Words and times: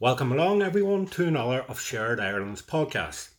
Welcome 0.00 0.32
along, 0.32 0.62
everyone, 0.62 1.08
to 1.08 1.26
another 1.26 1.60
of 1.68 1.78
Shared 1.78 2.20
Ireland's 2.20 2.62
podcast. 2.62 3.32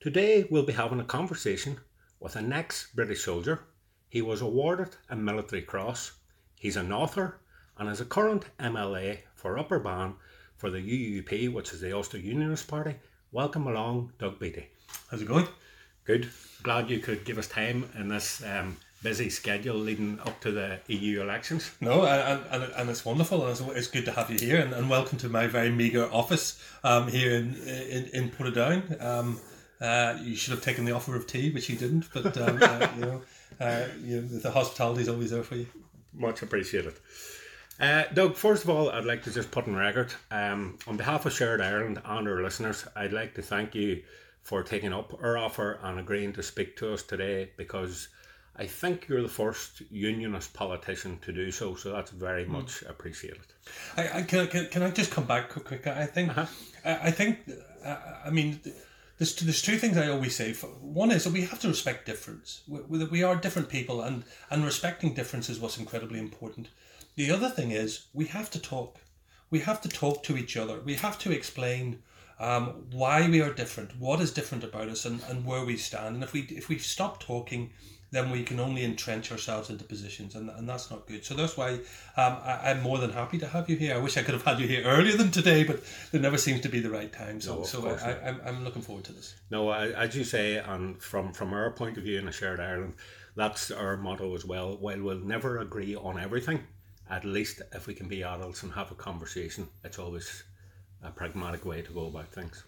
Today 0.00 0.44
we'll 0.50 0.64
be 0.64 0.72
having 0.72 0.98
a 0.98 1.04
conversation 1.04 1.78
with 2.18 2.34
an 2.34 2.52
ex 2.52 2.90
British 2.92 3.22
soldier. 3.22 3.60
He 4.08 4.20
was 4.20 4.40
awarded 4.40 4.96
a 5.08 5.14
military 5.14 5.62
cross. 5.62 6.10
He's 6.56 6.74
an 6.74 6.92
author 6.92 7.38
and 7.78 7.88
is 7.88 8.00
a 8.00 8.04
current 8.04 8.46
MLA 8.58 9.18
for 9.36 9.56
Upper 9.56 9.78
Bann 9.78 10.14
for 10.56 10.68
the 10.68 10.80
UUP, 10.80 11.52
which 11.52 11.72
is 11.72 11.80
the 11.80 11.92
Ulster 11.92 12.18
Unionist 12.18 12.66
Party. 12.66 12.96
Welcome 13.30 13.68
along, 13.68 14.12
Doug 14.18 14.40
Beattie. 14.40 14.66
How's 15.12 15.22
it 15.22 15.28
going? 15.28 15.46
Good. 16.02 16.28
Glad 16.64 16.90
you 16.90 16.98
could 16.98 17.24
give 17.24 17.38
us 17.38 17.46
time 17.46 17.88
in 17.96 18.08
this 18.08 18.42
um, 18.42 18.76
busy 19.02 19.30
schedule 19.30 19.76
leading 19.76 20.20
up 20.20 20.40
to 20.40 20.52
the 20.52 20.80
EU 20.88 21.22
elections. 21.22 21.70
No, 21.80 22.04
and, 22.04 22.42
and, 22.50 22.72
and 22.72 22.90
it's 22.90 23.04
wonderful, 23.04 23.42
and 23.42 23.50
it's, 23.50 23.60
it's 23.60 23.86
good 23.88 24.04
to 24.04 24.12
have 24.12 24.30
you 24.30 24.38
here, 24.38 24.60
and, 24.60 24.72
and 24.72 24.90
welcome 24.90 25.18
to 25.18 25.28
my 25.28 25.46
very 25.46 25.70
meagre 25.70 26.08
office 26.12 26.62
um, 26.84 27.08
here 27.08 27.34
in 27.34 27.54
in, 27.54 28.04
in 28.12 28.30
Portadown. 28.30 29.02
Um, 29.02 29.40
uh, 29.80 30.18
you 30.22 30.36
should 30.36 30.52
have 30.52 30.62
taken 30.62 30.84
the 30.84 30.92
offer 30.92 31.16
of 31.16 31.26
tea, 31.26 31.50
which 31.50 31.70
you 31.70 31.76
didn't, 31.76 32.12
but 32.12 32.36
um, 32.36 32.58
uh, 32.62 32.88
you 32.96 33.00
know, 33.00 33.22
uh, 33.60 33.86
you 34.02 34.20
know, 34.20 34.38
the 34.38 34.50
hospitality 34.50 35.02
is 35.02 35.08
always 35.08 35.30
there 35.30 35.42
for 35.42 35.56
you. 35.56 35.66
Much 36.12 36.42
appreciated. 36.42 36.94
Uh, 37.78 38.04
Doug, 38.12 38.36
first 38.36 38.64
of 38.64 38.68
all, 38.68 38.90
I'd 38.90 39.06
like 39.06 39.22
to 39.22 39.32
just 39.32 39.50
put 39.50 39.66
on 39.66 39.74
record, 39.74 40.12
um, 40.30 40.78
on 40.86 40.98
behalf 40.98 41.24
of 41.24 41.32
Shared 41.32 41.62
Ireland 41.62 41.98
and 42.04 42.28
our 42.28 42.42
listeners, 42.42 42.86
I'd 42.94 43.14
like 43.14 43.34
to 43.36 43.42
thank 43.42 43.74
you 43.74 44.02
for 44.42 44.62
taking 44.62 44.92
up 44.92 45.18
our 45.22 45.38
offer 45.38 45.78
and 45.82 45.98
agreeing 45.98 46.34
to 46.34 46.42
speak 46.42 46.76
to 46.76 46.92
us 46.92 47.02
today 47.02 47.50
because 47.56 48.08
I 48.56 48.66
think 48.66 49.08
you're 49.08 49.22
the 49.22 49.28
first 49.28 49.82
unionist 49.90 50.52
politician 50.52 51.18
to 51.22 51.32
do 51.32 51.50
so, 51.50 51.74
so 51.76 51.92
that's 51.92 52.10
very 52.10 52.44
mm. 52.44 52.48
much 52.48 52.82
appreciated. 52.82 53.46
I, 53.96 54.18
I 54.18 54.22
can, 54.22 54.46
can, 54.48 54.66
can 54.66 54.82
I 54.82 54.90
just 54.90 55.10
come 55.10 55.24
back 55.24 55.48
quick? 55.50 55.64
quick? 55.64 55.86
I 55.86 56.06
think 56.06 56.30
uh-huh. 56.30 56.46
I, 56.84 57.08
I 57.08 57.10
think 57.10 57.38
uh, 57.84 57.96
I 58.24 58.30
mean 58.30 58.60
there's 59.18 59.36
there's 59.36 59.62
two 59.62 59.76
things 59.76 59.96
I 59.96 60.08
always 60.08 60.34
say. 60.34 60.52
One 60.80 61.10
is 61.10 61.24
that 61.24 61.32
we 61.32 61.42
have 61.42 61.60
to 61.60 61.68
respect 61.68 62.06
difference. 62.06 62.62
We, 62.66 63.04
we 63.04 63.22
are 63.22 63.36
different 63.36 63.68
people, 63.68 64.02
and 64.02 64.24
and 64.50 64.64
respecting 64.64 65.14
difference 65.14 65.48
is 65.48 65.60
what's 65.60 65.78
incredibly 65.78 66.18
important. 66.18 66.68
The 67.16 67.30
other 67.30 67.50
thing 67.50 67.70
is 67.70 68.06
we 68.12 68.26
have 68.26 68.50
to 68.50 68.58
talk. 68.58 68.98
We 69.50 69.60
have 69.60 69.80
to 69.82 69.88
talk 69.88 70.22
to 70.24 70.36
each 70.36 70.56
other. 70.56 70.80
We 70.80 70.94
have 70.94 71.18
to 71.20 71.32
explain 71.32 72.02
um, 72.38 72.86
why 72.92 73.28
we 73.28 73.42
are 73.42 73.52
different, 73.52 73.98
what 73.98 74.20
is 74.20 74.32
different 74.32 74.64
about 74.64 74.88
us, 74.88 75.04
and, 75.04 75.20
and 75.28 75.44
where 75.44 75.64
we 75.64 75.76
stand. 75.76 76.14
And 76.14 76.24
if 76.24 76.32
we 76.32 76.40
if 76.42 76.68
we 76.68 76.78
stop 76.78 77.20
talking 77.20 77.70
then 78.12 78.30
we 78.30 78.42
can 78.42 78.58
only 78.58 78.84
entrench 78.84 79.30
ourselves 79.30 79.70
into 79.70 79.84
positions, 79.84 80.34
and, 80.34 80.50
and 80.50 80.68
that's 80.68 80.90
not 80.90 81.06
good. 81.06 81.24
So 81.24 81.34
that's 81.34 81.56
why 81.56 81.74
um, 82.16 82.38
I, 82.44 82.70
am 82.70 82.82
more 82.82 82.98
than 82.98 83.12
happy 83.12 83.38
to 83.38 83.46
have 83.46 83.70
you 83.70 83.76
here. 83.76 83.94
I 83.94 83.98
wish 83.98 84.16
I 84.16 84.22
could 84.22 84.34
have 84.34 84.42
had 84.42 84.58
you 84.58 84.66
here 84.66 84.84
earlier 84.84 85.16
than 85.16 85.30
today, 85.30 85.62
but 85.62 85.80
there 86.10 86.20
never 86.20 86.36
seems 86.36 86.60
to 86.62 86.68
be 86.68 86.80
the 86.80 86.90
right 86.90 87.12
time. 87.12 87.40
So, 87.40 87.58
no, 87.58 87.64
so 87.64 87.88
I, 87.88 88.28
am 88.28 88.40
I'm 88.44 88.64
looking 88.64 88.82
forward 88.82 89.04
to 89.04 89.12
this. 89.12 89.36
No, 89.50 89.70
as 89.72 90.16
you 90.16 90.24
say, 90.24 90.56
and 90.56 91.00
from, 91.00 91.32
from 91.32 91.52
our 91.52 91.70
point 91.70 91.98
of 91.98 92.04
view 92.04 92.18
in 92.18 92.26
a 92.26 92.32
shared 92.32 92.58
Ireland, 92.58 92.94
that's 93.36 93.70
our 93.70 93.96
motto 93.96 94.34
as 94.34 94.44
well. 94.44 94.76
While 94.76 95.00
we'll 95.00 95.20
never 95.20 95.58
agree 95.58 95.94
on 95.94 96.18
everything, 96.18 96.64
at 97.08 97.24
least 97.24 97.62
if 97.72 97.86
we 97.86 97.94
can 97.94 98.08
be 98.08 98.22
adults 98.22 98.62
and 98.62 98.72
have 98.72 98.90
a 98.90 98.94
conversation, 98.96 99.68
it's 99.84 99.98
always 99.98 100.42
a 101.02 101.10
pragmatic 101.10 101.64
way 101.64 101.82
to 101.82 101.92
go 101.92 102.06
about 102.06 102.32
things. 102.32 102.64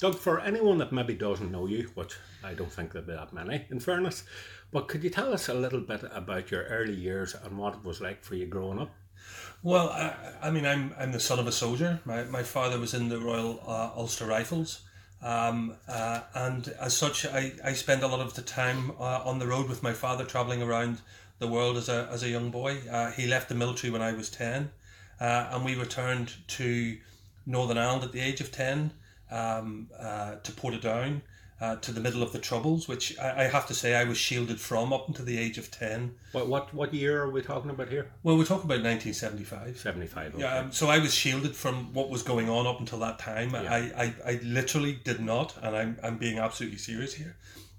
Doug, 0.00 0.18
for 0.18 0.40
anyone 0.40 0.78
that 0.78 0.92
maybe 0.92 1.12
doesn't 1.12 1.52
know 1.52 1.66
you, 1.66 1.90
which 1.94 2.16
I 2.42 2.54
don't 2.54 2.72
think 2.72 2.92
there'll 2.92 3.06
be 3.06 3.12
that 3.12 3.34
many, 3.34 3.66
in 3.68 3.80
fairness, 3.80 4.24
but 4.72 4.88
could 4.88 5.04
you 5.04 5.10
tell 5.10 5.34
us 5.34 5.50
a 5.50 5.54
little 5.54 5.80
bit 5.80 6.02
about 6.10 6.50
your 6.50 6.62
early 6.64 6.94
years 6.94 7.34
and 7.34 7.58
what 7.58 7.74
it 7.74 7.84
was 7.84 8.00
like 8.00 8.24
for 8.24 8.34
you 8.34 8.46
growing 8.46 8.78
up? 8.78 8.90
Well, 9.62 9.90
I, 9.90 10.14
I 10.40 10.50
mean, 10.50 10.64
I'm, 10.64 10.94
I'm 10.98 11.12
the 11.12 11.20
son 11.20 11.38
of 11.38 11.46
a 11.46 11.52
soldier. 11.52 12.00
My, 12.06 12.24
my 12.24 12.42
father 12.42 12.78
was 12.78 12.94
in 12.94 13.10
the 13.10 13.20
Royal 13.20 13.62
uh, 13.66 13.90
Ulster 13.94 14.24
Rifles. 14.24 14.80
Um, 15.20 15.74
uh, 15.86 16.22
and 16.34 16.68
as 16.80 16.96
such, 16.96 17.26
I, 17.26 17.52
I 17.62 17.74
spent 17.74 18.02
a 18.02 18.06
lot 18.06 18.20
of 18.20 18.32
the 18.32 18.42
time 18.42 18.92
uh, 18.98 19.20
on 19.22 19.38
the 19.38 19.46
road 19.46 19.68
with 19.68 19.82
my 19.82 19.92
father, 19.92 20.24
travelling 20.24 20.62
around 20.62 21.02
the 21.40 21.48
world 21.48 21.76
as 21.76 21.90
a, 21.90 22.08
as 22.10 22.22
a 22.22 22.30
young 22.30 22.50
boy. 22.50 22.78
Uh, 22.90 23.10
he 23.10 23.26
left 23.26 23.50
the 23.50 23.54
military 23.54 23.90
when 23.90 24.00
I 24.00 24.14
was 24.14 24.30
10, 24.30 24.70
uh, 25.20 25.48
and 25.50 25.62
we 25.62 25.74
returned 25.74 26.32
to 26.48 26.96
Northern 27.44 27.76
Ireland 27.76 28.04
at 28.04 28.12
the 28.12 28.20
age 28.20 28.40
of 28.40 28.50
10 28.50 28.92
um, 29.30 29.88
uh, 29.98 30.36
to 30.36 30.52
Portadown, 30.52 31.22
uh, 31.60 31.76
to 31.76 31.92
the 31.92 32.00
middle 32.00 32.22
of 32.22 32.32
the 32.32 32.38
Troubles, 32.38 32.88
which 32.88 33.18
I, 33.18 33.44
I, 33.44 33.48
have 33.48 33.66
to 33.66 33.74
say 33.74 33.94
I 33.94 34.04
was 34.04 34.16
shielded 34.16 34.58
from 34.58 34.92
up 34.92 35.08
until 35.08 35.26
the 35.26 35.38
age 35.38 35.58
of 35.58 35.70
10. 35.70 36.14
What 36.32 36.48
what, 36.48 36.72
what 36.72 36.94
year 36.94 37.22
are 37.22 37.30
we 37.30 37.42
talking 37.42 37.70
about 37.70 37.90
here? 37.90 38.10
Well, 38.22 38.38
we're 38.38 38.44
talking 38.44 38.64
about 38.64 38.82
1975. 38.82 39.78
75, 39.78 40.34
okay. 40.34 40.42
Yeah, 40.42 40.58
um, 40.58 40.72
so 40.72 40.88
I 40.88 40.98
was 40.98 41.14
shielded 41.14 41.54
from 41.54 41.92
what 41.92 42.08
was 42.08 42.22
going 42.22 42.48
on 42.48 42.66
up 42.66 42.80
until 42.80 42.98
that 43.00 43.18
time. 43.18 43.50
Yeah. 43.50 43.62
I, 43.70 44.04
I, 44.04 44.14
I 44.24 44.40
literally 44.42 45.00
did 45.04 45.20
not, 45.20 45.54
and 45.62 45.76
I'm, 45.76 45.98
I'm 46.02 46.16
being 46.16 46.38
absolutely 46.38 46.78
serious 46.78 47.14
here, 47.14 47.36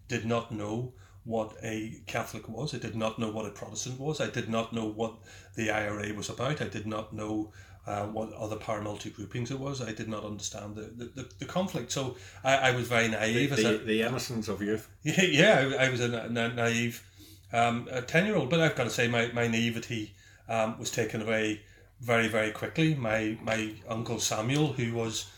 did 0.07 0.25
not 0.25 0.51
know 0.51 0.93
what 1.23 1.55
a 1.63 2.01
Catholic 2.07 2.47
was. 2.49 2.73
I 2.73 2.77
did 2.77 2.95
not 2.95 3.19
know 3.19 3.31
what 3.31 3.45
a 3.45 3.51
Protestant 3.51 3.99
was. 3.99 4.21
I 4.21 4.29
did 4.29 4.49
not 4.49 4.73
know 4.73 4.85
what 4.85 5.15
the 5.55 5.69
IRA 5.69 6.13
was 6.13 6.29
about. 6.29 6.61
I 6.61 6.67
did 6.67 6.87
not 6.87 7.13
know 7.13 7.51
uh, 7.87 8.05
what 8.05 8.31
other 8.33 8.55
paramilitary 8.55 9.13
groupings 9.13 9.51
it 9.51 9.59
was. 9.59 9.81
I 9.81 9.91
did 9.91 10.07
not 10.07 10.23
understand 10.23 10.75
the, 10.75 10.81
the, 10.81 11.05
the, 11.05 11.29
the 11.39 11.45
conflict. 11.45 11.91
So 11.91 12.15
I, 12.43 12.55
I 12.57 12.71
was 12.71 12.87
very 12.87 13.07
naive. 13.07 13.55
The, 13.55 13.63
the, 13.63 13.77
the 13.77 14.01
innocence 14.03 14.47
of 14.47 14.61
youth. 14.61 14.89
Yeah, 15.03 15.23
yeah 15.23 15.73
I, 15.79 15.85
I 15.85 15.89
was 15.89 15.99
a 15.99 16.29
na- 16.29 16.47
naive 16.49 17.03
um, 17.51 17.87
10 18.07 18.25
year 18.25 18.35
old. 18.35 18.49
But 18.49 18.59
I've 18.59 18.75
got 18.75 18.83
to 18.85 18.89
say, 18.89 19.07
my, 19.07 19.31
my 19.33 19.47
naivety 19.47 20.13
um, 20.47 20.77
was 20.77 20.91
taken 20.91 21.21
away 21.21 21.61
very, 21.99 22.27
very 22.27 22.51
quickly. 22.51 22.93
My, 22.95 23.37
my 23.41 23.73
uncle 23.87 24.19
Samuel, 24.19 24.73
who 24.73 24.93
was 24.93 25.29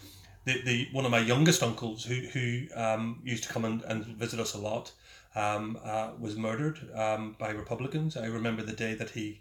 the, 0.46 0.62
the 0.64 0.88
one 0.92 1.06
of 1.06 1.12
my 1.12 1.20
youngest 1.20 1.64
uncles, 1.64 2.04
who, 2.04 2.16
who 2.16 2.64
um, 2.76 3.22
used 3.24 3.44
to 3.44 3.50
come 3.50 3.64
and, 3.64 3.82
and 3.84 4.06
visit 4.06 4.40
us 4.40 4.54
a 4.54 4.58
lot, 4.58 4.92
um, 5.36 5.80
uh, 5.84 6.10
was 6.20 6.36
murdered 6.36 6.80
um, 6.94 7.36
by 7.40 7.52
Republicans. 7.52 8.18
I 8.18 8.26
remember 8.26 8.64
the 8.64 8.74
day 8.74 8.94
that 8.96 9.12
he 9.12 9.40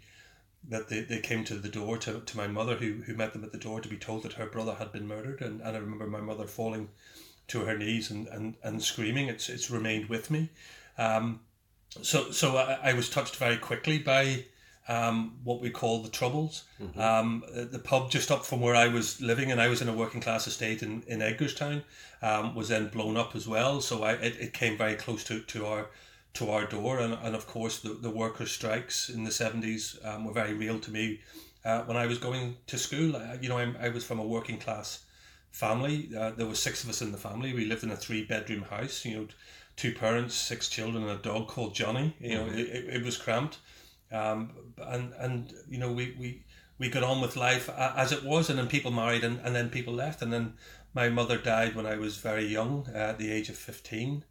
that 0.69 0.89
they, 0.89 1.01
they 1.01 1.19
came 1.19 1.43
to 1.45 1.55
the 1.55 1.69
door 1.69 1.97
to, 1.97 2.21
to 2.21 2.37
my 2.37 2.47
mother 2.47 2.75
who, 2.75 3.01
who 3.05 3.13
met 3.15 3.33
them 3.33 3.43
at 3.43 3.51
the 3.51 3.57
door 3.57 3.81
to 3.81 3.89
be 3.89 3.97
told 3.97 4.23
that 4.23 4.33
her 4.33 4.45
brother 4.45 4.75
had 4.75 4.91
been 4.91 5.07
murdered. 5.07 5.41
And, 5.41 5.61
and 5.61 5.75
I 5.75 5.79
remember 5.79 6.07
my 6.07 6.21
mother 6.21 6.47
falling 6.47 6.89
to 7.47 7.61
her 7.61 7.77
knees 7.77 8.09
and, 8.09 8.27
and, 8.27 8.55
and 8.63 8.81
screaming 8.81 9.27
it's 9.27 9.49
it's 9.49 9.69
remained 9.69 10.09
with 10.09 10.31
me. 10.31 10.49
Um, 10.97 11.41
so 12.01 12.31
so 12.31 12.57
I, 12.57 12.79
I 12.83 12.93
was 12.93 13.09
touched 13.09 13.35
very 13.35 13.57
quickly 13.57 13.99
by 13.99 14.45
um, 14.87 15.37
what 15.43 15.61
we 15.61 15.69
call 15.69 16.01
the 16.01 16.09
troubles. 16.09 16.63
Mm-hmm. 16.81 16.99
um, 16.99 17.43
the 17.53 17.79
pub 17.79 18.11
just 18.11 18.31
up 18.31 18.45
from 18.45 18.59
where 18.61 18.75
I 18.75 18.87
was 18.87 19.21
living 19.21 19.51
and 19.51 19.61
I 19.61 19.67
was 19.67 19.81
in 19.81 19.89
a 19.89 19.93
working 19.93 20.21
class 20.21 20.47
estate 20.47 20.83
in, 20.83 21.03
in 21.07 21.19
Edgarstown 21.19 21.83
um, 22.21 22.55
was 22.55 22.69
then 22.69 22.87
blown 22.87 23.17
up 23.17 23.35
as 23.35 23.47
well. 23.47 23.81
So 23.81 24.03
I, 24.03 24.13
it, 24.13 24.37
it 24.39 24.53
came 24.53 24.77
very 24.77 24.95
close 24.95 25.23
to, 25.25 25.39
to 25.39 25.65
our 25.65 25.87
to 26.33 26.49
our 26.49 26.65
door. 26.65 26.99
And, 26.99 27.13
and 27.13 27.35
of 27.35 27.47
course, 27.47 27.79
the, 27.79 27.89
the 27.89 28.09
workers' 28.09 28.51
strikes 28.51 29.09
in 29.09 29.23
the 29.23 29.29
70s 29.29 30.03
um, 30.05 30.25
were 30.25 30.33
very 30.33 30.53
real 30.53 30.79
to 30.79 30.91
me 30.91 31.21
uh, 31.65 31.83
when 31.83 31.97
I 31.97 32.07
was 32.07 32.17
going 32.17 32.57
to 32.67 32.77
school. 32.77 33.21
you 33.41 33.49
know, 33.49 33.57
I, 33.57 33.73
I 33.79 33.89
was 33.89 34.03
from 34.03 34.19
a 34.19 34.25
working 34.25 34.57
class 34.57 35.03
family. 35.51 36.09
Uh, 36.17 36.31
there 36.31 36.47
were 36.47 36.55
six 36.55 36.83
of 36.83 36.89
us 36.89 37.01
in 37.01 37.11
the 37.11 37.17
family. 37.17 37.53
We 37.53 37.65
lived 37.65 37.83
in 37.83 37.91
a 37.91 37.95
three 37.95 38.25
bedroom 38.25 38.63
house, 38.63 39.05
you 39.05 39.15
know, 39.15 39.27
two 39.75 39.93
parents, 39.93 40.35
six 40.35 40.67
children, 40.69 41.03
and 41.03 41.11
a 41.11 41.21
dog 41.21 41.47
called 41.47 41.73
Johnny. 41.73 42.15
You 42.19 42.35
know, 42.35 42.45
mm-hmm. 42.45 42.57
it, 42.57 42.95
it, 42.95 43.03
was 43.03 43.17
cramped. 43.17 43.59
Um, 44.11 44.51
and, 44.77 45.13
and, 45.17 45.53
you 45.69 45.77
know, 45.77 45.91
we, 45.91 46.15
we, 46.19 46.43
we 46.77 46.89
got 46.89 47.03
on 47.03 47.21
with 47.21 47.35
life 47.35 47.69
as 47.69 48.11
it 48.11 48.23
was, 48.23 48.49
and 48.49 48.59
then 48.59 48.67
people 48.67 48.91
married, 48.91 49.23
and, 49.23 49.39
and 49.39 49.55
then 49.55 49.69
people 49.69 49.93
left. 49.93 50.21
And 50.21 50.33
then 50.33 50.53
my 50.93 51.09
mother 51.09 51.37
died 51.37 51.75
when 51.75 51.85
I 51.85 51.95
was 51.95 52.17
very 52.17 52.45
young, 52.45 52.87
uh, 52.93 52.97
at 52.97 53.19
the 53.19 53.31
age 53.31 53.49
of 53.49 53.55
15. 53.55 54.23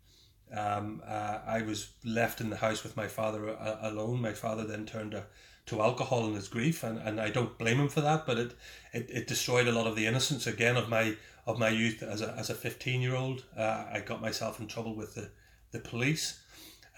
Um, 0.56 1.02
uh, 1.06 1.38
I 1.46 1.62
was 1.62 1.90
left 2.04 2.40
in 2.40 2.50
the 2.50 2.56
house 2.56 2.82
with 2.82 2.96
my 2.96 3.08
father 3.08 3.50
uh, 3.50 3.78
alone. 3.82 4.20
My 4.20 4.32
father 4.32 4.64
then 4.64 4.87
turned 4.87 5.12
to, 5.12 5.25
to 5.66 5.81
alcohol 5.81 6.26
in 6.26 6.34
his 6.34 6.49
grief, 6.49 6.84
and, 6.84 6.99
and 6.99 7.20
I 7.20 7.31
don't 7.31 7.58
blame 7.58 7.78
him 7.78 7.88
for 7.88 8.02
that. 8.02 8.26
But 8.26 8.38
it, 8.38 8.52
it, 8.93 9.10
it 9.10 9.26
destroyed 9.26 9.69
a 9.69 9.72
lot 9.72 9.87
of 9.87 9.96
the 9.96 10.06
innocence 10.06 10.46
again 10.46 10.76
of 10.76 10.88
my 10.88 11.16
of 11.46 11.58
my 11.58 11.70
youth 11.70 12.02
as 12.02 12.20
a 12.20 12.34
as 12.38 12.50
a 12.50 12.54
fifteen 12.54 13.00
year 13.00 13.16
old. 13.16 13.44
Uh, 13.56 13.87
I 13.93 14.02
got 14.04 14.20
myself 14.20 14.60
in 14.60 14.66
trouble 14.66 14.94
with 14.94 15.14
the 15.14 15.31
the 15.70 15.78
police. 15.78 16.40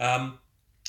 Um, 0.01 0.39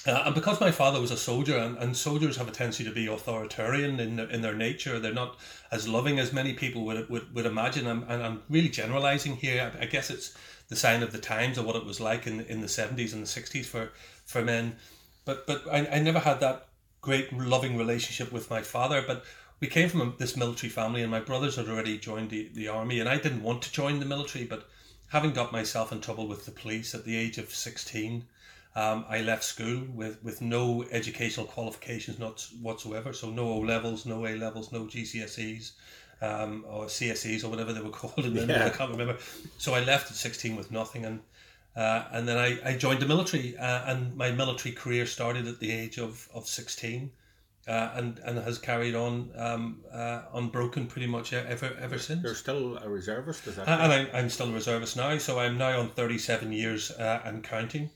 uh, 0.07 0.23
and 0.25 0.35
because 0.35 0.61
my 0.61 0.71
father 0.71 1.01
was 1.01 1.09
a 1.09 1.17
soldier, 1.17 1.57
and, 1.57 1.77
and 1.77 1.97
soldiers 1.97 2.37
have 2.37 2.47
a 2.47 2.51
tendency 2.51 2.83
to 2.83 2.91
be 2.91 3.07
authoritarian 3.07 3.99
in 3.99 4.17
their, 4.17 4.29
in 4.29 4.41
their 4.41 4.53
nature, 4.53 4.99
they're 4.99 5.13
not 5.13 5.37
as 5.71 5.87
loving 5.87 6.19
as 6.19 6.31
many 6.31 6.53
people 6.53 6.85
would 6.85 7.09
would, 7.09 7.33
would 7.33 7.45
imagine. 7.45 7.87
I'm, 7.87 8.03
and 8.03 8.21
I'm 8.21 8.43
really 8.49 8.69
generalizing 8.69 9.35
here. 9.35 9.71
I, 9.79 9.83
I 9.83 9.85
guess 9.85 10.09
it's 10.09 10.35
the 10.67 10.75
sign 10.75 11.03
of 11.03 11.11
the 11.11 11.19
times 11.19 11.57
of 11.57 11.65
what 11.65 11.75
it 11.75 11.85
was 11.85 11.99
like 11.99 12.27
in 12.27 12.41
in 12.41 12.61
the 12.61 12.67
seventies 12.67 13.13
and 13.13 13.23
the 13.23 13.27
sixties 13.27 13.67
for 13.67 13.91
for 14.25 14.41
men. 14.41 14.75
But 15.25 15.47
but 15.47 15.63
I, 15.71 15.87
I 15.87 15.99
never 15.99 16.19
had 16.19 16.39
that 16.39 16.67
great 17.01 17.31
loving 17.33 17.77
relationship 17.77 18.31
with 18.31 18.49
my 18.49 18.61
father. 18.61 19.03
But 19.05 19.23
we 19.59 19.67
came 19.67 19.89
from 19.89 20.15
this 20.17 20.35
military 20.35 20.69
family, 20.69 21.01
and 21.01 21.11
my 21.11 21.21
brothers 21.21 21.55
had 21.55 21.69
already 21.69 21.97
joined 21.97 22.29
the, 22.29 22.49
the 22.53 22.67
army, 22.67 22.99
and 22.99 23.07
I 23.07 23.17
didn't 23.17 23.43
want 23.43 23.61
to 23.63 23.71
join 23.71 23.99
the 23.99 24.05
military, 24.05 24.45
but 24.45 24.67
having 25.09 25.31
got 25.31 25.51
myself 25.51 25.91
in 25.91 26.01
trouble 26.01 26.27
with 26.27 26.45
the 26.45 26.51
police 26.51 26.93
at 26.93 27.05
the 27.05 27.17
age 27.17 27.37
of 27.37 27.53
sixteen. 27.53 28.25
Um, 28.77 29.05
I 29.07 29.21
left 29.21 29.45
school 29.45 29.85
with, 29.93 30.21
with 30.21 30.41
no 30.41 30.83
educational 30.91 31.45
qualifications 31.45 32.19
not 32.19 32.45
whatsoever, 32.61 33.13
so 33.13 33.29
no 33.29 33.47
O 33.47 33.59
levels, 33.59 34.05
no 34.05 34.27
A 34.27 34.35
levels, 34.35 34.73
no 34.73 34.81
GCSEs, 34.81 35.71
um, 36.21 36.65
or 36.67 36.85
CSEs 36.85 37.43
or 37.43 37.49
whatever 37.49 37.73
they 37.73 37.81
were 37.81 37.89
called, 38.01 38.25
and 38.25 38.35
then 38.35 38.49
Yeah. 38.49 38.65
I 38.65 38.69
can't 38.69 38.91
remember. 38.91 39.17
So 39.57 39.73
I 39.73 39.81
left 39.83 40.11
at 40.11 40.17
sixteen 40.17 40.55
with 40.55 40.71
nothing, 40.71 41.05
and 41.05 41.19
uh, 41.75 42.05
and 42.11 42.27
then 42.27 42.37
I, 42.37 42.59
I 42.69 42.77
joined 42.77 43.01
the 43.01 43.05
military, 43.07 43.57
uh, 43.57 43.91
and 43.91 44.15
my 44.15 44.31
military 44.31 44.73
career 44.73 45.05
started 45.05 45.47
at 45.47 45.59
the 45.59 45.71
age 45.71 45.97
of 45.97 46.27
of 46.33 46.47
sixteen. 46.47 47.11
Uh, 47.67 47.89
and 47.95 48.19
and 48.19 48.37
has 48.37 48.59
carried 48.59 48.93
on 48.93 49.31
um, 49.35 49.81
uh, 49.91 50.21
unbroken 50.35 50.85
pretty 50.85 51.07
much 51.07 51.33
ever 51.33 51.75
ever 51.81 51.97
since. 51.97 52.21
You're 52.23 52.35
still 52.35 52.77
a 52.77 52.87
reservist, 52.87 53.47
is 53.47 53.55
that? 53.55 53.67
And 53.67 53.91
I'm, 53.91 54.07
I'm 54.13 54.29
still 54.29 54.49
a 54.49 54.53
reservist 54.53 54.95
now, 54.95 55.17
so 55.17 55.39
I'm 55.39 55.57
now 55.57 55.79
on 55.79 55.89
37 55.89 56.51
years 56.51 56.91
uh, 56.91 57.21
and 57.25 57.43
counting, 57.43 57.89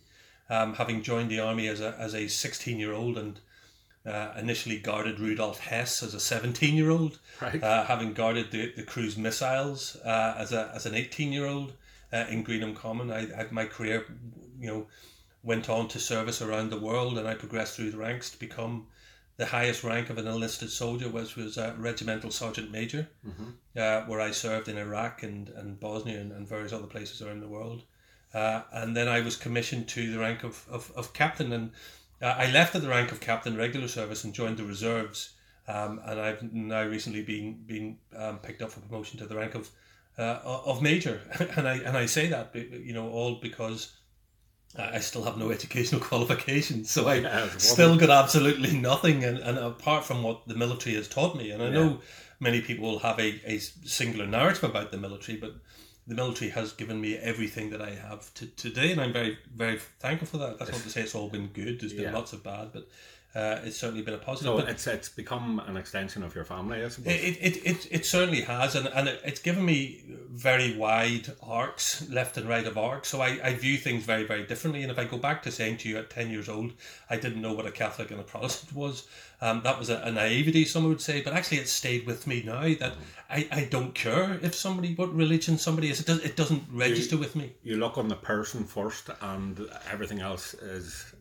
um, 0.50 0.74
having 0.74 1.04
joined 1.04 1.30
the 1.30 1.40
army 1.40 1.68
as 1.68 1.82
a, 1.82 1.96
as 2.00 2.16
a 2.16 2.28
16 2.28 2.80
year 2.80 2.94
old 2.94 3.16
and 3.20 3.40
uh, 4.10 4.34
initially 4.38 4.80
guarded 4.80 5.20
Rudolf 5.20 5.60
Hess 5.60 6.02
as 6.02 6.14
a 6.14 6.20
17 6.20 6.76
year 6.76 6.90
old, 6.90 7.20
right. 7.42 7.62
uh, 7.64 7.86
having 7.86 8.14
guarded 8.14 8.52
the, 8.52 8.74
the 8.76 8.84
cruise 8.84 9.18
missiles 9.18 9.96
uh, 10.04 10.36
as, 10.38 10.52
a, 10.52 10.72
as 10.74 10.86
an 10.86 10.96
18 10.96 11.32
year 11.32 11.46
old 11.46 11.74
uh, 12.12 12.26
in 12.30 12.44
Greenham 12.44 12.76
Common. 12.76 13.12
I, 13.12 13.28
I, 13.40 13.48
my 13.52 13.66
career, 13.66 14.06
you 14.60 14.68
know, 14.68 14.88
went 15.44 15.70
on 15.70 15.88
to 15.90 16.00
service 16.00 16.42
around 16.42 16.70
the 16.70 16.80
world 16.80 17.18
and 17.18 17.28
I 17.28 17.36
progressed 17.36 17.76
through 17.76 17.92
the 17.92 17.98
ranks 17.98 18.32
to 18.32 18.40
become 18.40 18.88
the 19.38 19.46
highest 19.46 19.86
rank 19.86 20.10
of 20.10 20.18
an 20.18 20.28
enlisted 20.28 20.70
soldier, 20.70 21.08
which 21.08 21.38
was 21.38 21.58
a 21.58 21.74
regimental 21.78 22.30
sergeant 22.30 22.72
major 22.72 23.08
uh, 23.82 24.02
where 24.02 24.20
I 24.20 24.32
served 24.32 24.68
in 24.68 24.78
Iraq 24.78 25.24
and, 25.24 25.48
and 25.50 25.80
Bosnia 25.80 26.20
and, 26.20 26.34
and 26.34 26.46
various 26.46 26.74
other 26.74 26.88
places 26.88 27.22
around 27.22 27.40
the 27.40 27.48
world. 27.48 27.84
Uh, 28.34 28.64
and 28.74 28.98
then 28.98 29.08
I 29.08 29.22
was 29.22 29.38
commissioned 29.38 29.88
to 29.90 30.12
the 30.12 30.20
rank 30.20 30.44
of, 30.44 30.66
of, 30.70 30.92
of 30.96 31.14
captain. 31.14 31.54
And 31.54 31.70
uh, 31.70 31.74
I 32.22 32.52
left 32.52 32.76
at 32.76 32.82
the 32.82 32.90
rank 32.90 33.12
of 33.12 33.20
captain 33.20 33.56
regular 33.58 33.88
service 33.88 34.24
and 34.24 34.34
joined 34.34 34.58
the 34.58 34.64
reserves. 34.66 35.34
Um, 35.68 36.02
and 36.04 36.20
I've 36.20 36.42
now 36.52 36.84
recently 36.84 37.22
been 37.22 37.64
been 37.66 37.98
um, 38.16 38.40
picked 38.40 38.62
up 38.62 38.72
for 38.72 38.80
promotion 38.80 39.20
to 39.20 39.28
the 39.28 39.36
rank 39.36 39.56
of 39.56 39.70
uh, 40.18 40.40
of 40.44 40.82
major. 40.82 41.22
and 41.56 41.68
I 41.68 41.76
and 41.78 41.96
I 41.96 42.08
say 42.08 42.28
that 42.28 42.54
you 42.56 42.94
know 42.94 43.10
all 43.10 43.36
because 43.36 43.96
I 44.78 45.00
still 45.00 45.24
have 45.24 45.38
no 45.38 45.52
educational 45.52 46.02
qualifications, 46.12 46.92
so 46.92 47.08
I 47.08 47.16
Yeah, 47.16 47.48
still 47.58 47.98
got 47.98 48.10
absolutely 48.10 48.78
nothing. 48.78 49.24
And, 49.24 49.38
and 49.38 49.58
apart 49.58 50.06
from 50.06 50.24
what 50.24 50.48
the 50.48 50.56
military 50.56 50.96
has 50.96 51.08
taught 51.08 51.36
me, 51.36 51.52
and 51.52 51.62
I 51.62 51.68
Yeah. 51.68 51.72
know 51.74 52.02
many 52.40 52.62
people 52.62 52.90
will 52.90 53.00
have 53.00 53.20
a, 53.20 53.42
a 53.46 53.60
singular 53.60 54.28
narrative 54.28 54.64
about 54.64 54.92
the 54.92 54.98
military, 54.98 55.38
but 55.38 55.56
the 56.10 56.16
military 56.16 56.50
has 56.52 56.74
given 56.74 57.00
me 57.00 57.16
everything 57.18 57.70
that 57.70 57.82
I 57.82 57.92
have 57.92 58.34
to 58.34 58.48
today, 58.48 58.92
and 58.92 59.00
I'm 59.00 59.14
very 59.14 59.38
very 59.56 59.78
thankful 60.00 60.28
for 60.28 60.38
that. 60.40 60.58
That's 60.60 60.72
not 60.72 60.82
to 60.82 60.90
say 60.90 61.02
it's 61.02 61.16
all 61.16 61.30
been 61.30 61.48
good. 61.48 61.80
There's 61.80 61.94
been 61.94 62.04
Yeah. 62.12 62.14
lots 62.14 62.34
of 62.34 62.44
bad, 62.44 62.72
but 62.74 62.90
uh, 63.36 63.60
it's 63.64 63.78
certainly 63.78 64.02
been 64.02 64.16
a 64.16 64.18
positive. 64.18 64.60
so 64.60 64.68
it's 64.68 64.88
it's 64.88 65.10
become 65.10 65.62
an 65.68 65.78
extension 65.78 66.24
of 66.24 66.34
your 66.34 66.44
family, 66.44 66.84
I 66.84 66.88
suppose. 66.88 67.14
it, 67.14 67.38
it, 67.40 67.58
it, 67.66 67.88
it 67.92 68.06
certainly 68.06 68.42
has, 68.42 68.76
and, 68.76 68.88
and 68.88 69.08
it, 69.08 69.22
it's 69.24 69.40
given 69.40 69.64
me 69.64 70.04
very 70.32 70.76
wide 70.76 71.28
arcs, 71.44 72.10
left 72.10 72.38
and 72.38 72.50
right 72.50 72.66
of 72.66 72.78
arcs. 72.78 73.10
So 73.10 73.22
I, 73.22 73.40
I 73.44 73.54
view 73.54 73.78
things 73.78 74.04
very, 74.04 74.24
very 74.24 74.48
differently. 74.48 74.82
And 74.82 74.92
if 74.92 74.98
I 74.98 75.04
go 75.04 75.18
back 75.18 75.44
to 75.44 75.52
saying 75.52 75.78
to 75.78 75.90
you 75.90 75.98
at 75.98 76.10
10 76.10 76.32
years 76.32 76.50
old, 76.50 76.74
I 77.10 77.18
didn't 77.18 77.42
know 77.42 77.54
what 77.54 77.68
a 77.68 77.72
Catholic 77.72 78.10
and 78.10 78.20
a 78.20 78.24
Protestant 78.24 78.74
was, 78.74 79.08
um, 79.42 79.62
that 79.64 79.78
was 79.78 79.90
a, 79.90 79.98
a 80.02 80.12
naivety, 80.12 80.66
some 80.66 80.86
would 80.86 81.00
say, 81.00 81.22
but 81.22 81.34
actually 81.34 81.60
it's 81.60 81.72
stayed 81.72 82.06
with 82.06 82.28
me 82.28 82.44
now 82.46 82.62
that 82.62 82.94
I, 83.30 83.48
I 83.52 83.68
don't 83.70 83.94
care 83.94 84.40
if 84.42 84.54
somebody, 84.54 84.96
what 84.96 85.14
religion 85.14 85.58
somebody 85.58 85.90
is. 85.90 86.00
It, 86.00 86.08
does, 86.08 86.20
it 86.24 86.36
doesn't 86.36 86.64
register 86.72 87.16
with 87.16 87.36
me. 87.36 87.54
you 87.64 87.78
look 87.78 87.98
on 87.98 88.08
the 88.08 88.16
person 88.16 88.66
first, 88.66 89.10
and 89.22 89.68
everything 89.90 90.20
else 90.20 90.54
is 90.56 91.14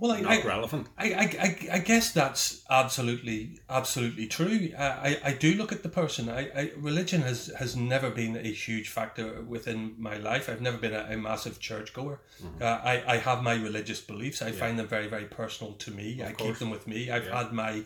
Well, 0.00 0.12
I, 0.12 0.20
not 0.20 0.32
I, 0.32 0.42
relevant. 0.46 0.86
I, 0.96 1.12
I, 1.12 1.68
I, 1.74 1.78
guess 1.78 2.12
that's 2.12 2.64
absolutely 2.70 3.60
absolutely 3.68 4.26
true. 4.26 4.70
I, 4.78 5.18
I, 5.22 5.32
do 5.34 5.54
look 5.54 5.72
at 5.72 5.82
the 5.82 5.90
person. 5.90 6.30
I, 6.30 6.48
I 6.56 6.72
religion 6.78 7.20
has, 7.20 7.52
has 7.58 7.76
never 7.76 8.08
been 8.08 8.34
a 8.36 8.50
huge 8.50 8.88
factor 8.88 9.42
within 9.42 9.94
my 9.98 10.16
life. 10.16 10.48
I've 10.48 10.62
never 10.62 10.78
been 10.78 10.94
a, 10.94 11.06
a 11.10 11.16
massive 11.18 11.60
churchgoer. 11.60 12.18
Uh, 12.60 12.64
I, 12.64 13.02
I 13.06 13.16
have 13.18 13.42
my 13.42 13.54
religious 13.54 14.00
beliefs. 14.00 14.40
I 14.40 14.52
find 14.52 14.78
them 14.78 14.88
very 14.88 15.06
very 15.06 15.26
personal 15.26 15.74
to 15.74 15.90
me. 15.90 16.22
I 16.24 16.32
keep 16.32 16.56
them 16.56 16.70
with 16.70 16.86
me. 16.86 17.10
I've 17.10 17.26
Yeah. 17.26 17.42
had 17.42 17.52
my 17.52 17.82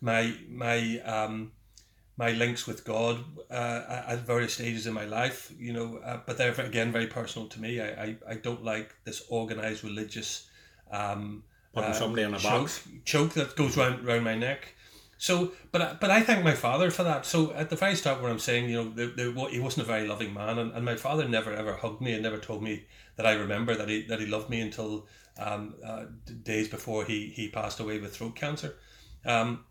my 0.00 0.34
my 0.48 0.98
um 1.00 1.52
my 2.16 2.32
links 2.32 2.66
with 2.66 2.84
God 2.84 3.24
uh, 3.50 4.02
at 4.08 4.26
various 4.26 4.54
stages 4.54 4.86
in 4.86 4.92
my 4.92 5.06
life, 5.06 5.50
you 5.58 5.72
know, 5.72 5.98
uh, 6.04 6.20
but 6.26 6.36
they're 6.36 6.52
again 6.52 6.92
very 6.92 7.06
personal 7.06 7.48
to 7.48 7.60
me. 7.60 7.80
I, 7.80 7.88
I, 7.88 8.16
I 8.28 8.34
don't 8.34 8.62
like 8.62 8.94
this 9.04 9.22
organized 9.30 9.84
religious 9.84 10.46
um, 10.90 11.44
Putting 11.72 11.90
uh, 11.90 11.94
somebody 11.94 12.22
in 12.22 12.34
a 12.34 12.38
choke, 12.38 12.50
box. 12.62 12.88
choke 13.04 13.32
that 13.34 13.56
goes 13.56 13.76
round 13.76 14.04
round 14.04 14.24
my 14.24 14.34
neck. 14.34 14.74
So, 15.18 15.52
but 15.70 15.82
I- 15.82 15.94
but 16.00 16.10
I 16.10 16.22
thank 16.22 16.42
my 16.44 16.54
father 16.54 16.90
for 16.90 17.02
that. 17.04 17.26
So 17.26 17.52
at 17.52 17.68
the 17.70 17.76
very 17.76 17.94
start, 17.94 18.20
where 18.22 18.30
I'm 18.30 18.38
saying, 18.38 18.70
you 18.70 18.76
know, 18.76 18.90
the, 18.90 19.06
the, 19.06 19.30
what- 19.32 19.52
he 19.52 19.60
wasn't 19.60 19.86
a 19.86 19.92
very 19.92 20.08
loving 20.08 20.32
man, 20.34 20.58
and, 20.58 20.72
and 20.72 20.84
my 20.84 20.96
father 20.96 21.28
never 21.28 21.52
ever 21.52 21.74
hugged 21.74 22.00
me 22.00 22.12
and 22.14 22.22
never 22.22 22.38
told 22.38 22.62
me 22.62 22.86
that 23.16 23.26
I 23.26 23.32
remember 23.32 23.74
that 23.76 23.88
he 23.88 24.02
that 24.06 24.18
he 24.20 24.26
loved 24.26 24.48
me 24.50 24.60
until 24.60 25.06
um, 25.38 25.74
uh, 25.84 26.04
days 26.42 26.68
before 26.68 27.04
he 27.04 27.28
he 27.36 27.48
passed 27.50 27.80
away 27.80 27.98
with 27.98 28.16
throat 28.16 28.34
cancer. 28.34 28.76
Um, 29.24 29.64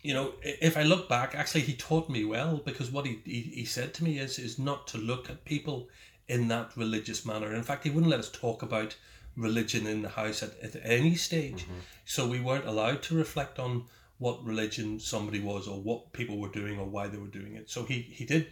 you 0.00 0.14
know, 0.14 0.34
if 0.42 0.76
I 0.76 0.82
look 0.82 1.08
back, 1.08 1.34
actually, 1.34 1.62
he 1.62 1.74
taught 1.74 2.08
me 2.10 2.24
well 2.24 2.58
because 2.64 2.90
what 2.90 3.06
he, 3.06 3.20
he, 3.24 3.40
he 3.40 3.64
said 3.64 3.94
to 3.94 4.04
me 4.04 4.18
is 4.18 4.38
is 4.38 4.58
not 4.58 4.86
to 4.88 4.98
look 4.98 5.28
at 5.28 5.44
people 5.44 5.88
in 6.28 6.48
that 6.48 6.76
religious 6.76 7.26
manner. 7.26 7.52
In 7.54 7.62
fact, 7.62 7.84
he 7.84 7.90
wouldn't 7.90 8.10
let 8.10 8.20
us 8.20 8.30
talk 8.30 8.62
about 8.62 8.96
religion 9.36 9.86
in 9.86 10.02
the 10.02 10.08
house 10.08 10.42
at, 10.42 10.58
at 10.60 10.80
any 10.84 11.14
stage. 11.14 11.64
Mm-hmm. 11.64 11.78
So 12.04 12.28
we 12.28 12.40
weren't 12.40 12.66
allowed 12.66 13.02
to 13.04 13.16
reflect 13.16 13.58
on 13.58 13.84
what 14.18 14.44
religion 14.44 15.00
somebody 15.00 15.40
was 15.40 15.66
or 15.66 15.80
what 15.80 16.12
people 16.12 16.38
were 16.38 16.48
doing 16.48 16.78
or 16.78 16.86
why 16.86 17.08
they 17.08 17.18
were 17.18 17.26
doing 17.26 17.54
it. 17.54 17.68
So 17.68 17.84
he, 17.84 18.00
he 18.00 18.24
did 18.24 18.48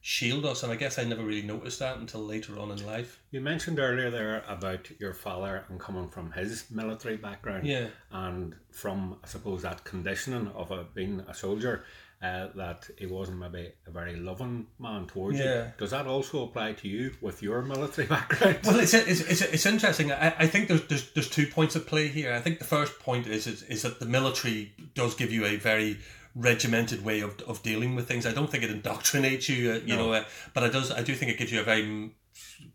shield 0.00 0.46
us, 0.46 0.62
and 0.62 0.70
I 0.70 0.76
guess 0.76 0.98
I 0.98 1.04
never 1.04 1.24
really 1.24 1.42
noticed 1.42 1.80
that 1.80 1.98
until 1.98 2.20
later 2.20 2.58
on 2.58 2.70
in 2.70 2.86
life. 2.86 3.20
You 3.32 3.40
mentioned 3.40 3.80
earlier 3.80 4.10
there 4.10 4.44
about 4.46 4.88
your 5.00 5.12
father 5.12 5.64
and 5.68 5.80
coming 5.80 6.08
from 6.08 6.30
his 6.30 6.64
military 6.70 7.16
background. 7.16 7.66
Yeah. 7.66 7.88
And 8.12 8.54
from, 8.70 9.18
I 9.24 9.26
suppose, 9.26 9.62
that 9.62 9.82
conditioning 9.82 10.48
of 10.48 10.70
a, 10.70 10.84
being 10.94 11.24
a 11.26 11.34
soldier, 11.34 11.84
uh, 12.22 12.48
that 12.54 12.88
he 12.98 13.06
wasn't 13.06 13.38
maybe 13.38 13.70
a 13.86 13.90
very 13.90 14.16
loving 14.16 14.66
man 14.78 15.06
towards 15.06 15.38
Yeah. 15.38 15.64
you. 15.66 15.72
Does 15.78 15.90
that 15.90 16.06
also 16.06 16.44
apply 16.44 16.72
to 16.74 16.88
you 16.88 17.12
with 17.20 17.42
your 17.42 17.62
military 17.62 18.06
background? 18.16 18.58
Well, 18.64 18.80
it's 18.80 18.94
it's, 18.94 19.20
it's, 19.20 19.42
it's 19.42 19.66
interesting. 19.66 20.10
I, 20.12 20.34
I 20.38 20.46
think 20.46 20.68
there's, 20.68 20.84
there's 20.86 21.10
there's 21.12 21.28
two 21.30 21.46
points 21.46 21.76
at 21.76 21.86
play 21.86 22.08
here. 22.08 22.32
I 22.32 22.40
think 22.40 22.58
the 22.58 22.64
first 22.64 22.98
point 23.00 23.26
is, 23.26 23.46
is 23.46 23.62
is 23.64 23.82
that 23.82 24.00
the 24.00 24.06
military 24.06 24.72
does 24.94 25.14
give 25.14 25.30
you 25.32 25.44
a 25.44 25.56
very 25.56 25.98
regimented 26.34 27.02
way 27.04 27.20
of, 27.20 27.40
of 27.42 27.62
dealing 27.62 27.94
with 27.94 28.06
things. 28.08 28.26
I 28.26 28.32
don't 28.32 28.50
think 28.50 28.62
it 28.64 28.70
indoctrinates 28.82 29.48
you, 29.48 29.72
uh, 29.72 29.74
you 29.86 29.96
No. 29.96 30.06
know, 30.06 30.12
uh, 30.12 30.24
but 30.54 30.62
it 30.64 30.72
does. 30.72 30.90
I 30.90 31.02
do 31.02 31.14
think 31.14 31.30
it 31.32 31.38
gives 31.38 31.52
you 31.52 31.60
a 31.60 31.64
very 31.64 32.10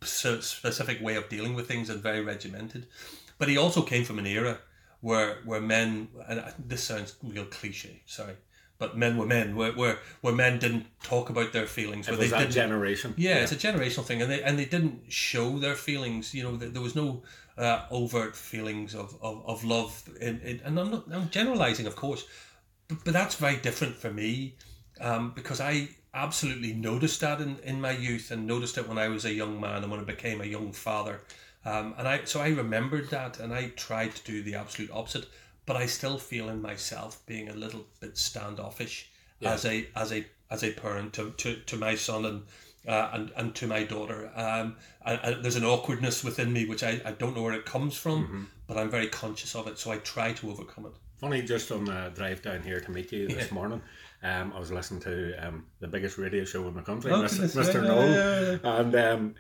specific 0.01 1.01
way 1.01 1.15
of 1.15 1.29
dealing 1.29 1.53
with 1.53 1.67
things 1.67 1.89
and 1.89 2.01
very 2.01 2.21
regimented. 2.21 2.87
But 3.37 3.47
he 3.49 3.57
also 3.57 3.81
came 3.81 4.03
from 4.03 4.19
an 4.19 4.25
era 4.27 4.59
where 5.01 5.37
where 5.45 5.61
men 5.61 6.09
and 6.27 6.43
this 6.59 6.83
sounds 6.83 7.15
real 7.23 7.45
cliche. 7.45 8.03
Sorry. 8.05 8.35
But 8.81 8.97
men 8.97 9.15
were 9.15 9.27
men, 9.27 9.55
where, 9.55 9.73
where, 9.73 9.99
where 10.21 10.33
men 10.33 10.57
didn't 10.57 10.87
talk 11.03 11.29
about 11.29 11.53
their 11.53 11.67
feelings. 11.67 12.07
it 12.07 12.17
was 12.17 12.19
they 12.19 12.27
that 12.29 12.39
didn't, 12.39 12.53
generation. 12.53 13.13
yeah, 13.15 13.35
it's 13.35 13.51
a 13.51 13.55
generational 13.55 14.03
thing, 14.03 14.23
and 14.23 14.31
they 14.31 14.41
and 14.41 14.57
they 14.57 14.65
didn't 14.65 15.03
show 15.07 15.59
their 15.59 15.75
feelings. 15.75 16.33
You 16.33 16.41
know, 16.41 16.57
there, 16.57 16.69
there 16.69 16.81
was 16.81 16.95
no 16.95 17.21
uh, 17.59 17.85
overt 17.91 18.35
feelings 18.35 18.95
of, 18.95 19.15
of, 19.21 19.43
of 19.45 19.63
love. 19.63 20.09
In, 20.19 20.39
in, 20.39 20.61
and 20.65 20.79
I'm 20.79 20.89
not 20.89 21.03
I'm 21.13 21.29
generalizing, 21.29 21.85
of 21.85 21.95
course, 21.95 22.25
but, 22.87 23.03
but 23.03 23.13
that's 23.13 23.35
very 23.35 23.57
different 23.57 23.97
for 23.97 24.11
me 24.11 24.55
um, 24.99 25.33
because 25.35 25.61
I 25.61 25.89
absolutely 26.15 26.73
noticed 26.73 27.21
that 27.21 27.39
in, 27.39 27.57
in 27.59 27.79
my 27.81 27.91
youth 27.91 28.31
and 28.31 28.47
noticed 28.47 28.79
it 28.79 28.89
when 28.89 28.97
I 28.97 29.09
was 29.09 29.25
a 29.25 29.31
young 29.31 29.61
man 29.61 29.83
and 29.83 29.91
when 29.91 29.99
I 29.99 30.05
became 30.05 30.41
a 30.41 30.45
young 30.45 30.71
father. 30.71 31.21
Um, 31.65 31.93
and 31.99 32.07
I 32.07 32.23
so 32.23 32.41
I 32.41 32.49
remembered 32.49 33.11
that 33.11 33.39
and 33.39 33.53
I 33.53 33.67
tried 33.75 34.15
to 34.15 34.23
do 34.23 34.41
the 34.41 34.55
absolute 34.55 34.89
opposite, 34.91 35.27
but 35.65 35.75
I 35.75 35.85
still 35.85 36.17
feel 36.17 36.49
in 36.49 36.61
myself 36.61 37.23
being 37.25 37.49
a 37.49 37.53
little 37.53 37.85
bit 37.99 38.17
standoffish 38.17 39.09
as 39.41 39.65
a 39.65 39.87
as 39.95 40.11
a 40.11 40.25
as 40.49 40.63
a 40.63 40.71
parent 40.71 41.13
to, 41.13 41.31
to, 41.37 41.55
to 41.55 41.77
my 41.77 41.95
son 41.95 42.25
and 42.25 42.43
uh, 42.87 43.09
and 43.13 43.31
and 43.35 43.55
to 43.55 43.67
my 43.67 43.83
daughter. 43.83 44.31
Um, 44.35 44.75
and, 45.05 45.19
and 45.23 45.43
there's 45.43 45.55
an 45.55 45.63
awkwardness 45.65 46.23
within 46.23 46.51
me 46.51 46.65
which 46.65 46.83
I, 46.83 46.99
I 47.05 47.11
don't 47.11 47.35
know 47.35 47.43
where 47.43 47.53
it 47.53 47.65
comes 47.65 47.95
from, 47.95 48.49
but 48.67 48.77
I'm 48.77 48.89
very 48.89 49.07
conscious 49.07 49.55
of 49.55 49.67
it. 49.67 49.77
So 49.77 49.91
I 49.91 49.97
try 49.97 50.33
to 50.33 50.49
overcome 50.51 50.85
it. 50.87 50.93
Funny, 51.19 51.43
just 51.43 51.71
on 51.71 51.85
the 51.85 52.11
drive 52.15 52.41
down 52.41 52.63
here 52.63 52.79
to 52.79 52.91
meet 52.91 53.11
you 53.11 53.27
this 53.27 53.51
morning, 53.51 53.79
um, 54.23 54.51
I 54.55 54.59
was 54.59 54.71
listening 54.71 55.01
to 55.01 55.47
um, 55.47 55.65
the 55.79 55.87
biggest 55.87 56.17
radio 56.17 56.43
show 56.43 56.67
in 56.67 56.73
the 56.73 56.81
country, 56.81 57.11
Oh, 57.11 57.21
Mr. 57.21 57.55
Mr. 57.55 57.75
yeah, 57.75 57.81
Noel, 57.81 58.09
yeah, 58.09 58.57
yeah, 58.63 58.79
and 58.79 58.95
um, 58.95 59.35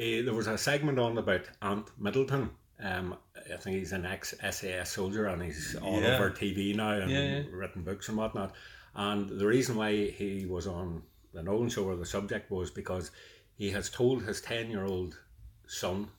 eh, 0.00 0.22
there 0.22 0.34
was 0.34 0.48
a 0.48 0.58
segment 0.58 0.98
on 0.98 1.16
about 1.16 1.42
Ant 1.62 1.88
Middleton. 1.96 2.50
Um, 2.82 3.16
I 3.52 3.56
think 3.56 3.76
he's 3.78 3.92
an 3.92 4.04
ex 4.04 4.34
SAS 4.50 4.90
soldier 4.90 5.26
and 5.26 5.42
he's 5.42 5.76
all 5.76 6.00
Yeah. 6.00 6.16
over 6.16 6.30
TV 6.30 6.74
now 6.74 6.90
and 6.92 7.10
Yeah, 7.10 7.38
yeah. 7.38 7.42
written 7.50 7.82
books 7.82 8.08
and 8.08 8.18
whatnot. 8.18 8.54
And 8.94 9.28
the 9.28 9.46
reason 9.46 9.76
why 9.76 10.10
he 10.10 10.46
was 10.46 10.66
on 10.66 11.02
the 11.32 11.42
Nolan 11.42 11.68
show 11.70 11.84
or 11.84 11.96
the 11.96 12.06
subject 12.06 12.50
was 12.50 12.70
because 12.70 13.10
he 13.56 13.70
has 13.70 13.88
told 13.90 14.22
his 14.24 14.40
10 14.40 14.70
year 14.70 14.84
old 14.84 15.18
son 15.66 16.10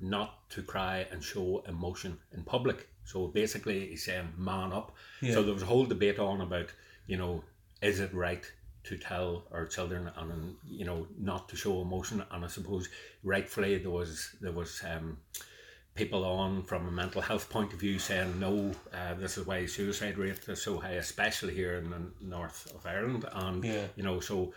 not 0.00 0.48
to 0.50 0.62
cry 0.62 1.06
and 1.10 1.22
show 1.22 1.62
emotion 1.68 2.18
in 2.32 2.42
public. 2.44 2.88
So 3.04 3.28
basically, 3.28 3.88
he's 3.88 4.04
saying, 4.04 4.32
man 4.36 4.72
up. 4.72 4.94
So 5.32 5.42
there 5.42 5.54
was 5.54 5.62
a 5.62 5.66
whole 5.66 5.84
debate 5.86 6.18
on 6.18 6.40
about, 6.40 6.72
you 7.06 7.16
know, 7.16 7.42
is 7.80 7.98
it 8.00 8.12
right 8.14 8.44
to 8.84 8.96
tell 8.98 9.44
our 9.52 9.64
children 9.66 10.10
and 10.16 10.56
you 10.68 10.84
know 10.84 11.06
not 11.16 11.48
to 11.48 11.54
show 11.56 11.82
emotion 11.82 12.24
and 12.32 12.44
I 12.44 12.48
suppose 12.48 12.88
rightfully 13.22 13.78
there 13.78 13.92
was 13.92 14.34
there 14.40 14.50
was 14.50 14.82
um, 14.84 15.18
people 15.94 16.24
on 16.24 16.62
from 16.62 16.88
a 16.88 16.90
mental 16.90 17.20
health 17.20 17.50
point 17.50 17.72
of 17.72 17.78
view 17.80 17.98
saying 17.98 18.38
no 18.40 18.72
uh, 18.94 19.14
this 19.14 19.36
is 19.36 19.46
why 19.46 19.66
suicide 19.66 20.16
rate 20.16 20.40
is 20.48 20.62
so 20.62 20.78
high 20.78 20.92
especially 20.92 21.54
here 21.54 21.74
in 21.76 21.90
the 21.90 22.00
north 22.20 22.72
of 22.74 22.84
Ireland 22.86 23.24
and 23.32 23.62
Yeah. 23.64 23.86
you 23.96 24.02
know 24.02 24.20
so 24.20 24.54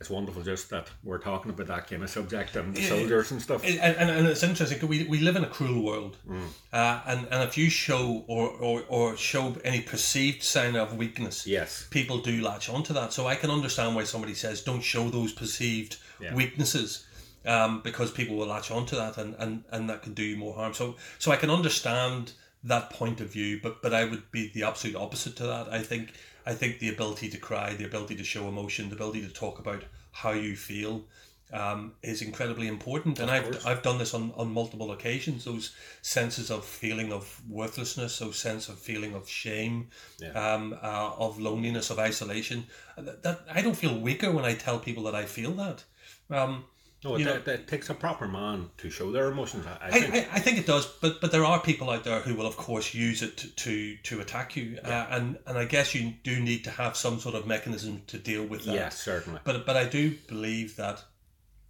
it's 0.00 0.10
wonderful 0.10 0.42
just 0.42 0.68
that 0.70 0.88
we're 1.04 1.18
talking 1.18 1.50
about 1.52 1.68
that 1.68 1.88
kind 1.88 2.02
of 2.02 2.10
subject 2.10 2.54
and 2.56 2.76
Yeah. 2.76 2.88
soldiers 2.88 3.30
and 3.32 3.40
stuff 3.42 3.64
and, 3.64 3.78
and, 3.80 4.10
and 4.10 4.26
it's 4.28 4.42
interesting 4.44 4.86
we, 4.88 5.04
we 5.04 5.18
live 5.18 5.34
in 5.36 5.44
a 5.44 5.48
cruel 5.48 5.82
world 5.82 6.16
Mm. 6.28 6.46
uh, 6.72 7.00
and, 7.06 7.26
and 7.32 7.42
if 7.48 7.58
you 7.58 7.68
show 7.68 8.24
or, 8.28 8.48
or, 8.50 8.82
or 8.88 9.16
show 9.16 9.56
any 9.64 9.80
perceived 9.80 10.42
sign 10.44 10.76
of 10.76 10.96
weakness 10.96 11.44
yes 11.46 11.86
people 11.90 12.18
do 12.18 12.40
latch 12.40 12.68
onto 12.68 12.92
that 12.94 13.12
so 13.12 13.26
i 13.26 13.34
can 13.34 13.50
understand 13.50 13.96
why 13.96 14.04
somebody 14.04 14.34
says 14.34 14.62
don't 14.62 14.82
show 14.82 15.08
those 15.10 15.32
perceived 15.32 15.96
Yeah. 16.20 16.34
weaknesses 16.36 17.06
um, 17.44 17.80
because 17.82 18.10
people 18.10 18.36
will 18.36 18.46
latch 18.46 18.70
onto 18.70 18.96
that 18.96 19.18
and, 19.18 19.34
and, 19.38 19.64
and 19.70 19.88
that 19.90 20.02
can 20.02 20.14
do 20.14 20.22
you 20.22 20.36
more 20.36 20.54
harm. 20.54 20.74
So 20.74 20.96
so 21.18 21.30
i 21.32 21.36
can 21.36 21.50
understand 21.50 22.32
that 22.64 22.90
point 22.90 23.20
of 23.20 23.28
view 23.28 23.58
but 23.62 23.82
but 23.82 23.92
i 23.92 24.04
would 24.04 24.30
be 24.30 24.50
the 24.54 24.62
absolute 24.62 24.96
opposite 24.96 25.34
to 25.36 25.44
that. 25.44 25.68
I 25.72 25.82
think 25.82 26.12
i 26.46 26.54
think 26.54 26.78
the 26.78 26.88
ability 26.90 27.28
to 27.30 27.38
cry 27.38 27.74
the 27.74 27.84
ability 27.84 28.16
to 28.16 28.24
show 28.24 28.48
emotion 28.48 28.88
the 28.88 28.94
ability 28.94 29.22
to 29.22 29.32
talk 29.32 29.58
about 29.58 29.82
how 30.12 30.30
you 30.32 30.54
feel 30.56 31.04
um, 31.52 31.92
is 32.02 32.22
incredibly 32.22 32.66
important. 32.66 33.18
And 33.20 33.30
I've, 33.30 33.44
course. 33.44 33.66
I've 33.66 33.82
done 33.82 33.98
this 33.98 34.14
on, 34.14 34.32
on 34.36 34.52
multiple 34.52 34.92
occasions 34.92 35.44
those 35.44 35.74
senses 36.00 36.50
of 36.50 36.64
feeling 36.64 37.12
of 37.12 37.40
worthlessness 37.48 38.18
those 38.18 38.38
sense 38.38 38.68
of 38.68 38.78
feeling 38.78 39.14
of 39.14 39.28
shame 39.28 39.88
Yeah. 40.18 40.30
um, 40.30 40.72
uh, 40.82 41.12
of 41.18 41.38
loneliness 41.38 41.90
of 41.90 41.98
isolation. 41.98 42.64
That, 42.96 43.22
that 43.22 43.40
I 43.52 43.60
don't 43.60 43.76
feel 43.76 43.98
weaker 43.98 44.30
when 44.32 44.44
I 44.46 44.54
tell 44.54 44.78
people 44.78 45.02
that 45.04 45.14
I 45.14 45.26
feel 45.26 45.52
that. 45.52 45.84
Um, 46.30 46.64
no 47.04 47.16
it, 47.16 47.26
it, 47.26 47.48
it 47.48 47.68
takes 47.68 47.90
a 47.90 47.94
proper 47.94 48.28
man 48.28 48.70
to 48.78 48.90
show 48.90 49.10
their 49.10 49.30
emotions 49.30 49.66
I, 49.66 49.88
I 49.88 49.90
think. 49.90 50.14
I, 50.14 50.36
I 50.36 50.40
think 50.40 50.58
it 50.58 50.66
does, 50.66 50.86
but 51.00 51.20
but 51.20 51.32
there 51.32 51.44
are 51.44 51.60
people 51.60 51.90
out 51.90 52.04
there 52.04 52.20
who 52.20 52.34
will, 52.34 52.46
of 52.46 52.56
course, 52.56 52.94
use 52.94 53.22
it 53.22 53.36
to 53.38 53.48
to, 53.48 53.96
to 53.96 54.20
attack 54.20 54.56
you, 54.56 54.78
uh, 54.84 55.06
and 55.10 55.38
and 55.46 55.58
I 55.58 55.64
guess 55.64 55.94
you 55.94 56.14
do 56.22 56.40
need 56.40 56.64
to 56.64 56.70
have 56.70 56.96
some 56.96 57.18
sort 57.18 57.34
of 57.34 57.46
mechanism 57.46 58.02
to 58.08 58.18
deal 58.18 58.44
with 58.44 58.64
that. 58.64 58.74
yes 58.74 58.98
certainly. 58.98 59.40
But 59.44 59.66
but 59.66 59.76
I 59.76 59.84
do 59.84 60.16
believe 60.28 60.76
that 60.76 61.02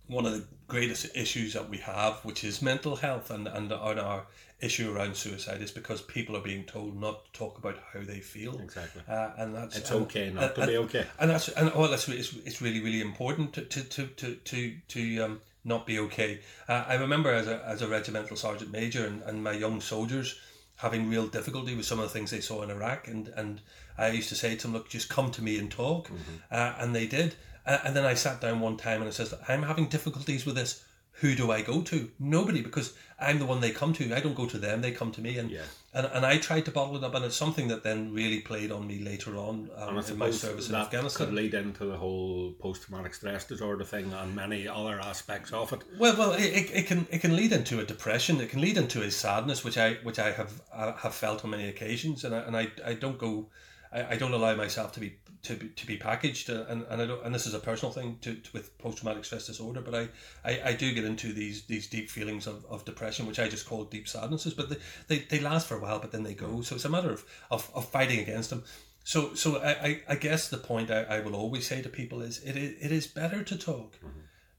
one 0.07 0.27
of 0.27 0.33
the 0.33 0.45
greatest 0.69 1.17
issues 1.17 1.55
that 1.55 1.69
we 1.69 1.79
have, 1.79 2.17
which 2.25 2.45
is 2.45 2.61
mental 2.63 2.97
health 2.97 3.31
and 3.31 3.47
and, 3.47 3.73
and 3.73 4.01
our 4.01 4.27
issue 4.63 4.95
around 4.95 5.17
suicide, 5.17 5.61
is 5.61 5.71
because 5.71 6.01
people 6.01 6.37
are 6.37 6.41
being 6.43 6.65
told 6.65 6.99
not 6.99 7.25
to 7.27 7.33
talk 7.33 7.59
about 7.59 7.77
how 7.93 8.01
they 8.01 8.21
feel, 8.21 8.59
exactly 8.61 9.03
uh, 9.09 9.31
and 9.37 9.55
that's 9.55 9.77
it's 9.77 9.91
and- 9.91 10.03
okay 10.03 10.31
not 10.31 10.55
to 10.55 10.67
be 10.67 10.77
okay 10.77 11.05
and 11.19 11.31
that's 11.31 11.49
and 11.49 11.75
well, 11.75 11.91
that's 11.91 12.09
it's, 12.09 12.35
it's 12.45 12.63
really 12.63 12.81
really 12.81 13.01
important 13.01 13.53
to 13.53 13.63
to 13.63 13.83
to 13.83 14.07
to 14.07 14.35
to, 14.37 14.75
to 14.89 15.19
um, 15.21 15.41
not 15.65 15.87
be 15.87 15.99
okay. 15.99 16.41
Uh, 16.69 16.85
I 16.89 16.95
remember 16.95 17.31
as 17.31 17.47
a 17.47 17.65
as 17.67 17.83
a 17.83 17.89
regimental 17.89 18.37
sergeant 18.37 18.73
major 18.73 19.07
and, 19.07 19.23
and 19.23 19.45
my 19.45 19.53
young 19.53 19.81
soldiers 19.81 20.39
having 20.77 21.09
real 21.09 21.29
difficulty 21.29 21.77
with 21.77 21.87
some 21.87 22.01
of 22.01 22.05
the 22.05 22.11
things 22.11 22.31
they 22.31 22.41
saw 22.41 22.63
in 22.63 22.71
Iraq, 22.71 23.09
and 23.09 23.29
and 23.37 23.61
I 23.99 24.09
used 24.09 24.29
to 24.31 24.35
say 24.35 24.57
to 24.57 24.63
them, 24.63 24.73
look, 24.73 24.89
just 24.89 25.09
come 25.09 25.31
to 25.33 25.43
me 25.43 25.59
and 25.59 25.71
talk, 25.71 26.11
uh, 26.51 26.75
and 26.79 26.95
they 26.95 27.07
did. 27.07 27.35
Uh, 27.65 27.79
and 27.85 27.95
then 27.95 28.05
I 28.05 28.15
sat 28.15 28.41
down 28.41 28.59
one 28.59 28.77
time 28.77 29.01
and 29.01 29.09
I 29.09 29.13
says, 29.13 29.33
I'm 29.49 29.63
having 29.63 29.87
difficulties 29.87 30.45
with 30.45 30.57
this. 30.57 30.83
Who 31.21 31.35
do 31.35 31.53
I 31.53 31.63
go 31.63 31.83
to? 31.83 32.11
Nobody, 32.19 32.63
because 32.63 32.95
I'm 33.21 33.39
the 33.39 33.45
one 33.47 33.61
they 33.61 33.71
come 33.71 33.93
to. 33.93 34.15
I 34.15 34.21
don't 34.21 34.35
go 34.35 34.47
to 34.47 34.59
them; 34.59 34.81
they 34.81 34.91
come 34.93 35.13
to 35.13 35.21
me. 35.21 35.39
And 35.39 35.51
Yeah. 35.51 35.61
and, 35.95 36.07
and 36.07 36.27
I 36.27 36.39
tried 36.39 36.65
to 36.65 36.71
bottle 36.71 36.97
it 36.97 37.05
up, 37.05 37.15
and 37.15 37.25
it's 37.25 37.37
something 37.37 37.69
that 37.69 37.83
then 37.85 38.13
really 38.13 38.41
played 38.41 38.73
on 38.73 38.87
me 38.87 38.99
later 38.99 39.37
on 39.37 39.71
um, 39.77 39.97
And 39.97 40.07
I 40.07 40.11
in 40.11 40.19
my 40.19 40.31
service 40.31 40.69
in 40.69 40.75
Afghanistan. 40.75 41.27
could 41.27 41.35
lead 41.35 41.55
into 41.55 41.85
the 41.85 41.97
whole 41.97 42.53
post-traumatic 42.59 43.15
stress 43.15 43.45
disorder 43.45 43.85
thing 43.85 44.13
and 44.13 44.35
many 44.35 44.67
other 44.67 44.99
aspects 45.01 45.53
of 45.53 45.73
it. 45.73 45.83
Well, 45.99 46.17
well, 46.17 46.33
it, 46.33 46.71
it, 46.73 46.87
can 46.87 47.07
it 47.11 47.21
can 47.21 47.37
lead 47.37 47.53
into 47.53 47.79
a 47.79 47.85
depression. 47.85 48.41
It 48.41 48.49
can 48.51 48.61
lead 48.61 48.77
into 48.77 49.03
a 49.03 49.11
sadness, 49.11 49.63
which 49.63 49.79
I 49.79 49.95
which 50.03 50.19
I 50.19 50.33
have 50.33 50.63
uh, 50.73 50.95
have 50.95 51.15
felt 51.15 51.45
on 51.45 51.51
many 51.51 51.69
occasions, 51.69 52.25
and 52.25 52.35
I, 52.35 52.39
and 52.39 52.57
I, 52.57 52.69
I 52.85 52.95
don't 52.95 53.19
go, 53.19 53.49
I, 53.93 54.15
I 54.15 54.17
don't 54.17 54.33
allow 54.33 54.55
myself 54.57 54.93
to 54.93 55.01
be 55.01 55.19
to 55.43 55.55
be, 55.57 55.69
to 55.69 55.87
be 55.87 55.97
packaged, 55.97 56.51
uh, 56.51 56.65
and, 56.69 56.85
and 56.89 57.03
I 57.03 57.07
don't, 57.07 57.25
and 57.25 57.35
this 57.35 57.47
is 57.47 57.55
a 57.55 57.59
personal 57.59 57.93
thing 57.93 58.19
to, 58.23 58.35
to 58.35 58.53
with 58.53 58.77
post 58.79 58.99
traumatic 58.99 59.25
stress 59.25 59.47
disorder, 59.47 59.81
but 59.81 59.95
I, 59.95 60.09
I, 60.45 60.61
I 60.67 60.73
do 60.75 60.95
get 60.95 61.05
into 61.05 61.33
these 61.33 61.63
these 61.65 61.89
deep 61.89 62.11
feelings 62.11 62.47
of, 62.47 62.65
of 62.71 62.85
depression, 62.85 63.27
which 63.27 63.41
I 63.41 63.49
just 63.49 63.67
call 63.67 63.85
deep 63.85 64.09
sadnesses, 64.09 64.55
but 64.55 64.69
they, 64.69 64.77
they, 65.09 65.19
they 65.19 65.41
last 65.41 65.67
for 65.67 65.77
a 65.77 65.81
while, 65.81 65.99
but 65.99 66.13
then 66.13 66.23
they 66.23 66.35
go. 66.35 66.63
So 66.63 66.77
it's 66.77 66.85
a 66.85 66.89
matter 66.89 67.11
of, 67.11 67.25
of, 67.51 67.71
of 67.75 67.89
fighting 67.89 68.21
against 68.21 68.51
them. 68.51 68.65
So 69.05 69.35
so 69.35 69.57
I, 69.57 69.71
I, 69.71 70.03
I 70.11 70.15
guess 70.15 70.49
the 70.49 70.59
point 70.59 70.91
I, 70.91 71.03
I 71.03 71.21
will 71.21 71.35
always 71.35 71.67
say 71.67 71.83
to 71.83 71.89
people 71.89 72.23
is 72.23 72.43
it 72.45 72.57
is, 72.57 72.77
it 72.81 72.93
is 72.93 73.07
better 73.09 73.43
to 73.43 73.57
talk 73.57 73.99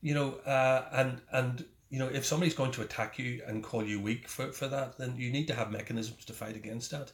you 0.04 0.14
know, 0.14 0.34
uh, 0.46 0.86
and 0.92 1.22
and 1.32 1.66
you 1.94 2.00
know, 2.00 2.08
if 2.08 2.26
somebody's 2.26 2.56
going 2.56 2.72
to 2.72 2.82
attack 2.82 3.20
you 3.20 3.44
and 3.46 3.64
call 3.64 3.84
you 3.84 4.00
weak 4.00 4.28
for, 4.28 4.52
for 4.52 4.68
that, 4.68 4.98
then 4.98 5.16
you 5.16 5.32
need 5.32 5.48
to 5.50 5.54
have 5.54 5.72
mechanisms 5.72 6.26
to 6.26 6.34
fight 6.34 6.56
against 6.56 6.90
that. 6.90 7.12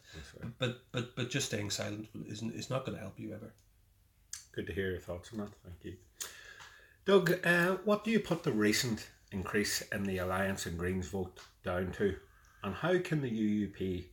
But 0.57 0.83
but 0.93 1.17
but 1.17 1.29
just 1.29 1.48
staying 1.48 1.69
silent 1.69 2.07
isn't 2.29 2.55
is 2.55 2.69
not 2.69 2.86
going 2.86 2.95
to 2.95 3.01
help 3.01 3.19
you 3.19 3.33
ever. 3.33 3.51
Good 4.53 4.67
to 4.67 4.74
hear 4.74 4.91
your 4.91 5.01
thoughts 5.01 5.31
on 5.33 5.39
that. 5.39 5.50
Thank 5.65 5.83
you. 5.83 5.98
Doug, 7.03 7.45
uh, 7.45 7.75
what 7.83 8.05
do 8.05 8.12
you 8.12 8.21
put 8.21 8.43
the 8.43 8.53
recent 8.53 9.05
increase 9.33 9.81
in 9.91 10.03
the 10.03 10.19
Alliance 10.19 10.65
and 10.65 10.79
Greens 10.79 11.09
vote 11.09 11.41
down 11.65 11.91
to? 11.98 12.15
And 12.63 12.74
how 12.74 12.98
can 13.00 13.21
the 13.21 13.29
UUP, 13.29 14.05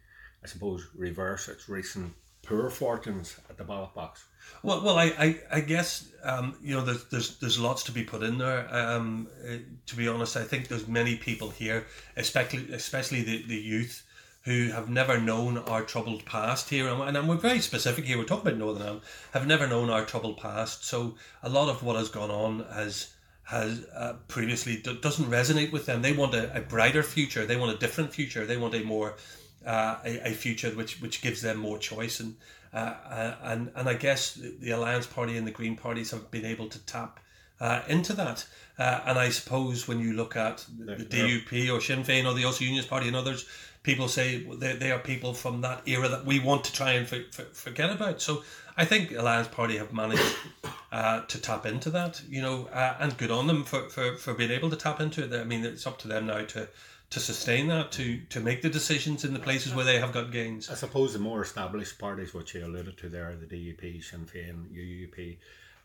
I 0.42 0.46
suppose, 0.48 0.88
reverse 0.96 1.46
its 1.46 1.68
recent 1.68 2.12
poor 2.42 2.70
fortunes 2.70 3.36
at 3.48 3.56
the 3.56 3.62
ballot 3.62 3.94
box? 3.94 4.24
Well, 4.62 4.82
well, 4.82 4.98
I, 4.98 5.04
I, 5.18 5.40
I 5.52 5.60
guess 5.60 6.08
um, 6.24 6.56
you 6.62 6.74
know 6.74 6.84
there's, 6.84 7.04
there's 7.04 7.38
there's 7.38 7.58
lots 7.58 7.84
to 7.84 7.92
be 7.92 8.02
put 8.02 8.22
in 8.22 8.38
there. 8.38 8.68
Um, 8.74 9.28
uh, 9.44 9.58
to 9.86 9.96
be 9.96 10.08
honest, 10.08 10.36
I 10.36 10.42
think 10.42 10.68
there's 10.68 10.88
many 10.88 11.16
people 11.16 11.50
here, 11.50 11.86
especially 12.16 12.72
especially 12.72 13.22
the, 13.22 13.44
the 13.46 13.56
youth, 13.56 14.04
who 14.42 14.68
have 14.68 14.88
never 14.88 15.20
known 15.20 15.58
our 15.58 15.82
troubled 15.82 16.24
past 16.24 16.68
here, 16.68 16.88
and, 16.88 17.16
and 17.16 17.28
we're 17.28 17.36
very 17.36 17.60
specific 17.60 18.04
here. 18.04 18.18
We're 18.18 18.24
talking 18.24 18.48
about 18.48 18.58
Northern 18.58 18.82
Ireland, 18.82 19.02
have 19.32 19.46
never 19.46 19.66
known 19.66 19.90
our 19.90 20.04
troubled 20.04 20.38
past. 20.38 20.84
So 20.84 21.16
a 21.42 21.48
lot 21.48 21.68
of 21.68 21.82
what 21.82 21.96
has 21.96 22.08
gone 22.08 22.30
on 22.30 22.64
has 22.72 23.14
has 23.44 23.84
uh, 23.94 24.14
previously 24.26 24.76
d- 24.78 24.98
doesn't 25.00 25.30
resonate 25.30 25.70
with 25.70 25.86
them. 25.86 26.02
They 26.02 26.12
want 26.12 26.34
a, 26.34 26.56
a 26.56 26.60
brighter 26.60 27.02
future. 27.02 27.46
They 27.46 27.56
want 27.56 27.76
a 27.76 27.78
different 27.78 28.12
future. 28.12 28.44
They 28.44 28.56
want 28.56 28.74
a 28.74 28.82
more 28.82 29.16
uh, 29.64 29.98
a, 30.04 30.30
a 30.30 30.32
future 30.32 30.70
which 30.70 31.00
which 31.00 31.22
gives 31.22 31.42
them 31.42 31.58
more 31.58 31.78
choice 31.78 32.20
and 32.20 32.36
uh, 32.76 32.94
uh, 33.08 33.34
and 33.42 33.70
and 33.74 33.88
I 33.88 33.94
guess 33.94 34.34
the, 34.34 34.70
Alliance 34.70 35.06
Party 35.06 35.36
and 35.36 35.46
the 35.46 35.50
Green 35.50 35.76
parties 35.76 36.10
have 36.10 36.30
been 36.30 36.44
able 36.44 36.68
to 36.68 36.78
tap 36.80 37.20
uh, 37.60 37.80
into 37.88 38.12
that. 38.12 38.46
Uh, 38.78 39.00
and 39.06 39.18
I 39.18 39.30
suppose 39.30 39.88
when 39.88 40.00
you 40.00 40.12
look 40.12 40.36
at 40.36 40.66
the, 40.78 40.96
the 40.96 41.04
DUP 41.04 41.74
or 41.74 41.80
Sinn 41.80 42.04
Féin 42.04 42.26
or 42.26 42.34
the 42.34 42.44
Ulster 42.44 42.64
Unionist 42.64 42.90
Party 42.90 43.06
and 43.06 43.16
others, 43.16 43.46
people 43.82 44.08
say 44.08 44.44
they, 44.58 44.76
they 44.76 44.92
are 44.92 44.98
people 44.98 45.32
from 45.32 45.62
that 45.62 45.80
era 45.86 46.08
that 46.08 46.26
we 46.26 46.38
want 46.38 46.64
to 46.64 46.72
try 46.74 46.92
and 46.92 47.08
for, 47.08 47.20
for, 47.30 47.44
forget 47.44 47.90
about. 47.90 48.20
So 48.20 48.42
I 48.76 48.84
think 48.84 49.12
Alliance 49.12 49.48
Party 49.48 49.78
have 49.78 49.94
managed 49.94 50.36
uh, 50.92 51.22
to 51.22 51.40
tap 51.40 51.64
into 51.64 51.88
that, 51.90 52.20
you 52.28 52.42
know, 52.42 52.66
uh, 52.66 52.96
and 53.00 53.16
good 53.16 53.30
on 53.30 53.46
them 53.46 53.64
for, 53.64 53.88
for, 53.88 54.16
for 54.16 54.34
being 54.34 54.50
able 54.50 54.68
to 54.68 54.76
tap 54.76 55.00
into 55.00 55.24
it. 55.24 55.32
I 55.32 55.44
mean, 55.44 55.64
it's 55.64 55.86
up 55.86 55.98
to 56.00 56.08
them 56.08 56.26
now 56.26 56.42
to 56.42 56.68
to 57.10 57.20
sustain 57.20 57.68
that, 57.68 57.92
to 57.92 58.20
to 58.30 58.40
make 58.40 58.62
the 58.62 58.68
decisions 58.68 59.24
in 59.24 59.32
the 59.32 59.38
places 59.38 59.74
where 59.74 59.84
they 59.84 59.98
have 59.98 60.12
got 60.12 60.32
gains. 60.32 60.70
I 60.70 60.74
suppose 60.74 61.12
the 61.12 61.18
more 61.18 61.42
established 61.42 61.98
parties, 61.98 62.34
which 62.34 62.54
you 62.54 62.64
alluded 62.64 62.98
to 62.98 63.08
there, 63.08 63.34
the 63.36 63.46
DUP, 63.46 64.02
Sinn 64.02 64.26
Féin, 64.26 64.66
UUP, 64.72 65.36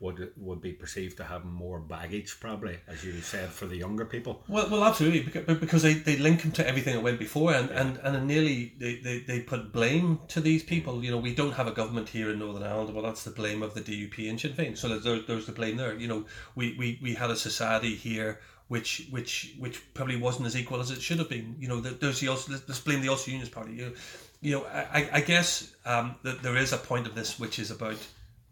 would 0.02 0.32
would 0.36 0.62
be 0.62 0.74
perceived 0.74 1.18
to 1.18 1.24
have 1.24 1.46
more 1.46 1.80
baggage, 1.80 2.40
probably, 2.40 2.80
as 2.88 3.06
you 3.06 3.14
said, 3.22 3.50
for 3.50 3.68
the 3.68 3.78
younger 3.78 4.04
people. 4.04 4.44
Well, 4.48 4.68
well, 4.70 4.84
absolutely, 4.84 5.22
because, 5.54 5.84
they, 5.84 5.94
they 5.94 6.18
link 6.18 6.42
them 6.42 6.52
to 6.54 6.68
everything 6.68 6.96
that 6.96 7.04
went 7.04 7.20
before, 7.20 7.54
and, 7.54 7.70
and, 7.70 7.98
and 7.98 8.28
nearly 8.28 8.74
they, 8.80 8.96
they, 8.96 9.20
they 9.20 9.42
put 9.42 9.72
blame 9.72 10.20
to 10.30 10.42
these 10.42 10.64
people. 10.64 11.04
You 11.04 11.12
know, 11.12 11.20
we 11.20 11.36
don't 11.36 11.54
have 11.54 11.68
a 11.68 11.72
government 11.72 12.10
here 12.10 12.32
in 12.32 12.40
Northern 12.40 12.64
Ireland, 12.64 12.96
well, 12.96 13.04
that's 13.04 13.24
the 13.24 13.32
blame 13.32 13.62
of 13.62 13.76
the 13.76 13.82
DUP 13.82 14.28
and 14.28 14.40
Sinn 14.40 14.54
Féin. 14.54 14.76
So 14.76 14.90
there's, 14.90 15.04
there, 15.04 15.20
there's 15.22 15.46
the 15.46 15.52
blame 15.52 15.78
there. 15.78 15.94
You 15.94 16.08
know, 16.08 16.26
we, 16.56 16.76
we, 16.80 17.00
we 17.00 17.14
had 17.14 17.30
a 17.30 17.36
society 17.36 17.96
here 17.96 18.40
which 18.72 19.08
which 19.16 19.34
which 19.64 19.78
probably 19.94 20.16
wasn't 20.16 20.48
as 20.48 20.56
equal 20.56 20.80
as 20.80 20.92
it 20.92 21.02
should 21.02 21.20
have 21.20 21.28
been. 21.30 21.56
You 21.60 21.68
know, 21.68 21.82
there- 21.82 21.98
there's 22.00 22.20
the 22.22 22.30
Ulster, 22.30 22.54
let's 22.70 22.80
blame 22.80 23.02
the 23.02 23.10
Ulster 23.10 23.32
Unionist 23.32 23.52
Party. 23.52 23.74
You 23.74 23.94
you 24.42 24.52
know 24.54 24.64
I, 24.98 25.10
I 25.20 25.22
guess 25.32 25.50
um, 25.86 26.16
that 26.24 26.42
there 26.42 26.56
is 26.64 26.72
a 26.74 26.78
point 26.78 27.06
of 27.08 27.14
this 27.14 27.38
which 27.38 27.60
is 27.60 27.70
about 27.72 28.00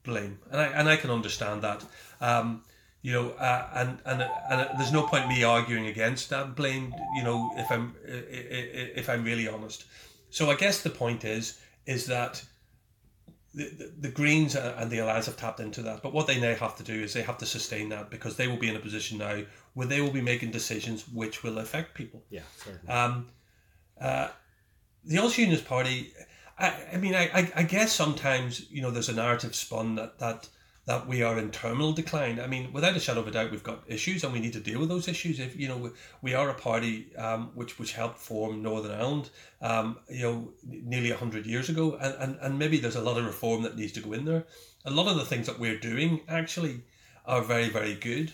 blame, 0.03 0.37
and 0.51 0.59
I 0.59 0.67
and 0.79 0.89
I 0.89 0.97
can 0.97 1.09
understand 1.09 1.61
that. 1.61 1.79
Um, 2.19 2.63
you 3.01 3.13
know, 3.13 3.29
uh, 3.49 3.69
and 3.81 3.89
and 4.05 4.21
and 4.51 4.57
there's 4.77 4.91
no 4.91 5.03
point 5.07 5.29
me 5.29 5.43
arguing 5.43 5.87
against 5.87 6.29
that 6.29 6.53
blame. 6.55 6.93
You 7.15 7.23
know, 7.23 7.39
if 7.55 7.71
I'm 7.71 7.95
if 8.05 9.07
I'm 9.09 9.23
really 9.23 9.47
honest. 9.47 9.85
So 10.31 10.51
I 10.51 10.55
guess 10.55 10.81
the 10.81 10.89
point 11.03 11.23
is 11.23 11.59
is 11.85 12.05
that 12.07 12.43
the, 13.53 13.65
the, 13.65 13.93
the 14.01 14.09
Greens 14.09 14.55
and 14.55 14.91
the 14.91 14.99
Alliance 14.99 15.25
have 15.25 15.37
tapped 15.37 15.59
into 15.59 15.81
that, 15.83 16.03
but 16.03 16.13
what 16.13 16.27
they 16.27 16.39
now 16.39 16.53
have 16.55 16.75
to 16.77 16.83
do 16.83 16.93
is 16.93 17.13
they 17.13 17.21
have 17.21 17.37
to 17.39 17.45
sustain 17.45 17.89
that 17.89 18.09
because 18.09 18.35
they 18.35 18.47
will 18.47 18.57
be 18.57 18.69
in 18.69 18.75
a 18.75 18.79
position 18.79 19.17
now 19.17 19.41
where 19.73 19.87
they 19.87 20.01
will 20.01 20.11
be 20.11 20.21
making 20.21 20.51
decisions 20.51 21.07
which 21.09 21.43
will 21.43 21.57
affect 21.57 21.95
people. 21.95 22.23
Yeah, 22.29 22.41
certainly. 22.57 22.93
Um, 22.93 23.29
uh, 23.99 24.29
the 25.03 25.17
Ulster 25.17 25.41
Unionist 25.41 25.67
Party, 25.67 26.13
I, 26.57 26.73
I 26.93 26.97
mean, 26.97 27.15
I, 27.15 27.29
I, 27.33 27.51
I 27.55 27.63
guess 27.63 27.91
sometimes 27.91 28.69
you 28.69 28.81
know 28.81 28.91
there's 28.91 29.09
a 29.09 29.13
narrative 29.13 29.55
spun 29.55 29.95
that 29.95 30.19
that 30.19 30.47
that 30.89 31.05
we 31.05 31.21
are 31.21 31.37
in 31.37 31.51
terminal 31.51 31.91
decline. 31.93 32.39
I 32.39 32.47
mean, 32.47 32.73
without 32.73 32.95
a 32.95 32.99
shadow 32.99 33.19
of 33.19 33.27
a 33.27 33.31
doubt, 33.31 33.51
we've 33.51 33.61
got 33.61 33.83
issues 33.85 34.23
and 34.23 34.33
we 34.33 34.39
need 34.39 34.53
to 34.53 34.59
deal 34.59 34.79
with 34.79 34.89
those 34.89 35.07
issues. 35.07 35.39
If 35.39 35.55
you 35.55 35.67
know, 35.67 35.91
we, 36.23 36.33
are 36.33 36.49
a 36.49 36.55
party 36.55 37.15
um, 37.15 37.51
which 37.53 37.77
which 37.77 37.93
helped 37.93 38.17
form 38.17 38.63
Northern 38.63 38.99
Ireland, 38.99 39.29
um, 39.61 39.99
you 40.09 40.23
know, 40.23 40.51
nearly 40.63 41.11
hundred 41.11 41.45
years 41.45 41.69
ago, 41.69 41.95
and, 42.01 42.15
and 42.15 42.39
and 42.41 42.57
maybe 42.57 42.79
there's 42.79 42.95
a 42.95 43.03
lot 43.03 43.19
of 43.19 43.25
reform 43.25 43.61
that 43.61 43.77
needs 43.77 43.91
to 43.93 44.01
go 44.01 44.13
in 44.13 44.25
there. 44.25 44.45
A 44.83 44.89
lot 44.89 45.07
of 45.07 45.17
the 45.17 45.25
things 45.25 45.45
that 45.45 45.59
we're 45.59 45.77
doing 45.77 46.21
actually 46.27 46.81
are 47.23 47.43
very 47.43 47.69
very 47.69 47.93
good, 47.93 48.33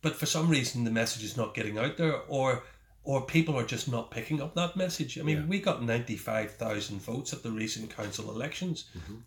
but 0.00 0.14
for 0.14 0.26
some 0.26 0.48
reason 0.48 0.84
the 0.84 0.92
message 0.92 1.24
is 1.24 1.36
not 1.36 1.56
getting 1.56 1.76
out 1.76 1.96
there, 1.96 2.20
or 2.28 2.62
or 3.06 3.24
people 3.24 3.56
are 3.56 3.64
just 3.64 3.88
not 3.88 4.10
picking 4.10 4.42
up 4.42 4.54
that 4.56 4.76
message. 4.76 5.16
I 5.18 5.22
mean, 5.22 5.36
Yeah. 5.38 5.46
we 5.46 5.60
got 5.60 5.82
95,000 5.82 7.00
votes 7.00 7.32
at 7.32 7.42
the 7.42 7.50
recent 7.52 7.96
council 7.96 8.30
elections, 8.30 8.84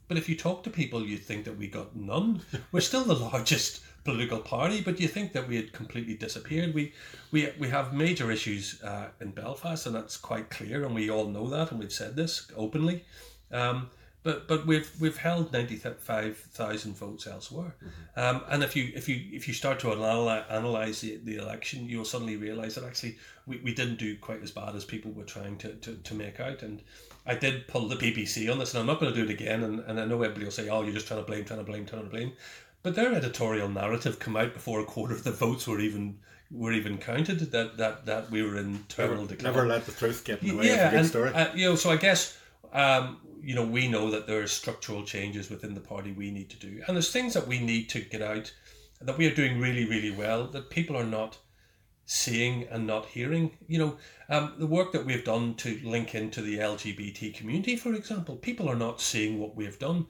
but 0.07 0.17
if 0.17 0.27
you 0.29 0.35
talk 0.35 0.63
to 0.63 0.69
people, 0.69 1.05
you'd 1.05 1.23
think 1.23 1.45
that 1.45 1.57
we 1.57 1.67
got 1.67 1.95
none. 1.95 2.41
We're 2.73 2.81
still 2.81 3.05
the 3.05 3.15
largest 3.15 3.81
political 4.03 4.39
party, 4.39 4.81
but 4.81 4.99
you 4.99 5.07
think 5.07 5.31
that 5.33 5.47
we 5.47 5.55
had 5.55 5.71
completely 5.71 6.15
disappeared. 6.15 6.73
We 6.73 6.93
we, 7.31 7.49
we 7.57 7.69
have 7.69 7.93
major 7.93 8.31
issues 8.31 8.81
uh, 8.83 9.07
in 9.21 9.31
Belfast, 9.31 9.85
and 9.85 9.95
that's 9.95 10.17
quite 10.17 10.49
clear, 10.49 10.83
and 10.85 10.93
we 10.95 11.09
all 11.09 11.27
know 11.29 11.47
that, 11.49 11.71
and 11.71 11.79
we've 11.79 11.93
said 12.01 12.15
this 12.15 12.47
openly. 12.57 13.05
Um, 13.51 13.89
but 14.23 14.47
but 14.47 14.65
we've 14.67 14.91
we've 14.99 15.17
held 15.17 15.53
ninety 15.53 15.75
five 15.75 16.37
thousand 16.37 16.95
votes 16.97 17.25
elsewhere, 17.27 17.75
um, 18.15 18.41
and 18.49 18.63
if 18.63 18.75
you 18.75 18.91
if 18.95 19.07
you 19.07 19.21
if 19.31 19.47
you 19.47 19.53
start 19.53 19.79
to 19.79 19.91
analyze, 19.93 21.01
the, 21.01 21.19
the 21.23 21.37
election, 21.37 21.87
you'll 21.87 22.05
suddenly 22.05 22.35
realise 22.35 22.75
that 22.75 22.83
actually 22.83 23.17
we, 23.47 23.57
we 23.63 23.73
didn't 23.73 23.97
do 23.97 24.17
quite 24.17 24.43
as 24.43 24.51
bad 24.51 24.75
as 24.75 24.83
people 24.85 25.11
were 25.11 25.23
trying 25.23 25.57
to, 25.59 25.73
to, 25.75 25.95
to 25.95 26.13
make 26.13 26.39
out. 26.39 26.61
And 26.63 26.81
I 27.25 27.35
did 27.35 27.67
pull 27.67 27.87
the 27.87 27.95
BBC 27.95 28.51
on 28.51 28.59
this, 28.59 28.73
and 28.73 28.81
I'm 28.81 28.87
not 28.87 28.99
going 28.99 29.13
to 29.13 29.17
do 29.19 29.27
it 29.29 29.33
again. 29.33 29.63
And, 29.63 29.79
and 29.81 29.99
I 29.99 30.05
know 30.05 30.21
everybody 30.21 30.43
will 30.45 30.51
say, 30.51 30.67
"Oh, 30.69 30.81
you're 30.83 30.93
just 30.93 31.07
trying 31.07 31.21
to 31.21 31.25
blame, 31.25 31.45
trying 31.45 31.59
to 31.59 31.65
blame, 31.65 31.85
trying 31.85 32.03
to 32.03 32.09
blame," 32.09 32.33
but 32.83 32.95
their 32.95 33.13
editorial 33.13 33.69
narrative 33.69 34.19
come 34.19 34.35
out 34.35 34.53
before 34.53 34.81
a 34.81 34.85
quarter 34.85 35.13
of 35.15 35.23
the 35.23 35.31
votes 35.31 35.65
were 35.67 35.79
even 35.79 36.19
were 36.51 36.73
even 36.73 36.97
counted. 36.97 37.39
That 37.51 37.77
that 37.77 38.05
that 38.05 38.31
we 38.31 38.43
were 38.43 38.57
in 38.57 38.83
terminal 38.89 39.23
Never, 39.23 39.35
decline. 39.35 39.53
never 39.53 39.67
let 39.67 39.85
the 39.85 39.91
truth 39.93 40.23
get 40.25 40.41
in 40.41 40.49
the 40.49 40.55
way 40.57 40.67
Yeah, 40.67 40.73
of 40.73 40.87
a 40.87 40.89
good 40.91 40.99
and 40.99 41.07
story. 41.07 41.33
uh, 41.33 41.55
you 41.55 41.69
know, 41.69 41.75
so 41.75 41.89
I 41.91 41.97
guess 41.97 42.37
um, 42.73 43.17
you 43.41 43.55
know 43.55 43.65
we 43.65 43.87
know 43.87 44.11
that 44.11 44.27
there 44.27 44.41
are 44.41 44.47
structural 44.47 45.03
changes 45.03 45.49
within 45.49 45.73
the 45.73 45.81
party 45.81 46.11
we 46.11 46.31
need 46.31 46.49
to 46.51 46.57
do, 46.57 46.81
and 46.87 46.95
there's 46.95 47.11
things 47.11 47.33
that 47.33 47.47
we 47.47 47.59
need 47.59 47.89
to 47.89 48.01
get 48.01 48.21
out 48.21 48.53
that 49.01 49.17
we 49.17 49.27
are 49.27 49.33
doing 49.33 49.59
really, 49.59 49.85
really 49.85 50.11
well 50.11 50.47
that 50.47 50.69
people 50.69 50.97
are 50.97 51.05
not 51.05 51.37
seeing 52.05 52.63
and 52.69 52.85
not 52.85 53.05
hearing. 53.05 53.51
You 53.67 53.79
know, 53.79 53.97
um, 54.29 54.53
the 54.57 54.65
work 54.65 54.91
that 54.91 55.05
we've 55.05 55.23
done 55.23 55.55
to 55.55 55.79
link 55.83 56.15
into 56.15 56.41
the 56.41 56.57
LGBT 56.57 57.33
community, 57.33 57.75
for 57.75 57.93
example, 57.93 58.35
people 58.35 58.69
are 58.69 58.75
not 58.75 58.99
seeing 59.01 59.39
what 59.39 59.55
we've 59.55 59.79
done. 59.79 60.07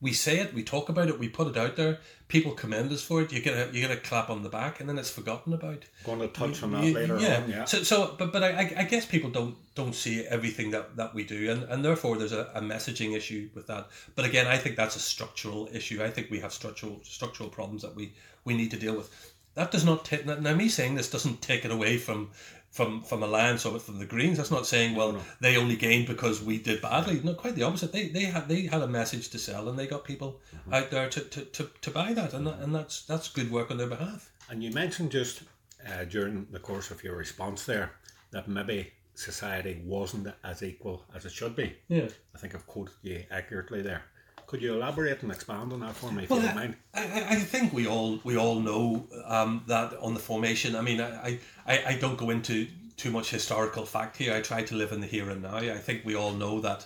We 0.00 0.12
say 0.12 0.38
it, 0.38 0.54
we 0.54 0.62
talk 0.62 0.88
about 0.88 1.08
it, 1.08 1.18
we 1.18 1.28
put 1.28 1.48
it 1.48 1.56
out 1.56 1.76
there. 1.76 1.98
People 2.30 2.52
commend 2.52 2.90
us 2.92 3.02
for 3.02 3.20
it. 3.20 3.32
You 3.32 3.40
get 3.42 3.54
a 3.54 3.72
you 3.74 3.80
get 3.86 3.90
a 3.90 3.96
clap 4.00 4.30
on 4.30 4.42
the 4.42 4.48
back, 4.48 4.78
and 4.80 4.88
then 4.88 4.96
it's 4.98 5.10
forgotten 5.10 5.52
about. 5.52 5.84
Going 6.04 6.20
to 6.20 6.28
touch 6.28 6.62
on 6.62 6.70
that 6.72 6.82
Y- 6.84 6.92
later 6.92 7.18
yeah. 7.18 7.42
on. 7.42 7.50
Yeah. 7.50 7.64
So, 7.66 7.82
so, 7.82 8.14
but, 8.16 8.32
but 8.32 8.42
I, 8.44 8.50
I- 8.62 8.74
I 8.78 8.84
guess 8.84 9.04
people 9.04 9.30
don't 9.30 9.56
don't 9.74 9.94
see 9.94 10.24
everything 10.24 10.70
that, 10.70 10.96
that 10.96 11.12
we 11.12 11.24
do, 11.24 11.50
and, 11.50 11.64
and 11.64 11.84
therefore 11.84 12.16
there's 12.16 12.32
a, 12.32 12.48
a 12.54 12.60
messaging 12.60 13.16
issue 13.16 13.50
with 13.54 13.66
that. 13.66 13.88
But 14.14 14.24
again, 14.24 14.46
I 14.46 14.56
think 14.58 14.76
that's 14.76 14.96
a 14.96 15.00
structural 15.00 15.68
issue. 15.72 16.02
I 16.04 16.10
think 16.10 16.30
we 16.30 16.38
have 16.40 16.52
structural 16.52 17.00
structural 17.02 17.48
problems 17.50 17.82
that 17.82 17.94
we, 17.96 18.12
we 18.44 18.54
need 18.56 18.70
to 18.70 18.78
deal 18.78 18.94
with. 18.96 19.10
That 19.54 19.72
does 19.72 19.84
not 19.84 20.04
take 20.04 20.24
now 20.24 20.54
me 20.54 20.68
saying 20.68 20.94
this 20.94 21.10
doesn't 21.10 21.42
take 21.42 21.64
it 21.64 21.72
away 21.72 21.98
from 21.98 22.30
from 22.70 23.02
from 23.02 23.22
a 23.22 23.26
Alliance 23.26 23.66
or 23.66 23.78
from 23.78 23.98
the 23.98 24.06
Greens. 24.06 24.36
That's 24.36 24.50
not 24.50 24.66
saying 24.66 24.94
well 24.94 25.12
no. 25.12 25.20
they 25.40 25.56
only 25.56 25.76
gained 25.76 26.06
because 26.06 26.42
we 26.42 26.58
did 26.58 26.80
badly. 26.80 27.20
No, 27.22 27.34
quite 27.34 27.54
the 27.56 27.64
opposite. 27.64 27.92
They 27.92 28.08
they 28.08 28.24
had 28.24 28.48
they 28.48 28.62
had 28.62 28.82
a 28.82 28.86
message 28.88 29.28
to 29.30 29.38
sell, 29.38 29.68
and 29.68 29.78
they 29.78 29.86
got 29.86 30.04
people 30.04 30.40
Mm-hmm. 30.50 30.74
out 30.74 30.90
there 30.90 31.08
to, 31.08 31.20
to, 31.20 31.40
to, 31.42 31.70
to 31.80 31.90
buy 31.90 32.12
that, 32.12 32.34
and 32.34 32.46
that, 32.46 32.58
and 32.58 32.74
that's 32.74 33.02
that's 33.06 33.28
good 33.28 33.50
work 33.50 33.70
on 33.70 33.78
their 33.78 33.86
behalf. 33.88 34.30
And 34.50 34.62
you 34.62 34.70
mentioned 34.72 35.10
just 35.10 35.42
uh, 35.88 36.04
during 36.04 36.46
the 36.50 36.58
course 36.58 36.90
of 36.90 37.02
your 37.04 37.16
response 37.16 37.64
there 37.64 37.92
that 38.32 38.46
maybe 38.48 38.92
society 39.14 39.80
wasn't 39.84 40.28
as 40.44 40.62
equal 40.62 41.04
as 41.14 41.24
it 41.24 41.32
should 41.32 41.54
be. 41.56 41.76
Yeah. 41.88 42.08
I 42.34 42.38
think 42.38 42.54
I've 42.54 42.66
quoted 42.66 42.94
you 43.02 43.24
accurately 43.30 43.80
there. 43.82 44.02
Could 44.50 44.62
you 44.62 44.74
elaborate 44.74 45.22
and 45.22 45.30
expand 45.30 45.72
on 45.72 45.78
that 45.78 45.94
for 45.94 46.10
me, 46.10 46.24
if 46.24 46.30
Well, 46.30 46.40
you 46.40 46.46
don't 46.46 46.56
mind? 46.56 46.74
I, 46.92 47.24
I, 47.30 47.34
think 47.36 47.72
we 47.72 47.86
all 47.86 48.18
we 48.24 48.36
all 48.36 48.58
know 48.58 49.06
um, 49.24 49.62
that 49.68 49.96
on 50.00 50.12
the 50.12 50.18
formation. 50.18 50.74
I 50.74 50.80
mean, 50.80 51.00
I, 51.00 51.38
I, 51.64 51.82
I 51.86 51.94
don't 52.00 52.18
go 52.18 52.30
into 52.30 52.66
too 52.96 53.12
much 53.12 53.30
historical 53.30 53.86
fact 53.86 54.16
here. 54.16 54.34
I 54.34 54.40
try 54.40 54.64
to 54.64 54.74
live 54.74 54.90
in 54.90 55.00
the 55.00 55.06
here 55.06 55.30
and 55.30 55.42
now. 55.42 55.54
I 55.54 55.78
think 55.78 56.04
we 56.04 56.16
all 56.16 56.32
know 56.32 56.60
that 56.62 56.84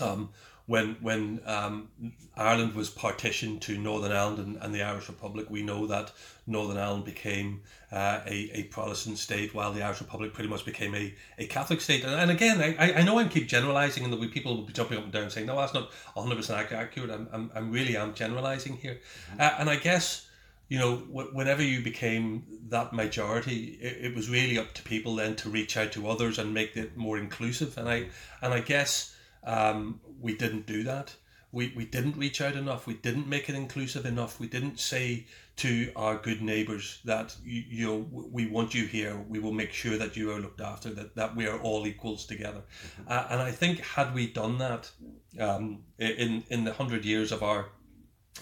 um, 0.00 0.30
when 0.68 0.96
when 1.00 1.40
um, 1.46 1.88
Ireland 2.36 2.74
was 2.74 2.90
partitioned 2.90 3.62
to 3.62 3.78
Northern 3.78 4.12
Ireland 4.12 4.38
and, 4.38 4.56
and 4.62 4.74
the 4.74 4.82
Irish 4.82 5.08
Republic, 5.08 5.46
we 5.48 5.62
know 5.62 5.86
that 5.86 6.12
Northern 6.46 6.76
Ireland 6.76 7.06
became 7.06 7.62
uh, 7.90 8.20
a, 8.26 8.50
a 8.52 8.62
Protestant 8.64 9.18
state, 9.18 9.54
while 9.54 9.72
the 9.72 9.82
Irish 9.82 10.00
Republic 10.00 10.34
pretty 10.34 10.50
much 10.50 10.66
became 10.66 10.94
a, 10.94 11.14
a 11.38 11.46
Catholic 11.46 11.80
state. 11.80 12.04
And, 12.04 12.14
and 12.14 12.30
again, 12.30 12.60
I, 12.60 12.92
I 12.92 13.02
know 13.02 13.18
I'm 13.18 13.30
keep 13.30 13.48
generalising, 13.48 14.04
and 14.04 14.12
there'll 14.12 14.24
be 14.24 14.30
people 14.30 14.56
will 14.56 14.66
be 14.66 14.74
jumping 14.74 14.98
up 14.98 15.04
and 15.04 15.12
down 15.12 15.30
saying, 15.30 15.46
"No, 15.46 15.56
that's 15.56 15.72
not 15.72 15.90
one 16.12 16.26
hundred 16.26 16.36
percent 16.36 16.70
accurate." 16.70 17.10
I'm, 17.10 17.28
I'm, 17.32 17.50
I'm 17.54 17.72
really 17.72 17.96
am 17.96 18.12
generalising 18.12 18.76
here, 18.76 19.00
uh, 19.40 19.54
and 19.58 19.70
I 19.70 19.76
guess 19.76 20.26
you 20.68 20.78
know, 20.78 20.96
wh- 20.96 21.34
whenever 21.34 21.62
you 21.62 21.80
became 21.80 22.44
that 22.68 22.92
majority, 22.92 23.78
it, 23.80 24.12
it 24.12 24.14
was 24.14 24.28
really 24.28 24.58
up 24.58 24.74
to 24.74 24.82
people 24.82 25.16
then 25.16 25.34
to 25.36 25.48
reach 25.48 25.78
out 25.78 25.92
to 25.92 26.08
others 26.08 26.38
and 26.38 26.52
make 26.52 26.76
it 26.76 26.94
more 26.94 27.16
inclusive. 27.16 27.78
And 27.78 27.88
I 27.88 28.08
and 28.42 28.52
I 28.52 28.60
guess 28.60 29.14
um, 29.48 30.00
we 30.20 30.36
didn't 30.36 30.66
do 30.66 30.82
that. 30.84 31.16
We, 31.50 31.72
we 31.74 31.86
didn't 31.86 32.18
reach 32.18 32.42
out 32.42 32.56
enough. 32.56 32.86
We 32.86 32.94
didn't 32.94 33.26
make 33.26 33.48
it 33.48 33.54
inclusive 33.54 34.04
enough. 34.04 34.38
We 34.38 34.48
didn't 34.48 34.78
say 34.78 35.26
to 35.56 35.90
our 35.96 36.18
good 36.18 36.42
neighbours 36.42 37.00
that 37.06 37.34
you, 37.42 37.64
you 37.68 37.86
know 37.86 38.06
we 38.12 38.46
want 38.46 38.74
you 38.74 38.84
here. 38.84 39.16
We 39.26 39.38
will 39.38 39.52
make 39.52 39.72
sure 39.72 39.96
that 39.96 40.14
you 40.14 40.30
are 40.30 40.38
looked 40.38 40.60
after. 40.60 40.90
That, 40.90 41.16
that 41.16 41.34
we 41.34 41.46
are 41.46 41.58
all 41.58 41.86
equals 41.86 42.26
together. 42.26 42.62
Uh, 43.08 43.26
and 43.30 43.40
I 43.40 43.50
think 43.50 43.80
had 43.80 44.14
we 44.14 44.26
done 44.26 44.58
that 44.58 44.90
um, 45.40 45.84
in 45.98 46.44
in 46.50 46.64
the 46.64 46.74
hundred 46.74 47.06
years 47.06 47.32
of 47.32 47.42
our 47.42 47.70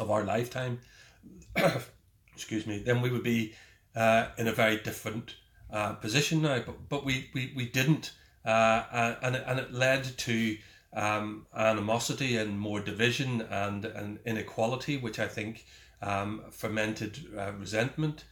of 0.00 0.10
our 0.10 0.24
lifetime, 0.24 0.80
excuse 2.34 2.66
me, 2.66 2.80
then 2.80 3.00
we 3.00 3.10
would 3.10 3.22
be 3.22 3.54
uh, 3.94 4.26
in 4.36 4.48
a 4.48 4.52
very 4.52 4.78
different 4.78 5.36
uh, 5.70 5.92
position 5.92 6.42
now. 6.42 6.58
But 6.66 6.88
but 6.88 7.04
we 7.04 7.30
we, 7.32 7.52
we 7.54 7.66
didn't, 7.68 8.12
uh, 8.44 9.14
and 9.22 9.36
it, 9.36 9.44
and 9.46 9.60
it 9.60 9.72
led 9.72 10.04
to 10.18 10.58
um, 10.96 11.46
animosity 11.54 12.38
and 12.38 12.58
more 12.58 12.80
division 12.80 13.42
and 13.42 13.84
and 13.84 14.18
inequality, 14.24 14.96
which 14.96 15.18
I 15.18 15.28
think 15.28 15.66
um, 16.02 16.42
fermented 16.50 17.18
uh, 17.38 17.52
resentment. 17.52 18.24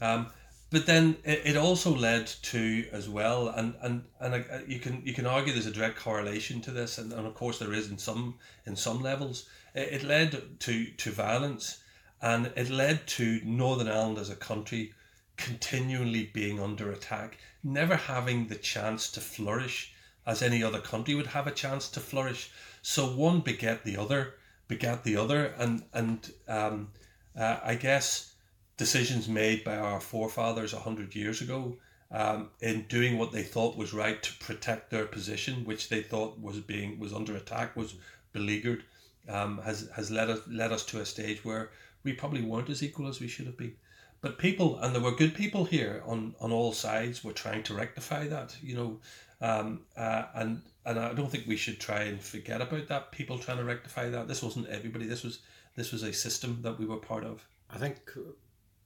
Um, 0.00 0.28
but 0.70 0.86
then 0.86 1.16
it, 1.24 1.42
it 1.44 1.56
also 1.56 1.94
led 1.94 2.26
to 2.26 2.86
as 2.92 3.08
well, 3.08 3.48
and 3.48 3.74
and 3.82 4.04
and 4.20 4.34
uh, 4.34 4.58
you 4.66 4.78
can 4.78 5.02
you 5.04 5.14
can 5.14 5.26
argue 5.26 5.52
there's 5.52 5.66
a 5.66 5.70
direct 5.70 5.98
correlation 5.98 6.60
to 6.62 6.70
this, 6.70 6.98
and, 6.98 7.12
and 7.12 7.26
of 7.26 7.34
course 7.34 7.58
there 7.58 7.72
is 7.72 7.90
in 7.90 7.98
some 7.98 8.38
in 8.66 8.76
some 8.76 9.00
levels. 9.00 9.48
It, 9.74 10.02
it 10.02 10.02
led 10.04 10.60
to 10.60 10.84
to 10.84 11.10
violence, 11.10 11.82
and 12.20 12.52
it 12.56 12.70
led 12.70 13.06
to 13.18 13.40
Northern 13.44 13.88
Ireland 13.88 14.18
as 14.18 14.30
a 14.30 14.36
country 14.36 14.92
continually 15.36 16.30
being 16.34 16.60
under 16.60 16.92
attack, 16.92 17.38
never 17.64 17.96
having 17.96 18.48
the 18.48 18.56
chance 18.56 19.10
to 19.12 19.20
flourish 19.20 19.91
as 20.26 20.42
any 20.42 20.62
other 20.62 20.80
country 20.80 21.14
would 21.14 21.28
have 21.28 21.46
a 21.46 21.52
chance 21.52 21.88
to 21.90 22.00
flourish. 22.00 22.50
So 22.82 23.06
one 23.06 23.40
beget 23.40 23.84
the 23.84 23.96
other, 23.96 24.34
begat 24.68 25.04
the 25.04 25.16
other, 25.16 25.46
and 25.58 25.84
and 25.92 26.32
um, 26.48 26.90
uh, 27.36 27.58
I 27.62 27.74
guess 27.74 28.32
decisions 28.76 29.28
made 29.28 29.64
by 29.64 29.76
our 29.76 30.00
forefathers 30.00 30.72
hundred 30.72 31.14
years 31.14 31.40
ago 31.40 31.76
um, 32.10 32.50
in 32.60 32.82
doing 32.88 33.18
what 33.18 33.32
they 33.32 33.42
thought 33.42 33.76
was 33.76 33.94
right 33.94 34.22
to 34.22 34.32
protect 34.38 34.90
their 34.90 35.06
position, 35.06 35.64
which 35.64 35.88
they 35.88 36.02
thought 36.02 36.38
was 36.38 36.60
being 36.60 36.98
was 36.98 37.12
under 37.12 37.36
attack, 37.36 37.74
was 37.74 37.94
beleaguered, 38.32 38.84
um, 39.28 39.58
has 39.64 39.88
has 39.94 40.10
led 40.10 40.28
us 40.30 40.40
led 40.46 40.72
us 40.72 40.84
to 40.86 41.00
a 41.00 41.06
stage 41.06 41.44
where 41.44 41.70
we 42.04 42.12
probably 42.12 42.42
weren't 42.42 42.70
as 42.70 42.82
equal 42.82 43.08
as 43.08 43.20
we 43.20 43.28
should 43.28 43.46
have 43.46 43.56
been. 43.56 43.76
But 44.20 44.38
people, 44.38 44.78
and 44.78 44.94
there 44.94 45.02
were 45.02 45.12
good 45.12 45.34
people 45.34 45.64
here 45.64 46.02
on 46.06 46.34
on 46.38 46.52
all 46.52 46.72
sides, 46.72 47.24
were 47.24 47.32
trying 47.32 47.62
to 47.64 47.74
rectify 47.74 48.28
that. 48.28 48.56
You 48.62 48.76
know, 48.76 49.00
um, 49.42 49.80
uh, 49.96 50.24
and 50.34 50.62
and 50.86 50.98
I 50.98 51.12
don't 51.12 51.30
think 51.30 51.46
we 51.46 51.56
should 51.56 51.80
try 51.80 52.02
and 52.02 52.20
forget 52.20 52.60
about 52.60 52.88
that. 52.88 53.12
People 53.12 53.38
trying 53.38 53.58
to 53.58 53.64
rectify 53.64 54.08
that. 54.08 54.28
This 54.28 54.42
wasn't 54.42 54.68
everybody. 54.68 55.06
This 55.06 55.22
was 55.22 55.40
this 55.76 55.92
was 55.92 56.02
a 56.02 56.12
system 56.12 56.60
that 56.62 56.78
we 56.78 56.86
were 56.86 56.96
part 56.96 57.24
of. 57.24 57.44
I 57.70 57.78
think 57.78 57.98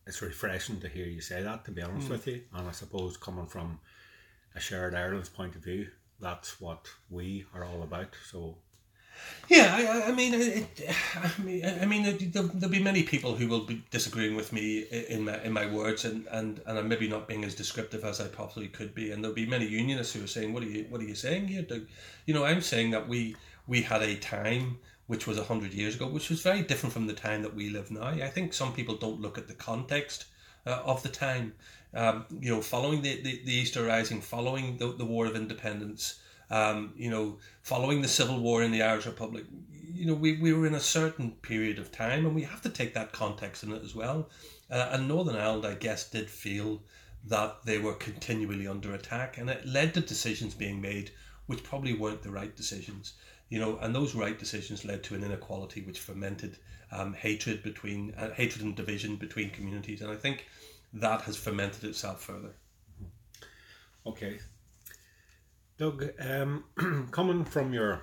it's 0.06 0.22
refreshing 0.22 0.80
to 0.80 0.88
hear 0.88 1.06
you 1.06 1.20
say 1.20 1.42
that, 1.42 1.64
to 1.64 1.70
be 1.72 1.82
honest 1.82 2.08
with 2.08 2.26
you. 2.26 2.42
And 2.54 2.68
I 2.68 2.72
suppose 2.72 3.16
coming 3.16 3.46
from 3.46 3.80
a 4.54 4.60
shared 4.60 4.94
Ireland's 4.94 5.28
point 5.28 5.56
of 5.56 5.64
view, 5.64 5.88
that's 6.20 6.60
what 6.60 6.86
we 7.10 7.44
are 7.54 7.64
all 7.64 7.82
about. 7.82 8.14
So 8.30 8.56
Yeah, 9.48 9.74
I, 9.74 10.10
I- 10.10 10.12
mean, 10.12 10.34
it, 10.34 10.66
I 11.16 11.42
mean, 11.42 11.64
I 11.64 11.86
mean, 11.86 12.30
there'll, 12.32 12.48
there'll 12.48 12.72
be 12.72 12.82
many 12.82 13.02
people 13.02 13.36
who 13.36 13.46
will 13.46 13.64
be 13.64 13.82
disagreeing 13.90 14.34
with 14.34 14.52
me 14.52 14.80
in 15.08 15.24
my 15.24 15.40
in 15.42 15.52
my 15.52 15.66
words, 15.66 16.04
and, 16.04 16.26
and, 16.30 16.60
and 16.66 16.78
I'm 16.78 16.88
maybe 16.88 17.08
not 17.08 17.28
being 17.28 17.44
as 17.44 17.54
descriptive 17.54 18.04
as 18.04 18.20
I 18.20 18.28
possibly 18.28 18.68
could 18.68 18.94
be. 18.94 19.12
And 19.12 19.22
there'll 19.22 19.34
be 19.34 19.46
many 19.46 19.66
unionists 19.66 20.14
who 20.14 20.24
are 20.24 20.26
saying, 20.26 20.52
"What 20.52 20.62
are 20.62 20.66
you 20.66 20.86
What 20.88 21.00
are 21.00 21.04
you 21.04 21.14
saying 21.14 21.48
here?" 21.48 21.62
Doug?" 21.62 21.86
You 22.26 22.34
know, 22.34 22.44
I'm 22.44 22.60
saying 22.60 22.90
that 22.90 23.08
we 23.08 23.36
we 23.66 23.82
had 23.82 24.02
a 24.02 24.16
time 24.16 24.78
which 25.06 25.26
was 25.26 25.38
100 25.38 25.72
years 25.72 25.94
ago, 25.94 26.08
which 26.08 26.28
was 26.30 26.40
very 26.40 26.62
different 26.62 26.92
from 26.92 27.06
the 27.06 27.12
time 27.12 27.42
that 27.42 27.54
we 27.54 27.70
live 27.70 27.90
now. 27.90 28.06
I 28.06 28.28
think 28.28 28.52
some 28.52 28.72
people 28.72 28.96
don't 28.96 29.20
look 29.20 29.38
at 29.38 29.46
the 29.46 29.54
context 29.54 30.26
uh, 30.66 30.80
of 30.84 31.02
the 31.02 31.08
time. 31.08 31.52
Um, 31.94 32.26
you 32.40 32.50
know, 32.52 32.60
following 32.60 33.02
the, 33.02 33.20
the, 33.22 33.40
the, 33.44 33.54
Easter 33.54 33.84
Rising, 33.84 34.20
following 34.20 34.76
the, 34.76 34.88
the 34.88 35.04
War 35.04 35.26
of 35.26 35.36
Independence, 35.36 36.20
um, 36.50 36.92
you 36.96 37.10
know, 37.10 37.38
following 37.62 38.02
the 38.02 38.08
Civil 38.08 38.40
War 38.40 38.62
in 38.62 38.72
the 38.72 38.82
Irish 38.82 39.06
Republic, 39.06 39.44
you 39.94 40.06
know, 40.06 40.14
we, 40.14 40.38
we 40.38 40.52
were 40.52 40.66
in 40.66 40.74
a 40.74 40.80
certain 40.80 41.32
period 41.42 41.78
of 41.78 41.90
time 41.90 42.26
and 42.26 42.34
we 42.34 42.42
have 42.42 42.62
to 42.62 42.68
take 42.68 42.94
that 42.94 43.12
context 43.12 43.62
in 43.62 43.72
it 43.72 43.82
as 43.82 43.94
well. 43.94 44.28
Uh, 44.70 44.90
and 44.92 45.08
Northern 45.08 45.36
Ireland, 45.36 45.66
I 45.66 45.74
guess, 45.74 46.08
did 46.08 46.28
feel 46.28 46.82
that 47.24 47.58
they 47.64 47.78
were 47.78 47.94
continually 47.94 48.66
under 48.66 48.94
attack 48.94 49.38
and 49.38 49.50
it 49.50 49.66
led 49.66 49.94
to 49.94 50.00
decisions 50.00 50.54
being 50.54 50.80
made 50.80 51.10
which 51.46 51.62
probably 51.62 51.94
weren't 51.94 52.22
the 52.22 52.30
right 52.30 52.54
decisions 52.56 53.14
you 53.48 53.60
know, 53.60 53.78
and 53.78 53.94
those 53.94 54.14
right 54.14 54.38
decisions 54.38 54.84
led 54.84 55.02
to 55.04 55.14
an 55.14 55.22
inequality 55.22 55.82
which 55.82 56.00
fermented 56.00 56.58
um, 56.90 57.14
hatred 57.14 57.62
between 57.62 58.12
uh, 58.14 58.32
hatred 58.32 58.64
and 58.64 58.74
division 58.74 59.16
between 59.16 59.50
communities, 59.50 60.02
and 60.02 60.10
I 60.10 60.16
think 60.16 60.46
that 60.92 61.22
has 61.22 61.36
fermented 61.36 61.84
itself 61.84 62.22
further. 62.22 62.54
Okay, 64.04 64.38
Doug, 65.78 66.10
um, 66.20 66.64
coming 67.10 67.44
from 67.44 67.72
your 67.72 68.00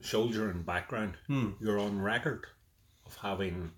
soldiering 0.00 0.62
background, 0.62 1.14
hmm. 1.26 1.50
you're 1.60 1.78
on 1.78 2.00
record 2.00 2.46
of 3.06 3.16
having 3.16 3.72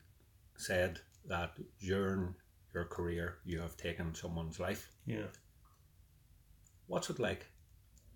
said 0.57 1.01
that 1.27 1.53
during 1.81 2.35
your 2.73 2.85
career 2.85 3.39
you 3.45 3.61
have 3.61 3.77
taken 3.77 4.15
someone's 4.15 4.61
life. 4.61 4.91
Yeah. 5.05 5.29
What's 6.87 7.11
it 7.11 7.19
like 7.19 7.47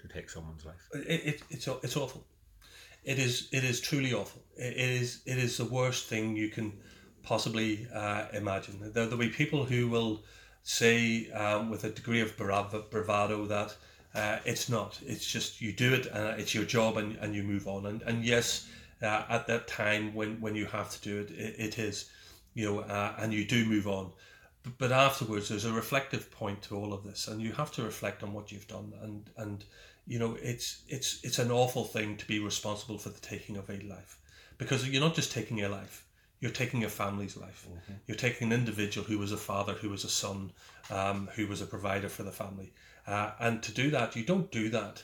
to 0.00 0.09
take 0.09 0.30
someone's 0.30 0.64
life? 0.64 0.88
It, 0.92 1.20
it, 1.24 1.42
it's 1.50 1.68
it's 1.83 1.96
awful. 1.96 2.24
It 3.02 3.18
is 3.18 3.48
it 3.52 3.64
is 3.64 3.80
truly 3.80 4.12
awful. 4.12 4.42
It 4.56 4.76
is 4.76 5.22
it 5.26 5.38
is 5.38 5.56
the 5.56 5.64
worst 5.64 6.09
thing 6.09 6.37
you 6.37 6.48
can 6.48 6.72
possibly 7.22 7.88
uh, 7.92 8.26
imagine. 8.33 8.80
There, 8.80 8.90
there'll 8.90 9.16
be 9.16 9.28
people 9.28 9.64
who 9.64 9.88
will 9.88 10.22
say 10.62 11.30
um, 11.30 11.70
with 11.70 11.85
a 11.85 11.90
degree 11.90 12.20
of 12.20 12.37
bravado 12.37 13.46
that 13.46 13.76
uh, 14.14 14.38
it's 14.44 14.68
not. 14.68 14.99
It's 15.07 15.27
just 15.27 15.61
you 15.61 15.73
do 15.73 15.94
it, 15.94 16.07
and 16.07 16.40
it's 16.40 16.55
your 16.55 16.64
job, 16.64 16.96
and, 16.96 17.16
and 17.16 17.35
you 17.35 17.42
move 17.42 17.68
on. 17.68 17.87
And 17.87 18.03
and 18.03 18.25
yes, 18.25 18.68
uh, 19.03 19.25
at 19.29 19.46
that 19.46 19.68
time 19.68 20.14
when 20.14 20.40
when 20.40 20.55
you 20.55 20.66
have 20.66 20.90
to 20.90 21.01
do 21.01 21.20
it, 21.20 21.31
it, 21.31 21.55
it 21.59 21.79
is, 21.79 22.11
you 22.55 22.66
know, 22.66 22.81
uh, 22.81 23.14
and 23.18 23.33
you 23.33 23.44
do 23.44 23.64
move 23.64 23.87
on. 23.87 24.11
But, 24.62 24.79
but 24.79 24.92
afterwards, 24.92 25.49
there's 25.49 25.64
a 25.64 25.73
reflective 25.73 26.31
point 26.31 26.62
to 26.62 26.77
all 26.77 26.92
of 26.92 27.05
this, 27.05 27.29
and 27.29 27.40
you 27.40 27.53
have 27.53 27.73
to 27.73 27.83
reflect 27.83 28.23
on 28.23 28.33
what 28.33 28.51
you've 28.51 28.68
done, 28.68 28.92
and 29.03 29.31
and 29.37 29.64
you 30.07 30.18
know 30.18 30.37
it's 30.42 30.83
it's 30.88 31.20
it's 31.23 31.38
an 31.38 31.51
awful 31.51 31.85
thing 31.85 32.16
to 32.16 32.27
be 32.27 32.40
responsible 32.40 32.99
for 32.99 33.11
the 33.11 33.20
taking 33.20 33.57
of 33.57 33.70
a 33.70 33.79
life 33.81 34.18
because 34.59 34.87
you're 34.88 35.01
not 35.01 35.14
just 35.14 35.33
taking 35.33 35.62
a 35.62 35.68
life 35.68 36.05
you're 36.40 36.51
taking 36.51 36.83
a 36.85 36.88
family's 36.88 37.37
life 37.37 37.66
mm-hmm. 37.68 37.92
you're 38.07 38.16
taking 38.16 38.49
an 38.49 38.59
individual 38.59 39.07
who 39.07 39.18
was 39.18 39.31
a 39.31 39.37
father 39.37 39.75
who 39.75 39.88
was 39.88 40.05
a 40.05 40.09
son 40.09 40.51
um, 40.90 41.29
who 41.37 41.46
was 41.46 41.62
a 41.62 41.66
provider 41.66 42.09
for 42.09 42.25
the 42.25 42.33
family 42.33 42.73
uh, 43.11 43.33
and 43.40 43.62
to 43.62 43.73
do 43.73 43.90
that 43.90 44.16
you 44.16 44.25
don't 44.25 44.51
do 44.51 44.68
that 44.68 45.03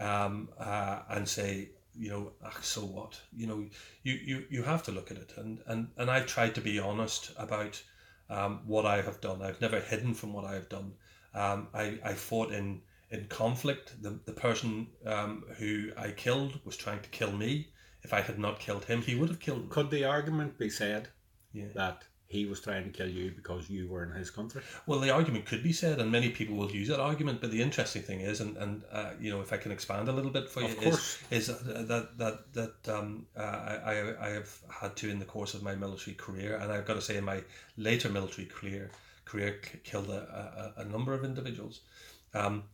um, 0.00 0.48
uh, 0.58 1.00
and 1.10 1.28
say 1.28 1.70
you 1.94 2.10
know 2.10 2.32
ah, 2.44 2.56
so 2.62 2.82
what 2.82 3.20
you 3.32 3.46
know 3.46 3.64
you, 4.02 4.14
you 4.14 4.44
you 4.50 4.62
have 4.62 4.82
to 4.82 4.92
look 4.92 5.10
at 5.10 5.16
it 5.16 5.32
and 5.36 5.60
and 5.66 5.88
and 5.96 6.10
i've 6.10 6.26
tried 6.26 6.54
to 6.54 6.60
be 6.60 6.78
honest 6.78 7.32
about 7.36 7.82
um, 8.30 8.60
what 8.66 8.86
i 8.86 9.00
have 9.00 9.20
done 9.20 9.42
i've 9.42 9.60
never 9.60 9.80
hidden 9.80 10.14
from 10.14 10.32
what 10.32 10.44
i 10.44 10.54
have 10.54 10.68
done 10.68 10.92
um, 11.34 11.68
I, 11.74 11.98
I 12.04 12.14
fought 12.14 12.52
in 12.52 12.80
in 13.10 13.26
conflict. 13.26 14.02
The, 14.02 14.18
the 14.24 14.32
person 14.32 14.88
um, 15.06 15.44
who 15.56 15.90
I 15.96 16.10
killed 16.10 16.60
was 16.64 16.76
trying 16.76 17.00
to 17.00 17.08
kill 17.08 17.32
me. 17.32 17.68
If 18.02 18.12
I 18.12 18.20
had 18.20 18.38
not 18.38 18.60
killed 18.60 18.84
him, 18.84 19.02
he 19.02 19.14
would 19.14 19.28
have 19.28 19.40
killed 19.40 19.62
me. 19.62 19.68
Could 19.70 19.90
the 19.90 20.04
argument 20.04 20.58
be 20.58 20.70
said 20.70 21.08
yeah. 21.52 21.66
that 21.74 22.04
he 22.28 22.44
was 22.44 22.60
trying 22.60 22.84
to 22.84 22.90
kill 22.90 23.08
you 23.08 23.30
because 23.34 23.70
you 23.70 23.88
were 23.88 24.04
in 24.04 24.12
his 24.12 24.30
country? 24.30 24.60
Well, 24.86 25.00
the 25.00 25.10
argument 25.10 25.46
could 25.46 25.62
be 25.62 25.72
said, 25.72 25.98
and 25.98 26.12
many 26.12 26.28
people 26.28 26.56
will 26.56 26.70
use 26.70 26.88
that 26.88 27.00
argument. 27.00 27.40
But 27.40 27.50
the 27.50 27.62
interesting 27.62 28.02
thing 28.02 28.20
is, 28.20 28.42
and, 28.42 28.54
and 28.58 28.82
uh, 28.92 29.12
you 29.18 29.30
know, 29.30 29.40
if 29.40 29.50
I 29.50 29.56
can 29.56 29.72
expand 29.72 30.10
a 30.10 30.12
little 30.12 30.30
bit 30.30 30.46
for 30.46 30.60
you, 30.60 30.76
is, 30.82 31.18
is 31.30 31.46
that 31.46 32.18
that 32.18 32.52
that 32.52 32.94
um, 32.94 33.26
uh, 33.34 33.40
I 33.40 34.14
I 34.20 34.28
have 34.28 34.54
had 34.70 34.94
to 34.96 35.08
in 35.08 35.18
the 35.18 35.24
course 35.24 35.54
of 35.54 35.62
my 35.62 35.74
military 35.74 36.14
career, 36.16 36.56
and 36.56 36.70
I've 36.70 36.84
got 36.84 36.94
to 36.94 37.02
say, 37.02 37.16
in 37.16 37.24
my 37.24 37.42
later 37.78 38.10
military 38.10 38.46
career, 38.46 38.90
career 39.24 39.60
killed 39.82 40.10
a, 40.10 40.74
a, 40.76 40.82
a 40.82 40.84
number 40.84 41.14
of 41.14 41.24
individuals. 41.24 41.80
Um, 42.34 42.64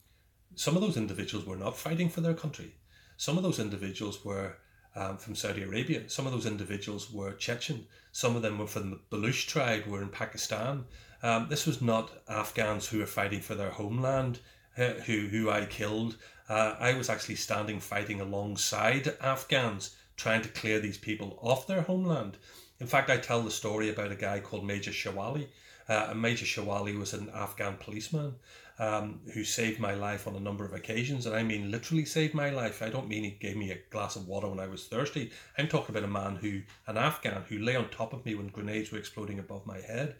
some 0.56 0.74
of 0.74 0.82
those 0.82 0.96
individuals 0.96 1.46
were 1.46 1.56
not 1.56 1.76
fighting 1.76 2.08
for 2.08 2.22
their 2.22 2.34
country. 2.34 2.74
Some 3.16 3.36
of 3.36 3.44
those 3.44 3.60
individuals 3.60 4.24
were 4.24 4.56
um, 4.96 5.16
from 5.16 5.34
Saudi 5.34 5.62
Arabia. 5.62 6.08
Some 6.08 6.26
of 6.26 6.32
those 6.32 6.46
individuals 6.46 7.10
were 7.10 7.32
Chechen. 7.32 7.86
Some 8.12 8.36
of 8.36 8.42
them 8.42 8.58
were 8.58 8.66
from 8.66 8.90
the 8.90 9.00
Baluch 9.10 9.46
tribe, 9.46 9.86
were 9.86 10.02
in 10.02 10.08
Pakistan. 10.08 10.84
Um, 11.22 11.46
this 11.48 11.66
was 11.66 11.80
not 11.80 12.22
Afghans 12.28 12.88
who 12.88 12.98
were 12.98 13.06
fighting 13.06 13.40
for 13.40 13.54
their 13.54 13.70
homeland, 13.70 14.40
uh, 14.76 14.90
who 15.06 15.28
who 15.28 15.50
I 15.50 15.64
killed. 15.64 16.16
Uh, 16.48 16.74
I 16.78 16.94
was 16.94 17.08
actually 17.08 17.36
standing 17.36 17.80
fighting 17.80 18.20
alongside 18.20 19.16
Afghans, 19.20 19.96
trying 20.16 20.42
to 20.42 20.48
clear 20.48 20.80
these 20.80 20.98
people 20.98 21.38
off 21.40 21.66
their 21.66 21.82
homeland. 21.82 22.36
In 22.80 22.86
fact, 22.86 23.08
I 23.08 23.16
tell 23.16 23.42
the 23.42 23.50
story 23.50 23.88
about 23.88 24.12
a 24.12 24.16
guy 24.16 24.40
called 24.40 24.66
Major 24.66 24.90
Shawali. 24.90 25.48
Uh, 25.88 26.08
and 26.10 26.22
Major 26.22 26.46
Shawali 26.46 26.98
was 26.98 27.12
an 27.12 27.30
Afghan 27.34 27.76
policeman 27.76 28.34
um, 28.78 29.20
who 29.32 29.44
saved 29.44 29.78
my 29.78 29.94
life 29.94 30.26
on 30.26 30.34
a 30.34 30.40
number 30.40 30.64
of 30.64 30.72
occasions. 30.72 31.26
And 31.26 31.34
I 31.34 31.42
mean 31.42 31.70
literally 31.70 32.04
saved 32.04 32.34
my 32.34 32.50
life. 32.50 32.82
I 32.82 32.88
don't 32.88 33.08
mean 33.08 33.24
he 33.24 33.30
gave 33.30 33.56
me 33.56 33.70
a 33.70 33.78
glass 33.90 34.16
of 34.16 34.26
water 34.26 34.48
when 34.48 34.60
I 34.60 34.66
was 34.66 34.86
thirsty. 34.86 35.30
I'm 35.56 35.68
talking 35.68 35.94
about 35.94 36.08
a 36.08 36.12
man 36.12 36.36
who, 36.36 36.62
an 36.86 36.96
Afghan, 36.96 37.44
who 37.48 37.58
lay 37.58 37.76
on 37.76 37.88
top 37.90 38.12
of 38.12 38.24
me 38.24 38.34
when 38.34 38.48
grenades 38.48 38.90
were 38.90 38.98
exploding 38.98 39.38
above 39.38 39.66
my 39.66 39.78
head 39.80 40.16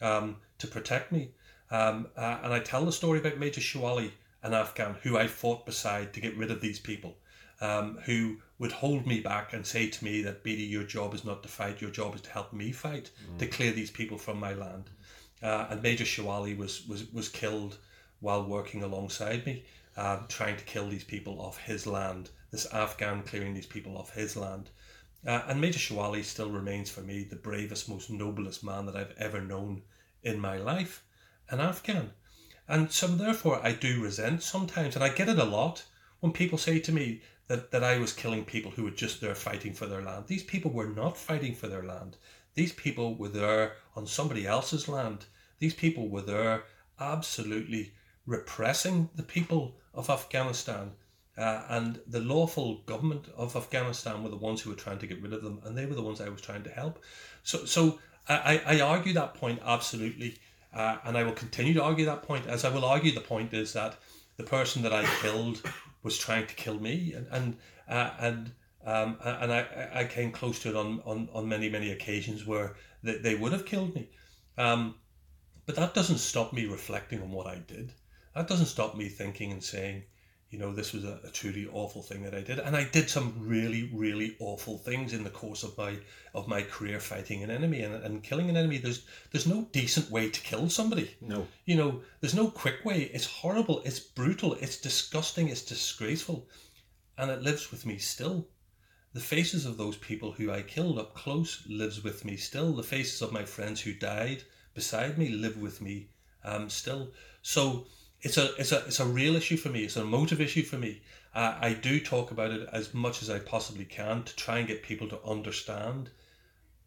um, 0.00 0.36
to 0.58 0.66
protect 0.66 1.12
me. 1.12 1.30
Um, 1.70 2.08
uh, 2.16 2.38
and 2.42 2.52
I 2.52 2.60
tell 2.60 2.84
the 2.84 2.92
story 2.92 3.18
about 3.18 3.38
Major 3.38 3.60
Shawali, 3.60 4.10
an 4.42 4.54
Afghan 4.54 4.96
who 5.02 5.18
I 5.18 5.26
fought 5.26 5.66
beside 5.66 6.14
to 6.14 6.20
get 6.20 6.36
rid 6.36 6.50
of 6.50 6.60
these 6.60 6.78
people. 6.78 7.16
Um, 7.60 7.98
who 8.04 8.36
would 8.60 8.70
hold 8.70 9.04
me 9.04 9.18
back 9.18 9.52
and 9.52 9.66
say 9.66 9.88
to 9.88 10.04
me 10.04 10.22
that 10.22 10.44
Beattie, 10.44 10.62
your 10.62 10.84
job 10.84 11.12
is 11.12 11.24
not 11.24 11.42
to 11.42 11.48
fight, 11.48 11.80
your 11.80 11.90
job 11.90 12.14
is 12.14 12.20
to 12.20 12.30
help 12.30 12.52
me 12.52 12.70
fight, 12.70 13.10
mm. 13.28 13.38
to 13.38 13.48
clear 13.48 13.72
these 13.72 13.90
people 13.90 14.16
from 14.16 14.38
my 14.38 14.54
land. 14.54 14.84
Uh, 15.42 15.66
and 15.70 15.82
Major 15.82 16.04
Shawali 16.04 16.56
was, 16.56 16.86
was, 16.86 17.12
was 17.12 17.28
killed 17.28 17.78
while 18.20 18.44
working 18.44 18.82
alongside 18.82 19.46
me, 19.46 19.64
um, 19.96 20.24
trying 20.28 20.56
to 20.56 20.64
kill 20.64 20.88
these 20.88 21.04
people 21.04 21.40
off 21.40 21.58
his 21.58 21.86
land, 21.86 22.30
this 22.50 22.66
Afghan 22.72 23.22
clearing 23.22 23.54
these 23.54 23.66
people 23.66 23.96
off 23.96 24.14
his 24.14 24.36
land. 24.36 24.70
Uh, 25.26 25.42
and 25.48 25.60
Major 25.60 25.78
Shawali 25.78 26.24
still 26.24 26.50
remains 26.50 26.90
for 26.90 27.00
me 27.00 27.24
the 27.24 27.36
bravest, 27.36 27.88
most 27.88 28.10
noblest 28.10 28.62
man 28.62 28.86
that 28.86 28.96
I've 28.96 29.14
ever 29.18 29.40
known 29.40 29.82
in 30.22 30.38
my 30.38 30.56
life, 30.56 31.04
an 31.50 31.60
Afghan. 31.60 32.12
And 32.68 32.92
so, 32.92 33.08
therefore, 33.08 33.60
I 33.64 33.72
do 33.72 34.02
resent 34.02 34.42
sometimes, 34.42 34.94
and 34.94 35.04
I 35.04 35.08
get 35.08 35.28
it 35.28 35.38
a 35.38 35.44
lot 35.44 35.84
when 36.20 36.32
people 36.32 36.58
say 36.58 36.78
to 36.80 36.92
me 36.92 37.22
that, 37.46 37.70
that 37.70 37.82
I 37.82 37.98
was 37.98 38.12
killing 38.12 38.44
people 38.44 38.70
who 38.70 38.84
were 38.84 38.90
just 38.90 39.20
there 39.20 39.34
fighting 39.34 39.72
for 39.72 39.86
their 39.86 40.02
land. 40.02 40.26
These 40.26 40.44
people 40.44 40.70
were 40.70 40.88
not 40.88 41.16
fighting 41.16 41.54
for 41.54 41.66
their 41.66 41.82
land. 41.82 42.16
These 42.54 42.72
people 42.72 43.16
were 43.16 43.28
there 43.28 43.76
on 43.96 44.06
somebody 44.06 44.46
else's 44.46 44.88
land. 44.88 45.24
These 45.58 45.74
people 45.74 46.08
were 46.08 46.22
there 46.22 46.64
absolutely 47.00 47.92
repressing 48.28 49.08
the 49.16 49.22
people 49.22 49.74
of 49.94 50.10
Afghanistan. 50.10 50.92
Uh, 51.36 51.62
and 51.68 52.00
the 52.06 52.20
lawful 52.20 52.82
government 52.84 53.26
of 53.36 53.56
Afghanistan 53.56 54.22
were 54.22 54.28
the 54.28 54.36
ones 54.36 54.60
who 54.60 54.70
were 54.70 54.76
trying 54.76 54.98
to 54.98 55.06
get 55.06 55.22
rid 55.22 55.32
of 55.32 55.42
them, 55.42 55.60
and 55.64 55.76
they 55.76 55.86
were 55.86 55.94
the 55.94 56.02
ones 56.02 56.20
I 56.20 56.28
was 56.28 56.40
trying 56.40 56.64
to 56.64 56.70
help. 56.70 57.02
So, 57.42 57.64
so 57.64 57.98
I, 58.28 58.60
I 58.66 58.80
argue 58.80 59.14
that 59.14 59.34
point 59.34 59.60
absolutely, 59.64 60.36
uh, 60.74 60.98
and 61.04 61.16
I 61.16 61.22
will 61.22 61.32
continue 61.32 61.74
to 61.74 61.82
argue 61.82 62.04
that 62.06 62.22
point. 62.22 62.46
As 62.46 62.64
I 62.64 62.70
will 62.70 62.84
argue, 62.84 63.12
the 63.12 63.20
point 63.20 63.54
is 63.54 63.72
that 63.72 63.96
the 64.36 64.42
person 64.42 64.82
that 64.82 64.92
I 64.92 65.04
killed 65.22 65.62
was 66.02 66.18
trying 66.18 66.46
to 66.46 66.54
kill 66.54 66.78
me, 66.78 67.14
and 67.14 67.26
and 67.30 67.56
uh, 67.88 68.10
and 68.18 68.50
um, 68.84 69.16
and 69.24 69.52
I, 69.52 69.88
I 69.94 70.04
came 70.04 70.32
close 70.32 70.58
to 70.60 70.70
it 70.70 70.76
on, 70.76 71.00
on, 71.06 71.28
on 71.32 71.48
many 71.48 71.68
many 71.68 71.92
occasions 71.92 72.46
where 72.46 72.74
they, 73.02 73.18
they 73.18 73.34
would 73.36 73.52
have 73.52 73.64
killed 73.64 73.94
me. 73.94 74.10
Um, 74.58 74.96
but 75.66 75.76
that 75.76 75.94
doesn't 75.94 76.18
stop 76.18 76.52
me 76.52 76.66
reflecting 76.66 77.22
on 77.22 77.30
what 77.30 77.46
I 77.46 77.58
did 77.66 77.92
that 78.34 78.48
doesn't 78.48 78.66
stop 78.66 78.96
me 78.96 79.08
thinking 79.08 79.52
and 79.52 79.62
saying, 79.62 80.04
you 80.50 80.58
know, 80.58 80.72
this 80.72 80.94
was 80.94 81.04
a, 81.04 81.20
a, 81.24 81.30
truly 81.30 81.68
awful 81.70 82.02
thing 82.02 82.22
that 82.22 82.34
I 82.34 82.40
did, 82.40 82.58
and 82.58 82.74
I 82.74 82.84
did 82.84 83.10
some 83.10 83.34
really, 83.38 83.90
really 83.92 84.34
awful 84.38 84.78
things 84.78 85.12
in 85.12 85.22
the 85.22 85.30
course 85.30 85.62
of 85.62 85.76
my 85.76 85.98
of 86.34 86.48
my 86.48 86.62
career 86.62 87.00
fighting 87.00 87.42
an 87.42 87.50
enemy 87.50 87.82
and, 87.82 87.94
and 87.94 88.22
killing 88.22 88.48
an 88.48 88.56
enemy. 88.56 88.78
There's 88.78 89.04
there's 89.30 89.46
no 89.46 89.68
decent 89.72 90.10
way 90.10 90.30
to 90.30 90.40
kill 90.40 90.70
somebody. 90.70 91.14
No, 91.20 91.46
you 91.66 91.76
know, 91.76 92.00
there's 92.20 92.34
no 92.34 92.48
quick 92.48 92.82
way. 92.82 93.10
It's 93.12 93.26
horrible. 93.26 93.82
It's 93.84 94.00
brutal. 94.00 94.54
It's 94.54 94.80
disgusting. 94.80 95.48
It's 95.48 95.62
disgraceful, 95.62 96.48
and 97.18 97.30
it 97.30 97.42
lives 97.42 97.70
with 97.70 97.84
me 97.84 97.98
still. 97.98 98.48
The 99.12 99.20
faces 99.20 99.66
of 99.66 99.76
those 99.76 99.98
people 99.98 100.32
who 100.32 100.50
I 100.50 100.62
killed 100.62 100.98
up 100.98 101.14
close 101.14 101.62
lives 101.68 102.02
with 102.02 102.24
me 102.24 102.38
still. 102.38 102.72
The 102.72 102.82
faces 102.82 103.20
of 103.20 103.32
my 103.32 103.44
friends 103.44 103.82
who 103.82 103.92
died 103.92 104.44
beside 104.72 105.18
me 105.18 105.28
live 105.28 105.58
with 105.58 105.82
me 105.82 106.08
um, 106.42 106.70
still. 106.70 107.12
So 107.42 107.86
it's 108.22 108.36
a 108.36 108.54
it's 108.56 108.72
a 108.72 108.78
it's 108.86 109.00
a 109.00 109.04
real 109.04 109.36
issue 109.36 109.56
for 109.56 109.68
me. 109.68 109.84
It's 109.84 109.96
a 109.96 110.04
motive 110.04 110.40
issue 110.40 110.62
for 110.62 110.76
me. 110.76 111.02
Uh, 111.34 111.56
I 111.60 111.72
do 111.74 112.00
talk 112.00 112.30
about 112.30 112.50
it 112.50 112.68
as 112.72 112.94
much 112.94 113.22
as 113.22 113.30
I 113.30 113.38
possibly 113.38 113.84
can 113.84 114.24
to 114.24 114.36
try 114.36 114.58
and 114.58 114.66
get 114.66 114.82
people 114.82 115.08
to 115.08 115.22
understand. 115.24 116.10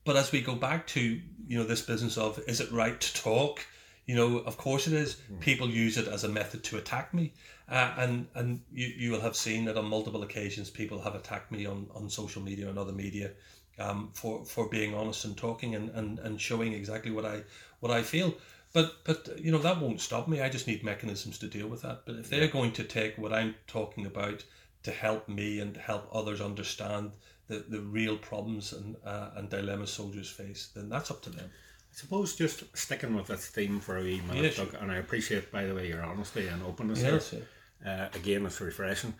But 0.03 0.17
as 0.17 0.31
we 0.31 0.41
go 0.41 0.55
back 0.55 0.87
to 0.87 1.01
you 1.47 1.57
know 1.57 1.63
this 1.63 1.81
business 1.81 2.17
of 2.17 2.39
is 2.47 2.59
it 2.59 2.71
right 2.71 2.99
to 2.99 3.13
talk? 3.13 3.65
You 4.05 4.15
know, 4.15 4.37
of 4.39 4.57
course 4.57 4.87
it 4.87 4.93
is. 4.93 5.21
People 5.39 5.69
use 5.69 5.97
it 5.97 6.07
as 6.07 6.23
a 6.23 6.29
method 6.29 6.63
to 6.65 6.77
attack 6.77 7.13
me, 7.13 7.33
uh, 7.69 7.93
and 7.97 8.27
and 8.35 8.61
you, 8.73 8.87
you 8.87 9.11
will 9.11 9.21
have 9.21 9.35
seen 9.35 9.65
that 9.65 9.77
on 9.77 9.85
multiple 9.85 10.23
occasions 10.23 10.69
people 10.69 11.01
have 11.01 11.15
attacked 11.15 11.51
me 11.51 11.65
on, 11.65 11.87
on 11.95 12.09
social 12.09 12.41
media 12.41 12.67
and 12.67 12.77
other 12.77 12.91
media 12.91 13.31
um, 13.79 14.09
for 14.13 14.43
for 14.45 14.67
being 14.67 14.93
honest 14.93 15.25
and 15.25 15.37
talking 15.37 15.75
and, 15.75 15.89
and, 15.91 16.19
and 16.19 16.41
showing 16.41 16.73
exactly 16.73 17.11
what 17.11 17.25
I 17.25 17.43
what 17.79 17.91
I 17.91 18.03
feel. 18.03 18.33
But 18.73 19.03
but 19.03 19.29
you 19.37 19.51
know 19.51 19.57
that 19.59 19.81
won't 19.81 20.01
stop 20.01 20.27
me. 20.27 20.41
I 20.41 20.49
just 20.49 20.67
need 20.67 20.83
mechanisms 20.83 21.37
to 21.39 21.47
deal 21.47 21.67
with 21.67 21.81
that. 21.81 22.03
But 22.05 22.15
if 22.15 22.29
they're 22.29 22.47
going 22.47 22.71
to 22.73 22.83
take 22.83 23.17
what 23.17 23.33
I'm 23.33 23.55
talking 23.67 24.05
about 24.05 24.43
to 24.83 24.91
help 24.91 25.27
me 25.27 25.59
and 25.59 25.77
help 25.77 26.09
others 26.11 26.41
understand 26.41 27.11
the, 27.47 27.65
the 27.67 27.81
real 27.81 28.17
problems 28.17 28.73
and 28.73 28.95
uh, 29.05 29.31
and 29.35 29.49
dilemmas 29.49 29.91
soldiers 29.91 30.29
face, 30.29 30.69
then 30.73 30.89
that's 30.89 31.11
up 31.11 31.21
to 31.23 31.29
them. 31.29 31.49
I 31.91 31.97
suppose 31.97 32.35
just 32.35 32.63
sticking 32.77 33.15
with 33.15 33.27
this 33.27 33.47
theme 33.47 33.81
for 33.81 33.97
a 33.97 34.03
wee 34.03 34.21
minute. 34.21 34.55
Doug, 34.55 34.73
and 34.79 34.91
I 34.91 34.97
appreciate, 34.97 35.51
by 35.51 35.65
the 35.65 35.75
way, 35.75 35.89
your 35.89 36.03
honesty 36.03 36.47
and 36.47 36.63
openness 36.63 37.01
Yes. 37.01 37.35
Uh, 37.85 38.07
again, 38.13 38.45
it's 38.45 38.61
refreshing. 38.61 39.13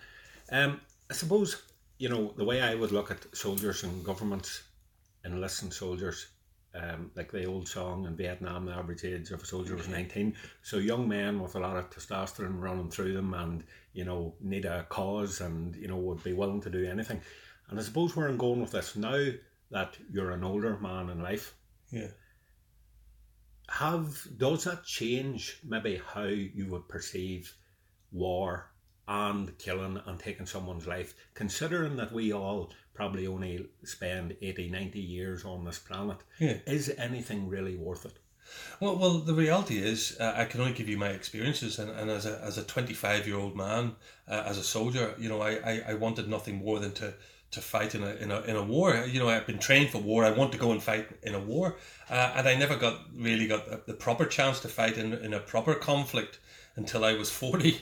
Um, 0.52 0.80
I 1.10 1.14
suppose, 1.14 1.62
you 1.98 2.08
know, 2.08 2.34
the 2.38 2.46
way 2.46 2.62
I 2.62 2.76
would 2.76 2.92
look 2.92 3.12
at 3.12 3.36
soldiers 3.36 3.84
and 3.84 4.06
governments 4.06 4.64
enlisting 5.26 5.72
soldiers, 5.72 6.28
um, 6.74 7.12
like 7.16 7.32
the 7.32 7.46
old 7.46 7.68
song 7.68 8.06
in 8.06 8.16
Vietnam, 8.16 8.66
the 8.66 8.72
average 8.74 9.04
age 9.04 9.32
of 9.32 9.44
a 9.44 9.46
soldier 9.46 9.76
was 9.76 9.88
19. 9.90 10.36
So 10.62 10.78
young 10.78 11.08
men 11.08 11.42
with 11.42 11.56
a 11.56 11.60
lot 11.60 11.78
of 11.78 11.90
testosterone 11.90 12.62
running 12.62 12.90
through 12.90 13.14
them 13.14 13.34
and, 13.34 13.64
you 13.94 14.06
know, 14.06 14.36
need 14.40 14.66
a 14.66 14.84
cause 14.90 15.42
and, 15.42 15.76
you 15.76 15.88
know, 15.88 15.98
would 15.98 16.24
be 16.24 16.34
willing 16.34 16.62
to 16.62 16.70
do 16.70 16.86
anything. 16.86 17.20
And 17.70 17.80
I 17.80 17.84
suppose 17.84 18.16
where 18.16 18.28
I'm 18.28 18.38
going 18.38 18.62
with 18.62 18.72
this, 18.72 18.96
now 18.96 19.28
that 19.72 19.98
you're 20.12 20.32
an 20.32 20.44
older 20.44 20.78
man 20.80 21.10
in 21.10 21.22
life, 21.22 21.54
Yeah. 21.92 22.08
have 23.70 24.28
does 24.38 24.64
that 24.66 24.84
change 24.86 25.60
maybe 25.64 26.02
how 26.14 26.24
you 26.24 26.68
would 26.68 26.88
perceive 26.90 27.54
war 28.12 28.72
and 29.08 29.58
killing 29.58 30.00
and 30.06 30.20
taking 30.20 30.46
someone's 30.46 30.88
life 30.88 31.14
considering 31.34 31.96
that 31.98 32.12
we 32.12 32.34
all 32.34 32.72
probably 32.94 33.28
only 33.28 33.66
spend 33.84 34.36
80 34.42 34.70
90 34.70 35.00
years 35.00 35.46
on 35.46 35.66
this 35.66 35.80
planet 35.80 36.18
Yeah. 36.40 36.58
is 36.66 36.94
anything 36.98 37.50
really 37.50 37.76
worth 37.76 38.06
it 38.06 38.18
Well, 38.82 38.98
well, 38.98 39.20
the 39.20 39.34
reality 39.34 39.78
is, 39.78 40.18
uh, 40.20 40.34
I 40.42 40.46
can 40.46 40.60
only 40.62 40.74
give 40.74 40.90
you 40.90 40.98
my 40.98 41.10
experiences, 41.20 41.80
and, 41.80 41.90
and 42.00 42.10
as 42.12 42.26
a 42.26 42.34
as 42.50 42.58
a 42.58 42.64
twenty 42.74 42.94
five 42.94 43.26
year 43.28 43.40
old 43.44 43.56
man, 43.56 43.96
uh, 44.28 44.44
as 44.52 44.58
a 44.58 44.64
soldier, 44.64 45.16
you 45.18 45.30
know, 45.30 45.42
I, 45.50 45.52
I, 45.72 45.74
I 45.92 45.94
wanted 45.94 46.28
nothing 46.28 46.58
more 46.66 46.80
than 46.84 46.92
to 46.94 47.14
to 47.52 47.62
fight 47.62 47.96
in 47.96 48.04
a, 48.04 48.12
in 48.24 48.32
a 48.32 48.40
in 48.52 48.56
a 48.58 48.64
war. 48.64 48.90
You 49.14 49.20
know, 49.22 49.30
I've 49.30 49.48
been 49.48 49.60
trained 49.60 49.90
for 49.92 50.02
war. 50.02 50.26
I 50.26 50.32
want 50.40 50.52
to 50.52 50.58
go 50.66 50.72
and 50.72 50.82
fight 50.84 51.08
in 51.24 51.34
a 51.36 51.40
war, 51.54 51.66
uh, 52.10 52.34
and 52.38 52.48
I 52.48 52.56
never 52.56 52.76
got 52.86 52.96
really 53.16 53.48
got 53.48 53.66
the, 53.70 53.78
the 53.88 53.98
proper 54.06 54.26
chance 54.26 54.60
to 54.62 54.68
fight 54.68 54.98
in 54.98 55.14
in 55.26 55.34
a 55.34 55.40
proper 55.40 55.74
conflict 55.76 56.40
until 56.76 57.02
I 57.06 57.14
was 57.22 57.30
forty. 57.44 57.74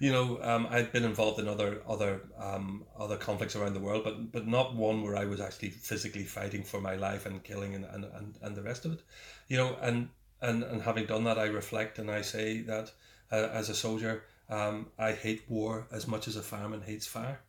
You 0.00 0.12
know, 0.12 0.38
um, 0.42 0.68
I'd 0.70 0.92
been 0.92 1.04
involved 1.04 1.40
in 1.40 1.48
other 1.48 1.82
other 1.88 2.20
um, 2.38 2.84
other 2.96 3.16
conflicts 3.16 3.56
around 3.56 3.74
the 3.74 3.80
world, 3.80 4.04
but 4.04 4.30
but 4.30 4.46
not 4.46 4.76
one 4.76 5.02
where 5.02 5.16
I 5.16 5.24
was 5.24 5.40
actually 5.40 5.70
physically 5.70 6.24
fighting 6.24 6.62
for 6.62 6.80
my 6.80 6.94
life 6.94 7.26
and 7.26 7.42
killing 7.42 7.74
and, 7.74 7.84
and, 7.84 8.04
and, 8.04 8.38
and 8.40 8.56
the 8.56 8.62
rest 8.62 8.84
of 8.84 8.92
it. 8.92 9.00
You 9.48 9.56
know, 9.56 9.76
and 9.80 10.08
and 10.40 10.62
and 10.62 10.82
having 10.82 11.06
done 11.06 11.24
that, 11.24 11.38
I 11.38 11.46
reflect 11.46 11.98
and 11.98 12.10
I 12.10 12.22
say 12.22 12.62
that 12.62 12.92
uh, 13.32 13.48
as 13.52 13.68
a 13.70 13.74
soldier, 13.74 14.22
um, 14.48 14.86
I 14.98 15.12
hate 15.12 15.42
war 15.48 15.88
as 15.90 16.06
much 16.06 16.28
as 16.28 16.36
a 16.36 16.42
fireman 16.42 16.82
hates 16.82 17.06
fire. 17.06 17.40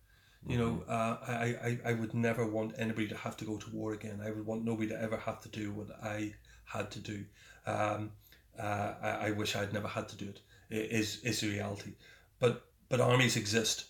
You 0.48 0.58
know, 0.58 0.84
uh, 0.88 1.18
I, 1.28 1.56
I, 1.64 1.80
I 1.90 1.94
would 1.94 2.14
never 2.14 2.46
want 2.46 2.74
anybody 2.78 3.10
to 3.10 3.18
have 3.18 3.36
to 3.38 3.46
go 3.46 3.58
to 3.58 3.70
war 3.72 3.92
again. 3.92 4.22
I 4.26 4.32
would 4.32 4.46
want 4.46 4.64
nobody 4.64 4.88
to 4.88 5.02
ever 5.02 5.18
have 5.18 5.42
to 5.42 5.50
do 5.50 5.74
what 5.74 5.90
I 6.02 6.34
had 6.64 6.90
to 6.92 7.00
do. 7.00 7.26
Um, 7.66 8.12
uh, 8.58 8.94
I, 9.02 9.10
I 9.28 9.32
wish 9.32 9.56
I'd 9.58 9.74
never 9.74 9.88
had 9.88 10.08
to 10.10 10.16
do 10.16 10.30
it. 10.30 10.40
It 10.70 10.92
is 10.92 11.22
is 11.24 11.42
the 11.42 11.50
reality. 11.50 11.92
But 12.40 12.66
but 12.90 13.02
armies 13.02 13.36
exist. 13.36 13.86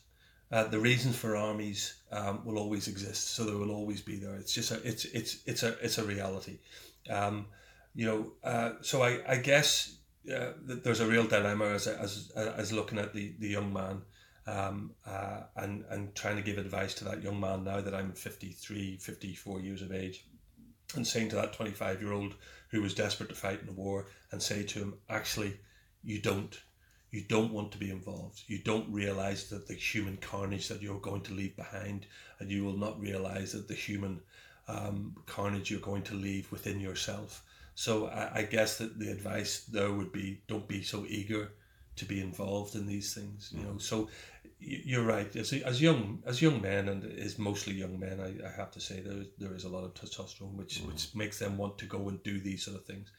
Uh, 0.51 0.63
the 0.63 0.79
reasons 0.79 1.15
for 1.15 1.35
armies 1.35 1.95
um, 2.12 2.43
will 2.43 2.57
always 2.57 2.88
exist, 2.88 3.35
so 3.35 3.43
they 3.43 3.53
will 3.53 3.71
always 3.71 4.01
be 4.01 4.15
there. 4.15 4.35
It's 4.35 4.53
just 4.53 4.71
a 4.71 4.81
it's 4.88 5.05
it's 5.05 5.38
it's 5.45 5.63
a 5.63 5.77
it's 5.81 5.97
a 5.97 6.03
reality. 6.03 6.57
Um, 7.09 7.47
you 7.93 8.05
know, 8.05 8.31
uh, 8.43 8.73
so 8.81 9.03
I 9.03 9.19
I 9.27 9.38
guess 9.38 9.97
uh, 10.33 10.53
there's 10.63 10.99
a 10.99 11.07
real 11.07 11.25
dilemma 11.25 11.65
as 11.65 11.88
as 11.88 12.31
as 12.35 12.73
looking 12.73 12.97
at 12.97 13.13
the 13.13 13.33
the 13.39 13.47
young 13.47 13.71
man 13.71 14.01
um, 14.49 14.91
uh, 15.05 15.41
and 15.55 15.85
and 15.89 16.15
trying 16.15 16.35
to 16.38 16.41
give 16.41 16.57
advice 16.57 16.93
to 16.95 17.03
that 17.05 17.21
young 17.21 17.39
man 17.39 17.63
now 17.63 17.81
that 17.81 17.93
I'm 17.93 18.13
53, 18.13 18.97
54 18.97 19.59
years 19.62 19.81
of 19.81 19.91
age, 19.91 20.25
and 20.95 21.05
saying 21.05 21.29
to 21.29 21.35
that 21.35 21.53
25 21.53 22.01
year 22.01 22.13
old 22.13 22.35
who 22.69 22.81
was 22.81 22.93
desperate 22.93 23.29
to 23.29 23.35
fight 23.35 23.62
in 23.62 23.69
a 23.69 23.73
war 23.73 24.07
and 24.31 24.41
say 24.41 24.63
to 24.63 24.79
him, 24.79 24.93
actually, 25.09 25.59
you 26.03 26.21
don't. 26.21 26.59
You 27.12 27.24
don't 27.28 27.54
want 27.54 27.72
to 27.72 27.78
be 27.78 27.89
involved. 27.89 28.43
You 28.48 28.60
don't 28.60 28.91
realize 28.91 29.50
that 29.50 29.67
the 29.67 29.74
human 29.74 30.17
carnage 30.17 30.67
that 30.67 30.82
you're 30.82 31.00
going 31.00 31.22
to 31.24 31.34
leave 31.34 31.56
behind, 31.56 32.06
and 32.39 32.52
you 32.52 32.63
will 32.63 32.78
not 32.78 33.00
realize 33.00 33.54
that 33.54 33.67
the 33.67 33.74
human 33.74 34.22
um, 34.67 35.15
carnage 35.26 35.72
you're 35.72 35.80
going 35.80 36.04
to 36.04 36.15
leave 36.15 36.52
within 36.52 36.80
yourself. 36.80 37.43
So 37.76 38.08
I, 38.08 38.39
I 38.39 38.43
guess 38.43 38.78
that 38.78 39.00
the 39.00 39.12
advice 39.12 39.62
there 39.72 39.91
would 39.91 40.12
be 40.12 40.41
don't 40.48 40.67
be 40.67 40.84
so 40.84 41.06
eager 41.08 41.52
to 41.95 42.06
be 42.06 42.22
involved 42.22 42.76
in 42.76 42.86
these 42.86 43.13
things. 43.13 43.54
You 43.56 43.63
know, 43.63 43.78
so 43.78 44.10
you're 44.60 45.06
right. 45.06 45.34
As, 45.36 45.54
as 45.54 45.82
young 45.82 46.22
as 46.26 46.41
young 46.41 46.62
men, 46.62 46.89
and 46.89 47.04
is 47.06 47.39
mostly 47.39 47.74
young 47.74 48.00
men, 48.00 48.19
I, 48.19 48.48
I 48.48 48.52
have 48.52 48.72
to 48.72 48.80
say 48.80 49.00
there 49.00 49.24
there 49.38 49.56
is 49.56 49.63
a 49.63 49.69
lot 49.69 49.86
of 49.86 49.93
testosterone, 49.93 50.56
which 50.56 50.80
which 50.82 51.15
makes 51.15 51.39
them 51.39 51.58
want 51.58 51.78
to 51.80 51.86
go 51.86 52.10
and 52.10 52.22
do 52.24 52.39
these 52.39 52.63
sort 52.63 52.78
of 52.78 52.86
things. 52.86 53.10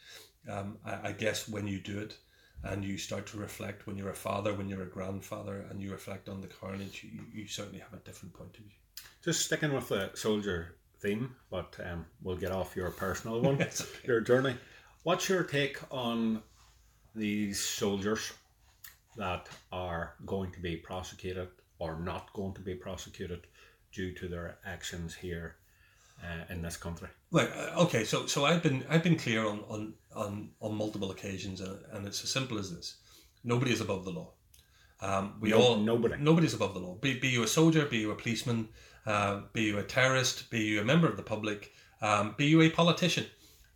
Um, 0.49 0.79
I, 0.85 1.09
I 1.09 1.13
guess 1.13 1.49
when 1.49 1.67
you 1.67 1.81
do 1.81 1.99
it, 1.99 2.17
and 2.65 2.85
you 2.85 2.99
start 2.99 3.27
to 3.29 3.39
reflect 3.39 3.87
when 3.87 3.97
you're 3.97 4.11
a 4.11 4.15
father, 4.15 4.53
when 4.55 4.69
you're 4.69 4.83
a 4.83 4.87
grandfather, 4.87 5.65
and 5.71 5.81
you 5.81 5.91
reflect 5.91 6.29
on 6.29 6.41
the 6.41 6.47
carnage, 6.47 7.05
you, 7.05 7.21
you 7.33 7.47
certainly 7.49 7.79
have 7.81 7.93
a 7.95 8.03
different 8.05 8.35
point 8.35 8.51
of 8.59 8.65
view. 8.65 8.79
just 9.25 9.45
sticking 9.47 9.73
with 9.73 9.89
the 9.89 10.11
soldier 10.15 10.77
theme 11.01 11.35
but 11.51 11.75
um, 11.87 12.05
we'll 12.23 12.37
get 12.37 12.53
off 12.53 12.77
your 12.77 12.91
personal 12.91 13.41
one 13.49 13.55
okay. 13.55 13.71
your 14.05 14.21
journey 14.21 14.55
what's 15.05 15.29
your 15.31 15.43
take 15.43 15.79
on 15.91 16.43
these 17.15 17.59
soldiers 17.65 18.33
that 19.17 19.49
are 19.73 20.15
going 20.27 20.51
to 20.53 20.61
be 20.61 20.77
prosecuted 20.77 21.49
or 21.79 21.99
not 22.01 22.31
going 22.35 22.53
to 22.55 22.61
be 22.61 22.75
prosecuted 22.75 23.47
due 23.93 24.13
to 24.13 24.29
their 24.29 24.59
actions 24.67 25.15
here 25.15 25.57
uh, 26.23 26.45
in 26.53 26.61
this 26.63 26.77
country 26.77 27.09
Right. 27.33 27.51
uh, 27.57 27.85
Okay. 27.85 28.05
So 28.05 28.27
so 28.27 28.45
I've 28.45 28.63
been 28.63 28.85
I've 28.91 29.03
been 29.03 29.17
clear 29.17 29.47
on 29.47 29.61
on 29.69 29.95
on, 30.15 30.51
on 30.61 30.75
multiple 30.75 31.11
occasions, 31.11 31.61
and, 31.61 31.79
and 31.93 32.07
it's 32.07 32.23
as 32.25 32.31
simple 32.31 32.59
as 32.59 32.75
this: 32.75 32.97
nobody 33.45 33.73
is 33.73 33.81
above 33.81 34.05
the 34.05 34.11
law. 34.11 34.33
Um, 35.01 35.37
we 35.41 35.51
No- 35.51 35.63
all 35.63 35.77
nobody. 35.77 36.17
nobody's 36.19 36.55
above 36.55 36.75
the 36.75 36.81
law. 36.81 36.95
Be, 36.97 37.19
be 37.19 37.29
you 37.29 37.43
a 37.43 37.47
soldier, 37.49 37.87
be 37.87 37.99
you 37.99 38.11
a 38.11 38.15
policeman, 38.15 38.69
uh, 39.07 39.41
be 39.53 39.63
you 39.63 39.79
a 39.79 39.83
terrorist, 39.83 40.51
be 40.51 40.61
you 40.61 40.81
a 40.81 40.85
member 40.85 41.09
of 41.09 41.17
the 41.17 41.23
public, 41.23 41.73
um, 42.03 42.35
be 42.37 42.47
you 42.47 42.61
a 42.63 42.71
politician. 42.71 43.27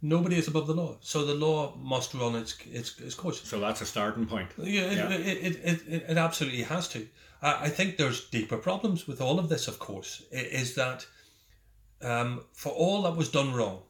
Nobody 0.02 0.36
is 0.36 0.48
above 0.48 0.66
the 0.66 0.74
law. 0.74 0.98
So 1.00 1.24
the 1.24 1.34
law 1.34 1.74
must 1.76 2.12
run 2.12 2.34
its 2.34 2.56
its, 2.70 3.00
its 3.00 3.14
course. 3.14 3.40
so 3.42 3.58
that's 3.58 3.80
a 3.80 3.86
starting 3.86 4.26
point 4.26 4.50
Yeah, 4.58 4.82
it, 4.82 4.96
Yeah. 4.96 5.10
It, 5.10 5.20
it, 5.20 5.56
it, 5.64 5.82
it, 5.88 6.04
it 6.10 6.18
absolutely 6.18 6.62
has 6.64 6.88
to. 6.88 7.08
I, 7.40 7.64
I 7.66 7.68
think 7.70 7.96
there's 7.96 8.28
deeper 8.28 8.58
problems 8.58 9.06
with 9.08 9.20
all 9.22 9.38
of 9.38 9.48
this, 9.48 9.66
of 9.66 9.78
course, 9.78 10.22
is 10.30 10.74
that 10.74 11.06
um, 12.02 12.44
for 12.52 12.70
all 12.70 13.02
that 13.02 13.16
was 13.16 13.30
done 13.30 13.54
wrong, 13.54 13.82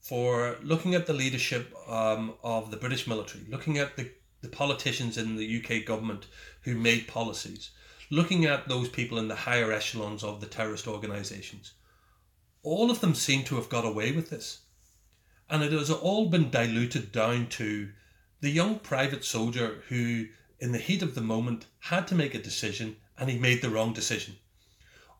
for 0.00 0.56
looking 0.62 0.94
at 0.94 1.06
the 1.06 1.12
leadership 1.12 1.74
um, 1.88 2.34
of 2.42 2.70
the 2.70 2.76
British 2.76 3.06
military, 3.06 3.44
looking 3.48 3.78
at 3.78 3.96
the, 3.96 4.10
the 4.40 4.48
politicians 4.48 5.18
in 5.18 5.36
the 5.36 5.62
UK 5.62 5.84
government 5.84 6.26
who 6.62 6.74
made 6.74 7.06
policies, 7.06 7.70
looking 8.10 8.44
at 8.44 8.66
those 8.66 8.88
people 8.88 9.18
in 9.18 9.28
the 9.28 9.36
higher 9.36 9.70
echelons 9.72 10.24
of 10.24 10.40
the 10.40 10.46
terrorist 10.46 10.88
organisations, 10.88 11.74
all 12.62 12.90
of 12.90 13.00
them 13.00 13.14
seem 13.14 13.44
to 13.44 13.56
have 13.56 13.68
got 13.68 13.84
away 13.84 14.12
with 14.12 14.30
this. 14.30 14.60
And 15.48 15.62
it 15.62 15.72
has 15.72 15.90
all 15.90 16.28
been 16.28 16.50
diluted 16.50 17.12
down 17.12 17.48
to 17.50 17.90
the 18.40 18.50
young 18.50 18.78
private 18.78 19.24
soldier 19.24 19.82
who, 19.88 20.26
in 20.58 20.72
the 20.72 20.78
heat 20.78 21.02
of 21.02 21.14
the 21.14 21.20
moment, 21.20 21.66
had 21.78 22.06
to 22.08 22.14
make 22.14 22.34
a 22.34 22.42
decision 22.42 22.96
and 23.18 23.28
he 23.28 23.38
made 23.38 23.60
the 23.60 23.70
wrong 23.70 23.92
decision. 23.92 24.36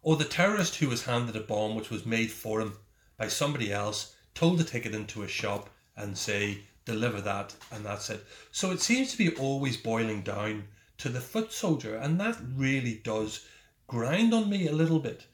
Or 0.02 0.16
the 0.16 0.24
terrorist 0.24 0.76
who 0.76 0.88
was 0.88 1.04
handed 1.04 1.36
a 1.36 1.40
bomb 1.40 1.74
which 1.74 1.90
was 1.90 2.06
made 2.06 2.30
for 2.30 2.60
him 2.60 2.78
by 3.18 3.28
somebody 3.28 3.70
else, 3.72 4.14
told 4.34 4.58
to 4.58 4.64
take 4.64 4.86
it 4.86 4.94
into 4.94 5.22
a 5.22 5.28
shop 5.28 5.70
and 5.96 6.16
say, 6.16 6.60
deliver 6.84 7.20
that, 7.20 7.54
and 7.72 7.84
that's 7.84 8.10
it. 8.10 8.24
So 8.52 8.70
it 8.70 8.80
seems 8.80 9.10
to 9.12 9.18
be 9.18 9.34
always 9.36 9.76
boiling 9.76 10.22
down 10.22 10.64
to 10.98 11.08
the 11.08 11.20
foot 11.20 11.52
soldier, 11.52 11.96
and 11.96 12.20
that 12.20 12.36
really 12.54 13.00
does 13.04 13.46
grind 13.86 14.34
on 14.34 14.48
me 14.48 14.66
a 14.66 14.72
little 14.72 14.98
bit. 14.98 15.26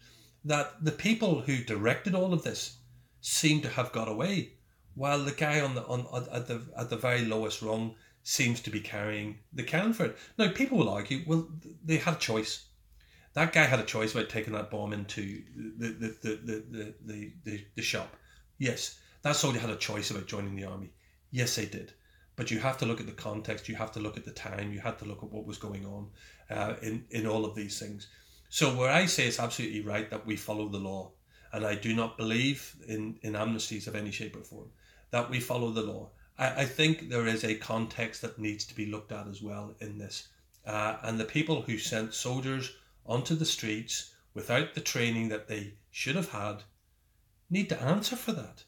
That 0.45 0.85
the 0.85 0.93
people 0.93 1.41
who 1.41 1.65
directed 1.65 2.15
all 2.15 2.33
of 2.33 2.43
this 2.43 2.79
seem 3.21 3.61
to 3.63 3.69
have 3.69 3.93
got 3.93 4.09
away, 4.09 4.53
while 4.95 5.25
the 5.25 5.33
guy 5.33 5.61
on 5.61 5.75
the 5.75 5.85
on 5.87 6.07
at 6.33 6.47
the 6.47 6.63
at 6.77 6.89
the 6.91 6.97
very 6.97 7.25
lowest 7.25 7.63
rung 7.63 7.97
seems 8.23 8.61
to 8.61 8.71
be 8.71 8.81
carrying 8.81 9.39
the 9.53 9.63
can 9.63 9.93
for 9.93 10.07
it. 10.07 10.19
Now, 10.39 10.51
people 10.51 10.79
will 10.79 10.89
argue, 10.89 11.23
well, 11.27 11.49
they 11.85 11.97
had 11.97 12.15
a 12.15 12.19
choice. 12.19 12.65
That 13.35 13.53
guy 13.53 13.65
had 13.65 13.81
a 13.81 13.85
choice 13.85 14.13
about 14.15 14.29
taking 14.29 14.53
that 14.55 14.71
bomb 14.71 14.93
into 14.93 15.43
the 15.55 15.89
the, 15.89 16.17
the, 16.23 16.31
the, 16.45 16.65
the, 16.71 16.95
the, 17.05 17.33
the, 17.45 17.67
the 17.77 17.83
shop. 17.83 18.17
Yes, 18.59 18.99
that 19.23 19.37
soldier 19.37 19.59
had 19.59 19.71
a 19.71 19.77
choice 19.77 20.11
about 20.11 20.27
joining 20.27 20.57
the 20.57 20.65
army. 20.65 20.93
Yes, 21.31 21.57
they 21.57 21.67
did. 21.67 21.93
But 22.37 22.51
you 22.51 22.59
have 22.59 22.79
to 22.79 22.87
look 22.87 23.01
at 23.01 23.07
the 23.07 23.13
context, 23.13 23.69
you 23.69 23.77
have 23.77 23.93
to 23.93 24.01
look 24.01 24.17
at 24.17 24.25
the 24.25 24.31
time, 24.31 24.73
you 24.73 24.81
have 24.81 24.99
to 24.99 25.05
look 25.05 25.23
at 25.23 25.31
what 25.31 25.47
was 25.47 25.59
going 25.59 25.85
on 25.85 26.11
uh, 26.51 26.75
in, 26.83 27.05
in 27.11 27.27
all 27.27 27.45
of 27.45 27.55
these 27.55 27.79
things. 27.79 28.09
So, 28.49 28.75
where 28.77 28.91
I 28.91 29.07
say 29.07 29.27
it's 29.27 29.41
absolutely 29.41 29.81
right 29.81 30.09
that 30.11 30.27
we 30.27 30.37
follow 30.37 30.69
the 30.69 30.79
law, 30.79 31.13
and 31.53 31.67
I 31.67 31.75
do 31.75 31.95
not 31.95 32.17
believe 32.17 32.77
in, 32.87 33.19
in 33.23 33.33
amnesties 33.33 33.87
of 33.87 33.97
any 33.97 34.11
shape 34.11 34.37
or 34.37 34.43
form, 34.43 34.71
that 35.11 35.29
we 35.31 35.41
follow 35.41 35.71
the 35.71 35.83
law. 35.83 36.11
I, 36.39 36.63
I 36.63 36.65
think 36.65 37.09
there 37.09 37.27
is 37.27 37.45
a 37.45 37.57
context 37.57 38.23
that 38.23 38.39
needs 38.39 38.65
to 38.67 38.75
be 38.75 38.87
looked 38.87 39.13
at 39.13 39.27
as 39.27 39.43
well 39.43 39.75
in 39.81 39.99
this. 39.99 40.29
Uh, 40.65 40.97
and 41.03 41.19
the 41.19 41.25
people 41.25 41.63
who 41.63 41.79
sent 41.79 42.15
soldiers 42.15 42.73
onto 43.05 43.35
the 43.35 43.45
streets 43.45 44.15
without 44.35 44.75
the 44.75 44.81
training 44.81 45.29
that 45.29 45.49
they 45.49 45.75
should 45.91 46.17
have 46.17 46.31
had 46.31 46.63
need 47.51 47.69
to 47.69 47.83
answer 47.83 48.17
for 48.17 48.33
that. 48.33 48.65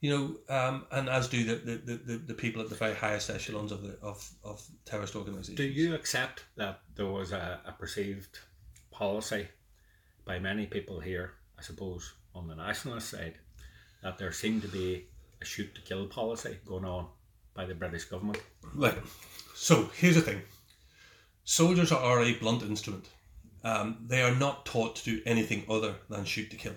You 0.00 0.10
know, 0.10 0.54
um, 0.54 0.86
and 0.90 1.08
as 1.08 1.28
do 1.28 1.44
the, 1.44 1.54
the, 1.54 1.96
the, 1.96 2.16
the 2.16 2.34
people 2.34 2.60
at 2.60 2.68
the 2.68 2.74
very 2.74 2.94
highest 2.94 3.30
echelons 3.30 3.70
of 3.70 3.82
the 3.82 3.96
of, 4.02 4.28
of 4.42 4.60
terrorist 4.84 5.14
organisations. 5.14 5.56
Do 5.56 5.62
you 5.62 5.94
accept 5.94 6.44
that 6.56 6.80
there 6.96 7.06
was 7.06 7.30
a, 7.30 7.60
a 7.64 7.72
perceived 7.72 8.40
policy 8.90 9.46
by 10.24 10.40
many 10.40 10.66
people 10.66 10.98
here, 10.98 11.34
I 11.56 11.62
suppose, 11.62 12.14
on 12.34 12.48
the 12.48 12.56
nationalist 12.56 13.10
side, 13.10 13.38
that 14.02 14.18
there 14.18 14.32
seemed 14.32 14.62
to 14.62 14.68
be 14.68 15.06
a 15.40 15.44
shoot 15.44 15.72
to 15.76 15.80
kill 15.82 16.06
policy 16.06 16.58
going 16.66 16.84
on 16.84 17.06
by 17.54 17.64
the 17.64 17.74
British 17.74 18.04
government? 18.04 18.40
Right. 18.74 18.98
So 19.54 19.88
here's 19.94 20.16
the 20.16 20.20
thing 20.20 20.42
soldiers 21.44 21.92
are 21.92 22.22
a 22.22 22.34
blunt 22.34 22.62
instrument. 22.62 23.08
Um, 23.64 23.98
they 24.08 24.22
are 24.22 24.34
not 24.34 24.66
taught 24.66 24.96
to 24.96 25.04
do 25.04 25.22
anything 25.26 25.64
other 25.68 25.94
than 26.08 26.24
shoot 26.24 26.50
to 26.50 26.56
kill. 26.56 26.74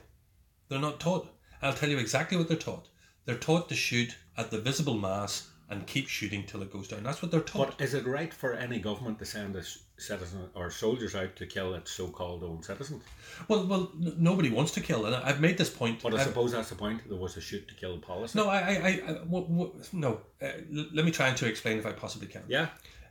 They're 0.70 0.80
not 0.80 1.00
taught. 1.00 1.28
I'll 1.62 1.74
tell 1.74 1.90
you 1.90 1.98
exactly 1.98 2.38
what 2.38 2.48
they're 2.48 2.58
taught. 2.58 2.88
They're 3.26 3.38
taught 3.38 3.70
to 3.70 3.76
shoot 3.76 4.16
at 4.38 4.52
the 4.52 4.60
visible 4.60 4.98
mass 4.98 5.50
and 5.70 5.88
keep 5.88 6.08
shooting 6.08 6.44
till 6.46 6.62
it 6.62 6.72
goes 6.72 6.88
down. 6.88 7.02
That's 7.02 7.24
what 7.24 7.32
they're 7.32 7.40
taught. 7.42 7.78
But 7.78 7.82
is 7.84 7.96
it 7.96 8.06
right 8.06 8.32
for 8.32 8.54
any 8.54 8.78
government 8.80 9.18
to 9.20 9.26
send 9.26 9.56
a 9.56 9.64
citizen 9.98 10.48
or 10.54 10.70
soldiers 10.70 11.16
out 11.16 11.36
to 11.38 11.48
kill 11.48 11.74
its 11.74 11.90
so-called 11.92 12.44
own 12.44 12.62
citizens? 12.62 13.02
Well, 13.48 13.66
well, 13.66 13.92
n- 14.00 14.14
nobody 14.20 14.50
wants 14.52 14.74
to 14.74 14.82
kill, 14.82 15.08
and 15.08 15.16
I've 15.16 15.42
made 15.42 15.58
this 15.58 15.72
point. 15.72 16.04
But 16.04 16.14
I 16.14 16.18
I've- 16.18 16.26
suppose 16.26 16.52
that's 16.52 16.70
the 16.70 16.76
point. 16.76 17.02
There 17.10 17.18
was 17.18 17.36
a 17.38 17.42
shoot 17.42 17.68
to 17.68 17.74
kill 17.74 17.98
policy. 17.98 18.38
no, 18.38 18.48
I, 18.48 18.58
I, 18.60 18.62
I, 18.62 18.88
I 19.08 19.14
w- 19.14 19.48
w- 19.48 19.74
no. 19.92 20.20
Uh, 20.40 20.46
l- 20.76 20.86
let 20.94 21.04
me 21.04 21.10
try 21.10 21.30
and 21.30 21.38
to 21.38 21.48
explain 21.48 21.80
if 21.80 21.86
I 21.88 21.94
possibly 21.94 22.28
can. 22.28 22.44
Yeah. 22.48 22.68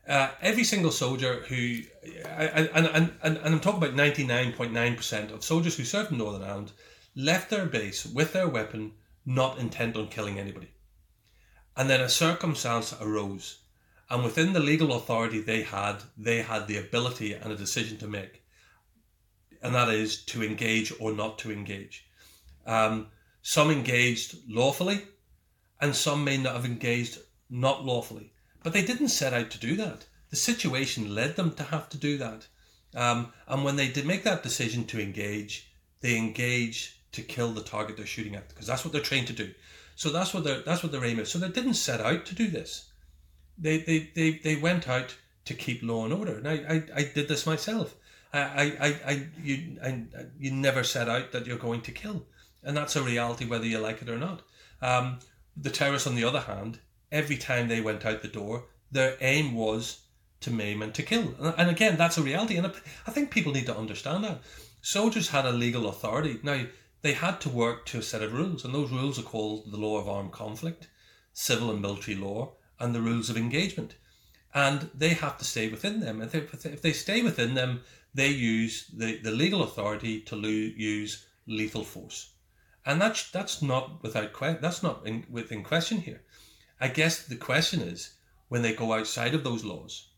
Uh, 0.07 0.29
every 0.40 0.62
single 0.64 0.93
soldier 0.93 1.43
who, 1.49 1.81
I- 2.25 2.29
I- 2.47 2.69
and, 2.75 2.87
and, 2.87 3.12
and, 3.25 3.37
and 3.38 3.55
I'm 3.55 3.61
talking 3.61 3.83
about 3.83 3.97
99.9% 3.97 5.33
of 5.33 5.43
soldiers 5.43 5.77
who 5.77 5.85
served 5.85 6.12
in 6.12 6.19
Northern 6.19 6.43
Ireland 6.43 6.73
left 7.16 7.50
their 7.50 7.66
base 7.66 8.05
with 8.05 8.33
their 8.33 8.48
weapon, 8.48 8.92
not 9.24 9.59
intent 9.59 9.96
on 9.96 10.09
killing 10.09 10.38
anybody. 10.38 10.70
And 11.77 11.88
then 11.90 12.00
a 12.00 12.09
circumstance 12.09 12.94
arose, 13.00 13.59
and 14.11 14.22
within 14.22 14.53
the 14.53 14.61
legal 14.61 14.92
authority 14.92 15.40
they 15.40 15.62
had, 15.62 16.03
they 16.16 16.42
had 16.42 16.66
the 16.66 16.77
ability 16.77 17.33
and 17.33 17.53
a 17.53 17.57
decision 17.57 17.98
to 17.98 18.07
make, 18.07 18.42
and 19.62 19.74
that 19.74 19.88
is 19.88 20.22
to 20.27 20.42
engage 20.42 20.92
or 21.00 21.12
not 21.12 21.38
to 21.38 21.50
engage. 21.50 22.07
Um, 22.66 23.09
some 23.42 23.70
engaged 23.70 24.37
lawfully, 24.48 25.03
and 25.81 25.94
some 25.94 26.24
may 26.24 26.37
not 26.37 26.55
have 26.55 26.64
engaged 26.64 27.18
not 27.50 27.85
lawfully. 27.85 28.33
But 28.62 28.72
they 28.72 28.85
didn't 28.85 29.09
set 29.09 29.35
out 29.35 29.50
to 29.50 29.59
do 29.59 29.77
that. 29.77 30.07
The 30.31 30.37
situation 30.37 31.14
led 31.14 31.37
them 31.37 31.53
to 31.57 31.62
have 31.64 31.88
to 31.90 31.98
do 31.98 32.18
that. 32.18 32.46
Um, 32.94 33.33
and 33.46 33.64
when 33.64 33.77
they 33.77 33.88
did 33.88 34.07
make 34.07 34.24
that 34.24 34.42
decision 34.42 34.85
to 34.87 35.00
engage, 35.00 35.70
they 36.00 36.16
engage 36.16 37.00
to 37.14 37.22
kill 37.22 37.53
the 37.53 37.62
target 37.62 37.96
they're 37.96 38.07
shooting 38.07 38.35
at 38.37 38.48
because 38.48 38.66
that's 38.66 38.85
what 38.85 38.92
they're 38.92 39.03
trained 39.03 39.27
to 39.29 39.33
do. 39.33 39.53
So 39.96 40.11
that's 40.11 40.35
what 40.35 40.44
their 40.44 40.61
that's 40.61 40.83
what 40.83 40.92
their 40.92 41.05
aim 41.05 41.18
is. 41.18 41.31
So 41.31 41.38
they 41.38 41.48
didn't 41.48 41.74
set 41.74 42.00
out 42.00 42.27
to 42.27 42.35
do 42.35 42.48
this. 42.48 42.90
They 43.59 43.79
they 43.79 44.11
they, 44.14 44.31
they 44.38 44.57
went 44.57 44.88
out 44.88 45.16
to 45.44 45.55
keep 45.55 45.83
law 45.83 46.05
and 46.05 46.12
order. 46.12 46.38
And 46.38 46.48
I, 46.48 46.83
I, 46.94 47.03
did 47.14 47.29
this 47.29 47.46
myself. 47.46 47.94
I, 48.33 48.74
I, 48.81 48.96
I, 49.07 49.27
you 49.42 49.77
I, 49.83 50.05
you 50.38 50.50
never 50.50 50.83
set 50.83 51.09
out 51.09 51.33
that 51.33 51.46
you're 51.46 51.59
going 51.59 51.83
to 51.83 51.92
kill. 51.92 52.27
And 52.62 52.77
that's 52.77 52.96
a 52.96 53.03
reality 53.03 53.44
whether 53.44 53.66
you 53.66 53.79
like 53.79 54.03
it 54.03 54.09
or 54.09 54.18
not. 54.18 54.42
Um, 54.81 55.18
the 55.57 55.70
terrorists 55.70 56.09
on 56.09 56.16
the 56.16 56.24
other 56.24 56.40
hand, 56.40 56.79
every 57.12 57.37
time 57.37 57.68
they 57.68 57.81
went 57.81 58.05
out 58.05 58.22
the 58.22 58.29
door, 58.29 58.64
their 58.90 59.16
aim 59.20 59.55
was 59.55 60.00
to 60.40 60.50
maim 60.50 60.83
and 60.83 60.94
to 60.94 61.03
kill. 61.03 61.35
And- 61.38 61.70
again, 61.70 61.96
that's 61.96 62.18
a 62.18 62.22
reality. 62.22 62.57
And 62.57 62.66
I- 62.66 62.72
I 63.07 63.11
think 63.11 63.31
people 63.31 63.53
need 63.53 63.66
to 63.66 63.77
understand 63.77 64.24
that. 64.24 64.40
Soldiers 64.83 65.29
had 65.29 65.46
a 65.46 65.53
legal 65.53 65.88
authority. 65.88 66.40
Now, 66.42 66.66
they 67.05 67.12
had 67.12 67.38
to 67.38 67.51
work 67.51 67.85
to 67.85 67.99
a 67.99 68.03
set 68.03 68.23
of 68.23 68.33
rules, 68.33 68.64
and 68.64 68.75
those 68.75 68.90
rules 68.90 69.19
are 69.19 69.31
called 69.31 69.71
the 69.71 69.77
law 69.77 69.99
of 69.99 70.09
armed 70.09 70.33
conflict, 70.33 70.88
civil 71.35 71.71
and 71.71 71.83
military 71.83 72.17
law, 72.17 72.55
and 72.81 72.95
the 72.95 73.03
rules 73.03 73.29
of 73.29 73.37
engagement. 73.37 73.95
And 74.55 74.88
they 74.95 75.11
have 75.11 75.37
to 75.37 75.45
stay 75.45 75.69
within 75.69 76.01
them. 76.01 76.23
If 76.23 76.33
they, 76.33 76.71
if 76.71 76.81
they 76.81 76.95
stay 76.95 77.21
within 77.21 77.53
them, 77.53 77.83
they 78.14 78.29
use 78.29 78.87
the, 78.87 79.19
the 79.19 79.33
legal 79.33 79.62
authority 79.64 80.23
to 80.23 80.35
lo- 80.35 80.49
use 80.49 81.27
lethal 81.47 81.85
force. 81.85 82.33
And 82.87 83.03
that's, 83.03 83.31
that's 83.31 83.61
not 83.61 84.03
without 84.03 84.33
que- 84.33 84.59
that's 84.62 84.83
not 84.83 85.07
in, 85.07 85.27
within 85.29 85.62
question 85.62 85.99
here. 85.99 86.23
I 86.81 86.88
guess 86.88 87.27
the 87.27 87.37
question 87.37 87.83
is 87.83 88.14
when 88.49 88.62
they 88.62 88.75
go 88.75 88.95
outside 88.95 89.35
of 89.35 89.45
those 89.45 89.62
laws, 89.62 90.09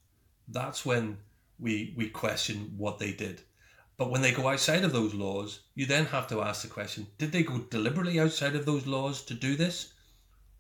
that's 0.47 0.87
when 0.87 1.19
we 1.59 1.95
we 1.97 2.11
question 2.11 2.75
what 2.77 3.01
they 3.01 3.11
did. 3.11 3.41
But 3.99 4.11
when 4.11 4.21
they 4.21 4.33
go 4.33 4.49
outside 4.49 4.85
of 4.85 4.93
those 4.93 5.15
laws, 5.15 5.61
you 5.75 5.87
then 5.87 6.07
have 6.07 6.27
to 6.29 6.43
ask 6.43 6.63
the 6.63 6.69
question: 6.69 7.07
Did 7.19 7.33
they 7.33 7.43
go 7.43 7.59
deliberately 7.59 8.21
outside 8.21 8.55
of 8.55 8.67
those 8.67 8.87
laws 8.87 9.23
to 9.25 9.35
do 9.35 9.57
this, 9.57 9.93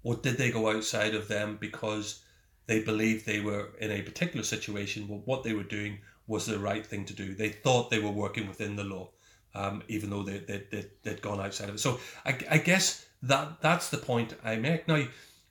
or 0.02 0.14
did 0.16 0.38
they 0.38 0.50
go 0.50 0.70
outside 0.70 1.14
of 1.14 1.28
them 1.28 1.58
because 1.60 2.22
they 2.66 2.82
believed 2.82 3.26
they 3.26 3.40
were 3.40 3.70
in 3.80 3.90
a 3.90 4.02
particular 4.02 4.42
situation 4.42 5.06
where 5.06 5.20
what 5.20 5.42
they 5.42 5.52
were 5.52 5.62
doing 5.62 5.98
was 6.26 6.46
the 6.46 6.58
right 6.58 6.86
thing 6.86 7.04
to 7.04 7.12
do? 7.12 7.34
They 7.34 7.50
thought 7.50 7.90
they 7.90 7.98
were 7.98 8.10
working 8.10 8.48
within 8.48 8.76
the 8.76 8.84
law, 8.84 9.10
um, 9.54 9.82
even 9.88 10.10
though 10.10 10.22
they, 10.22 10.38
they, 10.38 10.62
they, 10.70 10.86
they'd 11.02 11.22
gone 11.22 11.40
outside 11.40 11.68
of 11.68 11.74
it. 11.74 11.80
So 11.80 12.00
I, 12.24 12.38
I 12.50 12.58
guess 12.58 13.06
that 13.22 13.60
that's 13.60 13.90
the 13.90 13.98
point 13.98 14.34
I 14.44 14.56
make. 14.56 14.88
Now, 14.88 15.04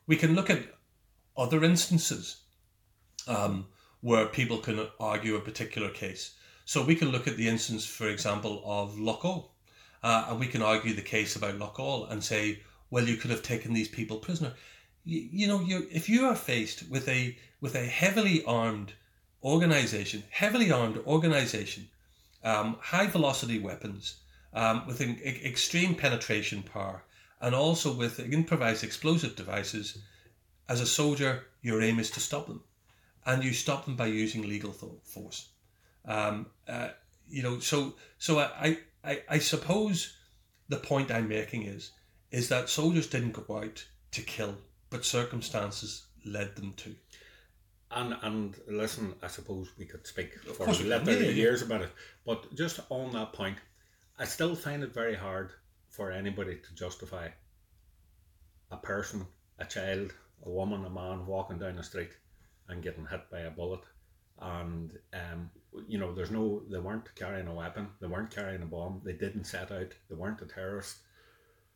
we 0.07 0.15
can 0.15 0.35
look 0.35 0.49
at 0.49 0.63
other 1.37 1.63
instances 1.63 2.37
um, 3.27 3.67
where 4.01 4.25
people 4.25 4.57
can 4.57 4.87
argue 4.99 5.35
a 5.35 5.41
particular 5.41 5.89
case. 5.89 6.35
So 6.67 6.83
we 6.83 6.95
can 6.95 7.11
look 7.11 7.27
at 7.27 7.37
the 7.37 7.47
instance, 7.47 7.85
for 7.85 8.09
example, 8.09 8.63
of 8.65 8.95
Loughgall, 8.95 9.49
uh, 10.01 10.25
and 10.29 10.39
we 10.39 10.47
can 10.47 10.63
argue 10.63 10.95
the 10.95 11.01
case 11.03 11.35
about 11.35 11.59
Loughgall 11.59 12.09
and 12.09 12.23
say, 12.23 12.63
well, 12.89 13.07
you 13.07 13.17
could 13.17 13.29
have 13.29 13.43
taken 13.43 13.71
these 13.71 13.87
people 13.87 14.17
prisoner. 14.17 14.53
You, 15.03 15.29
you 15.31 15.47
know, 15.47 15.59
you 15.59 15.87
if 15.91 16.09
you 16.09 16.25
are 16.25 16.35
faced 16.35 16.89
with 16.89 17.07
a 17.07 17.37
with 17.61 17.75
a 17.75 17.85
heavily 17.85 18.43
armed 18.45 18.93
organization, 19.43 20.23
heavily 20.31 20.71
armed 20.71 20.97
organization, 21.05 21.87
um, 22.43 22.77
high 22.81 23.07
velocity 23.07 23.59
weapons, 23.59 24.15
um, 24.51 24.87
with 24.87 25.01
an 25.01 25.19
e- 25.23 25.41
extreme 25.45 25.93
penetration 25.93 26.63
power, 26.63 27.03
and 27.39 27.53
also 27.53 27.93
with 27.93 28.19
improvised 28.19 28.83
explosive 28.83 29.35
devices, 29.35 29.99
as 30.67 30.81
a 30.81 30.87
soldier, 30.87 31.45
your 31.61 31.83
aim 31.83 31.99
is 31.99 32.09
to 32.09 32.19
stop 32.19 32.47
them, 32.47 32.63
and 33.23 33.43
you 33.43 33.53
stop 33.53 33.85
them 33.85 33.95
by 33.95 34.07
using 34.07 34.41
legal 34.41 34.73
th- 34.73 34.91
force. 35.03 35.49
Um, 36.07 36.47
uh, 36.67 36.89
you 37.27 37.43
know, 37.43 37.59
so 37.59 37.95
so 38.17 38.39
I, 38.39 38.77
I 39.03 39.21
I 39.29 39.39
suppose 39.39 40.15
the 40.69 40.77
point 40.77 41.11
I'm 41.11 41.27
making 41.27 41.63
is 41.63 41.91
is 42.31 42.49
that 42.49 42.69
soldiers 42.69 43.07
didn't 43.07 43.31
go 43.31 43.57
out 43.57 43.85
to 44.11 44.21
kill, 44.21 44.55
but 44.89 45.05
circumstances 45.05 46.05
led 46.25 46.55
them 46.55 46.73
to. 46.77 46.95
And 47.91 48.15
and 48.21 48.55
listen, 48.67 49.13
I 49.21 49.27
suppose 49.27 49.69
we 49.77 49.85
could 49.85 50.05
speak 50.05 50.33
for 50.39 50.65
course 50.65 50.79
we 50.79 50.89
can, 50.89 51.05
literally 51.05 51.27
yeah, 51.27 51.31
yeah. 51.31 51.43
years 51.43 51.61
about 51.61 51.81
it. 51.81 51.91
But 52.25 52.53
just 52.55 52.79
on 52.89 53.11
that 53.13 53.33
point, 53.33 53.57
I 54.19 54.25
still 54.25 54.55
find 54.55 54.83
it 54.83 54.93
very 54.93 55.15
hard 55.15 55.51
for 55.89 56.11
anybody 56.11 56.55
to 56.55 56.75
justify 56.75 57.29
a 58.71 58.77
person, 58.77 59.25
a 59.59 59.65
child, 59.65 60.13
a 60.45 60.49
woman, 60.49 60.85
a 60.85 60.89
man 60.89 61.25
walking 61.25 61.59
down 61.59 61.77
the 61.77 61.83
street 61.83 62.11
and 62.67 62.83
getting 62.83 63.05
hit 63.05 63.29
by 63.31 63.41
a 63.41 63.51
bullet. 63.51 63.81
And 64.39 64.91
um, 65.13 65.49
you 65.87 65.97
know, 65.97 66.13
there's 66.13 66.31
no 66.31 66.61
they 66.69 66.79
weren't 66.79 67.13
carrying 67.15 67.47
a 67.47 67.53
weapon, 67.53 67.87
they 67.99 68.07
weren't 68.07 68.35
carrying 68.35 68.61
a 68.61 68.65
bomb, 68.65 69.01
they 69.03 69.13
didn't 69.13 69.45
set 69.45 69.71
out, 69.71 69.93
they 70.09 70.15
weren't 70.15 70.41
a 70.41 70.45
terrorist. 70.45 70.97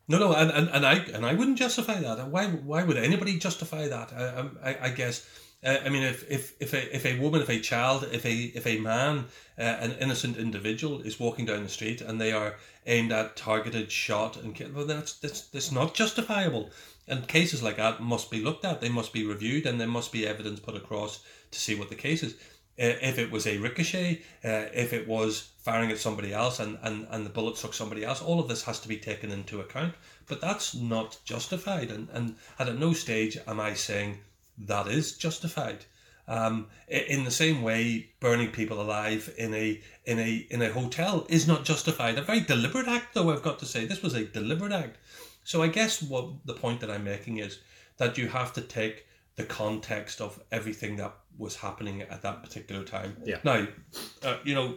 No, 0.08 0.18
no, 0.18 0.32
and, 0.34 0.50
and, 0.50 0.68
and 0.70 0.84
I 0.84 0.94
and 1.14 1.24
I 1.24 1.34
wouldn't 1.34 1.58
justify 1.58 2.00
that. 2.00 2.28
Why 2.28 2.46
why 2.46 2.84
would 2.84 2.96
anybody 2.96 3.38
justify 3.38 3.88
that? 3.88 4.12
I 4.12 4.70
I, 4.70 4.86
I 4.86 4.90
guess 4.90 5.26
Uh, 5.62 5.76
I 5.84 5.90
mean, 5.90 6.02
if, 6.02 6.24
if, 6.30 6.54
if, 6.58 6.72
a, 6.72 6.96
if 6.96 7.04
a 7.04 7.18
woman, 7.20 7.42
if 7.42 7.50
a 7.50 7.60
child, 7.60 8.08
if 8.12 8.24
a 8.24 8.34
if 8.54 8.66
a 8.66 8.78
man, 8.80 9.26
uh, 9.58 9.62
an 9.62 9.92
innocent 10.00 10.38
individual 10.38 11.02
is 11.02 11.20
walking 11.20 11.46
down 11.46 11.62
the 11.62 11.68
street 11.68 12.00
and 12.00 12.18
they 12.18 12.32
are 12.32 12.56
aimed 12.86 13.12
at, 13.12 13.36
targeted, 13.36 13.92
shot, 13.92 14.38
and 14.38 14.54
killed, 14.54 14.74
well, 14.74 14.86
that's, 14.86 15.18
that's, 15.18 15.48
that's 15.48 15.70
not 15.70 15.94
justifiable. 15.94 16.70
And 17.10 17.26
cases 17.26 17.62
like 17.62 17.76
that 17.76 18.00
must 18.00 18.30
be 18.30 18.40
looked 18.40 18.64
at, 18.64 18.80
they 18.80 18.88
must 18.88 19.12
be 19.12 19.26
reviewed, 19.26 19.66
and 19.66 19.80
there 19.80 19.88
must 19.88 20.12
be 20.12 20.26
evidence 20.26 20.60
put 20.60 20.76
across 20.76 21.20
to 21.50 21.58
see 21.58 21.74
what 21.74 21.88
the 21.88 21.96
case 21.96 22.22
is. 22.22 22.34
Uh, 22.80 22.96
if 23.02 23.18
it 23.18 23.30
was 23.30 23.46
a 23.46 23.58
ricochet, 23.58 24.22
uh, 24.44 24.64
if 24.72 24.92
it 24.92 25.06
was 25.06 25.50
firing 25.58 25.90
at 25.90 25.98
somebody 25.98 26.32
else 26.32 26.60
and, 26.60 26.78
and, 26.82 27.06
and 27.10 27.26
the 27.26 27.30
bullet 27.30 27.58
struck 27.58 27.74
somebody 27.74 28.04
else, 28.04 28.22
all 28.22 28.40
of 28.40 28.48
this 28.48 28.62
has 28.62 28.80
to 28.80 28.88
be 28.88 28.96
taken 28.96 29.30
into 29.30 29.60
account. 29.60 29.94
But 30.26 30.40
that's 30.40 30.74
not 30.74 31.18
justified. 31.24 31.90
And, 31.90 32.08
and, 32.10 32.36
at 32.58 32.78
no 32.78 32.94
stage 32.94 33.36
am 33.46 33.60
I 33.60 33.74
saying 33.74 34.20
that 34.56 34.86
is 34.86 35.18
justified. 35.18 35.84
Um, 36.28 36.68
in 36.86 37.24
the 37.24 37.30
same 37.30 37.62
way, 37.62 38.10
burning 38.20 38.52
people 38.52 38.80
alive 38.80 39.34
in 39.36 39.52
a 39.52 39.80
in 40.04 40.20
a 40.20 40.46
in 40.48 40.62
a 40.62 40.72
hotel 40.72 41.26
is 41.28 41.48
not 41.48 41.64
justified. 41.64 42.18
A 42.18 42.22
very 42.22 42.40
deliberate 42.40 42.86
act, 42.86 43.14
though. 43.14 43.30
I've 43.30 43.42
got 43.42 43.58
to 43.58 43.66
say, 43.66 43.84
this 43.84 44.02
was 44.02 44.14
a 44.14 44.24
deliberate 44.24 44.70
act. 44.70 44.96
So 45.44 45.62
I 45.62 45.68
guess 45.68 46.02
what 46.02 46.44
the 46.44 46.54
point 46.54 46.80
that 46.80 46.90
I'm 46.90 47.04
making 47.04 47.38
is 47.38 47.60
that 47.96 48.18
you 48.18 48.28
have 48.28 48.52
to 48.54 48.60
take 48.60 49.06
the 49.36 49.44
context 49.44 50.20
of 50.20 50.40
everything 50.50 50.96
that 50.96 51.14
was 51.38 51.56
happening 51.56 52.02
at 52.02 52.22
that 52.22 52.42
particular 52.42 52.84
time. 52.84 53.16
Yeah. 53.24 53.38
Now, 53.44 53.66
uh, 54.22 54.36
you 54.44 54.54
know, 54.54 54.76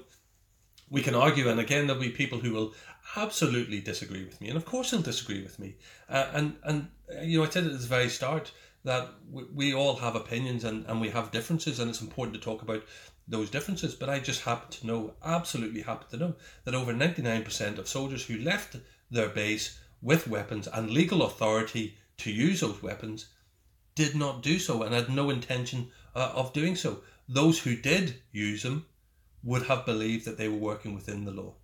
we 0.89 1.01
can 1.01 1.15
argue, 1.15 1.49
and 1.49 1.59
again, 1.59 1.87
there'll 1.87 2.01
be 2.01 2.09
people 2.09 2.39
who 2.39 2.53
will 2.53 2.73
absolutely 3.15 3.81
disagree 3.81 4.23
with 4.23 4.39
me, 4.39 4.49
and 4.49 4.57
of 4.57 4.65
course 4.65 4.91
they'll 4.91 5.01
disagree 5.01 5.41
with 5.41 5.57
me. 5.59 5.75
Uh, 6.07 6.27
and 6.33 6.55
and 6.63 6.87
uh, 7.11 7.21
you 7.21 7.39
know, 7.39 7.45
I 7.45 7.49
said 7.49 7.65
at 7.65 7.71
the 7.71 7.87
very 7.87 8.09
start 8.09 8.51
that 8.83 9.09
we, 9.31 9.43
we 9.53 9.73
all 9.73 9.95
have 9.95 10.15
opinions 10.15 10.63
and, 10.63 10.85
and 10.85 11.01
we 11.01 11.09
have 11.09 11.31
differences, 11.31 11.79
and 11.79 11.89
it's 11.89 12.01
important 12.01 12.35
to 12.35 12.41
talk 12.41 12.61
about 12.61 12.83
those 13.27 13.49
differences. 13.49 13.95
But 13.95 14.09
I 14.09 14.19
just 14.19 14.43
happen 14.43 14.69
to 14.71 14.87
know, 14.87 15.13
absolutely 15.25 15.81
happen 15.81 16.07
to 16.11 16.17
know, 16.17 16.35
that 16.65 16.75
over 16.75 16.93
ninety 16.93 17.21
nine 17.21 17.43
percent 17.43 17.79
of 17.79 17.87
soldiers 17.87 18.25
who 18.25 18.37
left 18.37 18.77
their 19.09 19.29
base 19.29 19.79
with 20.03 20.27
weapons 20.27 20.67
and 20.67 20.91
legal 20.91 21.23
authority 21.23 21.97
to 22.17 22.31
use 22.31 22.59
those 22.59 22.83
weapons 22.83 23.29
did 23.95 24.15
not 24.15 24.43
do 24.43 24.59
so 24.59 24.83
and 24.83 24.93
had 24.93 25.09
no 25.09 25.29
intention 25.29 25.89
uh, 26.13 26.31
of 26.35 26.53
doing 26.53 26.75
so. 26.75 27.01
Those 27.27 27.59
who 27.59 27.75
did 27.75 28.21
use 28.31 28.63
them 28.63 28.85
would 29.43 29.63
have 29.63 29.85
believed 29.85 30.25
that 30.25 30.37
they 30.37 30.49
were 30.49 30.57
working 30.57 30.93
within 30.93 31.25
the 31.25 31.31
law 31.31 31.55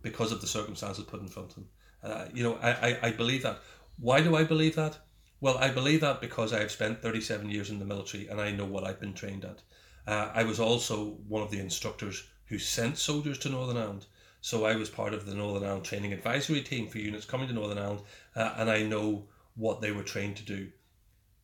because 0.00 0.32
of 0.32 0.40
the 0.40 0.46
circumstances 0.46 1.04
put 1.04 1.20
in 1.20 1.28
front 1.28 1.50
of 1.50 1.54
them. 1.56 1.68
Uh, 2.02 2.26
you 2.32 2.44
know, 2.44 2.58
I, 2.62 2.70
I, 2.70 2.98
I 3.02 3.10
believe 3.10 3.42
that. 3.42 3.58
Why 3.98 4.20
do 4.20 4.36
I 4.36 4.44
believe 4.44 4.76
that? 4.76 4.98
Well, 5.40 5.58
I 5.58 5.70
believe 5.70 6.00
that 6.02 6.20
because 6.20 6.52
I 6.52 6.60
have 6.60 6.70
spent 6.70 7.02
37 7.02 7.50
years 7.50 7.70
in 7.70 7.78
the 7.78 7.84
military 7.84 8.28
and 8.28 8.40
I 8.40 8.52
know 8.52 8.64
what 8.64 8.84
I've 8.84 9.00
been 9.00 9.14
trained 9.14 9.44
at. 9.44 9.62
Uh, 10.06 10.30
I 10.34 10.44
was 10.44 10.60
also 10.60 11.18
one 11.28 11.42
of 11.42 11.50
the 11.50 11.60
instructors 11.60 12.24
who 12.46 12.58
sent 12.58 12.98
soldiers 12.98 13.38
to 13.38 13.48
Northern 13.48 13.76
Ireland. 13.76 14.06
So 14.40 14.64
I 14.64 14.76
was 14.76 14.88
part 14.88 15.14
of 15.14 15.26
the 15.26 15.34
Northern 15.34 15.64
Ireland 15.64 15.84
training 15.84 16.12
advisory 16.12 16.62
team 16.62 16.88
for 16.88 16.98
units 16.98 17.26
coming 17.26 17.48
to 17.48 17.54
Northern 17.54 17.78
Ireland, 17.78 18.02
uh, 18.36 18.54
and 18.56 18.70
I 18.70 18.82
know 18.82 19.26
what 19.56 19.80
they 19.80 19.92
were 19.92 20.04
trained 20.04 20.36
to 20.36 20.44
do. 20.44 20.70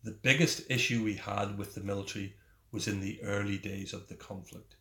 The 0.05 0.13
biggest 0.13 0.71
issue 0.71 1.03
we 1.03 1.15
had 1.15 1.59
with 1.59 1.75
the 1.75 1.81
military 1.81 2.37
was 2.71 2.87
in 2.87 3.01
the 3.01 3.23
early 3.23 3.59
days 3.59 3.93
of 3.93 4.09
the 4.09 4.15
conflict 4.15 4.77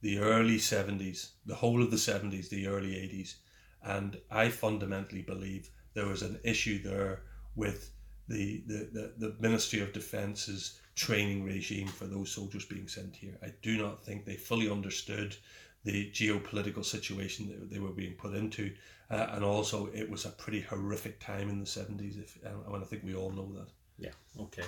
the 0.00 0.18
early 0.18 0.58
70s, 0.58 1.30
the 1.44 1.54
whole 1.54 1.82
of 1.82 1.90
the 1.90 1.96
70s, 1.96 2.48
the 2.48 2.66
early 2.66 2.92
80s. 2.92 3.34
And 3.82 4.16
I 4.30 4.48
fundamentally 4.48 5.22
believe 5.22 5.70
there 5.94 6.06
was 6.06 6.22
an 6.22 6.38
issue 6.44 6.82
there 6.82 7.22
with 7.56 7.90
the, 8.28 8.62
the, 8.66 8.88
the, 8.92 9.12
the 9.28 9.36
Ministry 9.40 9.80
of 9.80 9.92
Defence's 9.92 10.80
training 10.94 11.44
regime 11.44 11.88
for 11.88 12.06
those 12.06 12.30
soldiers 12.30 12.64
being 12.64 12.88
sent 12.88 13.16
here. 13.16 13.38
I 13.42 13.52
do 13.62 13.76
not 13.78 14.04
think 14.04 14.24
they 14.24 14.36
fully 14.36 14.70
understood 14.70 15.36
the 15.84 16.10
geopolitical 16.10 16.84
situation 16.84 17.48
that 17.48 17.70
they 17.70 17.78
were 17.78 17.90
being 17.90 18.14
put 18.14 18.34
into. 18.34 18.72
Uh, 19.10 19.26
and 19.32 19.44
also, 19.44 19.86
it 19.94 20.10
was 20.10 20.24
a 20.24 20.30
pretty 20.30 20.60
horrific 20.60 21.18
time 21.20 21.48
in 21.48 21.60
the 21.60 21.66
70s, 21.66 22.22
if, 22.22 22.38
and 22.44 22.82
I 22.82 22.86
think 22.86 23.04
we 23.04 23.14
all 23.14 23.30
know 23.30 23.50
that. 23.54 23.68
Yeah, 23.98 24.42
okay. 24.42 24.64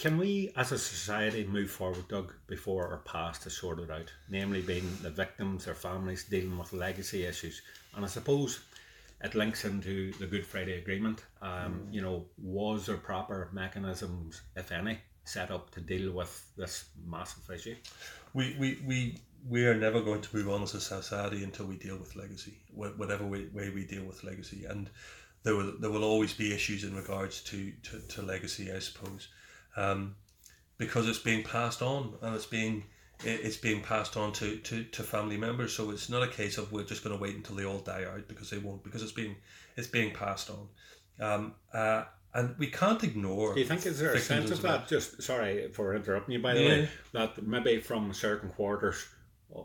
Can 0.00 0.16
we, 0.16 0.50
as 0.56 0.72
a 0.72 0.78
society, 0.78 1.44
move 1.44 1.70
forward, 1.70 2.08
Doug, 2.08 2.32
before 2.46 2.88
our 2.88 3.00
past 3.00 3.46
is 3.46 3.56
sorted 3.56 3.90
out? 3.90 4.10
Namely, 4.30 4.62
being 4.62 4.88
the 5.02 5.10
victims, 5.10 5.66
their 5.66 5.74
families, 5.74 6.24
dealing 6.24 6.58
with 6.58 6.72
legacy 6.72 7.26
issues. 7.26 7.60
And 7.94 8.02
I 8.04 8.08
suppose 8.08 8.60
it 9.22 9.34
links 9.34 9.66
into 9.66 10.12
the 10.14 10.26
Good 10.26 10.46
Friday 10.46 10.78
Agreement. 10.78 11.24
Um, 11.42 11.50
mm. 11.86 11.92
You 11.92 12.00
know, 12.00 12.24
was 12.38 12.86
there 12.86 12.96
proper 12.96 13.50
mechanisms, 13.52 14.40
if 14.56 14.72
any, 14.72 14.98
set 15.24 15.50
up 15.50 15.70
to 15.72 15.80
deal 15.80 16.12
with 16.12 16.50
this 16.56 16.86
massive 17.06 17.50
issue? 17.54 17.76
We, 18.32 18.56
we, 18.58 18.78
we, 18.86 19.18
we 19.48 19.66
are 19.66 19.74
never 19.74 20.00
going 20.00 20.20
to 20.20 20.36
move 20.36 20.48
on 20.48 20.62
as 20.62 20.74
a 20.74 20.80
society 20.80 21.42
until 21.42 21.66
we 21.66 21.76
deal 21.76 21.96
with 21.96 22.16
legacy, 22.16 22.58
whatever 22.74 23.26
way, 23.26 23.46
way 23.52 23.70
we 23.70 23.84
deal 23.84 24.04
with 24.04 24.22
legacy. 24.24 24.64
And 24.66 24.90
there 25.42 25.56
will, 25.56 25.72
there 25.78 25.90
will 25.90 26.04
always 26.04 26.34
be 26.34 26.52
issues 26.52 26.84
in 26.84 26.94
regards 26.94 27.40
to, 27.44 27.72
to, 27.84 28.00
to 28.00 28.22
legacy, 28.22 28.70
I 28.72 28.78
suppose 28.78 29.28
um, 29.76 30.14
because 30.78 31.08
it's 31.08 31.18
being 31.18 31.42
passed 31.42 31.82
on 31.82 32.14
and 32.22 32.34
it's 32.34 32.46
being 32.46 32.84
it's 33.22 33.58
being 33.58 33.82
passed 33.82 34.16
on 34.16 34.32
to, 34.32 34.56
to, 34.56 34.82
to 34.82 35.02
family 35.02 35.36
members. 35.36 35.74
So 35.74 35.90
it's 35.90 36.08
not 36.08 36.22
a 36.22 36.28
case 36.28 36.56
of 36.56 36.72
we're 36.72 36.84
just 36.84 37.04
going 37.04 37.14
to 37.14 37.20
wait 37.20 37.36
until 37.36 37.54
they 37.54 37.66
all 37.66 37.80
die 37.80 38.06
out 38.10 38.26
because 38.28 38.48
they 38.48 38.56
won't 38.56 38.82
because 38.82 39.02
it's 39.02 39.12
being 39.12 39.36
it's 39.76 39.88
being 39.88 40.14
passed 40.14 40.50
on. 40.50 40.68
Um, 41.20 41.54
uh, 41.74 42.04
and 42.32 42.54
we 42.58 42.68
can't 42.68 43.02
ignore. 43.04 43.52
Do 43.52 43.60
you 43.60 43.66
think 43.66 43.84
is 43.84 43.98
there 43.98 44.14
a 44.14 44.20
sense 44.20 44.50
of 44.50 44.62
that? 44.62 44.88
Just 44.88 45.22
sorry 45.22 45.68
for 45.68 45.94
interrupting 45.94 46.32
you, 46.32 46.40
by 46.40 46.54
the 46.54 46.62
yeah. 46.62 46.68
way. 46.68 46.88
That 47.12 47.46
maybe 47.46 47.80
from 47.80 48.14
certain 48.14 48.48
quarters 48.48 49.06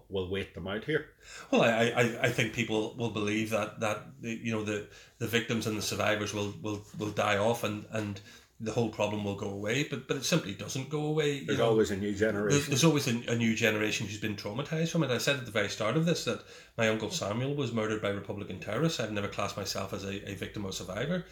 we'll 0.10 0.30
wait 0.30 0.54
them 0.54 0.68
out 0.68 0.84
here. 0.84 1.08
Well, 1.52 1.62
I, 1.62 1.94
I, 1.96 2.20
I 2.24 2.30
think 2.30 2.54
people 2.54 2.96
will 2.98 3.12
believe 3.12 3.50
that 3.52 3.80
that 3.80 4.04
you 4.22 4.52
know 4.52 4.64
the 4.64 4.88
the 5.20 5.28
victims 5.28 5.68
and 5.68 5.78
the 5.78 5.82
survivors 5.82 6.34
will 6.34 6.54
will, 6.62 6.82
will 6.98 7.12
die 7.12 7.38
off 7.38 7.64
and 7.64 7.86
and 7.92 8.20
the 8.62 8.72
whole 8.72 8.90
problem 8.90 9.26
will 9.26 9.36
go 9.36 9.50
away, 9.50 9.84
but 9.84 10.08
but 10.08 10.16
it 10.18 10.24
simply 10.24 10.54
doesn't 10.54 10.90
go 10.90 11.06
away. 11.08 11.42
There's 11.42 11.60
know. 11.60 11.70
always 11.70 11.92
a 11.92 11.98
new 11.98 12.14
generation. 12.14 12.58
There's, 12.58 12.68
there's 12.68 12.84
always 12.86 13.08
a, 13.08 13.22
a, 13.28 13.36
new 13.36 13.54
generation 13.54 14.08
who's 14.08 14.20
been 14.20 14.38
traumatized 14.38 14.90
from 14.90 15.04
it. 15.04 15.12
I 15.12 15.18
said 15.18 15.38
at 15.38 15.46
the 15.46 15.52
very 15.52 15.68
start 15.68 15.98
of 15.98 16.06
this 16.06 16.24
that 16.24 16.40
my 16.78 16.88
uncle 16.88 17.12
Samuel 17.12 17.54
was 17.54 17.74
murdered 17.74 18.02
by 18.02 18.10
Republican 18.10 18.60
terrorists. 18.60 19.00
I've 19.00 19.12
never 19.12 19.28
classed 19.28 19.58
myself 19.58 19.92
as 19.94 20.06
a, 20.06 20.32
a 20.32 20.36
victim 20.36 20.66
or 20.66 20.72
survivor, 20.72 21.26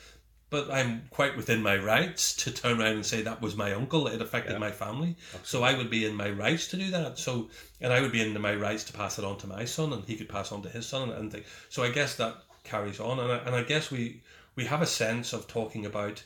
but 0.53 0.69
I'm 0.69 1.01
quite 1.09 1.35
within 1.35 1.63
my 1.63 1.75
rights 1.77 2.35
to 2.43 2.51
turn 2.51 2.79
around 2.79 2.93
and 2.97 3.05
say 3.05 3.23
that 3.23 3.41
was 3.41 3.55
my 3.55 3.73
uncle. 3.73 4.05
It 4.05 4.21
affected 4.21 4.51
yeah. 4.51 4.59
my 4.59 4.69
family, 4.69 5.15
Absolutely. 5.33 5.47
so 5.47 5.63
I 5.63 5.75
would 5.75 5.89
be 5.89 6.05
in 6.05 6.13
my 6.13 6.29
rights 6.29 6.67
to 6.67 6.77
do 6.77 6.91
that. 6.91 7.17
So 7.17 7.49
and 7.81 7.91
I 7.91 7.99
would 8.01 8.11
be 8.11 8.21
in 8.21 8.39
my 8.39 8.53
rights 8.53 8.83
to 8.83 8.93
pass 8.93 9.17
it 9.17 9.25
on 9.25 9.39
to 9.39 9.47
my 9.47 9.65
son, 9.65 9.91
and 9.93 10.05
he 10.05 10.15
could 10.15 10.29
pass 10.29 10.51
on 10.51 10.61
to 10.61 10.69
his 10.69 10.85
son, 10.85 11.09
and, 11.09 11.13
and 11.13 11.31
think. 11.31 11.47
So 11.69 11.81
I 11.81 11.89
guess 11.89 12.17
that 12.17 12.35
carries 12.63 12.99
on, 12.99 13.19
and 13.19 13.31
I, 13.31 13.37
and 13.37 13.55
I 13.55 13.63
guess 13.63 13.89
we 13.89 14.21
we 14.55 14.65
have 14.65 14.83
a 14.83 14.85
sense 14.85 15.33
of 15.33 15.47
talking 15.47 15.87
about 15.87 16.23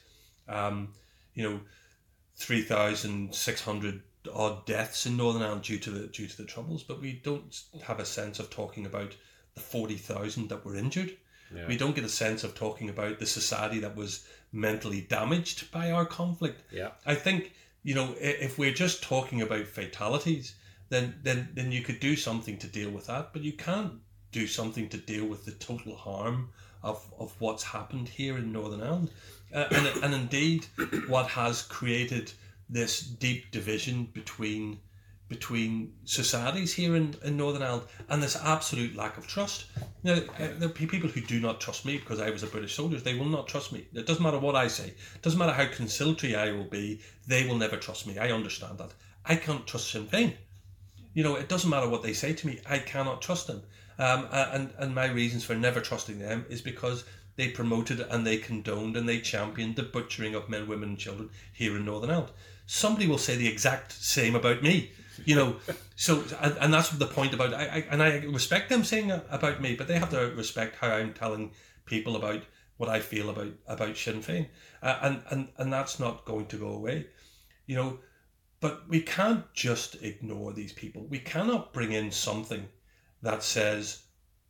um, 0.50 0.90
you 1.34 1.50
know, 1.50 1.62
three 2.36 2.64
thousand 2.64 3.34
six 3.34 3.62
hundred 3.62 4.02
odd 4.34 4.66
deaths 4.66 5.06
in 5.06 5.16
Northern 5.16 5.42
Ireland 5.42 5.62
due 5.62 5.80
to 5.80 5.90
the 5.90 6.08
due 6.08 6.28
to 6.28 6.38
the 6.38 6.44
troubles, 6.44 6.84
but 6.84 7.00
we 7.00 7.14
don't 7.14 7.58
have 7.84 8.02
a 8.02 8.06
sense 8.06 8.40
of 8.40 8.50
talking 8.50 8.86
about 8.86 9.16
the 9.54 9.62
forty 9.62 9.96
thousand 9.96 10.50
that 10.50 10.66
were 10.66 10.76
injured. 10.76 11.16
Yeah. 11.56 11.68
We 11.68 11.78
don't 11.78 11.96
get 11.96 12.04
a 12.04 12.10
sense 12.10 12.44
of 12.44 12.54
talking 12.54 12.90
about 12.90 13.20
the 13.20 13.26
society 13.26 13.80
that 13.80 13.96
was 13.96 14.28
mentally 14.52 15.02
damaged 15.02 15.72
by 15.72 15.92
our 15.92 16.06
conflict. 16.06 16.64
Yeah. 16.72 16.92
I 17.06 17.16
think, 17.16 17.54
you 17.84 17.96
know, 17.96 18.16
if 18.20 18.58
we're 18.58 18.74
just 18.74 19.04
talking 19.04 19.42
about 19.42 19.68
fatalities, 19.68 20.56
then 20.90 21.16
then 21.24 21.50
then 21.54 21.72
you 21.72 21.82
could 21.82 22.00
do 22.00 22.16
something 22.16 22.58
to 22.60 22.68
deal 22.68 22.90
with 22.90 23.08
that, 23.08 23.34
but 23.34 23.44
you 23.44 23.54
can't 23.54 23.94
do 24.32 24.48
something 24.48 24.90
to 24.90 24.98
deal 24.98 25.26
with 25.26 25.46
the 25.46 25.52
total 25.52 25.96
harm 25.96 26.50
of, 26.84 27.06
of 27.20 27.34
what's 27.40 27.64
happened 27.64 28.08
here 28.08 28.38
in 28.38 28.52
Northern 28.52 28.82
Ireland. 28.82 29.12
Uh, 29.54 29.66
and, 29.72 30.04
and 30.04 30.14
indeed, 30.14 30.66
what 31.08 31.28
has 31.28 31.62
created 31.64 32.32
this 32.70 33.02
deep 33.02 33.52
division 33.52 34.10
between 34.14 34.80
between 35.30 35.94
societies 36.06 36.74
here 36.74 36.96
in, 36.96 37.16
in 37.24 37.36
Northern 37.36 37.62
Ireland 37.62 37.84
and 38.10 38.24
this 38.24 38.38
absolute 38.38 38.96
lack 38.96 39.18
of 39.18 39.28
trust. 39.28 39.66
Uh, 40.06 40.22
there 40.38 40.70
are 40.70 40.70
people 40.70 41.10
who 41.10 41.22
do 41.22 41.40
not 41.40 41.60
trust 41.60 41.86
me 41.86 41.98
because 41.98 42.22
I 42.22 42.30
was 42.30 42.44
a 42.44 42.48
British 42.48 42.76
soldier. 42.76 42.98
They 42.98 43.16
will 43.16 43.26
not 43.26 43.48
trust 43.48 43.74
me. 43.74 43.88
It 43.94 44.08
doesn't 44.08 44.24
matter 44.24 44.40
what 44.40 44.56
I 44.56 44.68
say. 44.68 44.94
It 45.16 45.22
doesn't 45.22 45.40
matter 45.40 45.54
how 45.54 45.68
conciliatory 45.68 46.36
I 46.36 46.52
will 46.52 46.66
be. 46.66 47.02
They 47.28 47.46
will 47.46 47.58
never 47.58 47.76
trust 47.76 48.08
me. 48.08 48.18
I 48.18 48.32
understand 48.32 48.78
that. 48.78 48.94
I 49.26 49.36
can't 49.36 49.68
trust 49.68 49.92
Sinn 49.92 50.08
Féin. 50.08 50.34
You 51.14 51.24
know, 51.24 51.36
it 51.36 51.50
doesn't 51.50 51.70
matter 51.70 51.90
what 51.90 52.04
they 52.04 52.14
say 52.14 52.34
to 52.34 52.48
me. 52.48 52.60
I 52.70 52.80
cannot 52.80 53.22
trust 53.22 53.48
them. 53.48 53.64
Um, 54.00 54.28
and, 54.32 54.70
and 54.78 54.96
my 54.96 55.08
reasons 55.08 55.44
for 55.44 55.56
never 55.56 55.82
trusting 55.82 56.20
them 56.20 56.46
is 56.50 56.62
because 56.62 57.04
they 57.36 57.50
promoted 57.50 58.00
and 58.00 58.26
they 58.26 58.38
condoned 58.38 58.96
and 58.96 59.10
they 59.10 59.20
championed 59.20 59.76
the 59.76 59.84
butchering 59.84 60.36
of 60.36 60.50
men, 60.50 60.68
women, 60.68 60.90
and 60.90 60.98
children 60.98 61.30
here 61.54 61.76
in 61.76 61.86
Northern 61.86 62.12
Ireland. 62.12 62.32
Somebody 62.66 63.08
will 63.08 63.18
say 63.18 63.36
the 63.36 63.48
exact 63.48 63.92
same 63.94 64.36
about 64.36 64.62
me, 64.62 64.92
you 65.26 65.36
know. 65.36 65.56
so, 65.96 66.24
and, 66.42 66.58
and 66.60 66.74
that's 66.74 66.90
the 66.90 67.06
point 67.06 67.34
about 67.34 67.54
I, 67.54 67.66
I 67.66 67.86
and 67.92 68.04
I 68.04 68.18
respect 68.26 68.70
them 68.70 68.84
saying 68.84 69.12
about 69.12 69.62
me, 69.62 69.76
but 69.76 69.88
they 69.88 70.00
have 70.00 70.10
to 70.12 70.32
respect 70.36 70.78
how 70.78 70.90
I'm 70.90 71.14
telling 71.14 71.52
people 71.86 72.16
about 72.16 72.44
what 72.78 72.90
I 72.90 73.00
feel 73.00 73.30
about 73.30 73.54
about 73.68 73.98
Sinn 73.98 74.22
Féin, 74.22 74.48
uh, 74.82 75.00
and 75.02 75.22
and 75.30 75.48
and 75.58 75.74
that's 75.74 76.00
not 76.00 76.26
going 76.26 76.46
to 76.48 76.58
go 76.58 76.70
away. 76.70 77.08
You 77.66 77.76
know, 77.76 78.00
but 78.60 78.88
we 78.88 79.02
can't 79.02 79.52
just 79.54 80.02
ignore 80.02 80.54
these 80.54 80.74
people. 80.74 81.06
We 81.10 81.20
cannot 81.20 81.74
bring 81.74 81.92
in 81.92 82.12
something 82.12 82.68
that 83.22 83.44
says 83.44 84.04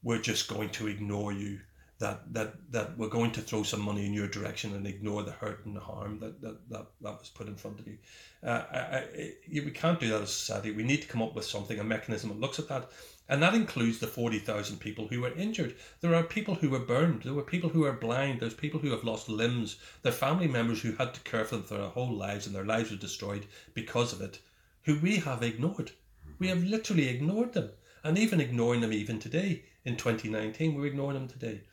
we're 0.03 0.21
just 0.21 0.47
going 0.47 0.69
to 0.69 0.87
ignore 0.87 1.33
you, 1.33 1.59
that 1.99 2.33
that 2.33 2.71
that 2.71 2.97
we're 2.97 3.09
going 3.09 3.31
to 3.31 3.41
throw 3.41 3.63
some 3.63 3.81
money 3.81 4.05
in 4.05 4.13
your 4.13 4.27
direction 4.27 4.75
and 4.75 4.85
ignore 4.85 5.23
the 5.23 5.31
hurt 5.31 5.65
and 5.65 5.75
the 5.75 5.79
harm 5.79 6.19
that 6.19 6.41
that, 6.41 6.69
that, 6.69 6.85
that 7.01 7.19
was 7.19 7.29
put 7.29 7.47
in 7.47 7.55
front 7.55 7.79
of 7.79 7.87
you. 7.87 7.97
Uh, 8.43 8.63
I, 8.71 8.77
I, 8.77 9.33
we 9.49 9.71
can't 9.71 9.99
do 9.99 10.09
that 10.09 10.21
as 10.21 10.29
a 10.29 10.33
society. 10.33 10.71
We 10.71 10.83
need 10.83 11.01
to 11.01 11.07
come 11.07 11.23
up 11.23 11.35
with 11.35 11.45
something, 11.45 11.79
a 11.79 11.83
mechanism 11.83 12.29
that 12.29 12.39
looks 12.39 12.59
at 12.59 12.69
that. 12.69 12.91
And 13.29 13.43
that 13.43 13.55
includes 13.55 13.99
the 13.99 14.07
40,000 14.07 14.79
people 14.79 15.07
who 15.07 15.19
were 15.19 15.33
injured. 15.33 15.75
There 15.99 16.15
are 16.15 16.23
people 16.23 16.55
who 16.55 16.69
were 16.69 16.79
burned. 16.79 17.23
There 17.23 17.33
were 17.33 17.41
people 17.41 17.69
who 17.69 17.83
are 17.83 17.91
blind. 17.91 18.39
There's 18.39 18.53
people 18.53 18.79
who 18.79 18.91
have 18.91 19.03
lost 19.03 19.27
limbs. 19.27 19.77
Their 20.01 20.13
family 20.13 20.47
members 20.47 20.81
who 20.81 20.93
had 20.93 21.13
to 21.13 21.19
care 21.21 21.43
for 21.43 21.57
them 21.57 21.65
for 21.65 21.77
their 21.77 21.89
whole 21.89 22.13
lives 22.13 22.45
and 22.45 22.55
their 22.55 22.63
lives 22.63 22.89
were 22.89 22.97
destroyed 22.97 23.45
because 23.73 24.13
of 24.13 24.21
it, 24.21 24.39
who 24.83 24.99
we 24.99 25.17
have 25.17 25.43
ignored. 25.43 25.91
We 26.39 26.47
have 26.47 26.63
literally 26.63 27.09
ignored 27.09 27.53
them. 27.53 27.71
And 28.03 28.17
even 28.17 28.39
ignoring 28.39 28.79
them 28.79 28.93
even 28.93 29.19
today 29.19 29.65
in 29.83 29.97
2019, 29.97 30.75
we're 30.75 30.85
ignoring 30.85 31.15
them 31.15 31.27
today. 31.27 31.63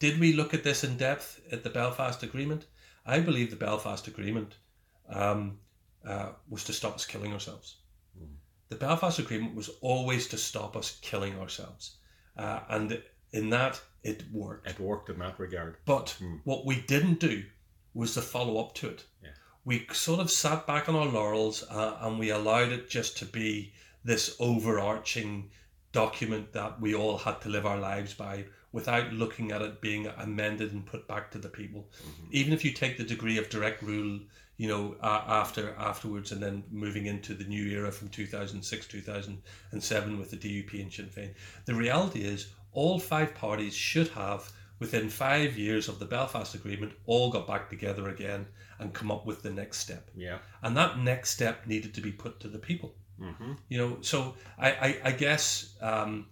Did 0.00 0.18
we 0.18 0.32
look 0.32 0.54
at 0.54 0.64
this 0.64 0.82
in 0.82 0.96
depth 0.96 1.40
at 1.52 1.62
the 1.62 1.70
Belfast 1.70 2.22
Agreement? 2.22 2.66
I 3.04 3.20
believe 3.20 3.50
the 3.50 3.56
Belfast 3.56 4.08
Agreement 4.08 4.56
um, 5.10 5.58
uh, 6.06 6.30
was 6.48 6.64
to 6.64 6.72
stop 6.72 6.94
us 6.94 7.04
killing 7.04 7.32
ourselves. 7.32 7.76
The 8.70 8.76
Belfast 8.76 9.18
Agreement 9.18 9.54
was 9.54 9.68
always 9.82 10.26
to 10.28 10.38
stop 10.38 10.74
us 10.74 10.98
killing 11.02 11.38
ourselves. 11.38 11.96
Uh, 12.36 12.60
and 12.70 13.02
in 13.32 13.50
that, 13.50 13.80
it 14.02 14.24
worked. 14.32 14.66
It 14.66 14.80
worked 14.80 15.10
in 15.10 15.18
that 15.18 15.38
regard. 15.38 15.76
But 15.84 16.16
what 16.44 16.64
we 16.64 16.80
didn't 16.80 17.20
do 17.20 17.44
was 17.92 18.14
the 18.14 18.22
follow 18.22 18.58
up 18.58 18.74
to 18.76 18.88
it. 18.88 19.04
Yeah. 19.22 19.30
We 19.66 19.86
sort 19.92 20.20
of 20.20 20.30
sat 20.30 20.66
back 20.66 20.88
on 20.88 20.94
our 20.94 21.06
laurels 21.06 21.62
uh, 21.70 21.98
and 22.00 22.18
we 22.18 22.30
allowed 22.30 22.72
it 22.72 22.88
just 22.88 23.18
to 23.18 23.26
be 23.26 23.74
this 24.02 24.34
overarching 24.40 25.50
document 25.92 26.52
that 26.54 26.80
we 26.80 26.94
all 26.94 27.18
had 27.18 27.42
to 27.42 27.50
live 27.50 27.66
our 27.66 27.78
lives 27.78 28.14
by 28.14 28.46
without 28.72 29.12
looking 29.12 29.50
at 29.52 29.62
it 29.62 29.80
being 29.80 30.06
amended 30.18 30.72
and 30.72 30.86
put 30.86 31.08
back 31.08 31.30
to 31.30 31.38
the 31.38 31.48
people. 31.48 31.88
Even 32.30 32.52
if 32.52 32.64
you 32.64 32.72
take 32.72 32.96
the 32.96 33.04
degree 33.04 33.36
of 33.38 33.48
direct 33.48 33.82
rule, 33.82 34.20
you 34.56 34.68
know, 34.68 34.94
uh, 35.00 35.24
after 35.26 35.74
afterwards 35.78 36.32
and 36.32 36.42
then 36.42 36.62
moving 36.70 37.06
into 37.06 37.34
the 37.34 37.44
new 37.44 37.66
era 37.66 37.90
from 37.90 38.08
2006, 38.10 38.86
2007 38.86 40.18
with 40.18 40.30
the 40.30 40.36
DUP 40.36 40.80
and 40.80 40.92
Sinn 40.92 41.06
Féin, 41.06 41.34
the 41.64 41.74
reality 41.74 42.20
is 42.20 42.48
all 42.72 43.00
five 43.00 43.34
parties 43.34 43.74
should 43.74 44.08
have 44.08 44.52
within 44.78 45.08
five 45.08 45.56
years 45.56 45.88
of 45.88 45.98
the 45.98 46.04
Belfast 46.04 46.54
Agreement 46.54 46.92
all 47.06 47.30
got 47.30 47.46
back 47.46 47.68
together 47.68 48.08
again 48.08 48.46
and 48.78 48.92
come 48.94 49.10
up 49.10 49.26
with 49.26 49.42
the 49.42 49.50
next 49.50 49.78
step. 49.78 50.10
Yeah. 50.16 50.38
And 50.62 50.76
that 50.76 50.98
next 50.98 51.30
step 51.30 51.66
needed 51.66 51.94
to 51.94 52.00
be 52.00 52.12
put 52.12 52.40
to 52.40 52.48
the 52.48 52.58
people. 52.58 52.94
Mm-hmm. 53.20 53.52
You 53.68 53.78
know, 53.78 53.98
so 54.00 54.34
I, 54.58 54.70
I, 54.70 54.96
I 55.04 55.12
guess, 55.12 55.74
um, 55.80 56.26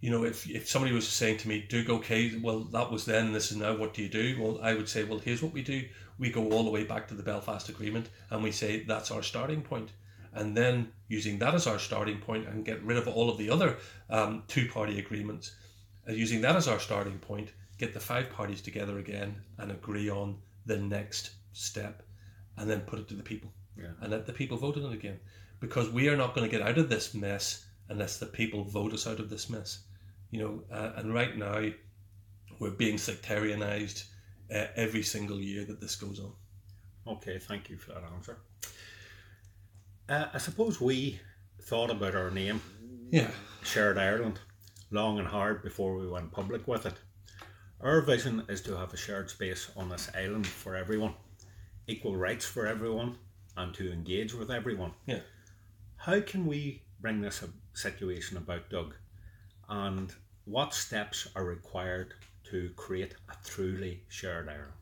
you 0.00 0.10
know, 0.10 0.24
if, 0.24 0.48
if 0.48 0.68
somebody 0.68 0.94
was 0.94 1.06
saying 1.06 1.38
to 1.38 1.48
me, 1.48 1.66
Doug, 1.68 1.90
okay, 1.90 2.36
well, 2.42 2.60
that 2.60 2.90
was 2.90 3.04
then, 3.04 3.32
this 3.32 3.50
is 3.50 3.58
now, 3.58 3.76
what 3.76 3.92
do 3.94 4.02
you 4.02 4.08
do? 4.08 4.36
Well, 4.40 4.58
I 4.62 4.74
would 4.74 4.88
say, 4.88 5.04
well, 5.04 5.18
here's 5.18 5.42
what 5.42 5.52
we 5.52 5.62
do. 5.62 5.84
We 6.18 6.30
go 6.30 6.50
all 6.50 6.64
the 6.64 6.70
way 6.70 6.84
back 6.84 7.08
to 7.08 7.14
the 7.14 7.22
Belfast 7.22 7.68
Agreement 7.68 8.08
and 8.30 8.42
we 8.42 8.50
say 8.52 8.82
that's 8.84 9.10
our 9.10 9.22
starting 9.22 9.62
point. 9.62 9.90
And 10.32 10.56
then 10.56 10.92
using 11.08 11.38
that 11.40 11.54
as 11.54 11.66
our 11.66 11.78
starting 11.78 12.18
point 12.18 12.46
and 12.46 12.64
get 12.64 12.82
rid 12.82 12.96
of 12.96 13.08
all 13.08 13.28
of 13.28 13.36
the 13.36 13.50
other 13.50 13.76
um, 14.08 14.44
two 14.48 14.68
party 14.68 14.98
agreements, 14.98 15.54
uh, 16.08 16.12
using 16.12 16.40
that 16.42 16.56
as 16.56 16.68
our 16.68 16.78
starting 16.78 17.18
point, 17.18 17.50
get 17.78 17.92
the 17.92 18.00
five 18.00 18.30
parties 18.30 18.60
together 18.60 18.98
again 18.98 19.34
and 19.58 19.70
agree 19.70 20.08
on 20.08 20.36
the 20.66 20.78
next 20.78 21.32
step 21.52 22.02
and 22.56 22.70
then 22.70 22.80
put 22.82 22.98
it 22.98 23.08
to 23.08 23.14
the 23.14 23.22
people 23.22 23.50
Yeah. 23.76 23.92
and 24.00 24.10
let 24.10 24.26
the 24.26 24.32
people 24.32 24.56
vote 24.56 24.76
on 24.76 24.84
it 24.84 24.94
again 24.94 25.18
because 25.58 25.90
we 25.90 26.08
are 26.08 26.16
not 26.16 26.34
going 26.34 26.48
to 26.48 26.56
get 26.56 26.66
out 26.66 26.78
of 26.78 26.88
this 26.88 27.12
mess 27.14 27.66
unless 27.88 28.18
the 28.18 28.26
people 28.26 28.64
vote 28.64 28.92
us 28.92 29.06
out 29.06 29.18
of 29.20 29.30
this 29.30 29.50
mess 29.50 29.80
you 30.30 30.40
know 30.40 30.62
uh, 30.72 30.92
and 30.96 31.14
right 31.14 31.36
now 31.36 31.68
we're 32.58 32.70
being 32.70 32.96
sectarianized 32.96 34.04
uh, 34.54 34.66
every 34.76 35.02
single 35.02 35.40
year 35.40 35.64
that 35.64 35.80
this 35.80 35.96
goes 35.96 36.20
on 36.20 36.32
Okay, 37.06 37.38
thank 37.38 37.70
you 37.70 37.76
for 37.76 37.92
that 37.92 38.04
answer. 38.14 38.38
Uh, 40.08 40.26
I 40.34 40.38
suppose 40.38 40.80
we 40.80 41.18
thought 41.62 41.90
about 41.90 42.14
our 42.14 42.30
name, 42.30 42.60
yeah 43.10 43.30
Shared 43.62 43.98
Ireland, 43.98 44.38
long 44.90 45.18
and 45.18 45.26
hard 45.26 45.62
before 45.62 45.96
we 45.96 46.06
went 46.08 46.32
public 46.32 46.66
with 46.68 46.86
it. 46.86 46.94
Our 47.80 48.02
vision 48.02 48.44
is 48.48 48.60
to 48.62 48.76
have 48.76 48.92
a 48.92 48.96
shared 48.96 49.30
space 49.30 49.70
on 49.76 49.88
this 49.88 50.10
island 50.14 50.46
for 50.46 50.76
everyone, 50.76 51.14
equal 51.86 52.16
rights 52.16 52.44
for 52.44 52.66
everyone, 52.66 53.16
and 53.56 53.74
to 53.74 53.92
engage 53.92 54.34
with 54.34 54.50
everyone. 54.50 54.92
yeah 55.06 55.20
How 55.96 56.20
can 56.20 56.46
we 56.46 56.82
bring 57.00 57.20
this 57.20 57.42
situation 57.72 58.36
about, 58.36 58.68
Doug? 58.68 58.94
And 59.70 60.12
what 60.44 60.74
steps 60.74 61.28
are 61.36 61.44
required 61.44 62.14
to 62.50 62.70
create 62.76 63.14
a 63.28 63.34
truly 63.48 64.02
shared 64.08 64.48
Ireland? 64.48 64.72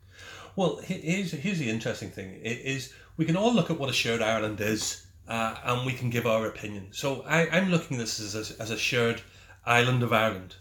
Well, 0.55 0.77
here's 0.77 1.31
here's 1.31 1.59
the 1.59 1.69
interesting 1.69 2.09
thing: 2.09 2.41
i- 2.43 2.61
is 2.73 2.93
we 3.15 3.25
can 3.25 3.37
all 3.37 3.53
look 3.53 3.69
at 3.69 3.79
what 3.79 3.89
a 3.89 3.93
shared 3.93 4.21
Ireland 4.21 4.59
is, 4.59 5.05
uh, 5.27 5.55
and 5.63 5.85
we 5.85 5.93
can 5.93 6.09
give 6.09 6.25
our 6.25 6.47
opinion. 6.47 6.87
So 6.91 7.21
I, 7.21 7.47
I'm 7.49 7.69
looking 7.69 7.97
at 7.97 8.01
this 8.01 8.19
as 8.19 8.35
a, 8.35 8.61
as 8.61 8.71
a 8.71 8.77
shared 8.77 9.21
island 9.65 10.01
of 10.03 10.11
Ireland, 10.11 10.55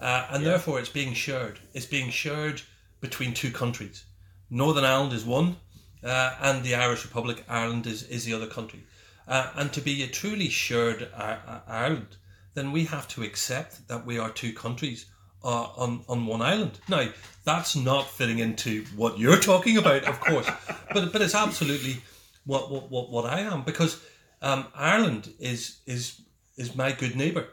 uh, 0.00 0.28
and 0.30 0.46
therefore 0.46 0.78
it's 0.78 0.88
being 0.88 1.12
shared. 1.14 1.58
It's 1.74 1.86
being 1.86 2.10
shared 2.10 2.62
between 3.00 3.34
two 3.34 3.50
countries. 3.50 4.04
Northern 4.48 4.84
Ireland 4.84 5.12
is 5.12 5.24
one, 5.24 5.56
uh, 6.04 6.36
and 6.40 6.62
the 6.62 6.74
Irish 6.76 7.04
Republic, 7.04 7.44
Ireland, 7.48 7.86
is, 7.86 8.04
is 8.04 8.24
the 8.24 8.34
other 8.34 8.46
country. 8.46 8.84
Uh, 9.26 9.50
and 9.56 9.72
to 9.72 9.80
be 9.80 10.02
a 10.02 10.06
truly 10.08 10.48
shared 10.48 11.08
I- 11.16 11.38
I- 11.46 11.62
Ireland, 11.66 12.16
then 12.54 12.72
we 12.72 12.84
have 12.84 13.08
to 13.08 13.22
accept 13.22 13.86
that 13.88 14.04
we 14.06 14.18
are 14.18 14.30
two 14.30 14.52
countries 14.52 15.06
uh, 15.44 15.68
on 15.76 16.04
on 16.08 16.26
one 16.26 16.42
island. 16.42 16.78
Now, 16.88 17.08
that's 17.44 17.74
not 17.76 18.08
fitting 18.08 18.38
into 18.38 18.84
what 18.96 19.18
you're 19.18 19.40
talking 19.40 19.76
about, 19.78 20.04
of 20.04 20.20
course, 20.20 20.48
but 20.92 21.12
but 21.12 21.22
it's 21.22 21.34
absolutely 21.34 22.02
what 22.46 22.70
what 22.70 22.90
what, 22.90 23.10
what 23.10 23.26
I 23.26 23.40
am 23.40 23.62
because 23.62 24.00
um, 24.40 24.66
Ireland 24.74 25.32
is 25.38 25.80
is 25.86 26.20
is 26.56 26.74
my 26.76 26.92
good 26.92 27.16
neighbour. 27.16 27.48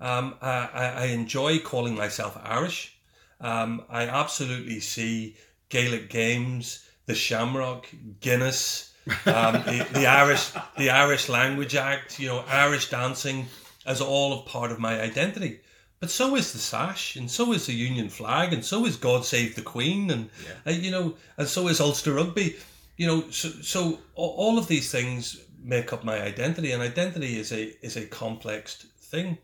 Um, 0.00 0.34
I, 0.42 0.92
I- 0.96 1.04
enjoy 1.06 1.60
calling 1.60 1.94
myself 1.94 2.36
Irish. 2.42 2.98
Um, 3.40 3.82
I 3.88 4.06
absolutely 4.08 4.80
see 4.80 5.36
Gaelic 5.68 6.10
games, 6.10 6.84
the 7.06 7.14
Shamrock, 7.14 7.86
Guinness, 8.20 8.92
um, 9.26 9.54
the, 9.64 9.86
the 9.92 10.06
Irish, 10.06 10.50
the 10.76 10.90
Irish 10.90 11.28
Language 11.28 11.76
Act, 11.76 12.18
you 12.18 12.28
know, 12.28 12.44
Irish 12.48 12.90
dancing 12.90 13.46
as 13.86 14.00
all 14.00 14.32
of 14.32 14.46
part 14.46 14.70
of 14.70 14.78
my 14.78 15.00
identity. 15.00 15.60
But 16.00 16.10
so 16.10 16.34
is 16.34 16.52
the 16.52 16.58
sash, 16.58 17.14
and 17.14 17.30
so 17.30 17.52
is 17.52 17.66
the 17.66 17.74
Union 17.74 18.08
flag, 18.08 18.52
and 18.52 18.64
so 18.64 18.84
is 18.86 18.96
God 18.96 19.24
Save 19.24 19.54
the 19.54 19.62
Queen, 19.62 20.10
and 20.10 20.30
uh, 20.66 20.70
you 20.70 20.90
know, 20.90 21.14
and 21.36 21.46
so 21.46 21.68
is 21.68 21.80
Ulster 21.80 22.14
Rugby. 22.14 22.56
You 22.96 23.06
know, 23.06 23.30
so 23.30 23.48
so 23.48 23.98
all 24.14 24.58
of 24.58 24.66
these 24.66 24.90
things 24.90 25.40
make 25.62 25.92
up 25.92 26.04
my 26.04 26.20
identity, 26.20 26.72
and 26.72 26.82
identity 26.82 27.38
is 27.38 27.52
a 27.52 27.72
is 27.86 27.96
a 27.96 28.06
complex 28.06 28.84
thing. 28.98 29.38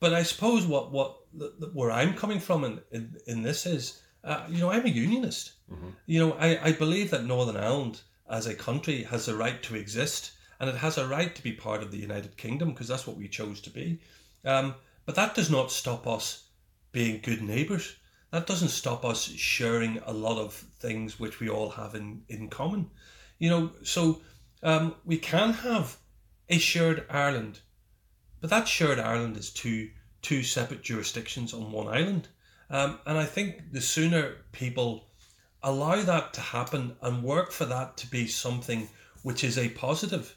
But 0.00 0.12
I 0.12 0.22
suppose 0.24 0.66
what 0.66 0.92
what 0.92 1.16
where 1.72 1.90
I'm 1.90 2.14
coming 2.14 2.40
from 2.40 2.64
in 2.64 2.80
in, 2.92 3.16
in 3.26 3.42
this 3.42 3.64
is, 3.64 4.02
uh, 4.24 4.44
you 4.48 4.58
know, 4.58 4.70
I'm 4.70 4.84
a 4.84 4.90
unionist. 4.90 5.52
You 6.06 6.20
know, 6.20 6.32
I, 6.34 6.68
I 6.68 6.72
believe 6.72 7.10
that 7.10 7.24
Northern 7.24 7.56
Ireland 7.56 8.02
as 8.28 8.46
a 8.46 8.54
country 8.54 9.04
has 9.04 9.24
the 9.26 9.34
right 9.34 9.62
to 9.62 9.74
exist, 9.74 10.32
and 10.60 10.68
it 10.68 10.76
has 10.76 10.98
a 10.98 11.06
right 11.06 11.34
to 11.34 11.42
be 11.42 11.52
part 11.52 11.82
of 11.82 11.90
the 11.90 11.98
United 11.98 12.36
Kingdom 12.36 12.70
because 12.70 12.88
that's 12.88 13.06
what 13.06 13.16
we 13.16 13.28
chose 13.28 13.60
to 13.62 13.70
be. 13.70 14.00
Um, 14.44 14.74
but 15.06 15.14
that 15.14 15.34
does 15.34 15.50
not 15.50 15.70
stop 15.70 16.06
us 16.06 16.48
being 16.92 17.20
good 17.22 17.42
neighbours. 17.42 17.96
That 18.30 18.46
doesn't 18.46 18.68
stop 18.68 19.04
us 19.04 19.24
sharing 19.24 19.98
a 20.04 20.12
lot 20.12 20.38
of 20.38 20.52
things 20.80 21.18
which 21.18 21.40
we 21.40 21.48
all 21.48 21.70
have 21.70 21.94
in, 21.94 22.22
in 22.28 22.48
common. 22.48 22.90
You 23.38 23.50
know, 23.50 23.70
so 23.82 24.20
um, 24.62 24.96
we 25.04 25.16
can 25.18 25.52
have 25.52 25.96
a 26.48 26.58
shared 26.58 27.06
Ireland, 27.08 27.60
but 28.40 28.50
that 28.50 28.68
shared 28.68 28.98
Ireland 28.98 29.36
is 29.36 29.50
two 29.50 29.90
two 30.20 30.42
separate 30.42 30.82
jurisdictions 30.82 31.54
on 31.54 31.70
one 31.70 31.86
island. 31.86 32.28
Um, 32.70 32.98
and 33.06 33.16
I 33.16 33.24
think 33.24 33.72
the 33.72 33.80
sooner 33.80 34.36
people 34.52 35.06
allow 35.62 36.02
that 36.02 36.34
to 36.34 36.40
happen 36.40 36.96
and 37.02 37.22
work 37.22 37.52
for 37.52 37.64
that 37.66 37.96
to 37.98 38.10
be 38.10 38.26
something 38.26 38.88
which 39.22 39.44
is 39.44 39.58
a 39.58 39.68
positive, 39.70 40.34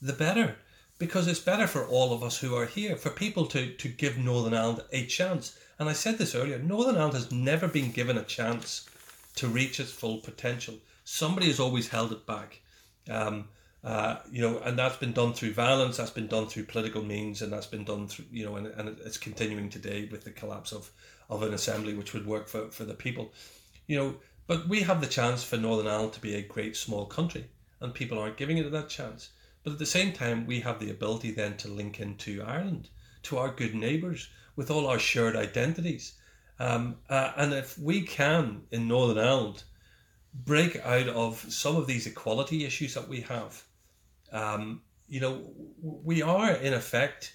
the 0.00 0.12
better. 0.12 0.56
Because 0.98 1.28
it's 1.28 1.38
better 1.38 1.68
for 1.68 1.86
all 1.86 2.12
of 2.12 2.24
us 2.24 2.38
who 2.38 2.56
are 2.56 2.66
here, 2.66 2.96
for 2.96 3.10
people 3.10 3.46
to, 3.46 3.72
to 3.74 3.88
give 3.88 4.18
Northern 4.18 4.54
Ireland 4.54 4.82
a 4.92 5.06
chance. 5.06 5.56
And 5.78 5.88
I 5.88 5.92
said 5.92 6.18
this 6.18 6.34
earlier 6.34 6.58
Northern 6.58 6.96
Ireland 6.96 7.14
has 7.14 7.30
never 7.30 7.68
been 7.68 7.92
given 7.92 8.18
a 8.18 8.24
chance 8.24 8.88
to 9.36 9.46
reach 9.46 9.78
its 9.78 9.92
full 9.92 10.18
potential. 10.18 10.74
Somebody 11.04 11.46
has 11.46 11.60
always 11.60 11.88
held 11.88 12.10
it 12.10 12.26
back. 12.26 12.60
Um, 13.08 13.48
uh, 13.84 14.16
you 14.30 14.42
know, 14.42 14.58
and 14.58 14.76
that's 14.76 14.96
been 14.96 15.12
done 15.12 15.32
through 15.32 15.52
violence, 15.52 15.96
that's 15.96 16.10
been 16.10 16.26
done 16.26 16.46
through 16.46 16.64
political 16.64 17.02
means, 17.02 17.42
and 17.42 17.52
that's 17.52 17.66
been 17.66 17.84
done 17.84 18.08
through, 18.08 18.24
you 18.32 18.44
know, 18.44 18.56
and, 18.56 18.66
and 18.66 18.98
it's 19.04 19.16
continuing 19.16 19.70
today 19.70 20.08
with 20.10 20.24
the 20.24 20.30
collapse 20.32 20.72
of, 20.72 20.90
of 21.30 21.42
an 21.42 21.54
assembly 21.54 21.94
which 21.94 22.12
would 22.12 22.26
work 22.26 22.48
for, 22.48 22.68
for 22.70 22.84
the 22.84 22.94
people. 22.94 23.32
You 23.86 23.96
know, 23.96 24.14
but 24.48 24.68
we 24.68 24.80
have 24.82 25.00
the 25.00 25.06
chance 25.06 25.44
for 25.44 25.56
Northern 25.56 25.86
Ireland 25.86 26.14
to 26.14 26.20
be 26.20 26.34
a 26.34 26.42
great 26.42 26.76
small 26.76 27.06
country, 27.06 27.46
and 27.80 27.94
people 27.94 28.18
aren't 28.18 28.36
giving 28.36 28.58
it 28.58 28.70
that 28.72 28.88
chance. 28.88 29.30
But 29.68 29.74
at 29.74 29.80
the 29.80 29.98
same 30.00 30.14
time, 30.14 30.46
we 30.46 30.60
have 30.60 30.80
the 30.80 30.90
ability 30.90 31.30
then 31.30 31.58
to 31.58 31.68
link 31.68 32.00
into 32.00 32.42
Ireland, 32.42 32.88
to 33.24 33.36
our 33.36 33.50
good 33.50 33.74
neighbours, 33.74 34.30
with 34.56 34.70
all 34.70 34.86
our 34.86 34.98
shared 34.98 35.36
identities. 35.36 36.14
Um, 36.58 36.96
uh, 37.10 37.32
and 37.36 37.52
if 37.52 37.78
we 37.78 38.00
can, 38.00 38.62
in 38.70 38.88
Northern 38.88 39.18
Ireland, 39.18 39.64
break 40.32 40.76
out 40.76 41.08
of 41.08 41.44
some 41.52 41.76
of 41.76 41.86
these 41.86 42.06
equality 42.06 42.64
issues 42.64 42.94
that 42.94 43.08
we 43.08 43.20
have, 43.20 43.62
um, 44.32 44.80
you 45.06 45.20
know, 45.20 45.50
we 45.82 46.22
are 46.22 46.52
in 46.52 46.72
effect, 46.72 47.34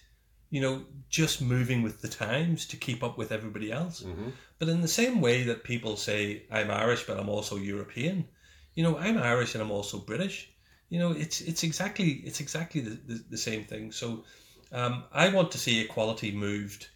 you 0.50 0.60
know, 0.60 0.86
just 1.10 1.40
moving 1.40 1.84
with 1.84 2.02
the 2.02 2.08
times 2.08 2.66
to 2.66 2.78
keep 2.78 3.04
up 3.04 3.16
with 3.16 3.32
everybody 3.32 3.72
else. 3.72 4.02
Mm-hmm. 4.02 4.30
But 4.58 4.70
in 4.70 4.82
the 4.82 4.88
same 4.88 5.22
way 5.22 5.44
that 5.44 5.64
people 5.64 5.98
say, 5.98 6.48
I'm 6.50 6.72
Irish, 6.72 7.06
but 7.06 7.20
I'm 7.20 7.30
also 7.30 7.58
European, 7.58 8.28
you 8.74 8.82
know, 8.82 8.98
I'm 8.98 9.20
Irish 9.20 9.54
and 9.54 9.62
I'm 9.62 9.70
also 9.70 10.00
British. 10.00 10.50
You 10.94 11.00
know, 11.00 11.12
it's 11.12 11.42
it's 11.42 11.64
exactly 11.64 12.22
it's 12.24 12.40
exactly 12.40 12.80
the, 12.82 13.00
the, 13.08 13.24
the 13.32 13.38
same 13.38 13.64
thing. 13.64 13.92
So 13.92 14.26
um, 14.72 15.06
I 15.12 15.30
want 15.30 15.50
to 15.54 15.58
see 15.58 15.82
equality 15.82 16.32
moved 16.32 16.88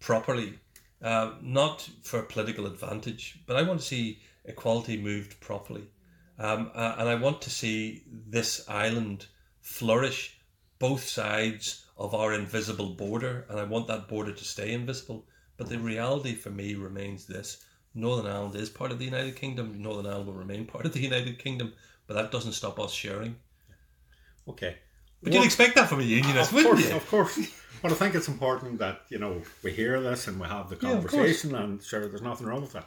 properly, 0.00 0.58
uh, 1.00 1.34
not 1.40 1.88
for 2.02 2.22
political 2.22 2.66
advantage, 2.66 3.38
but 3.46 3.56
I 3.56 3.62
want 3.62 3.78
to 3.78 3.86
see 3.86 4.18
equality 4.44 4.96
moved 5.00 5.38
properly. 5.38 5.84
Um, 6.36 6.72
uh, 6.74 6.96
and 6.98 7.08
I 7.08 7.14
want 7.14 7.40
to 7.42 7.50
see 7.50 8.02
this 8.28 8.68
island 8.68 9.26
flourish 9.60 10.36
both 10.80 11.08
sides 11.08 11.86
of 11.96 12.12
our 12.12 12.34
invisible 12.34 12.90
border, 12.94 13.46
and 13.48 13.60
I 13.60 13.64
want 13.64 13.86
that 13.86 14.08
border 14.08 14.32
to 14.32 14.44
stay 14.44 14.72
invisible. 14.72 15.28
But 15.56 15.68
the 15.68 15.78
reality 15.78 16.34
for 16.34 16.50
me 16.50 16.74
remains 16.74 17.24
this 17.24 17.64
Northern 17.94 18.26
Ireland 18.26 18.56
is 18.56 18.68
part 18.68 18.90
of 18.90 18.98
the 18.98 19.04
United 19.04 19.36
Kingdom, 19.36 19.80
Northern 19.80 20.06
Ireland 20.06 20.26
will 20.26 20.34
remain 20.34 20.66
part 20.66 20.86
of 20.86 20.92
the 20.92 21.02
United 21.10 21.38
Kingdom, 21.38 21.72
but 22.08 22.14
that 22.14 22.32
doesn't 22.32 22.52
stop 22.52 22.80
us 22.80 22.92
sharing. 22.92 23.36
Okay. 24.48 24.76
But 25.22 25.32
you'd 25.32 25.44
expect 25.44 25.74
that 25.76 25.88
from 25.88 26.00
a 26.00 26.02
unionist, 26.02 26.50
Of 26.50 26.54
wouldn't 26.56 26.74
course, 26.74 26.88
you? 26.90 26.96
of 26.96 27.08
course. 27.08 27.38
But 27.82 27.92
I 27.92 27.96
think 27.96 28.14
it's 28.14 28.28
important 28.28 28.78
that, 28.78 29.02
you 29.10 29.18
know, 29.18 29.42
we 29.62 29.70
hear 29.70 30.00
this 30.00 30.26
and 30.26 30.40
we 30.40 30.46
have 30.48 30.70
the 30.70 30.76
Yeah, 30.80 30.92
conversation 30.92 31.54
and 31.54 31.82
sure 31.82 32.08
there's 32.08 32.22
nothing 32.22 32.46
wrong 32.46 32.62
with 32.62 32.72
that. 32.72 32.86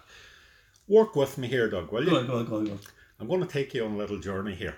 Work 0.88 1.16
with 1.16 1.38
me 1.38 1.48
here, 1.48 1.70
Doug, 1.70 1.92
will 1.92 2.04
you? 2.04 2.10
Go 2.10 2.18
on, 2.18 2.26
go 2.28 2.38
on, 2.40 2.46
go 2.46 2.56
on, 2.58 2.66
go 2.66 2.72
on. 2.72 2.80
I'm 3.20 3.28
going 3.28 3.42
to 3.42 3.48
take 3.48 3.76
you 3.76 3.86
on 3.86 3.92
a 3.92 3.98
little 3.98 4.18
journey 4.20 4.56
here. 4.56 4.76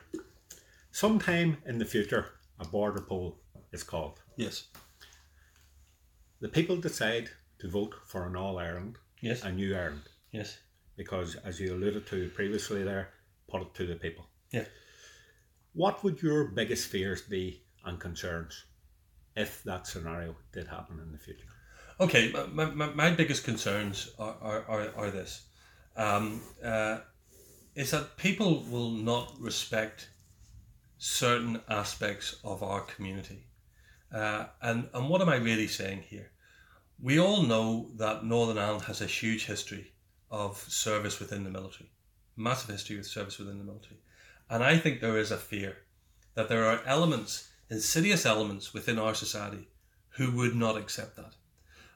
Sometime 0.91 1.55
in 1.65 1.77
the 1.77 1.85
future, 1.85 2.25
a 2.59 2.65
border 2.67 2.99
poll 3.01 3.37
is 3.71 3.83
called. 3.83 4.19
Yes, 4.35 4.65
The 6.41 6.49
people 6.49 6.75
decide 6.77 7.29
to 7.59 7.69
vote 7.69 7.95
for 8.05 8.25
an 8.27 8.35
All 8.35 8.57
Ireland, 8.57 8.97
yes, 9.21 9.43
a 9.43 9.51
New 9.53 9.73
Ireland, 9.73 10.03
yes. 10.31 10.57
because 10.97 11.35
as 11.45 11.59
you 11.61 11.73
alluded 11.73 12.07
to 12.07 12.29
previously 12.35 12.83
there, 12.83 13.09
put 13.49 13.61
it 13.61 13.73
to 13.75 13.85
the 13.85 13.95
people. 13.95 14.25
Yeah. 14.51 14.65
What 15.73 16.03
would 16.03 16.21
your 16.21 16.45
biggest 16.45 16.87
fears 16.87 17.21
be 17.21 17.63
and 17.85 17.99
concerns 17.99 18.65
if 19.35 19.63
that 19.63 19.87
scenario 19.87 20.35
did 20.51 20.67
happen 20.67 20.99
in 20.99 21.11
the 21.11 21.17
future? 21.17 21.47
Okay, 21.99 22.33
my, 22.53 22.65
my, 22.65 22.87
my 22.93 23.11
biggest 23.11 23.43
concerns 23.43 24.11
are, 24.17 24.35
are, 24.41 24.65
are, 24.67 24.93
are 24.95 25.11
this 25.11 25.43
um, 25.95 26.41
uh, 26.63 26.99
is 27.75 27.91
that 27.91 28.17
people 28.17 28.63
will 28.69 28.91
not 28.91 29.35
respect 29.39 30.09
certain 30.97 31.61
aspects 31.69 32.39
of 32.43 32.63
our 32.63 32.81
community. 32.81 33.45
Uh, 34.13 34.45
and, 34.61 34.89
and 34.93 35.09
what 35.09 35.21
am 35.21 35.29
I 35.29 35.35
really 35.35 35.67
saying 35.67 36.03
here? 36.07 36.31
We 37.01 37.19
all 37.19 37.43
know 37.43 37.91
that 37.95 38.25
Northern 38.25 38.57
Ireland 38.57 38.83
has 38.83 39.01
a 39.01 39.05
huge 39.05 39.45
history 39.45 39.93
of 40.31 40.57
service 40.57 41.19
within 41.19 41.43
the 41.43 41.49
military, 41.49 41.91
massive 42.35 42.69
history 42.69 42.97
of 42.99 43.05
service 43.05 43.39
within 43.39 43.57
the 43.57 43.63
military. 43.63 43.99
And 44.49 44.63
I 44.63 44.77
think 44.77 44.99
there 44.99 45.17
is 45.17 45.31
a 45.31 45.37
fear 45.37 45.77
that 46.33 46.49
there 46.49 46.65
are 46.65 46.81
elements, 46.85 47.49
insidious 47.69 48.25
elements 48.25 48.73
within 48.73 48.97
our 48.97 49.13
society 49.13 49.67
who 50.09 50.31
would 50.31 50.55
not 50.55 50.77
accept 50.77 51.15
that. 51.17 51.33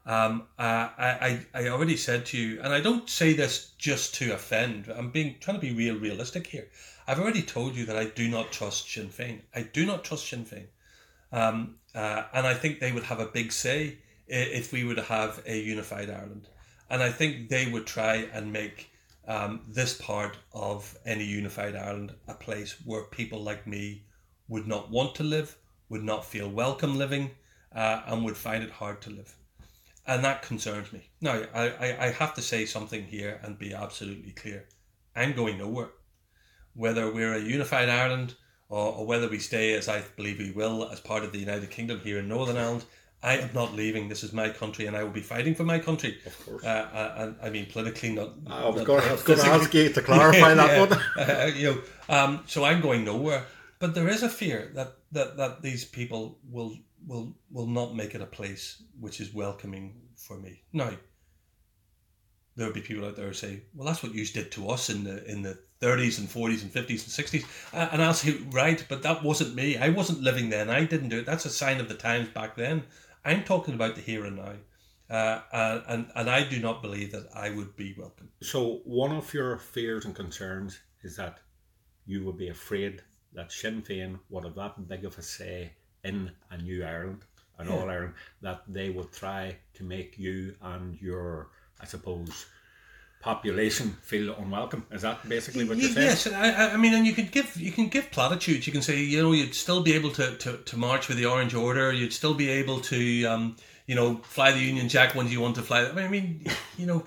Um, 0.05 0.47
uh, 0.59 0.89
I, 0.97 1.45
I 1.53 1.69
already 1.69 1.95
said 1.95 2.25
to 2.27 2.37
you, 2.37 2.61
and 2.61 2.73
I 2.73 2.81
don't 2.81 3.09
say 3.09 3.33
this 3.33 3.71
just 3.77 4.13
to 4.15 4.33
offend. 4.33 4.89
I'm 4.89 5.11
being 5.11 5.37
trying 5.39 5.55
to 5.57 5.61
be 5.61 5.73
real 5.73 5.97
realistic 5.97 6.47
here. 6.47 6.67
I've 7.07 7.19
already 7.19 7.41
told 7.41 7.75
you 7.75 7.85
that 7.85 7.97
I 7.97 8.05
do 8.05 8.27
not 8.27 8.51
trust 8.51 8.91
Sinn 8.91 9.09
Féin. 9.09 9.41
I 9.55 9.61
do 9.61 9.85
not 9.85 10.03
trust 10.03 10.27
Sinn 10.27 10.45
Féin, 10.45 10.67
um, 11.31 11.75
uh, 11.95 12.23
and 12.33 12.45
I 12.45 12.53
think 12.53 12.79
they 12.79 12.91
would 12.91 13.03
have 13.03 13.19
a 13.19 13.25
big 13.25 13.51
say 13.51 13.99
if 14.27 14.71
we 14.71 14.83
were 14.83 14.95
to 14.95 15.01
have 15.01 15.41
a 15.45 15.57
unified 15.57 16.09
Ireland. 16.09 16.47
And 16.89 17.01
I 17.01 17.09
think 17.09 17.49
they 17.49 17.69
would 17.69 17.87
try 17.87 18.27
and 18.33 18.51
make 18.51 18.89
um, 19.27 19.61
this 19.67 19.95
part 19.95 20.37
of 20.53 20.97
any 21.05 21.23
unified 21.23 21.75
Ireland 21.75 22.13
a 22.27 22.33
place 22.33 22.75
where 22.85 23.03
people 23.03 23.41
like 23.41 23.65
me 23.65 24.03
would 24.47 24.67
not 24.67 24.91
want 24.91 25.15
to 25.15 25.23
live, 25.23 25.57
would 25.89 26.03
not 26.03 26.25
feel 26.25 26.49
welcome 26.49 26.97
living, 26.97 27.31
uh, 27.75 28.01
and 28.07 28.23
would 28.23 28.37
find 28.37 28.63
it 28.63 28.71
hard 28.71 29.01
to 29.01 29.09
live 29.09 29.35
and 30.05 30.23
that 30.23 30.41
concerns 30.41 30.91
me. 30.91 31.09
Now, 31.21 31.43
I, 31.53 31.69
I, 31.69 32.05
I 32.07 32.11
have 32.11 32.33
to 32.35 32.41
say 32.41 32.65
something 32.65 33.03
here 33.03 33.39
and 33.43 33.57
be 33.57 33.73
absolutely 33.73 34.31
clear. 34.31 34.65
I'm 35.15 35.33
going 35.33 35.57
nowhere. 35.57 35.89
Whether 36.73 37.11
we're 37.11 37.35
a 37.35 37.39
unified 37.39 37.89
Ireland 37.89 38.35
or, 38.69 38.93
or 38.93 39.05
whether 39.05 39.29
we 39.29 39.39
stay, 39.39 39.73
as 39.73 39.87
I 39.87 40.03
believe 40.17 40.39
we 40.39 40.51
will, 40.51 40.89
as 40.89 40.99
part 40.99 41.23
of 41.23 41.31
the 41.31 41.39
United 41.39 41.69
Kingdom 41.69 41.99
here 41.99 42.19
in 42.19 42.27
Northern 42.27 42.57
Ireland, 42.63 42.85
I 43.23 43.37
am 43.37 43.51
not 43.53 43.73
leaving. 43.73 44.09
This 44.09 44.23
is 44.23 44.33
my 44.33 44.49
country, 44.49 44.85
and 44.85 44.97
I 44.97 45.03
will 45.03 45.11
be 45.11 45.21
fighting 45.21 45.55
for 45.55 45.63
my 45.63 45.79
country. 45.79 46.17
Of 46.25 46.45
course. 46.45 46.63
Uh, 46.63 46.67
uh, 46.67 47.13
and 47.17 47.35
I 47.41 47.49
mean 47.49 47.67
politically, 47.71 48.11
not. 48.13 48.33
I 48.47 48.67
was 48.67 48.75
not 48.77 48.85
going, 48.85 49.03
I 49.03 49.11
was 49.13 49.23
going 49.23 49.39
to 49.39 49.47
ask 49.47 49.73
you 49.73 49.89
to 49.89 50.01
clarify 50.01 50.53
that 50.61 50.71
Yeah, 50.71 50.79
one. 50.79 50.93
uh, 51.17 51.51
you 51.55 51.67
know, 51.71 52.15
um, 52.15 52.43
so 52.47 52.65
I'm 52.65 52.81
going 52.81 53.05
nowhere. 53.05 53.45
But 53.79 53.95
there 53.95 54.07
is 54.07 54.23
a 54.23 54.29
fear 54.29 54.71
that, 54.75 54.93
that, 55.11 55.35
that 55.37 55.61
these 55.61 55.83
people 55.83 56.37
will 56.49 56.77
will 57.05 57.35
will 57.51 57.67
not 57.67 57.95
make 57.95 58.15
it 58.15 58.21
a 58.21 58.25
place 58.25 58.81
which 58.99 59.19
is 59.19 59.33
welcoming 59.33 59.93
for 60.15 60.37
me. 60.37 60.61
Now, 60.71 60.91
there 62.55 62.67
will 62.67 62.73
be 62.73 62.81
people 62.81 63.05
out 63.05 63.15
there 63.15 63.27
who 63.27 63.33
say, 63.33 63.63
"Well, 63.73 63.87
that's 63.87 64.03
what 64.03 64.13
you 64.13 64.25
did 64.25 64.51
to 64.53 64.69
us 64.69 64.89
in 64.89 65.03
the 65.03 65.25
in 65.31 65.41
the 65.41 65.57
30s 65.81 66.19
and 66.19 66.29
40s 66.29 66.61
and 66.61 66.71
50s 66.71 67.03
and 67.03 67.43
60s," 67.43 67.45
Uh, 67.73 67.89
and 67.91 68.01
I'll 68.01 68.13
say, 68.13 68.37
"Right, 68.51 68.85
but 68.87 69.03
that 69.03 69.23
wasn't 69.23 69.55
me. 69.55 69.77
I 69.77 69.89
wasn't 69.89 70.21
living 70.21 70.49
then. 70.49 70.69
I 70.69 70.85
didn't 70.85 71.09
do 71.09 71.19
it. 71.19 71.25
That's 71.25 71.45
a 71.45 71.49
sign 71.49 71.79
of 71.79 71.87
the 71.89 71.95
times 71.95 72.29
back 72.29 72.55
then. 72.55 72.83
I'm 73.25 73.43
talking 73.43 73.73
about 73.73 73.95
the 73.95 74.01
here 74.01 74.25
and 74.25 74.37
now." 74.37 74.55
Uh, 75.09 75.81
and, 75.87 76.07
and 76.15 76.29
I 76.29 76.47
do 76.47 76.59
not 76.59 76.81
believe 76.81 77.11
that 77.11 77.27
I 77.35 77.49
would 77.51 77.75
be 77.75 77.93
welcome. 77.97 78.29
So, 78.41 78.81
one 78.85 79.11
of 79.11 79.33
your 79.33 79.57
fears 79.57 80.05
and 80.05 80.15
concerns 80.15 80.79
is 81.03 81.17
that 81.17 81.39
you 82.05 82.25
would 82.25 82.37
be 82.37 82.49
afraid 82.49 83.01
that 83.33 83.51
Sinn 83.51 83.81
Féin 83.81 84.19
would 84.29 84.45
have 84.45 84.55
that 84.55 84.87
big 84.87 85.05
of 85.05 85.17
a 85.17 85.21
say 85.21 85.73
in 86.03 86.31
a 86.49 86.57
new 86.57 86.83
Ireland, 86.83 87.25
an 87.57 87.67
Yeah. 87.67 87.75
All 87.75 87.89
Ireland, 87.89 88.15
that 88.41 88.63
they 88.67 88.89
would 88.89 89.11
try 89.11 89.57
to 89.75 89.83
make 89.83 90.17
you 90.17 90.55
and 90.61 90.99
your, 91.01 91.49
I 91.79 91.85
suppose, 91.85 92.45
population 93.23 93.95
feel 94.01 94.35
unwelcome. 94.35 94.85
Is 94.91 95.01
that 95.01 95.27
basically 95.27 95.63
what 95.67 95.77
you're 95.77 95.89
saying? 95.89 96.07
Yes, 96.07 96.27
I, 96.27 96.73
I- 96.73 96.77
mean, 96.77 96.93
and 96.93 97.05
you 97.07 97.13
can 97.13 97.27
give 97.27 97.55
you 97.59 97.71
can 97.71 97.87
give 97.87 98.11
platitudes. 98.11 98.67
You 98.67 98.73
can 98.73 98.81
say, 98.81 98.99
you 99.01 99.21
know, 99.23 99.31
you'd 99.31 99.55
still 99.55 99.81
be 99.81 99.93
able 99.93 100.11
to, 100.11 100.35
to, 100.37 100.57
to 100.57 100.77
march 100.77 101.07
with 101.07 101.17
the 101.17 101.25
Orange 101.25 101.53
Order. 101.55 101.91
You'd 101.93 102.13
still 102.13 102.33
be 102.33 102.49
able 102.49 102.79
to, 102.81 103.25
um, 103.25 103.55
you 103.87 103.95
know, 103.95 104.17
fly 104.23 104.51
the 104.51 104.59
Union 104.59 104.89
Jack 104.89 105.15
when 105.15 105.27
you 105.29 105.39
want 105.41 105.55
to 105.55 105.61
fly. 105.61 105.85
I 105.85 106.07
mean, 106.09 106.45
you 106.77 106.85
know, 106.85 107.03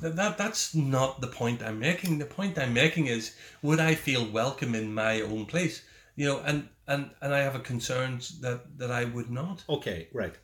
that, 0.00 0.16
that 0.16 0.36
that's 0.38 0.74
not 0.74 1.20
the 1.20 1.28
point 1.28 1.62
I'm 1.62 1.78
making. 1.78 2.18
The 2.18 2.26
point 2.26 2.58
I'm 2.58 2.74
making 2.74 3.06
is, 3.06 3.34
would 3.62 3.78
I 3.80 3.94
feel 3.94 4.24
welcome 4.30 4.74
in 4.74 4.92
my 4.92 5.20
own 5.22 5.46
place? 5.46 5.82
You 6.16 6.26
know, 6.26 6.40
and 6.44 6.68
and 6.88 7.10
and 7.22 7.32
I 7.32 7.38
have 7.38 7.54
a 7.54 7.60
concern 7.60 8.20
that 8.40 8.76
that 8.78 8.90
I 8.90 9.04
would 9.04 9.30
not. 9.30 9.62
Okay, 9.68 10.08
right. 10.12 10.34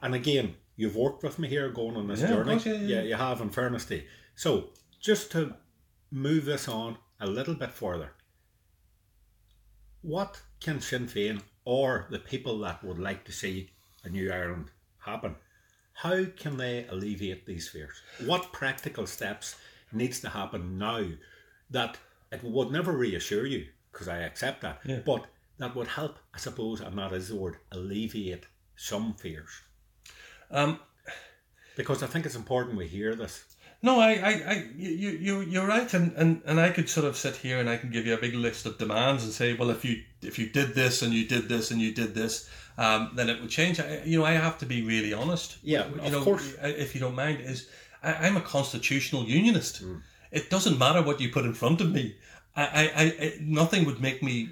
And 0.00 0.14
again, 0.14 0.54
you've 0.76 0.94
worked 0.94 1.22
with 1.24 1.38
me 1.38 1.48
here 1.48 1.68
going 1.70 1.96
on 1.96 2.06
this 2.06 2.20
Yeah, 2.20 2.28
journey. 2.28 2.50
course, 2.52 2.66
yeah, 2.66 2.74
yeah. 2.74 3.02
you 3.02 3.14
have, 3.16 3.40
in 3.40 3.50
fairness 3.50 3.84
to 3.86 3.96
you. 3.96 4.02
So, 4.36 4.70
just 5.00 5.32
to 5.32 5.54
move 6.10 6.44
this 6.44 6.68
on 6.68 6.98
a 7.18 7.26
little 7.26 7.54
bit 7.54 7.72
further, 7.72 8.12
what 10.02 10.40
can 10.60 10.80
Sinn 10.80 11.06
Féin 11.06 11.42
or 11.64 12.06
the 12.10 12.18
people 12.18 12.58
that 12.60 12.84
would 12.84 12.98
like 12.98 13.24
to 13.24 13.32
see 13.32 13.70
a 14.04 14.08
new 14.08 14.30
Ireland 14.30 14.70
happen, 14.98 15.36
how 15.94 16.24
can 16.36 16.58
they 16.58 16.86
alleviate 16.88 17.46
these 17.46 17.68
fears? 17.68 17.96
What 18.24 18.52
practical 18.52 19.06
steps 19.06 19.56
needs 19.90 20.20
to 20.20 20.28
happen 20.28 20.78
now 20.78 21.06
that 21.70 21.96
it 22.30 22.42
would 22.44 22.70
never 22.70 22.92
reassure 22.92 23.46
you, 23.46 23.66
because 23.90 24.06
I 24.06 24.18
accept 24.18 24.60
that, 24.60 24.80
Yeah. 24.84 25.00
but 25.04 25.26
that 25.58 25.74
would 25.74 25.88
help, 25.88 26.18
I 26.34 26.38
suppose, 26.38 26.80
and 26.80 26.98
that 26.98 27.12
is 27.12 27.28
the 27.28 27.36
word, 27.36 27.56
alleviate 27.72 28.46
some 28.76 29.14
fears. 29.14 29.50
Um, 30.50 30.80
Because 31.76 32.02
I 32.02 32.06
think 32.06 32.24
it's 32.24 32.34
important 32.36 32.78
we 32.78 32.88
hear 32.88 33.14
this. 33.14 33.44
No, 33.86 34.00
I, 34.00 34.14
I, 34.14 34.32
I 34.52 34.64
you, 34.76 35.10
you, 35.10 35.40
you're 35.42 35.66
right, 35.66 35.94
and, 35.94 36.12
and, 36.16 36.42
and 36.44 36.58
I 36.58 36.70
could 36.70 36.88
sort 36.88 37.06
of 37.06 37.16
sit 37.16 37.36
here 37.36 37.60
and 37.60 37.70
I 37.70 37.76
can 37.76 37.88
give 37.92 38.04
you 38.04 38.14
a 38.14 38.20
big 38.20 38.34
list 38.34 38.66
of 38.66 38.78
demands 38.78 39.22
and 39.22 39.32
say, 39.32 39.54
well, 39.54 39.70
if 39.70 39.84
you 39.84 40.02
if 40.22 40.40
you 40.40 40.48
did 40.48 40.74
this 40.74 41.02
and 41.02 41.14
you 41.14 41.24
did 41.24 41.48
this 41.48 41.70
and 41.70 41.80
you 41.80 41.94
did 41.94 42.12
this, 42.12 42.50
um, 42.78 43.12
then 43.14 43.30
it 43.30 43.40
would 43.40 43.48
change. 43.48 43.78
I, 43.78 44.02
you 44.04 44.18
know, 44.18 44.24
I 44.24 44.32
have 44.32 44.58
to 44.58 44.66
be 44.66 44.82
really 44.82 45.12
honest. 45.12 45.58
Yeah, 45.62 45.86
you 45.86 46.00
of 46.00 46.12
know, 46.12 46.24
course. 46.24 46.56
if 46.62 46.96
you 46.96 47.00
don't 47.00 47.14
mind, 47.14 47.40
is 47.40 47.68
I, 48.02 48.14
I'm 48.26 48.36
a 48.36 48.40
constitutional 48.40 49.22
unionist. 49.22 49.84
Mm. 49.84 50.02
It 50.32 50.50
doesn't 50.50 50.80
matter 50.80 51.00
what 51.00 51.20
you 51.20 51.28
put 51.28 51.44
in 51.44 51.54
front 51.54 51.80
of 51.80 51.92
me. 51.92 52.16
I, 52.56 52.64
I, 52.64 53.04
I 53.24 53.38
nothing 53.40 53.84
would 53.84 54.00
make 54.00 54.20
me 54.20 54.48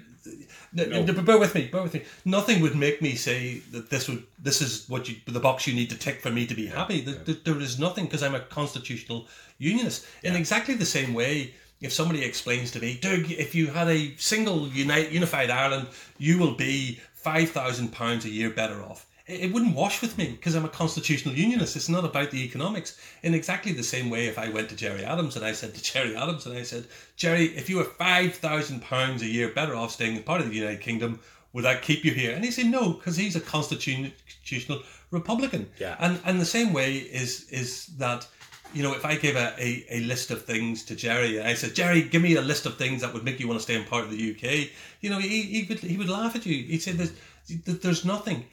no. 0.75 1.13
bear 1.23 1.39
with 1.39 1.55
me, 1.55 1.67
bear 1.67 1.83
with 1.83 1.93
me. 1.93 2.03
Nothing 2.25 2.61
would 2.61 2.75
make 2.75 3.01
me 3.01 3.15
say 3.15 3.59
that 3.71 3.89
this 3.89 4.07
would 4.09 4.23
this 4.41 4.61
is 4.61 4.87
what 4.89 5.07
you 5.07 5.15
the 5.25 5.39
box 5.39 5.67
you 5.67 5.73
need 5.73 5.89
to 5.89 5.97
tick 5.97 6.21
for 6.21 6.29
me 6.29 6.45
to 6.45 6.53
be 6.53 6.67
happy. 6.67 6.97
Yeah. 6.97 7.13
There, 7.23 7.35
there 7.43 7.59
is 7.59 7.79
nothing 7.79 8.05
because 8.05 8.23
I'm 8.23 8.35
a 8.35 8.41
constitutional 8.41 9.27
unionist. 9.57 10.05
Yeah. 10.21 10.31
In 10.31 10.35
exactly 10.35 10.75
the 10.75 10.85
same 10.85 11.13
way, 11.13 11.53
if 11.81 11.93
somebody 11.93 12.23
explains 12.23 12.71
to 12.71 12.79
me, 12.79 12.97
Doug, 13.01 13.31
if 13.31 13.55
you 13.55 13.67
had 13.67 13.87
a 13.87 14.15
single 14.17 14.67
unite, 14.67 15.11
unified 15.11 15.49
Ireland, 15.49 15.87
you 16.17 16.37
will 16.37 16.55
be 16.55 16.99
five 17.13 17.49
thousand 17.49 17.93
pounds 17.93 18.25
a 18.25 18.29
year 18.29 18.49
better 18.49 18.83
off 18.83 19.07
it 19.27 19.51
wouldn't 19.51 19.75
wash 19.75 20.01
with 20.03 20.17
me 20.19 20.31
because 20.31 20.53
I'm 20.53 20.65
a 20.65 20.69
constitutional 20.69 21.33
unionist. 21.33 21.75
It's 21.75 21.89
not 21.89 22.05
about 22.05 22.29
the 22.29 22.43
economics. 22.43 22.99
In 23.23 23.33
exactly 23.33 23.71
the 23.71 23.83
same 23.83 24.11
way, 24.11 24.27
if 24.27 24.37
I 24.37 24.49
went 24.49 24.69
to 24.69 24.75
Gerry 24.75 25.03
Adams 25.03 25.35
and 25.35 25.43
I 25.43 25.51
said 25.53 25.73
to 25.73 25.81
Gerry 25.81 26.15
Adams 26.15 26.45
and 26.45 26.55
I 26.55 26.61
said, 26.61 26.85
Gerry, 27.15 27.45
if 27.45 27.69
you 27.69 27.77
were 27.77 27.85
five 27.85 28.35
thousand 28.35 28.83
pounds 28.83 29.23
a 29.23 29.27
year 29.27 29.49
better 29.49 29.75
off 29.75 29.91
staying 29.91 30.17
as 30.17 30.23
part 30.23 30.41
of 30.41 30.49
the 30.49 30.55
United 30.55 30.81
Kingdom, 30.81 31.19
would 31.53 31.63
that 31.63 31.81
keep 31.81 32.05
you 32.05 32.11
here? 32.11 32.35
And 32.35 32.45
he 32.45 32.51
said 32.51 32.67
no, 32.67 32.93
because 32.93 33.17
he's 33.17 33.35
a 33.35 33.41
constitutional 33.41 34.81
Republican. 35.09 35.71
Yeah. 35.79 35.95
And 35.99 36.19
and 36.23 36.39
the 36.39 36.45
same 36.45 36.71
way 36.71 36.97
is 36.97 37.49
is 37.49 37.87
that 37.97 38.27
you 38.73 38.83
know, 38.83 38.93
if 38.93 39.05
I 39.05 39.15
gave 39.15 39.37
a, 39.37 39.53
a, 39.57 39.85
a, 39.89 39.99
list 40.01 40.31
of 40.31 40.43
things 40.43 40.83
to 40.85 40.95
Gerry 40.95 41.37
and 41.37 41.47
I 41.47 41.53
said, 41.53 41.73
Gerry, 41.73 42.01
give 42.01 42.21
me 42.21 42.35
a 42.35 42.41
list 42.41 42.65
of 42.65 42.77
things 42.77 43.01
that 43.01 43.13
would 43.13 43.23
make 43.23 43.39
you 43.39 43.47
want 43.47 43.57
to 43.57 43.63
stay 43.63 43.75
in 43.75 43.85
part 43.85 44.03
of 44.03 44.11
the 44.11 44.31
UK, 44.31 44.69
you 44.99 45.09
know, 45.09 45.17
he, 45.17 45.43
he 45.43 45.65
would 45.69 45.79
he 45.79 45.95
would 45.95 46.09
laugh 46.09 46.35
at 46.35 46.45
you. 46.45 46.61
He'd 46.63 46.81
say, 46.81 46.91
there's, 46.91 47.13
there's 47.47 48.03
nothing 48.03 48.45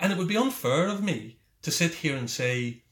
and 0.00 0.12
it 0.12 0.18
would 0.18 0.28
be 0.28 0.36
unfair 0.36 0.88
of 0.88 1.02
me 1.02 1.38
to 1.62 1.70
sit 1.70 1.94
here 1.94 2.16
and 2.16 2.28
say, 2.28 2.82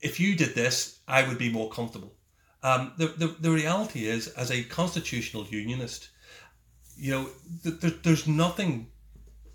if 0.00 0.20
you 0.20 0.36
did 0.36 0.54
this, 0.54 1.00
I 1.08 1.26
would 1.26 1.38
be 1.38 1.50
more 1.50 1.70
comfortable. 1.70 2.14
Um, 2.62 2.92
the, 2.96 3.06
the, 3.06 3.26
the 3.40 3.50
reality 3.50 4.06
is, 4.06 4.28
as 4.28 4.50
a 4.50 4.62
constitutional 4.64 5.46
unionist, 5.46 6.10
you 6.96 7.12
know, 7.12 7.28
th- 7.62 7.80
th- 7.80 8.02
there's 8.02 8.26
nothing 8.26 8.88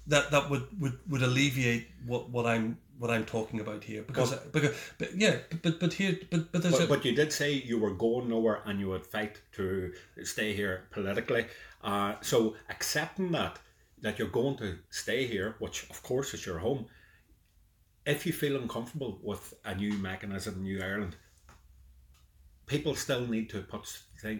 that, 0.07 0.31
that 0.31 0.49
would, 0.49 0.67
would, 0.79 0.99
would 1.09 1.21
alleviate 1.21 1.87
what, 2.05 2.29
what 2.29 2.45
I'm 2.45 2.77
what 2.99 3.09
I'm 3.09 3.25
talking 3.25 3.59
about 3.59 3.83
here 3.83 4.03
because 4.03 4.31
well, 4.31 4.41
because 4.51 4.75
but 4.97 5.15
yeah 5.15 5.37
but 5.61 5.79
but 5.79 5.93
here 5.93 6.17
but 6.29 6.51
but 6.51 6.61
there's 6.61 6.75
but, 6.75 6.83
a, 6.83 6.87
but 6.87 7.03
you 7.03 7.13
did 7.13 7.33
say 7.33 7.51
you 7.51 7.79
were 7.79 7.91
going 7.91 8.29
nowhere 8.29 8.61
and 8.65 8.79
you 8.79 8.87
would 8.89 9.05
fight 9.05 9.41
to 9.53 9.91
stay 10.23 10.53
here 10.53 10.85
politically 10.91 11.47
uh, 11.83 12.13
so 12.21 12.55
accepting 12.69 13.31
that 13.31 13.59
that 14.03 14.19
you're 14.19 14.27
going 14.27 14.57
to 14.57 14.77
stay 14.91 15.25
here 15.25 15.55
which 15.59 15.89
of 15.89 16.03
course 16.03 16.35
is 16.35 16.45
your 16.45 16.59
home. 16.59 16.85
If 18.05 18.25
you 18.25 18.33
feel 18.33 18.57
uncomfortable 18.57 19.17
with 19.23 19.53
a 19.63 19.73
new 19.73 19.93
mechanism, 19.93 20.61
New 20.61 20.81
Ireland, 20.81 21.15
people 22.67 22.95
still 22.95 23.25
need 23.25 23.49
to 23.51 23.61
put 23.61 23.87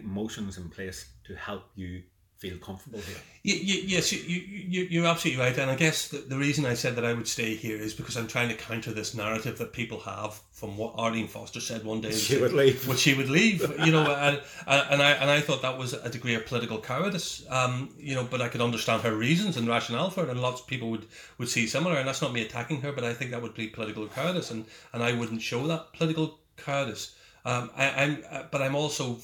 motions 0.02 0.58
in 0.58 0.68
place 0.68 1.08
to 1.24 1.34
help 1.34 1.64
you 1.74 2.02
feel 2.44 2.58
comfortable 2.58 3.00
here. 3.00 3.16
You, 3.42 3.54
you, 3.54 3.82
yes, 3.86 4.12
you, 4.12 4.18
you, 4.20 4.84
you're 4.90 5.06
absolutely 5.06 5.42
right. 5.42 5.56
And 5.56 5.70
I 5.70 5.76
guess 5.76 6.08
the, 6.08 6.18
the 6.18 6.36
reason 6.36 6.66
I 6.66 6.74
said 6.74 6.94
that 6.96 7.04
I 7.04 7.14
would 7.14 7.26
stay 7.26 7.54
here 7.54 7.76
is 7.76 7.94
because 7.94 8.16
I'm 8.16 8.26
trying 8.26 8.48
to 8.48 8.54
counter 8.54 8.92
this 8.92 9.14
narrative 9.14 9.56
that 9.58 9.72
people 9.72 10.00
have 10.00 10.38
from 10.52 10.76
what 10.76 10.94
Arlene 10.96 11.26
Foster 11.26 11.60
said 11.60 11.84
one 11.84 12.02
day. 12.02 12.12
She 12.12 12.38
would 12.38 12.52
leave. 12.52 12.86
Well, 12.86 12.96
she 12.96 13.14
would 13.14 13.30
leave, 13.30 13.60
you 13.84 13.92
know, 13.92 14.14
and, 14.14 14.40
and, 14.66 15.02
I, 15.02 15.12
and 15.12 15.30
I 15.30 15.40
thought 15.40 15.62
that 15.62 15.78
was 15.78 15.94
a 15.94 16.10
degree 16.10 16.34
of 16.34 16.44
political 16.44 16.78
cowardice, 16.80 17.46
um, 17.50 17.94
you 17.98 18.14
know, 18.14 18.24
but 18.24 18.42
I 18.42 18.48
could 18.48 18.60
understand 18.60 19.02
her 19.02 19.14
reasons 19.14 19.56
and 19.56 19.66
rationale 19.66 20.10
for 20.10 20.24
it. 20.24 20.30
And 20.30 20.40
lots 20.40 20.60
of 20.60 20.66
people 20.66 20.90
would, 20.90 21.06
would 21.38 21.48
see 21.48 21.66
similar. 21.66 21.96
And 21.96 22.06
that's 22.06 22.20
not 22.20 22.32
me 22.32 22.42
attacking 22.42 22.82
her, 22.82 22.92
but 22.92 23.04
I 23.04 23.14
think 23.14 23.30
that 23.30 23.40
would 23.40 23.54
be 23.54 23.68
political 23.68 24.06
cowardice. 24.06 24.50
And, 24.50 24.66
and 24.92 25.02
I 25.02 25.12
wouldn't 25.12 25.40
show 25.40 25.66
that 25.68 25.94
political 25.94 26.38
cowardice. 26.58 27.14
Um, 27.46 27.70
I, 27.74 27.90
I'm, 27.90 28.24
uh, 28.30 28.42
but 28.50 28.60
I'm 28.60 28.74
also 28.74 29.18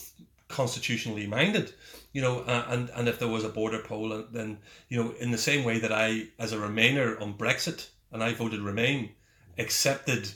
constitutionally 0.48 1.26
minded 1.26 1.72
you 2.12 2.20
know, 2.20 2.42
and 2.42 2.90
and 2.90 3.08
if 3.08 3.18
there 3.18 3.28
was 3.28 3.44
a 3.44 3.48
border 3.48 3.78
poll, 3.78 4.24
then 4.32 4.58
you 4.88 5.02
know, 5.02 5.12
in 5.20 5.30
the 5.30 5.38
same 5.38 5.64
way 5.64 5.78
that 5.78 5.92
I, 5.92 6.28
as 6.38 6.52
a 6.52 6.56
Remainer 6.56 7.20
on 7.20 7.34
Brexit, 7.34 7.88
and 8.11 8.22
I 8.22 8.32
voted 8.32 8.61
Remain, 8.61 9.11
accepted 9.58 10.30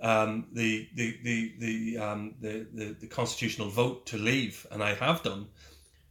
um, 0.00 0.46
the 0.52 0.88
the 0.94 1.18
the 1.22 1.54
the, 1.58 1.98
um, 1.98 2.34
the 2.40 2.66
the 2.72 2.96
the 3.00 3.06
constitutional 3.06 3.68
vote 3.68 4.06
to 4.06 4.18
leave, 4.18 4.66
and 4.70 4.82
I 4.82 4.94
have 4.94 5.22
done, 5.22 5.48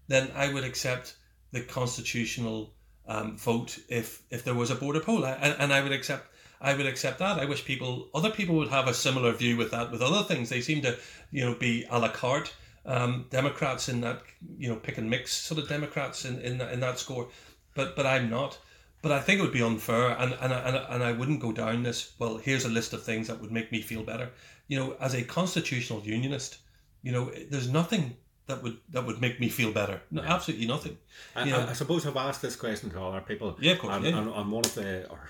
then 0.07 0.31
I 0.35 0.53
would 0.53 0.63
accept 0.63 1.15
the 1.51 1.61
constitutional 1.61 2.73
um, 3.07 3.37
vote 3.37 3.79
if 3.89 4.21
if 4.29 4.43
there 4.43 4.55
was 4.55 4.71
a 4.71 4.75
border 4.75 5.01
poll, 5.01 5.25
I, 5.25 5.31
and, 5.31 5.55
and 5.59 5.73
I 5.73 5.81
would 5.81 5.91
accept. 5.91 6.27
I 6.61 6.73
would 6.73 6.87
accept 6.87 7.19
that. 7.19 7.39
I 7.39 7.45
wish 7.45 7.63
people, 7.63 8.09
other 8.13 8.29
people 8.29 8.55
would 8.55 8.67
have 8.67 8.89
a 8.89 8.93
similar 8.93 9.31
view 9.31 9.55
with 9.55 9.71
that. 9.71 9.93
With 9.93 10.01
other 10.01 10.23
things, 10.23 10.49
they 10.49 10.59
seem 10.59 10.81
to, 10.81 10.97
you 11.31 11.45
know, 11.45 11.55
be 11.55 11.85
a 11.89 11.97
la 11.97 12.09
carte 12.09 12.51
um, 12.89 13.27
Democrats 13.29 13.87
in 13.87 14.01
that 14.01 14.23
you 14.57 14.67
know 14.67 14.75
pick 14.75 14.97
and 14.97 15.09
mix 15.09 15.31
sort 15.31 15.61
of 15.61 15.69
Democrats 15.69 16.25
in 16.25 16.41
in 16.41 16.57
that, 16.57 16.73
in 16.73 16.79
that 16.79 16.97
score, 16.99 17.29
but 17.75 17.95
but 17.95 18.05
I'm 18.05 18.29
not. 18.29 18.57
But 19.01 19.13
I 19.13 19.21
think 19.21 19.39
it 19.39 19.43
would 19.43 19.53
be 19.53 19.61
unfair, 19.61 20.09
and 20.09 20.33
and 20.41 20.51
and 20.51 20.75
and 20.75 21.03
I 21.03 21.11
wouldn't 21.13 21.39
go 21.39 21.51
down 21.53 21.83
this. 21.83 22.13
Well, 22.19 22.37
here's 22.37 22.65
a 22.65 22.69
list 22.69 22.91
of 22.93 23.03
things 23.03 23.27
that 23.27 23.39
would 23.39 23.51
make 23.51 23.71
me 23.71 23.81
feel 23.81 24.03
better. 24.03 24.31
You 24.67 24.79
know, 24.79 24.97
as 24.99 25.13
a 25.13 25.23
constitutional 25.23 26.01
unionist, 26.01 26.57
you 27.03 27.11
know, 27.11 27.31
there's 27.49 27.69
nothing 27.69 28.17
that 28.47 28.63
would 28.63 28.77
that 28.89 29.05
would 29.05 29.21
make 29.21 29.39
me 29.39 29.49
feel 29.49 29.71
better. 29.71 30.01
No, 30.11 30.23
yeah. 30.23 30.33
absolutely 30.33 30.65
nothing. 30.65 30.97
I, 31.35 31.49
I, 31.49 31.69
I, 31.69 31.73
suppose 31.73 32.05
I've 32.05 32.17
asked 32.17 32.41
this 32.41 32.55
question 32.55 32.89
to 32.89 33.01
other 33.01 33.21
people. 33.21 33.55
Yeah, 33.61 33.73
of 33.73 33.79
course. 33.79 33.95
And, 33.95 34.05
yeah. 34.05 34.17
and, 34.17 34.51
one 34.51 34.65
of 34.65 34.73
the 34.73 35.07
or 35.09 35.29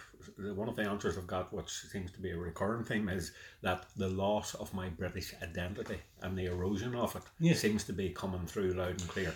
one 0.56 0.70
of 0.70 0.76
the 0.76 0.84
answers 0.84 1.18
I've 1.18 1.28
got, 1.28 1.54
which 1.54 1.70
seems 1.70 2.12
to 2.12 2.20
be 2.20 2.32
a 2.32 2.38
recurring 2.38 2.84
theme, 2.84 3.10
is 3.10 3.32
that 3.62 3.86
the 3.98 4.08
loss 4.08 4.56
of 4.56 4.74
my 4.74 4.90
British 4.90 5.34
identity 5.42 5.98
and 6.22 6.38
the 6.38 6.46
erosion 6.46 6.96
of 6.96 7.16
it 7.16 7.24
yeah. 7.40 7.54
seems 7.54 7.84
to 7.86 7.94
be 7.94 8.10
coming 8.10 8.46
through 8.46 8.74
loud 8.74 9.00
and 9.00 9.08
clear. 9.08 9.34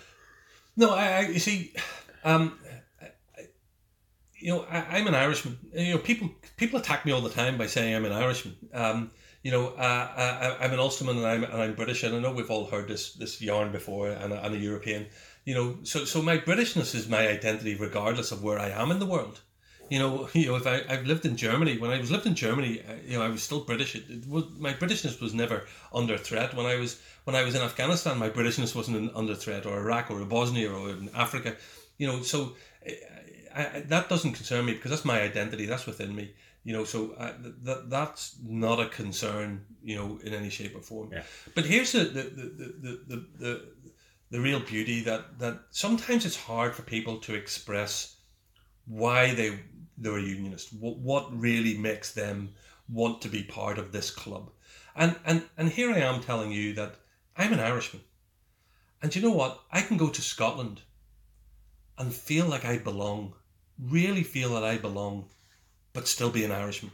No, 0.76 0.91
I, 0.91 1.06
I 1.06 1.20
you 1.22 1.39
see, 1.39 1.74
um, 2.24 2.58
you 4.39 4.49
know, 4.49 4.66
I, 4.70 4.99
am 4.99 5.08
an 5.08 5.16
Irishman. 5.16 5.58
You 5.74 5.93
know, 5.93 5.97
people 5.99 6.30
people 6.58 6.80
attack 6.80 7.06
me 7.06 7.12
all 7.12 7.22
the 7.22 7.30
time 7.30 7.58
by 7.58 7.68
saying 7.68 7.95
I'm 7.95 8.06
an 8.06 8.12
Irishman. 8.12 8.56
Um, 8.74 9.12
you 9.43 9.51
know, 9.51 9.68
uh, 9.70 10.56
I, 10.60 10.66
am 10.66 10.72
an 10.72 10.80
Ulsterman 10.80 11.18
and 11.18 11.26
I'm 11.26 11.43
and 11.43 11.62
I'm 11.62 11.76
British, 11.76 12.04
and 12.04 12.16
I 12.16 12.20
know 12.20 12.32
we've 12.32 12.49
all 12.49 12.66
heard 12.66 12.88
this 12.88 13.14
this 13.14 13.41
yarn 13.41 13.72
before, 13.72 14.10
and 14.10 14.34
I'm 14.34 14.54
a 14.54 14.58
European. 14.58 15.08
You 15.45 15.56
know, 15.56 15.78
so 15.84 16.06
so 16.06 16.22
my 16.22 16.38
Britishness 16.38 16.95
is 16.95 17.10
my 17.10 17.28
identity, 17.28 17.76
regardless 17.76 18.32
of 18.32 18.43
where 18.43 18.60
I 18.60 18.70
am 18.70 18.89
in 18.91 18.99
the 18.99 19.06
world 19.06 19.41
you 19.90 20.00
know, 20.00 20.30
you 20.34 20.48
know, 20.48 20.56
if 20.56 20.68
I 20.68 20.82
I've 20.90 21.06
lived 21.06 21.26
in 21.26 21.38
Germany, 21.38 21.78
when 21.78 21.92
I 21.92 22.00
was 22.00 22.12
lived 22.12 22.26
in 22.26 22.36
Germany, 22.36 22.82
uh, 22.82 22.94
you 23.06 23.18
know, 23.18 23.24
I 23.24 23.30
was 23.30 23.44
still 23.44 23.62
British. 23.62 23.96
It, 23.96 24.10
it 24.10 24.28
was, 24.28 24.46
my 24.58 24.74
Britishness 24.74 25.22
was 25.22 25.34
never 25.34 25.66
under 25.94 26.18
threat. 26.18 26.54
When 26.56 26.66
I 26.66 26.76
was 26.76 27.00
when 27.26 27.36
I 27.36 27.44
was 27.44 27.56
in 27.56 27.62
Afghanistan, 27.62 28.18
my 28.18 28.30
Britishness 28.30 28.76
wasn't 28.76 28.98
in, 28.98 29.12
under 29.16 29.36
threat, 29.36 29.66
or 29.66 29.78
Iraq, 29.80 30.12
or 30.12 30.24
Bosnia, 30.26 30.72
or 30.72 30.90
in 30.90 31.10
Africa. 31.14 31.56
You 31.98 32.08
know, 32.08 32.22
so 32.22 32.56
I, 33.56 33.66
I, 33.76 33.80
that 33.88 34.10
doesn't 34.10 34.34
concern 34.34 34.66
me 34.66 34.74
because 34.74 34.92
that's 34.92 35.06
my 35.06 35.22
identity. 35.22 35.66
That's 35.66 35.86
within 35.86 36.16
me. 36.16 36.34
You 36.64 36.74
know, 36.74 36.86
so 36.86 37.14
I, 37.20 37.34
that 37.64 37.90
that's 37.90 38.38
not 38.44 38.80
a 38.80 38.88
concern. 38.88 39.66
You 39.84 39.96
know, 39.98 40.20
in 40.24 40.34
any 40.34 40.50
shape 40.50 40.76
or 40.76 40.82
form. 40.82 41.10
Yeah. 41.12 41.24
But 41.56 41.66
here's 41.66 41.92
the 41.92 42.06
the 42.06 42.24
the 42.24 42.46
the, 42.84 43.02
the, 43.08 43.26
the, 43.40 43.66
the 44.32 44.40
real 44.40 44.62
beauty 44.62 45.02
that 45.02 45.40
that 45.40 45.60
sometimes 45.72 46.26
it's 46.26 46.38
hard 46.38 46.74
for 46.74 46.82
people 46.84 47.18
to 47.18 47.36
express 47.36 48.16
why 48.86 49.34
they 49.34 49.60
they're 49.98 50.18
a 50.18 50.22
unionist. 50.22 50.74
What 50.74 50.98
what 50.98 51.39
really 51.39 51.78
makes 51.78 52.12
them 52.12 52.54
want 52.89 53.22
to 53.22 53.30
be 53.30 53.44
part 53.44 53.78
of 53.78 53.91
this 53.91 54.12
club? 54.12 54.52
And 54.96 55.16
and 55.26 55.44
and 55.58 55.70
here 55.70 55.91
I 55.91 56.00
am 56.00 56.22
telling 56.22 56.52
you 56.52 56.74
that 56.74 56.96
I'm 57.36 57.54
an 57.54 57.60
Irishman. 57.60 58.04
And 59.02 59.16
you 59.16 59.22
know 59.22 59.32
what? 59.32 59.62
I 59.72 59.82
can 59.82 59.98
go 59.98 60.10
to 60.10 60.22
Scotland 60.22 60.82
and 61.98 62.14
feel 62.14 62.46
like 62.48 62.66
I 62.66 62.78
belong, 62.78 63.34
really 63.78 64.24
feel 64.24 64.54
that 64.54 64.64
I 64.64 64.78
belong, 64.78 65.30
but 65.91 66.08
still 66.08 66.30
be 66.30 66.44
an 66.44 66.52
Irishman. 66.52 66.91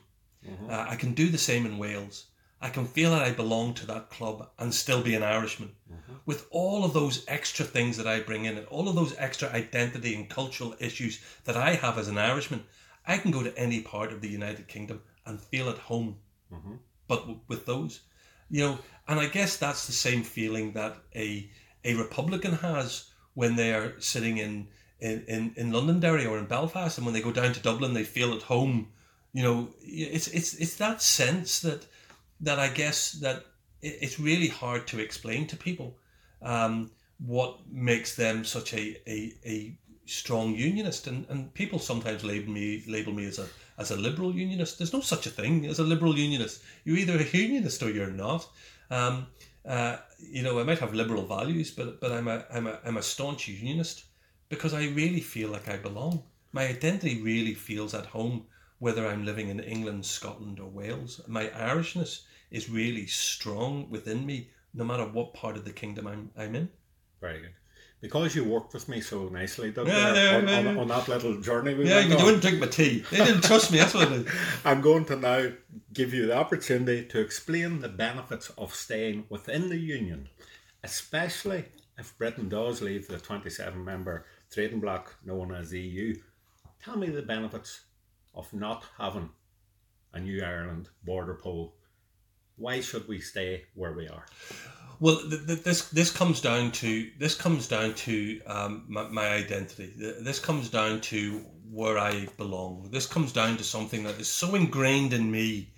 Mm-hmm. 0.47 0.69
Uh, 0.69 0.85
I 0.89 0.95
can 0.95 1.13
do 1.13 1.29
the 1.29 1.37
same 1.37 1.65
in 1.65 1.77
Wales. 1.77 2.25
I 2.61 2.69
can 2.69 2.85
feel 2.85 3.11
that 3.11 3.21
I 3.21 3.31
belong 3.31 3.73
to 3.75 3.85
that 3.87 4.09
club 4.09 4.49
and 4.57 4.73
still 4.73 5.01
be 5.01 5.15
an 5.15 5.23
Irishman. 5.23 5.71
Mm-hmm. 5.91 6.13
With 6.25 6.47
all 6.51 6.83
of 6.83 6.93
those 6.93 7.23
extra 7.27 7.63
things 7.63 7.95
that 7.97 8.07
I 8.07 8.19
bring 8.19 8.45
in 8.45 8.57
and 8.57 8.67
all 8.67 8.89
of 8.89 8.95
those 8.95 9.15
extra 9.17 9.49
identity 9.49 10.13
and 10.15 10.29
cultural 10.29 10.75
issues 10.79 11.21
that 11.45 11.55
I 11.55 11.75
have 11.75 11.97
as 11.97 12.09
an 12.09 12.17
Irishman, 12.17 12.65
I 13.09 13.17
can 13.17 13.31
go 13.31 13.43
to 13.43 13.57
any 13.57 13.81
part 13.81 14.13
of 14.13 14.21
the 14.21 14.29
United 14.29 14.67
Kingdom 14.67 15.01
and 15.25 15.41
feel 15.41 15.69
at 15.69 15.77
home. 15.77 16.17
Mm-hmm. 16.53 16.75
But 17.07 17.21
w- 17.21 17.39
with 17.47 17.65
those, 17.65 18.01
you 18.49 18.61
know, 18.61 18.77
and 19.07 19.19
I 19.19 19.27
guess 19.27 19.57
that's 19.57 19.87
the 19.87 19.93
same 19.93 20.23
feeling 20.23 20.73
that 20.73 20.95
a 21.15 21.49
a 21.83 21.95
Republican 21.95 22.53
has 22.53 23.09
when 23.33 23.55
they 23.55 23.73
are 23.73 23.99
sitting 23.99 24.37
in 24.37 24.67
in, 24.99 25.23
in, 25.27 25.53
in 25.55 25.71
Londonderry 25.71 26.25
or 26.25 26.37
in 26.37 26.45
Belfast, 26.45 26.97
and 26.97 27.05
when 27.05 27.13
they 27.13 27.21
go 27.21 27.31
down 27.31 27.53
to 27.53 27.59
Dublin, 27.61 27.93
they 27.93 28.03
feel 28.03 28.33
at 28.33 28.43
home. 28.43 28.89
You 29.33 29.43
know, 29.43 29.69
it's 29.81 30.27
it's 30.27 30.53
it's 30.53 30.75
that 30.75 31.01
sense 31.01 31.61
that 31.61 31.85
that 32.41 32.59
I 32.59 32.67
guess 32.67 33.13
that 33.13 33.45
it's 33.81 34.19
really 34.19 34.49
hard 34.49 34.87
to 34.87 34.99
explain 34.99 35.47
to 35.47 35.55
people 35.55 35.97
um, 36.41 36.91
what 37.17 37.59
makes 37.71 38.15
them 38.15 38.43
such 38.43 38.73
a, 38.73 38.97
a, 39.07 39.33
a 39.45 39.77
strong 40.09 40.55
unionist, 40.55 41.07
and, 41.07 41.25
and 41.29 41.53
people 41.53 41.79
sometimes 41.79 42.23
label 42.23 42.51
me 42.51 42.83
label 42.87 43.13
me 43.13 43.25
as 43.25 43.39
a 43.39 43.47
as 43.77 43.91
a 43.91 43.95
liberal 43.95 44.35
unionist. 44.35 44.77
There's 44.77 44.93
no 44.93 45.01
such 45.01 45.25
a 45.27 45.29
thing 45.29 45.65
as 45.65 45.79
a 45.79 45.83
liberal 45.83 46.17
unionist. 46.17 46.61
You're 46.83 46.97
either 46.97 47.17
a 47.17 47.37
unionist 47.37 47.81
or 47.83 47.91
you're 47.91 48.11
not. 48.11 48.47
Um, 48.91 49.27
uh, 49.65 49.97
you 50.19 50.41
know, 50.41 50.59
I 50.59 50.63
might 50.63 50.79
have 50.79 50.93
liberal 50.93 51.25
values, 51.25 51.71
but 51.71 51.99
but 52.01 52.11
I'm 52.11 52.27
a 52.27 52.45
I'm 52.51 52.67
a 52.67 52.79
I'm 52.85 52.97
a 52.97 53.03
staunch 53.03 53.47
unionist 53.47 54.05
because 54.49 54.73
I 54.73 54.87
really 54.87 55.21
feel 55.21 55.49
like 55.49 55.69
I 55.69 55.77
belong. 55.77 56.23
My 56.51 56.67
identity 56.67 57.21
really 57.21 57.53
feels 57.53 57.93
at 57.93 58.07
home, 58.07 58.47
whether 58.79 59.07
I'm 59.07 59.25
living 59.25 59.49
in 59.49 59.59
England, 59.59 60.05
Scotland, 60.05 60.59
or 60.59 60.69
Wales. 60.69 61.21
My 61.27 61.47
Irishness 61.47 62.23
is 62.49 62.69
really 62.69 63.05
strong 63.05 63.89
within 63.91 64.25
me, 64.25 64.49
no 64.73 64.83
matter 64.83 65.05
what 65.05 65.35
part 65.35 65.55
of 65.55 65.65
the 65.65 65.71
kingdom 65.71 66.07
I'm, 66.07 66.31
I'm 66.35 66.55
in. 66.55 66.69
Very 67.21 67.41
good. 67.41 67.53
Because 68.01 68.33
you 68.33 68.45
worked 68.45 68.73
with 68.73 68.87
me 68.87 69.01
so 69.01 69.27
nicely, 69.27 69.71
Doug, 69.71 69.87
Yeah, 69.87 70.13
yeah, 70.13 70.37
on, 70.37 70.47
yeah, 70.47 70.69
on, 70.71 70.77
on 70.77 70.87
that 70.87 71.09
little 71.09 71.41
journey 71.41 71.73
we 71.73 71.89
Yeah, 71.89 71.99
you 71.99 72.15
on, 72.15 72.23
wouldn't 72.23 72.41
drink 72.41 72.59
my 72.59 72.67
tea. 72.67 73.03
They 73.11 73.17
didn't 73.17 73.43
trust 73.43 73.71
me. 73.71 73.79
That's 73.79 73.93
what 73.93 74.11
it 74.11 74.25
is. 74.25 74.33
I'm 74.65 74.79
going 74.79 75.03
to 75.05 75.17
now 75.17 75.51
give 75.91 76.13
you 76.13 76.27
the 76.27 76.37
opportunity 76.37 77.05
to 77.07 77.19
explain 77.19 77.81
the 77.81 77.89
benefits 77.89 78.51
of 78.51 78.73
staying 78.73 79.25
within 79.29 79.67
the 79.67 79.77
Union, 79.77 80.29
especially 80.83 81.65
if 81.97 82.17
Britain 82.17 82.47
does 82.47 82.81
leave 82.81 83.07
the 83.07 83.17
27 83.19 83.83
member 83.83 84.25
trading 84.49 84.79
bloc 84.79 85.15
known 85.25 85.53
as 85.53 85.69
the 85.69 85.81
EU. 85.81 86.15
Tell 86.81 86.97
me 86.97 87.09
the 87.09 87.21
benefits 87.21 87.81
of 88.33 88.53
not 88.53 88.85
having 88.97 89.29
a 90.13 90.19
New 90.21 90.41
Ireland 90.41 90.87
border 91.03 91.35
poll. 91.35 91.75
Why 92.55 92.79
should 92.79 93.07
we 93.07 93.19
stay 93.19 93.65
where 93.75 93.93
we 93.93 94.07
are? 94.07 94.25
Well, 95.01 95.21
th- 95.29 95.47
th- 95.47 95.63
this 95.63 95.89
this 95.89 96.11
comes 96.11 96.41
down 96.41 96.71
to 96.73 97.09
this 97.17 97.33
comes 97.33 97.67
down 97.67 97.93
to 98.05 98.41
um, 98.45 98.83
my, 98.87 99.03
my 99.07 99.27
identity. 99.29 99.93
This 99.95 100.39
comes 100.39 100.69
down 100.69 100.99
to 101.01 101.45
where 101.71 101.97
I 101.97 102.27
belong. 102.37 102.89
This 102.91 103.05
comes 103.05 103.31
down 103.31 103.55
to 103.57 103.63
something 103.63 104.03
that 104.03 104.19
is 104.19 104.27
so 104.27 104.55
ingrained 104.55 105.13
in 105.13 105.31
me 105.31 105.71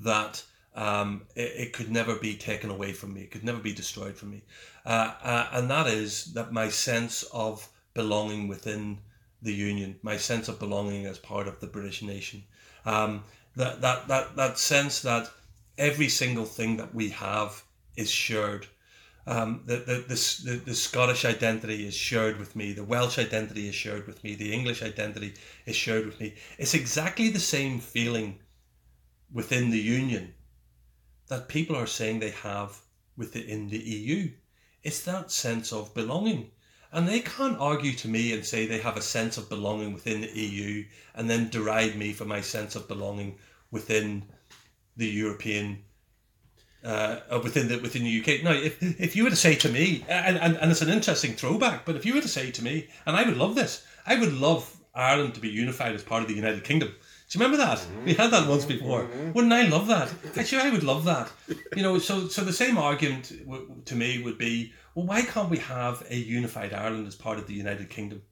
that 0.00 0.44
um, 0.76 1.22
it, 1.34 1.52
it 1.56 1.72
could 1.72 1.90
never 1.90 2.14
be 2.14 2.36
taken 2.36 2.70
away 2.70 2.92
from 2.92 3.14
me. 3.14 3.22
It 3.22 3.32
could 3.32 3.42
never 3.42 3.58
be 3.58 3.72
destroyed 3.72 4.16
from 4.16 4.30
me. 4.30 4.42
Uh, 4.86 5.12
uh, 5.22 5.48
and 5.52 5.68
that 5.70 5.88
is 5.88 6.32
that 6.34 6.52
my 6.52 6.68
sense 6.68 7.24
of 7.32 7.68
belonging 7.94 8.46
within 8.46 8.98
the 9.42 9.52
union, 9.52 9.98
my 10.02 10.16
sense 10.16 10.46
of 10.46 10.60
belonging 10.60 11.06
as 11.06 11.18
part 11.18 11.48
of 11.48 11.58
the 11.58 11.66
British 11.66 12.02
nation, 12.02 12.44
um, 12.86 13.24
that 13.56 13.80
that 13.80 14.06
that 14.06 14.36
that 14.36 14.58
sense 14.58 15.00
that 15.02 15.28
every 15.78 16.08
single 16.08 16.44
thing 16.44 16.76
that 16.76 16.94
we 16.94 17.08
have 17.08 17.64
is 17.98 18.10
shared. 18.10 18.66
Um, 19.26 19.62
the, 19.66 19.76
the, 19.76 19.94
the, 20.08 20.42
the, 20.44 20.56
the 20.66 20.74
Scottish 20.74 21.24
identity 21.24 21.86
is 21.86 21.94
shared 21.94 22.38
with 22.38 22.56
me. 22.56 22.72
The 22.72 22.84
Welsh 22.84 23.18
identity 23.18 23.68
is 23.68 23.74
shared 23.74 24.06
with 24.06 24.22
me. 24.24 24.34
The 24.34 24.54
English 24.54 24.82
identity 24.82 25.34
is 25.66 25.76
shared 25.76 26.06
with 26.06 26.18
me. 26.20 26.34
It's 26.58 26.74
exactly 26.74 27.28
the 27.28 27.40
same 27.40 27.80
feeling 27.80 28.38
within 29.30 29.70
the 29.70 29.78
Union 29.80 30.32
that 31.26 31.48
people 31.48 31.76
are 31.76 31.86
saying 31.86 32.20
they 32.20 32.30
have 32.30 32.78
within 33.16 33.68
the 33.68 33.78
EU. 33.78 34.30
It's 34.82 35.02
that 35.02 35.30
sense 35.30 35.72
of 35.72 35.92
belonging. 35.92 36.50
And 36.90 37.06
they 37.06 37.20
can't 37.20 37.58
argue 37.58 37.92
to 37.94 38.08
me 38.08 38.32
and 38.32 38.46
say 38.46 38.64
they 38.64 38.78
have 38.78 38.96
a 38.96 39.02
sense 39.02 39.36
of 39.36 39.50
belonging 39.50 39.92
within 39.92 40.22
the 40.22 40.30
EU 40.30 40.86
and 41.14 41.28
then 41.28 41.50
deride 41.50 41.96
me 41.96 42.14
for 42.14 42.24
my 42.24 42.40
sense 42.40 42.76
of 42.76 42.88
belonging 42.88 43.36
within 43.70 44.24
the 44.96 45.08
European 45.08 45.84
uh, 46.84 47.20
uh, 47.30 47.40
within 47.42 47.68
the 47.68 47.78
within 47.78 48.04
the 48.04 48.20
UK. 48.20 48.42
Now, 48.44 48.52
if 48.52 48.82
if 49.00 49.16
you 49.16 49.24
were 49.24 49.30
to 49.30 49.36
say 49.36 49.54
to 49.56 49.68
me, 49.68 50.04
and, 50.08 50.38
and, 50.38 50.56
and 50.56 50.70
it's 50.70 50.82
an 50.82 50.88
interesting 50.90 51.34
throwback, 51.34 51.84
but 51.84 51.96
if 51.96 52.06
you 52.06 52.14
were 52.14 52.20
to 52.20 52.28
say 52.28 52.50
to 52.50 52.62
me, 52.62 52.88
and 53.06 53.16
I 53.16 53.24
would 53.24 53.36
love 53.36 53.54
this, 53.54 53.84
I 54.06 54.18
would 54.18 54.32
love 54.32 54.76
Ireland 54.94 55.34
to 55.34 55.40
be 55.40 55.48
unified 55.48 55.94
as 55.94 56.02
part 56.02 56.22
of 56.22 56.28
the 56.28 56.34
United 56.34 56.64
Kingdom. 56.64 56.88
Do 56.88 57.38
you 57.38 57.44
remember 57.44 57.62
that? 57.62 57.84
We 58.06 58.14
had 58.14 58.30
that 58.30 58.48
once 58.48 58.64
before. 58.64 59.06
Wouldn't 59.34 59.52
I 59.52 59.68
love 59.68 59.86
that? 59.88 60.10
Actually, 60.34 60.62
I 60.62 60.70
would 60.70 60.82
love 60.82 61.04
that. 61.04 61.30
You 61.76 61.82
know, 61.82 61.98
so 61.98 62.26
so 62.28 62.42
the 62.42 62.54
same 62.54 62.78
argument 62.78 63.32
w- 63.44 63.70
to 63.84 63.94
me 63.94 64.22
would 64.22 64.38
be, 64.38 64.72
well, 64.94 65.04
why 65.04 65.20
can't 65.22 65.50
we 65.50 65.58
have 65.58 66.02
a 66.08 66.16
unified 66.16 66.72
Ireland 66.72 67.06
as 67.06 67.14
part 67.14 67.38
of 67.38 67.46
the 67.46 67.52
United 67.52 67.90
Kingdom? 67.90 68.22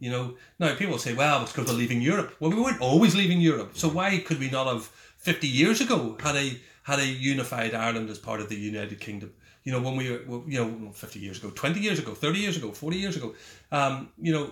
You 0.00 0.10
know, 0.10 0.36
now 0.58 0.74
people 0.76 0.96
say, 0.98 1.12
well, 1.12 1.42
it's 1.42 1.52
because 1.52 1.70
we're 1.70 1.76
leaving 1.76 2.00
Europe. 2.00 2.36
Well, 2.40 2.50
we 2.50 2.60
weren't 2.60 2.80
always 2.80 3.14
leaving 3.14 3.40
Europe. 3.40 3.72
So 3.74 3.88
why 3.88 4.18
could 4.18 4.38
we 4.38 4.48
not 4.48 4.66
have 4.66 4.84
50 5.18 5.46
years 5.46 5.80
ago 5.80 6.16
had 6.22 6.36
a 6.36 6.58
had 6.88 6.98
a 6.98 7.06
unified 7.06 7.72
Ireland 7.74 8.08
as 8.10 8.18
part 8.18 8.40
of 8.40 8.48
the 8.48 8.56
United 8.72 8.98
Kingdom? 9.00 9.30
You 9.64 9.72
know, 9.72 9.82
when 9.86 9.96
we 10.00 10.06
were, 10.10 10.42
you 10.52 10.58
know, 10.60 10.92
50 10.92 11.18
years 11.20 11.38
ago, 11.38 11.50
20 11.50 11.80
years 11.80 11.98
ago, 11.98 12.14
30 12.14 12.38
years 12.38 12.56
ago, 12.56 12.72
40 12.72 12.96
years 13.04 13.16
ago, 13.16 13.34
um, 13.70 14.08
you 14.26 14.32
know, 14.32 14.46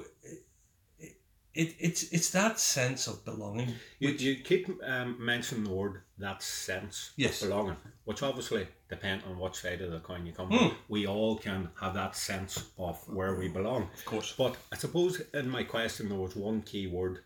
it, 1.00 1.12
it, 1.54 1.74
it's 1.86 2.02
it's 2.16 2.30
that 2.30 2.60
sense 2.60 3.06
of 3.06 3.24
belonging. 3.24 3.70
You, 3.98 4.10
you 4.10 4.32
keep 4.50 4.64
um, 4.84 5.16
mentioning 5.32 5.64
the 5.64 5.70
word 5.82 6.02
that 6.18 6.42
sense 6.42 7.12
Yes. 7.16 7.40
of 7.42 7.48
belonging, 7.48 7.76
which 8.04 8.22
obviously 8.22 8.66
depend 8.90 9.22
on 9.28 9.38
what 9.38 9.56
side 9.56 9.80
of 9.80 9.90
the 9.90 10.00
coin 10.00 10.26
you 10.26 10.32
come 10.32 10.48
Hmm. 10.48 10.56
from. 10.58 10.76
We 10.88 11.06
all 11.06 11.36
can 11.38 11.70
have 11.80 11.94
that 11.94 12.14
sense 12.16 12.52
of 12.78 12.96
where 13.08 13.34
we 13.40 13.48
belong. 13.48 13.82
Of 13.98 14.04
course. 14.04 14.34
But 14.36 14.56
I 14.74 14.76
suppose 14.76 15.22
in 15.32 15.48
my 15.48 15.64
question 15.64 16.08
there 16.10 16.18
was 16.18 16.36
one 16.36 16.60
key 16.62 16.86
word. 16.98 17.16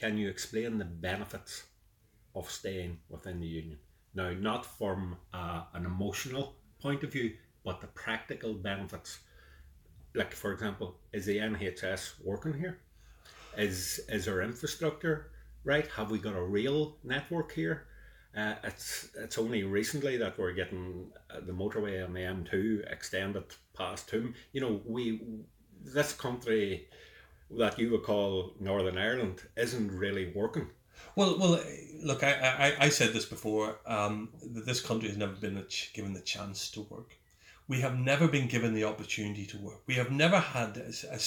Can 0.00 0.18
you 0.18 0.28
explain 0.28 0.78
the 0.78 0.84
benefits 0.84 1.64
of 2.34 2.50
staying 2.50 2.98
within 3.08 3.40
the 3.40 3.46
union? 3.62 3.78
Now, 4.14 4.32
not 4.32 4.66
from 4.66 5.16
uh, 5.32 5.62
an 5.74 5.86
emotional 5.86 6.54
point 6.80 7.04
of 7.04 7.12
view, 7.12 7.34
but 7.64 7.80
the 7.80 7.86
practical 7.88 8.54
benefits. 8.54 9.20
Like, 10.14 10.34
for 10.34 10.52
example, 10.52 10.96
is 11.12 11.26
the 11.26 11.38
NHS 11.38 12.24
working 12.24 12.54
here? 12.54 12.78
Is 13.56 14.00
is 14.08 14.28
our 14.28 14.42
infrastructure 14.42 15.30
right? 15.64 15.86
Have 15.88 16.10
we 16.10 16.18
got 16.18 16.34
a 16.34 16.42
real 16.42 16.96
network 17.04 17.52
here? 17.52 17.86
Uh, 18.36 18.54
it's 18.62 19.10
it's 19.16 19.38
only 19.38 19.64
recently 19.64 20.16
that 20.16 20.38
we're 20.38 20.52
getting 20.52 21.10
uh, 21.30 21.40
the 21.40 21.52
motorway 21.52 22.04
on 22.04 22.12
the 22.12 22.20
M2 22.20 22.90
extended 22.90 23.44
past 23.76 24.08
Toome. 24.08 24.34
You 24.52 24.60
know, 24.60 24.80
we 24.86 25.20
this 25.82 26.12
country 26.12 26.88
that 27.50 27.78
you 27.78 27.90
would 27.90 28.04
call 28.04 28.54
Northern 28.60 28.98
Ireland 28.98 29.42
isn't 29.56 29.90
really 29.90 30.32
working. 30.34 30.68
Well, 31.16 31.38
well, 31.38 31.60
look, 32.02 32.22
I, 32.22 32.74
I, 32.78 32.86
I 32.86 32.88
said 32.88 33.12
this 33.12 33.26
before. 33.26 33.78
Um, 33.86 34.30
that 34.54 34.66
this 34.66 34.80
country 34.80 35.08
has 35.08 35.18
never 35.18 35.32
been 35.32 35.64
given 35.92 36.12
the 36.12 36.20
chance 36.20 36.70
to 36.72 36.82
work. 36.82 37.16
We 37.68 37.80
have 37.80 37.98
never 37.98 38.26
been 38.26 38.48
given 38.48 38.74
the 38.74 38.84
opportunity 38.84 39.46
to 39.46 39.58
work. 39.58 39.82
We 39.86 39.94
have 39.94 40.10
never 40.10 40.38
had 40.38 40.76
a, 40.76 41.14
a 41.14 41.20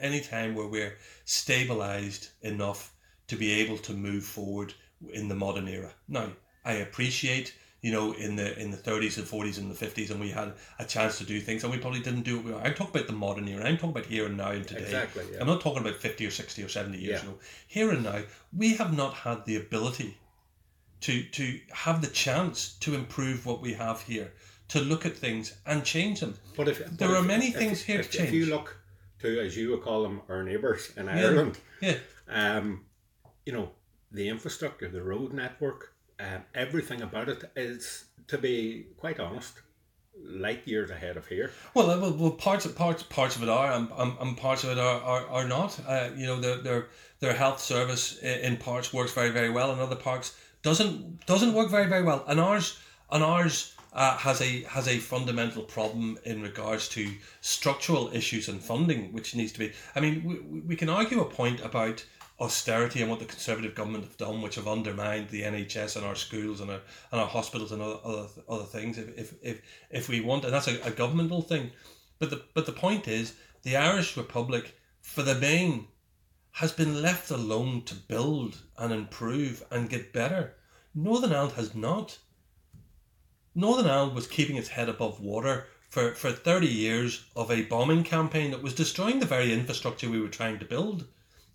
any 0.00 0.20
time 0.20 0.54
where 0.54 0.66
we're 0.66 0.98
stabilized 1.24 2.28
enough 2.42 2.92
to 3.28 3.36
be 3.36 3.52
able 3.52 3.78
to 3.78 3.92
move 3.92 4.24
forward 4.24 4.74
in 5.12 5.28
the 5.28 5.34
modern 5.34 5.68
era. 5.68 5.92
Now, 6.08 6.32
I 6.64 6.74
appreciate, 6.74 7.54
you 7.82 7.90
know, 7.92 8.12
in 8.12 8.36
the 8.36 8.58
in 8.60 8.70
the 8.70 8.76
thirties 8.76 9.16
and 9.18 9.26
forties 9.26 9.56
and 9.58 9.70
the 9.70 9.74
fifties, 9.74 10.10
and 10.10 10.20
we 10.20 10.28
had 10.30 10.52
a 10.78 10.84
chance 10.84 11.16
to 11.18 11.24
do 11.24 11.40
things, 11.40 11.64
and 11.64 11.72
we 11.72 11.78
probably 11.78 12.00
didn't 12.00 12.22
do 12.22 12.38
it. 12.38 12.44
well. 12.44 12.60
I'm 12.62 12.74
talking 12.74 12.94
about 12.94 13.06
the 13.06 13.14
modern 13.14 13.48
era. 13.48 13.64
I'm 13.64 13.76
talking 13.76 13.90
about 13.90 14.06
here 14.06 14.26
and 14.26 14.36
now 14.36 14.50
and 14.50 14.66
today. 14.66 14.82
Exactly, 14.82 15.24
yeah. 15.32 15.40
I'm 15.40 15.46
not 15.46 15.60
talking 15.62 15.80
about 15.80 15.96
fifty 15.96 16.26
or 16.26 16.30
sixty 16.30 16.62
or 16.62 16.68
seventy 16.68 16.98
years 16.98 17.22
Yeah. 17.22 17.28
ago. 17.30 17.38
Here 17.66 17.90
and 17.90 18.02
now, 18.04 18.22
we 18.56 18.74
have 18.74 18.94
not 18.96 19.14
had 19.14 19.44
the 19.46 19.56
ability 19.56 20.18
to 21.02 21.22
to 21.22 21.60
have 21.72 22.00
the 22.02 22.08
chance 22.08 22.74
to 22.80 22.94
improve 22.94 23.46
what 23.46 23.62
we 23.62 23.72
have 23.74 24.02
here, 24.02 24.32
to 24.68 24.80
look 24.80 25.06
at 25.06 25.16
things 25.16 25.56
and 25.64 25.82
change 25.84 26.20
them. 26.20 26.34
But 26.56 26.68
if 26.68 26.78
There 26.78 27.08
but 27.08 27.10
are 27.16 27.20
if- 27.20 27.26
many 27.26 27.48
if- 27.48 27.56
things 27.56 27.80
here 27.82 28.00
if, 28.00 28.10
to 28.12 28.22
If 28.22 28.32
you 28.32 28.46
look 28.46 28.76
to, 29.20 29.40
as 29.40 29.56
you 29.56 29.70
would 29.70 29.82
call 29.82 30.02
them, 30.02 30.20
our 30.28 30.42
neighbours 30.42 30.92
in 30.96 31.08
Ireland, 31.08 31.58
Yeah, 31.80 31.96
um, 32.28 32.84
you 33.46 33.52
know, 33.54 33.70
the 34.12 34.28
infrastructure, 34.28 34.88
the 34.88 35.02
road 35.02 35.32
network, 35.32 35.94
um, 36.20 36.42
everything 36.54 37.02
about 37.02 37.28
it 37.28 37.42
is, 37.56 38.04
to 38.28 38.38
be 38.38 38.86
quite 38.98 39.18
honest, 39.20 39.54
light 40.22 40.66
years 40.66 40.90
ahead 40.90 41.16
of 41.16 41.26
here. 41.26 41.50
Well, 41.74 41.90
uh, 41.90 41.98
well, 41.98 42.12
well 42.12 42.30
parts 42.32 42.64
of 42.66 42.76
parts 42.76 43.02
parts 43.02 43.36
of 43.36 43.42
it 43.42 43.48
are, 43.48 43.72
and, 43.72 43.88
and, 43.96 44.12
and 44.20 44.36
parts 44.36 44.64
of 44.64 44.70
it 44.70 44.78
are 44.78 45.00
are, 45.00 45.26
are 45.28 45.48
not. 45.48 45.78
Uh, 45.86 46.10
you 46.16 46.26
know, 46.26 46.38
their 46.40 46.58
their 46.58 46.86
their 47.20 47.34
health 47.34 47.60
service 47.60 48.18
in 48.18 48.56
parts 48.56 48.92
works 48.92 49.12
very 49.12 49.30
very 49.30 49.50
well, 49.50 49.70
and 49.72 49.80
other 49.80 49.96
parts 49.96 50.36
doesn't 50.62 51.24
doesn't 51.26 51.54
work 51.54 51.70
very 51.70 51.86
very 51.86 52.02
well. 52.02 52.24
And 52.26 52.38
ours 52.40 52.78
and 53.10 53.22
ours 53.24 53.74
uh, 53.92 54.16
has 54.18 54.40
a 54.42 54.62
has 54.64 54.86
a 54.88 54.98
fundamental 54.98 55.62
problem 55.62 56.18
in 56.24 56.42
regards 56.42 56.88
to 56.90 57.10
structural 57.40 58.10
issues 58.14 58.48
and 58.48 58.60
funding, 58.60 59.12
which 59.12 59.34
needs 59.34 59.52
to 59.52 59.58
be. 59.58 59.72
I 59.96 60.00
mean, 60.00 60.22
we, 60.24 60.34
we- 60.40 60.60
we 60.60 60.76
can 60.76 60.88
argue 60.90 61.20
a 61.20 61.24
point 61.24 61.60
about 61.64 62.04
austerity 62.40 63.02
and 63.02 63.10
what 63.10 63.18
the 63.18 63.26
Conservative 63.26 63.74
government 63.74 64.04
have 64.04 64.16
done, 64.16 64.40
which 64.40 64.54
have 64.54 64.66
undermined 64.66 65.28
the 65.28 65.42
NHS 65.42 65.96
and 65.96 66.06
our 66.06 66.14
schools 66.14 66.60
and 66.60 66.70
our 66.70 66.80
and 67.12 67.20
our 67.20 67.26
hospitals 67.26 67.70
and 67.72 67.82
other 67.82 67.98
other, 68.04 68.26
other 68.48 68.64
things. 68.64 68.98
If, 68.98 69.18
if 69.18 69.34
if 69.42 69.62
if 69.90 70.08
we 70.08 70.20
want, 70.20 70.44
and 70.44 70.52
that's 70.54 70.68
a, 70.68 70.80
a 70.82 70.90
governmental 70.90 71.42
thing, 71.42 71.70
but 72.18 72.30
the 72.30 72.42
but 72.54 72.66
the 72.66 72.72
point 72.72 73.06
is, 73.06 73.34
the 73.62 73.76
Irish 73.76 74.16
Republic, 74.16 74.74
for 75.02 75.22
the 75.22 75.34
main, 75.34 75.88
has 76.52 76.72
been 76.72 77.02
left 77.02 77.30
alone 77.30 77.82
to 77.82 77.94
build 77.94 78.58
and 78.78 78.92
improve 78.92 79.64
and 79.70 79.90
get 79.90 80.12
better. 80.12 80.54
Northern 80.94 81.32
Ireland 81.32 81.54
has 81.54 81.74
not. 81.74 82.18
Northern 83.54 83.90
Ireland 83.90 84.14
was 84.14 84.26
keeping 84.26 84.56
its 84.56 84.68
head 84.68 84.88
above 84.88 85.20
water 85.20 85.66
for, 85.88 86.14
for 86.14 86.30
30 86.30 86.66
years 86.66 87.24
of 87.36 87.50
a 87.50 87.62
bombing 87.62 88.04
campaign 88.04 88.52
that 88.52 88.62
was 88.62 88.74
destroying 88.74 89.18
the 89.18 89.26
very 89.26 89.52
infrastructure 89.52 90.08
we 90.08 90.20
were 90.20 90.28
trying 90.28 90.58
to 90.58 90.64
build. 90.64 91.06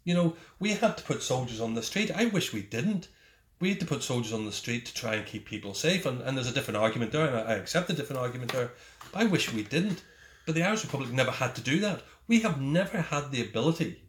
You 0.05 0.13
know, 0.13 0.35
we 0.59 0.71
had 0.71 0.97
to 0.97 1.03
put 1.03 1.21
soldiers 1.21 1.59
on 1.59 1.73
the 1.73 1.83
street. 1.83 2.11
I 2.11 2.25
wish 2.25 2.53
we 2.53 2.61
didn't. 2.61 3.09
We 3.59 3.69
had 3.69 3.79
to 3.79 3.85
put 3.85 4.03
soldiers 4.03 4.31
on 4.31 4.45
the 4.45 4.51
street 4.51 4.85
to 4.85 4.93
try 4.93 5.15
and 5.15 5.25
keep 5.25 5.45
people 5.45 5.73
safe, 5.73 6.05
and, 6.05 6.21
and 6.21 6.37
there's 6.37 6.49
a 6.49 6.53
different 6.53 6.77
argument 6.77 7.11
there, 7.11 7.25
and 7.25 7.35
I, 7.35 7.41
I 7.41 7.55
accept 7.55 7.87
the 7.87 7.93
different 7.93 8.21
argument 8.21 8.51
there. 8.51 8.71
But 9.11 9.23
I 9.23 9.25
wish 9.25 9.51
we 9.51 9.63
didn't. 9.63 10.03
But 10.45 10.53
the 10.53 10.63
Irish 10.63 10.83
Republic 10.83 11.11
never 11.11 11.31
had 11.31 11.55
to 11.55 11.61
do 11.61 11.79
that. 11.79 12.03
We 12.27 12.41
have 12.41 12.61
never 12.61 13.01
had 13.01 13.31
the 13.31 13.41
ability, 13.41 14.03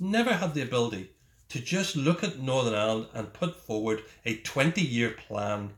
never 0.00 0.32
had 0.32 0.52
the 0.52 0.62
ability 0.62 1.10
to 1.50 1.60
just 1.60 1.94
look 1.94 2.24
at 2.24 2.40
Northern 2.40 2.74
Ireland 2.74 3.06
and 3.14 3.32
put 3.32 3.54
forward 3.54 4.02
a 4.24 4.38
20 4.38 4.80
year 4.82 5.10
plan 5.10 5.70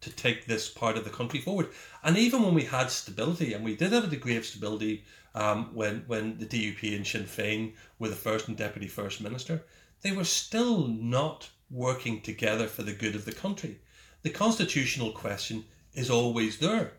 to 0.00 0.10
take 0.10 0.46
this 0.46 0.68
part 0.68 0.96
of 0.96 1.04
the 1.04 1.10
country 1.10 1.40
forward. 1.40 1.68
And 2.02 2.18
even 2.18 2.42
when 2.42 2.54
we 2.54 2.64
had 2.64 2.90
stability, 2.90 3.52
and 3.52 3.64
we 3.64 3.76
did 3.76 3.92
have 3.92 4.04
a 4.04 4.08
degree 4.08 4.36
of 4.36 4.44
stability 4.44 5.04
um, 5.34 5.70
when, 5.74 6.04
when 6.06 6.38
the 6.38 6.46
DUP 6.46 6.96
and 6.96 7.06
Sinn 7.06 7.24
Féin 7.24 7.72
were 7.98 8.08
the 8.08 8.14
first 8.14 8.48
and 8.48 8.56
deputy 8.56 8.86
first 8.86 9.20
minister, 9.20 9.64
they 10.02 10.12
were 10.12 10.24
still 10.24 10.86
not 10.86 11.48
working 11.70 12.20
together 12.20 12.66
for 12.66 12.82
the 12.82 12.92
good 12.92 13.14
of 13.14 13.24
the 13.24 13.32
country. 13.32 13.80
The 14.22 14.30
constitutional 14.30 15.12
question 15.12 15.64
is 15.92 16.10
always 16.10 16.58
there. 16.58 16.92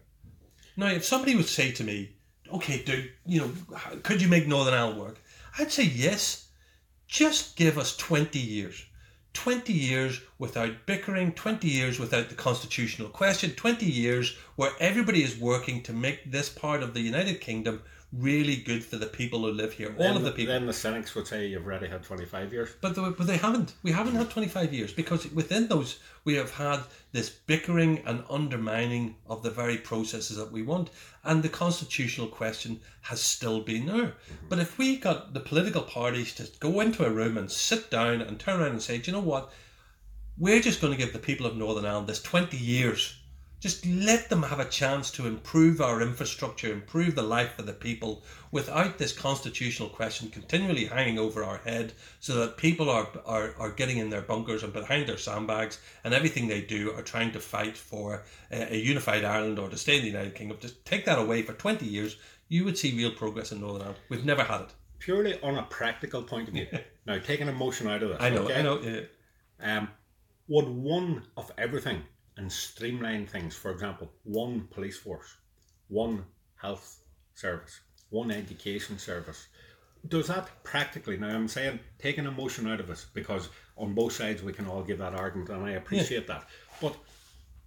Now, 0.78 0.88
if 0.88 1.06
somebody 1.06 1.36
would 1.36 1.48
say 1.48 1.72
to 1.72 1.84
me, 1.84 2.16
okay, 2.52 2.84
do 2.84 3.08
you 3.26 3.42
know, 3.42 3.52
could 4.04 4.22
you 4.22 4.28
make 4.28 4.48
Northern 4.48 4.74
Ireland 4.74 5.00
work? 5.00 5.22
I'd 5.58 5.72
say 5.72 5.84
yes. 5.84 6.50
Just 7.08 7.56
give 7.56 7.78
us 7.78 7.96
20 7.96 8.40
years. 8.40 8.84
20 9.34 9.72
years 9.74 10.22
without 10.40 10.86
bickering, 10.86 11.32
20 11.34 11.68
years 11.68 12.00
without 12.00 12.30
the 12.30 12.36
constitutional 12.36 13.10
question, 13.10 13.52
20 13.52 13.86
years 13.86 14.36
where 14.56 14.72
everybody 14.80 15.24
is 15.24 15.38
working 15.38 15.84
to 15.84 15.94
make 15.94 16.32
this 16.32 16.50
part 16.50 16.82
of 16.82 16.94
the 16.94 17.02
United 17.02 17.42
Kingdom 17.42 17.82
really 18.18 18.56
good 18.56 18.84
for 18.84 18.98
the 18.98 19.06
people 19.06 19.40
who 19.40 19.52
live 19.52 19.74
here. 19.74 19.90
All 19.98 20.08
then, 20.08 20.18
of 20.18 20.24
the 20.24 20.32
people. 20.32 20.54
Then 20.54 20.66
the 20.66 20.74
cynics 20.74 21.16
would 21.16 21.28
say 21.28 21.48
you've 21.48 21.66
already 21.66 21.88
had 21.88 22.04
25 22.04 22.54
years. 22.54 22.70
But, 22.82 22.96
the, 22.96 23.02
but 23.12 23.28
they 23.28 23.38
haven't. 23.38 23.74
We 23.84 23.92
haven't 23.92 24.16
had 24.16 24.30
25 24.30 24.74
years 24.74 24.94
because 24.94 25.30
within 25.32 25.68
those 25.68 26.00
we 26.24 26.36
have 26.36 26.52
had 26.52 26.82
this 27.12 27.30
bickering 27.30 28.00
and 28.06 28.24
undermining 28.30 29.16
of 29.28 29.44
the 29.44 29.50
very 29.50 29.78
processes 29.78 30.38
that 30.38 30.52
we 30.52 30.62
want. 30.62 30.90
And 31.24 31.44
the 31.44 31.50
constitutional 31.50 32.28
question 32.28 32.80
has 33.02 33.22
still 33.22 33.62
been 33.62 33.86
there. 33.86 33.96
Mm-hmm. 33.96 34.48
But 34.50 34.60
if 34.60 34.78
we 34.78 34.98
got 34.98 35.34
the 35.34 35.40
political 35.40 35.82
parties 35.82 36.34
to 36.36 36.48
go 36.60 36.80
into 36.80 37.06
a 37.06 37.10
room 37.10 37.38
and 37.38 37.52
sit 37.52 37.90
down 37.90 38.22
and 38.22 38.40
turn 38.40 38.60
around 38.60 38.72
and 38.72 38.82
say, 38.82 38.98
do 38.98 39.12
you 39.12 39.18
know 39.18 39.24
what? 39.24 39.52
We're 40.38 40.62
just 40.62 40.82
going 40.82 40.94
to 40.94 41.00
give 41.00 41.14
the 41.14 41.20
people 41.20 41.46
of 41.46 41.56
Northern 41.56 41.86
Ireland 41.86 42.08
this 42.08 42.22
20 42.22 42.58
years 42.58 43.22
just 43.60 43.86
let 43.86 44.30
them 44.30 44.44
have 44.44 44.60
a 44.60 44.70
chance 44.70 45.10
to 45.12 45.26
improve 45.26 45.82
our 45.82 46.02
infrastructure, 46.02 46.72
improve 46.72 47.16
the 47.16 47.24
life 47.24 47.58
of 47.58 47.66
the 47.66 47.74
people 47.74 48.24
without 48.52 48.98
this 48.98 49.12
constitutional 49.12 49.90
question 49.90 50.30
continually 50.30 50.86
hanging 50.86 51.18
over 51.18 51.44
our 51.44 51.58
head 51.58 51.94
so 52.20 52.36
that 52.36 52.58
people 52.58 52.90
are, 52.90 53.08
are, 53.26 53.56
are 53.58 53.72
getting 53.72 53.98
in 53.98 54.10
their 54.10 54.22
bunkers 54.22 54.64
and 54.64 54.74
behind 54.74 55.08
their 55.08 55.18
sandbags 55.18 55.80
and 56.04 56.14
everything 56.14 56.48
they 56.48 56.62
do 56.62 56.92
are 56.94 57.02
trying 57.02 57.32
to 57.32 57.40
fight 57.40 57.78
for 57.78 58.24
a, 58.52 58.74
a 58.74 58.78
unified 58.78 59.24
Ireland 59.24 59.58
or 59.58 59.70
to 59.70 59.78
stay 59.78 59.98
in 59.98 60.02
the 60.02 60.10
United 60.10 60.36
Kingdom. 60.36 60.58
Just 60.60 60.86
take 60.86 61.06
that 61.06 61.20
away 61.20 61.42
for 61.42 61.54
20 61.54 61.86
years, 61.86 62.18
you 62.48 62.66
would 62.66 62.78
see 62.78 62.96
real 62.96 63.12
progress 63.12 63.52
in 63.52 63.62
Northern 63.62 63.82
Ireland. 63.82 64.00
We've 64.10 64.26
never 64.26 64.44
had 64.44 64.62
it. 64.62 64.74
Purely 65.00 65.42
on 65.42 65.58
a 65.58 65.64
practical 65.64 66.24
point 66.24 66.48
of 66.48 66.54
view. 66.54 66.68
now, 67.06 67.20
taking 67.20 67.48
emotion 67.48 67.88
out 67.88 68.04
of 68.04 68.10
this. 68.10 68.18
I 68.22 68.30
know, 68.30 68.44
okay? 68.44 68.60
I 68.60 68.62
know. 68.62 68.80
Yeah. 68.82 69.00
Um, 69.60 69.90
would 70.48 70.68
one 70.68 71.24
of 71.38 71.52
everything 71.58 72.04
and 72.38 72.52
streamline 72.52 73.26
things. 73.26 73.56
For 73.56 73.72
example, 73.72 74.12
one 74.24 74.68
police 74.72 74.98
force, 74.98 75.36
one 75.88 76.26
health 76.56 77.00
service, 77.34 77.80
one 78.10 78.32
education 78.32 78.98
service. 78.98 79.48
Does 80.08 80.28
that 80.28 80.50
practically, 80.64 81.18
now 81.18 81.30
I'm 81.30 81.48
saying 81.48 81.80
taking 82.00 82.26
emotion 82.26 82.68
out 82.68 82.80
of 82.80 82.90
it 82.90 83.06
because 83.14 83.50
on 83.78 83.94
both 83.94 84.14
sides 84.14 84.44
we 84.44 84.54
can 84.54 84.68
all 84.68 84.84
give 84.84 85.00
that 85.00 85.16
argument 85.16 85.50
and 85.50 85.66
I 85.66 85.72
appreciate 85.72 86.28
yeah. 86.28 86.36
that. 86.36 86.48
But 86.82 86.96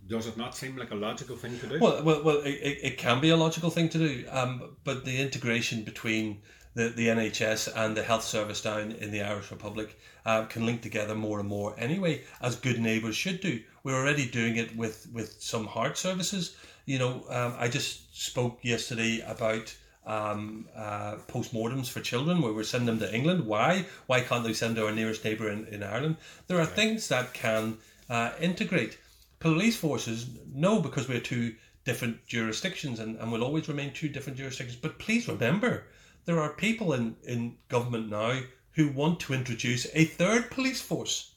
does 0.07 0.27
it 0.27 0.37
not 0.37 0.57
seem 0.57 0.77
like 0.77 0.91
a 0.91 0.95
logical 0.95 1.37
thing 1.37 1.59
to 1.59 1.66
do? 1.66 1.79
Well, 1.81 2.03
well, 2.05 2.23
well 2.23 2.39
it, 2.39 2.79
it 2.83 2.99
can 2.99 3.21
be 3.21 3.31
a 3.31 3.37
logical 3.37 3.71
thing 3.71 3.89
to 3.91 3.99
do, 3.99 4.25
um, 4.31 4.77
but 4.85 5.05
the 5.05 5.21
integration 5.21 5.83
between 5.83 6.43
the, 6.79 6.91
the 6.91 7.09
NHS 7.09 7.72
and 7.74 7.97
the 7.97 8.05
health 8.05 8.22
service 8.22 8.62
down 8.62 8.93
in 8.93 9.11
the 9.11 9.20
Irish 9.20 9.51
Republic 9.51 9.99
uh, 10.24 10.45
can 10.45 10.64
link 10.64 10.81
together 10.81 11.16
more 11.16 11.41
and 11.41 11.49
more 11.49 11.74
anyway, 11.76 12.22
as 12.41 12.55
good 12.55 12.79
neighbours 12.79 13.16
should 13.16 13.41
do. 13.41 13.61
We're 13.83 13.97
already 13.97 14.26
doing 14.26 14.55
it 14.57 14.76
with, 14.76 15.09
with 15.12 15.43
some 15.43 15.66
heart 15.66 15.99
services. 15.99 16.55
You 16.87 17.01
know, 17.01 17.24
um, 17.31 17.57
I 17.59 17.66
just 17.66 18.16
spoke 18.16 18.61
yesterday 18.62 19.24
about 19.26 19.76
um, 20.07 20.68
uh, 20.76 21.16
postmortems 21.26 21.91
for 21.91 22.01
children 22.01 22.41
where 22.41 22.53
we're 22.53 22.62
sending 22.62 22.87
them 22.87 23.01
to 23.01 23.12
England. 23.12 23.45
Why? 23.45 23.85
Why 24.07 24.20
can't 24.20 24.45
they 24.45 24.53
send 24.53 24.76
to 24.76 24.87
our 24.87 24.93
nearest 24.93 25.24
neighbour 25.24 25.51
in, 25.51 25.66
in 25.66 25.83
Ireland? 25.83 26.14
There 26.47 26.61
are 26.61 26.66
things 26.66 27.09
that 27.09 27.35
can 27.35 27.79
uh, 28.09 28.31
integrate. 28.41 28.99
Police 29.41 29.76
forces, 29.76 30.29
no, 30.55 30.81
because 30.81 31.09
we're 31.09 31.18
two 31.18 31.57
different 31.85 32.24
jurisdictions 32.29 33.01
and, 33.01 33.18
and 33.18 33.33
will 33.33 33.43
always 33.43 33.68
remain 33.68 33.93
two 33.93 34.09
different 34.09 34.39
jurisdictions. 34.39 34.79
But 34.81 35.01
please 35.01 35.26
remember, 35.26 35.85
there 36.29 36.43
are 36.43 36.51
people 36.51 36.93
in, 36.93 37.16
in 37.26 37.57
government 37.68 38.11
now 38.11 38.39
who 38.72 38.89
want 38.89 39.18
to 39.18 39.33
introduce 39.33 39.87
a 39.95 40.05
third 40.05 40.51
police 40.51 40.79
force, 40.79 41.33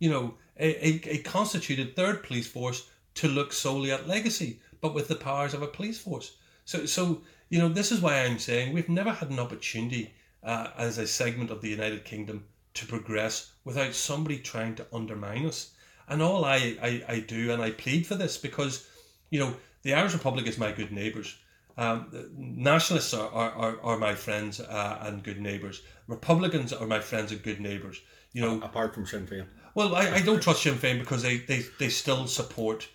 you 0.00 0.10
know, 0.10 0.34
a, 0.58 0.88
a, 0.88 1.00
a 1.08 1.18
constituted 1.18 1.94
third 1.94 2.24
police 2.24 2.48
force 2.48 2.90
to 3.14 3.28
look 3.28 3.52
solely 3.52 3.92
at 3.92 4.08
legacy, 4.08 4.58
but 4.80 4.92
with 4.92 5.06
the 5.06 5.14
powers 5.14 5.54
of 5.54 5.62
a 5.62 5.68
police 5.68 6.00
force. 6.00 6.36
So, 6.64 6.84
so 6.84 7.22
you 7.48 7.60
know, 7.60 7.68
this 7.68 7.92
is 7.92 8.00
why 8.00 8.24
I'm 8.24 8.40
saying 8.40 8.72
we've 8.72 8.88
never 8.88 9.12
had 9.12 9.30
an 9.30 9.38
opportunity 9.38 10.12
uh, 10.42 10.70
as 10.76 10.98
a 10.98 11.06
segment 11.06 11.52
of 11.52 11.60
the 11.60 11.70
United 11.70 12.04
Kingdom 12.04 12.44
to 12.74 12.86
progress 12.86 13.52
without 13.64 13.94
somebody 13.94 14.40
trying 14.40 14.74
to 14.74 14.86
undermine 14.92 15.46
us. 15.46 15.70
And 16.08 16.20
all 16.20 16.44
I, 16.44 16.76
I, 16.82 17.04
I 17.06 17.20
do, 17.20 17.52
and 17.52 17.62
I 17.62 17.70
plead 17.70 18.04
for 18.04 18.16
this 18.16 18.36
because, 18.36 18.84
you 19.30 19.38
know, 19.38 19.54
the 19.82 19.94
Irish 19.94 20.12
Republic 20.12 20.48
is 20.48 20.58
my 20.58 20.72
good 20.72 20.90
neighbours. 20.90 21.36
Um, 21.76 22.30
nationalists 22.36 23.12
are, 23.14 23.28
are, 23.28 23.80
are, 23.82 23.98
my 23.98 24.14
friends 24.14 24.60
uh, 24.60 24.98
and 25.02 25.24
good 25.24 25.40
neighbours. 25.40 25.82
Republicans 26.06 26.72
are 26.72 26.86
my 26.86 27.00
friends 27.00 27.32
and 27.32 27.42
good 27.42 27.60
neighbours. 27.60 28.00
You 28.32 28.42
know, 28.42 28.62
apart 28.62 28.94
from 28.94 29.06
Sinn 29.06 29.26
Féin. 29.26 29.46
Well, 29.74 29.96
I, 29.96 30.14
I 30.14 30.20
don't 30.20 30.42
trust 30.42 30.62
Sinn 30.62 30.76
Féin 30.76 31.00
because 31.00 31.22
they, 31.22 31.38
they, 31.38 31.64
they 31.80 31.88
still 31.88 32.28
support 32.28 32.88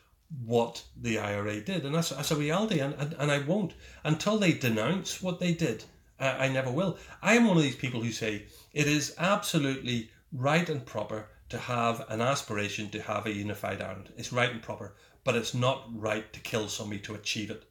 what 0.45 0.83
the 0.95 1.17
IRA 1.19 1.59
did, 1.59 1.85
and 1.85 1.93
that's, 1.93 2.09
that's 2.09 2.31
a 2.31 2.35
reality, 2.35 2.79
and, 2.79 2.93
and, 2.93 3.13
and 3.19 3.31
I 3.31 3.39
won't 3.39 3.73
until 4.03 4.37
they 4.37 4.53
denounce 4.53 5.21
what 5.21 5.39
they 5.39 5.53
did. 5.53 5.83
Uh, 6.19 6.35
I 6.37 6.47
never 6.49 6.71
will. 6.71 6.97
I 7.21 7.35
am 7.35 7.47
one 7.47 7.57
of 7.57 7.63
these 7.63 7.75
people 7.75 8.01
who 8.01 8.11
say 8.11 8.43
it 8.73 8.87
is 8.87 9.15
absolutely 9.17 10.11
right 10.31 10.69
and 10.69 10.85
proper 10.85 11.27
to 11.49 11.57
have 11.57 12.05
an 12.09 12.21
aspiration 12.21 12.89
to 12.91 13.01
have 13.01 13.25
a 13.25 13.33
unified 13.33 13.81
Ireland. 13.81 14.11
It's 14.17 14.31
right 14.31 14.51
and 14.51 14.61
proper, 14.61 14.93
but 15.23 15.35
it's 15.35 15.53
not 15.53 15.89
right 15.93 16.31
to 16.31 16.39
kill 16.39 16.67
somebody 16.67 17.01
to 17.01 17.15
achieve 17.15 17.49
it 17.49 17.68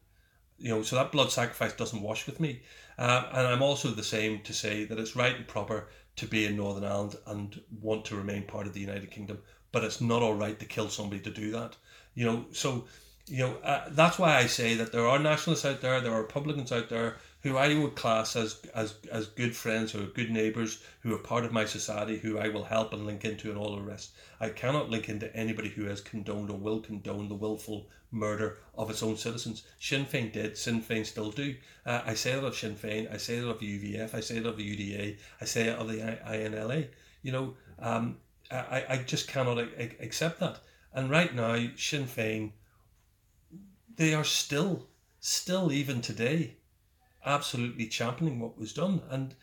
you 0.58 0.70
know, 0.70 0.82
so 0.82 0.96
that 0.96 1.12
blood 1.12 1.30
sacrifice 1.30 1.72
doesn't 1.72 2.02
wash 2.02 2.26
with 2.26 2.40
me. 2.40 2.62
Uh, 2.98 3.24
and 3.32 3.46
I'm 3.46 3.62
also 3.62 3.90
the 3.90 4.02
same 4.02 4.40
to 4.42 4.52
say 4.52 4.84
that 4.84 4.98
it's 4.98 5.16
right 5.16 5.36
and 5.36 5.46
proper 5.46 5.88
to 6.16 6.26
be 6.26 6.46
in 6.46 6.56
Northern 6.56 6.84
Ireland 6.84 7.16
and 7.26 7.60
want 7.80 8.04
to 8.06 8.16
remain 8.16 8.42
part 8.42 8.66
of 8.66 8.74
the 8.74 8.80
United 8.80 9.10
Kingdom, 9.10 9.38
but 9.70 9.84
it's 9.84 10.00
not 10.00 10.22
all 10.22 10.34
right 10.34 10.58
to 10.58 10.66
kill 10.66 10.88
somebody 10.88 11.20
to 11.22 11.30
do 11.30 11.52
that. 11.52 11.76
You 12.14 12.26
know, 12.26 12.46
so 12.52 12.86
you 13.26 13.38
know 13.38 13.54
uh, 13.62 13.84
that's 13.90 14.18
why 14.18 14.36
I 14.36 14.46
say 14.46 14.74
that 14.74 14.90
there 14.90 15.06
are 15.06 15.18
nationalists 15.18 15.64
out 15.64 15.80
there, 15.80 16.00
there 16.00 16.12
are 16.12 16.22
Republicans 16.22 16.72
out 16.72 16.88
there 16.88 17.16
who 17.42 17.56
I 17.56 17.72
would 17.74 17.94
class 17.94 18.34
as 18.36 18.60
as 18.74 18.94
as 19.12 19.26
good 19.26 19.54
friends, 19.54 19.94
are 19.94 20.06
good 20.06 20.30
neighbours, 20.30 20.82
who 21.00 21.14
are 21.14 21.18
part 21.18 21.44
of 21.44 21.52
my 21.52 21.64
society, 21.64 22.18
who 22.18 22.38
I 22.38 22.48
will 22.48 22.64
help 22.64 22.92
and 22.92 23.06
link 23.06 23.24
into, 23.24 23.50
and 23.50 23.58
all 23.58 23.76
the 23.76 23.82
rest. 23.82 24.12
I 24.40 24.48
cannot 24.50 24.90
link 24.90 25.08
into 25.08 25.34
anybody 25.36 25.68
who 25.68 25.84
has 25.84 26.00
condoned 26.00 26.50
or 26.50 26.58
will 26.58 26.80
condone 26.80 27.28
the 27.28 27.34
willful 27.34 27.88
murder 28.10 28.58
of 28.76 28.90
its 28.90 29.02
own 29.02 29.16
citizens. 29.16 29.62
Sinn 29.78 30.06
Féin 30.06 30.32
did, 30.32 30.56
Sinn 30.56 30.82
Féin 30.82 31.04
still 31.04 31.30
do. 31.30 31.54
Uh, 31.84 32.02
I 32.04 32.14
say 32.14 32.34
that 32.34 32.44
of 32.44 32.56
Sinn 32.56 32.74
Féin, 32.74 33.12
I 33.12 33.18
say 33.18 33.38
that 33.40 33.48
of 33.48 33.60
the 33.60 33.66
UVF, 33.66 34.14
I 34.14 34.20
say 34.20 34.38
that 34.38 34.48
of 34.48 34.56
the 34.56 34.76
UDA, 34.76 35.18
I 35.40 35.44
say 35.44 35.68
it 35.68 35.78
of 35.78 35.88
the 35.88 35.98
INLA. 35.98 36.88
You 37.22 37.32
know, 37.32 37.54
um, 37.78 38.18
I, 38.50 38.84
I 38.88 38.96
just 38.98 39.28
cannot 39.28 39.58
accept 40.00 40.40
that. 40.40 40.60
And 40.92 41.10
right 41.10 41.34
now, 41.34 41.54
Sinn 41.76 42.06
Féin, 42.06 42.52
they 43.96 44.14
are 44.14 44.24
still, 44.24 44.88
still 45.20 45.70
even 45.70 46.00
today, 46.00 46.56
absolutely 47.28 47.86
championing 47.86 48.40
what 48.40 48.58
was 48.58 48.72
done. 48.72 49.02
And 49.10 49.34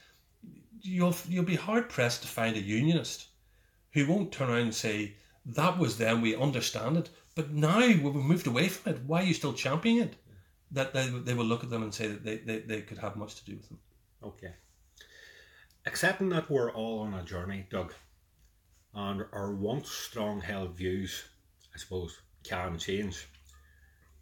you'll 0.81 1.15
you'll 1.27 1.43
be 1.43 1.55
hard 1.55 1.89
pressed 1.89 2.21
to 2.23 2.27
find 2.27 2.55
a 2.55 2.61
unionist 2.61 3.27
who 3.93 4.07
won't 4.07 4.31
turn 4.31 4.49
around 4.49 4.61
and 4.61 4.75
say 4.75 5.15
that 5.45 5.77
was 5.77 5.97
then 5.97 6.21
we 6.21 6.35
understand 6.35 6.97
it, 6.97 7.09
but 7.35 7.51
now 7.51 7.79
we've 7.79 8.03
moved 8.03 8.47
away 8.47 8.67
from 8.67 8.93
it. 8.93 9.03
Why 9.05 9.21
are 9.21 9.25
you 9.25 9.33
still 9.33 9.53
championing 9.53 10.03
it? 10.03 10.15
That 10.71 10.93
they, 10.93 11.07
they 11.07 11.33
will 11.33 11.45
look 11.45 11.63
at 11.63 11.69
them 11.69 11.83
and 11.83 11.93
say 11.93 12.07
that 12.07 12.25
they, 12.25 12.37
they, 12.37 12.59
they 12.59 12.81
could 12.81 12.97
have 12.97 13.15
much 13.15 13.35
to 13.35 13.45
do 13.45 13.55
with 13.55 13.69
them. 13.69 13.79
Okay. 14.23 14.53
Accepting 15.85 16.29
that 16.29 16.49
we're 16.49 16.71
all 16.71 17.01
on 17.01 17.13
a 17.13 17.23
journey, 17.23 17.67
Doug, 17.69 17.93
and 18.95 19.23
our 19.31 19.53
once 19.53 19.91
strong 19.91 20.41
held 20.41 20.75
views, 20.75 21.23
I 21.73 21.77
suppose, 21.77 22.19
can 22.43 22.79
change. 22.79 23.27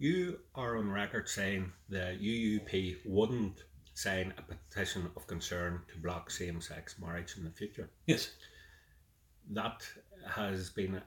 You 0.03 0.39
are 0.53 0.75
on 0.75 0.91
record 0.91 1.29
saying 1.29 1.71
the 1.87 2.17
UUP 2.21 2.97
wouldn't 3.05 3.63
sign 3.93 4.33
a 4.37 4.41
petition 4.41 5.09
of 5.15 5.25
concern 5.27 5.79
to 5.93 5.97
block 5.97 6.29
same 6.29 6.59
sex 6.59 6.95
marriage 6.99 7.35
in 7.37 7.45
the 7.45 7.51
future. 7.51 7.89
Yes. 8.05 8.31
That 9.51 9.81
has 10.27 10.71
been 10.71 10.95
a, 10.95 11.03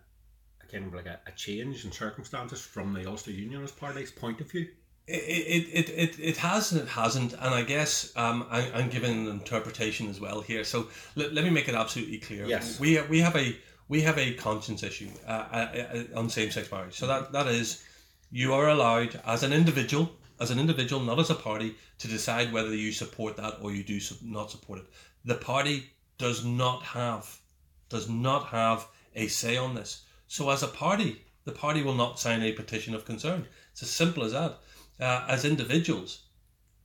a 0.63 0.73
kind 0.73 0.87
of 0.87 0.95
like 0.95 1.05
a, 1.05 1.21
a, 1.27 1.33
change 1.33 1.85
in 1.85 1.93
circumstances 1.93 2.63
from 2.63 2.95
the 2.95 3.07
Ulster 3.07 3.33
Unionist 3.33 3.79
Party's 3.79 4.11
point 4.11 4.41
of 4.41 4.51
view. 4.51 4.67
It, 5.07 5.69
it, 5.75 5.91
it, 5.91 6.19
it 6.19 6.37
has 6.39 6.73
and 6.73 6.81
it 6.81 6.89
hasn't, 6.89 7.35
and 7.35 7.55
I 7.55 7.65
guess 7.65 8.17
um, 8.17 8.47
I, 8.51 8.71
I'm 8.73 8.89
giving 8.89 9.27
an 9.27 9.29
interpretation 9.29 10.09
as 10.09 10.21
well 10.23 10.41
here. 10.41 10.65
So 10.65 10.89
let, 11.17 11.35
let 11.35 11.45
me 11.45 11.51
make 11.51 11.69
it 11.69 11.75
absolutely 11.75 12.17
clear. 12.17 12.47
Yes. 12.47 12.81
we 12.81 12.99
we 13.03 13.21
have 13.21 13.37
a 13.37 13.59
we 13.89 14.01
have 14.01 14.17
a 14.17 14.33
conscience 14.33 14.83
issue 14.83 15.11
uh, 15.27 15.31
uh, 15.31 15.87
uh, 16.15 16.19
on 16.19 16.31
same 16.31 16.51
sex 16.51 16.73
marriage. 16.73 16.95
So 16.95 17.07
that 17.07 17.33
that 17.33 17.47
is, 17.47 17.85
you 18.31 18.53
are 18.55 18.69
allowed 18.69 19.21
as 19.27 19.43
an 19.43 19.53
individual, 19.53 20.11
as 20.41 20.51
an 20.51 20.59
individual, 20.59 21.03
not 21.03 21.19
as 21.19 21.31
a 21.31 21.35
party, 21.35 21.75
to 21.99 22.09
decide 22.09 22.53
whether 22.53 22.75
you 22.75 22.93
support 22.93 23.37
that 23.37 23.59
or 23.63 23.73
you 23.73 23.83
do 23.83 24.01
not 24.23 24.51
support 24.51 24.81
it. 24.81 24.87
The 25.25 25.37
party 25.37 25.91
does 26.19 26.45
not 26.45 26.83
have 26.83 27.39
does 27.89 28.09
not 28.09 28.47
have 28.47 28.87
a 29.15 29.29
say 29.29 29.57
on 29.57 29.75
this. 29.75 30.03
So 30.27 30.51
as 30.51 30.63
a 30.63 30.69
party, 30.69 31.25
the 31.45 31.53
party 31.53 31.83
will 31.83 31.95
not 31.95 32.19
sign 32.19 32.43
a 32.43 32.53
petition 32.53 32.95
of 32.95 33.05
concern. 33.05 33.47
It's 33.73 33.83
as 33.83 33.91
simple 33.91 34.25
as 34.25 34.33
that. 34.33 34.59
Uh, 34.99 35.25
as 35.29 35.45
individuals, 35.45 36.23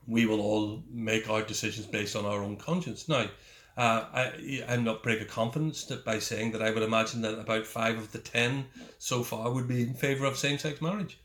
we 0.05 0.25
will 0.25 0.41
all 0.41 0.83
make 0.91 1.29
our 1.29 1.41
decisions 1.41 1.87
based 1.87 2.15
on 2.15 2.25
our 2.25 2.43
own 2.43 2.57
conscience. 2.57 3.09
Now, 3.09 3.29
uh, 3.77 4.05
I, 4.13 4.63
I'm 4.67 4.83
not 4.83 5.01
break 5.01 5.21
of 5.21 5.27
confidence 5.27 5.83
by 5.83 6.19
saying 6.19 6.51
that 6.51 6.61
I 6.61 6.71
would 6.71 6.83
imagine 6.83 7.21
that 7.21 7.39
about 7.39 7.65
five 7.65 7.97
of 7.97 8.11
the 8.11 8.19
ten 8.19 8.65
so 8.99 9.23
far 9.23 9.51
would 9.51 9.67
be 9.67 9.81
in 9.81 9.93
favour 9.93 10.25
of 10.25 10.37
same-sex 10.37 10.81
marriage. 10.81 11.17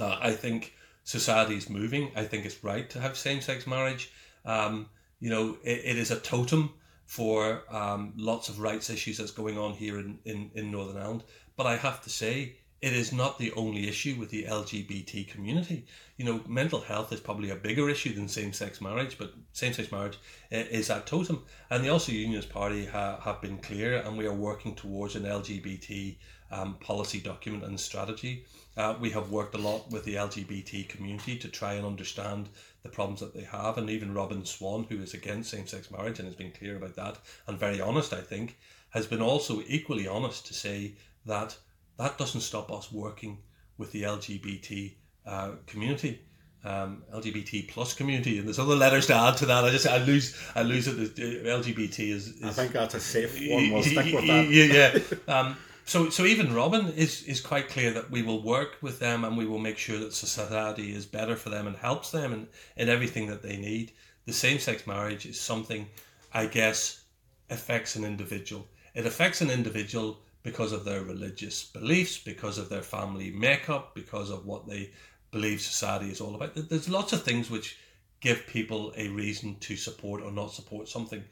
Uh, 0.00 0.18
I 0.20 0.32
think 0.32 0.74
society 1.04 1.56
is 1.56 1.70
moving. 1.70 2.10
I 2.16 2.24
think 2.24 2.44
it's 2.44 2.62
right 2.62 2.88
to 2.90 3.00
have 3.00 3.16
same-sex 3.16 3.66
marriage. 3.66 4.12
Um, 4.44 4.88
you 5.20 5.30
know, 5.30 5.56
it, 5.62 5.82
it 5.84 5.96
is 5.96 6.10
a 6.10 6.20
totem 6.20 6.74
for 7.06 7.62
um, 7.70 8.12
lots 8.16 8.48
of 8.48 8.60
rights 8.60 8.90
issues 8.90 9.18
that's 9.18 9.30
going 9.30 9.56
on 9.56 9.72
here 9.72 9.98
in, 9.98 10.18
in, 10.24 10.50
in 10.54 10.70
Northern 10.70 11.00
Ireland. 11.00 11.24
But 11.56 11.66
I 11.66 11.76
have 11.76 12.02
to 12.02 12.10
say, 12.10 12.56
it 12.82 12.92
is 12.92 13.12
not 13.12 13.38
the 13.38 13.52
only 13.52 13.88
issue 13.88 14.16
with 14.18 14.30
the 14.30 14.44
LGBT 14.44 15.28
community. 15.28 15.86
You 16.18 16.26
know, 16.26 16.40
mental 16.46 16.80
health 16.80 17.12
is 17.12 17.20
probably 17.20 17.50
a 17.50 17.56
bigger 17.56 17.88
issue 17.88 18.14
than 18.14 18.28
same 18.28 18.52
sex 18.52 18.80
marriage, 18.80 19.16
but 19.18 19.32
same 19.52 19.72
sex 19.72 19.90
marriage 19.90 20.18
is 20.50 20.88
that 20.88 21.06
totem. 21.06 21.42
And 21.70 21.82
the 21.82 21.88
Ulster 21.88 22.12
Unionist 22.12 22.50
Party 22.50 22.84
ha, 22.86 23.18
have 23.22 23.40
been 23.40 23.58
clear, 23.58 23.96
and 23.96 24.18
we 24.18 24.26
are 24.26 24.34
working 24.34 24.74
towards 24.74 25.16
an 25.16 25.22
LGBT 25.22 26.16
um, 26.50 26.74
policy 26.80 27.20
document 27.20 27.64
and 27.64 27.78
strategy. 27.78 28.44
Uh, 28.76 28.94
we 29.00 29.10
have 29.10 29.30
worked 29.30 29.54
a 29.54 29.58
lot 29.58 29.90
with 29.90 30.04
the 30.04 30.14
LGBT 30.14 30.88
community 30.88 31.36
to 31.38 31.48
try 31.48 31.74
and 31.74 31.86
understand 31.86 32.48
the 32.82 32.88
problems 32.88 33.20
that 33.20 33.34
they 33.34 33.42
have. 33.42 33.78
And 33.78 33.88
even 33.88 34.14
Robin 34.14 34.44
Swann, 34.44 34.84
who 34.84 35.00
is 35.02 35.14
against 35.14 35.50
same 35.50 35.66
sex 35.66 35.90
marriage 35.90 36.18
and 36.18 36.26
has 36.28 36.36
been 36.36 36.52
clear 36.52 36.76
about 36.76 36.94
that 36.96 37.18
and 37.46 37.58
very 37.58 37.80
honest, 37.80 38.12
I 38.12 38.20
think, 38.20 38.58
has 38.90 39.06
been 39.06 39.22
also 39.22 39.62
equally 39.66 40.06
honest 40.06 40.46
to 40.46 40.54
say 40.54 40.92
that 41.24 41.56
that 41.98 42.18
doesn't 42.18 42.42
stop 42.42 42.70
us 42.70 42.92
working 42.92 43.38
with 43.78 43.92
the 43.92 44.02
LGBT 44.02 44.94
uh, 45.26 45.50
community. 45.66 46.20
Um, 46.64 47.04
LGBT 47.14 47.68
plus 47.68 47.94
community, 47.94 48.38
and 48.38 48.46
there's 48.46 48.58
other 48.58 48.74
letters 48.74 49.06
to 49.06 49.14
add 49.14 49.36
to 49.36 49.46
that. 49.46 49.62
I 49.62 49.70
just 49.70 49.86
I 49.86 49.98
lose 49.98 50.36
I 50.56 50.62
lose 50.64 50.88
it. 50.88 51.14
LGBT 51.14 52.00
is, 52.00 52.26
is 52.28 52.42
I 52.42 52.50
think 52.50 52.72
that's 52.72 52.94
a 52.94 52.98
safe 52.98 53.38
one. 53.48 53.70
We'll 53.70 53.82
stick 53.84 54.12
with 54.12 54.26
that. 54.26 54.48
Yeah, 54.48 54.64
yeah. 54.64 54.98
Um, 55.32 55.56
so 55.86 56.10
so 56.10 56.24
even 56.24 56.52
Robin 56.52 56.88
is 56.88 57.22
is 57.22 57.40
quite 57.40 57.68
clear 57.68 57.92
that 57.92 58.10
we 58.10 58.22
will 58.22 58.42
work 58.42 58.76
with 58.82 58.98
them 58.98 59.24
and 59.24 59.36
we 59.36 59.46
will 59.46 59.58
make 59.58 59.78
sure 59.78 59.98
that 60.00 60.12
society 60.12 60.94
is 60.94 61.06
better 61.06 61.36
for 61.36 61.48
them 61.48 61.66
and 61.66 61.76
helps 61.76 62.10
them 62.10 62.32
in, 62.32 62.48
in 62.76 62.88
everything 62.88 63.28
that 63.28 63.42
they 63.42 63.56
need. 63.56 63.92
The 64.26 64.32
same 64.32 64.58
sex 64.58 64.86
marriage 64.86 65.24
is 65.24 65.40
something 65.40 65.88
I 66.34 66.46
guess 66.46 67.04
affects 67.48 67.96
an 67.96 68.04
individual. 68.04 68.66
It 68.94 69.06
affects 69.06 69.40
an 69.40 69.50
individual 69.50 70.18
because 70.42 70.72
of 70.72 70.84
their 70.84 71.02
religious 71.02 71.64
beliefs, 71.64 72.18
because 72.18 72.58
of 72.58 72.68
their 72.68 72.82
family 72.82 73.30
makeup, 73.30 73.94
because 73.94 74.30
of 74.30 74.44
what 74.44 74.66
they 74.66 74.90
believe 75.30 75.60
society 75.60 76.10
is 76.10 76.20
all 76.20 76.34
about. 76.34 76.54
There's 76.54 76.88
lots 76.88 77.12
of 77.12 77.22
things 77.22 77.50
which 77.50 77.78
give 78.20 78.46
people 78.46 78.92
a 78.96 79.08
reason 79.08 79.56
to 79.60 79.76
support 79.76 80.22
or 80.22 80.32
not 80.32 80.52
support 80.52 80.88
something. 80.88 81.22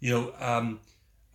You 0.00 0.10
know, 0.10 0.34
um, 0.38 0.80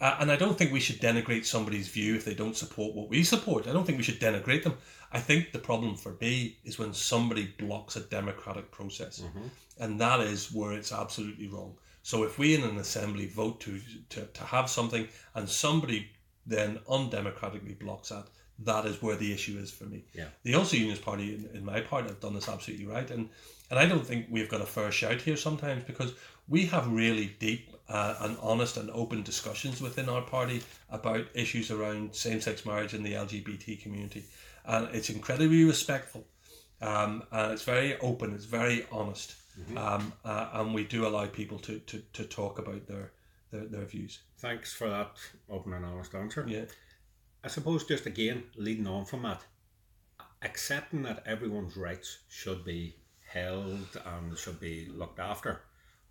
and 0.02 0.32
I 0.32 0.36
don't 0.36 0.58
think 0.58 0.72
we 0.72 0.80
should 0.80 1.02
denigrate 1.02 1.46
somebody's 1.46 1.88
view 1.88 2.16
if 2.16 2.26
they 2.26 2.34
don't 2.34 2.56
support 2.56 2.96
what 2.96 3.10
we 3.10 3.24
support. 3.24 3.68
I 3.68 3.74
don't 3.74 3.86
think 3.86 3.98
we 3.98 4.04
should 4.04 4.20
denigrate 4.20 4.64
them. 4.64 4.78
I 5.12 5.20
think 5.20 5.52
the 5.52 5.60
problem 5.60 5.96
for 5.96 6.16
me 6.22 6.58
is 6.64 6.80
when 6.80 6.94
somebody 6.94 7.54
blocks 7.58 7.96
a 7.96 8.02
democratic 8.02 8.72
process, 8.72 9.22
mm-hmm. 9.22 9.48
and 9.80 10.00
that 10.00 10.22
is 10.22 10.52
where 10.52 10.74
it's 10.74 10.94
absolutely 10.94 11.48
wrong. 11.48 11.76
So 12.04 12.24
if 12.24 12.40
we 12.40 12.56
in 12.56 12.64
an 12.64 12.78
assembly 12.78 13.28
vote 13.28 13.60
to, 13.62 13.80
to, 14.10 14.26
to 14.26 14.44
have 14.44 14.70
something 14.70 15.08
and 15.36 15.50
somebody 15.50 16.10
then 16.50 16.80
undemocratically 16.90 17.80
blocks 17.80 18.10
that. 18.10 18.26
That 18.64 18.86
is 18.86 19.02
where 19.02 19.16
the 19.16 19.32
issue 19.32 19.58
is 19.58 19.72
for 19.72 19.86
me. 19.86 20.04
Yeah. 20.14 20.26
The 20.44 20.56
Ulster 20.56 20.78
Unionist 20.78 21.04
Party, 21.04 21.36
in, 21.36 21.50
in 21.56 21.64
my 21.64 21.80
part, 21.80 22.06
have 22.06 22.20
done 22.20 22.34
this 22.34 22.50
absolutely 22.50 22.88
right, 22.88 23.10
and 23.10 23.30
and 23.70 23.80
I 23.80 23.86
don't 23.86 24.06
think 24.06 24.26
we've 24.30 24.50
got 24.50 24.62
a 24.62 24.66
fair 24.66 24.92
shout 24.92 25.22
here 25.22 25.38
sometimes 25.38 25.84
because 25.86 26.14
we 26.48 26.66
have 26.66 26.92
really 26.92 27.36
deep 27.40 27.70
uh, 27.90 28.16
and 28.22 28.38
honest 28.42 28.78
and 28.78 28.90
open 28.92 29.24
discussions 29.24 29.82
within 29.82 30.08
our 30.08 30.22
party 30.22 30.62
about 30.90 31.26
issues 31.34 31.72
around 31.72 32.16
same-sex 32.16 32.66
marriage 32.66 32.94
in 32.94 33.04
the 33.04 33.14
LGBT 33.14 33.82
community, 33.82 34.24
and 34.66 34.88
it's 34.94 35.10
incredibly 35.10 35.64
respectful, 35.64 36.26
um, 36.82 37.24
and 37.32 37.52
it's 37.52 37.64
very 37.64 38.00
open, 38.00 38.34
it's 38.34 38.46
very 38.46 38.86
honest, 38.92 39.36
mm-hmm. 39.60 39.78
um, 39.78 40.14
uh, 40.24 40.50
and 40.54 40.74
we 40.74 40.84
do 40.84 41.08
allow 41.08 41.26
people 41.26 41.60
to, 41.60 41.80
to, 41.80 42.02
to 42.14 42.24
talk 42.24 42.60
about 42.60 42.88
their 42.88 43.12
their, 43.52 43.66
their 43.66 43.86
views. 43.86 44.20
Thanks 44.38 44.74
for 44.74 44.90
that 44.90 45.12
open 45.50 45.74
and 45.74 45.86
honest 45.86 46.14
answer. 46.16 46.46
Yeah. 46.48 46.66
I 47.44 47.48
suppose 47.48 47.86
just 47.86 48.06
again, 48.06 48.44
leading 48.56 48.88
on 48.88 49.06
from 49.06 49.24
that, 49.24 49.42
accepting 50.42 51.04
that 51.04 51.24
everyone's 51.26 51.78
rights 51.78 52.20
should 52.30 52.66
be 52.66 52.96
held 53.28 54.00
and 54.06 54.38
should 54.38 54.60
be 54.60 54.88
looked 54.94 55.20
after. 55.20 55.62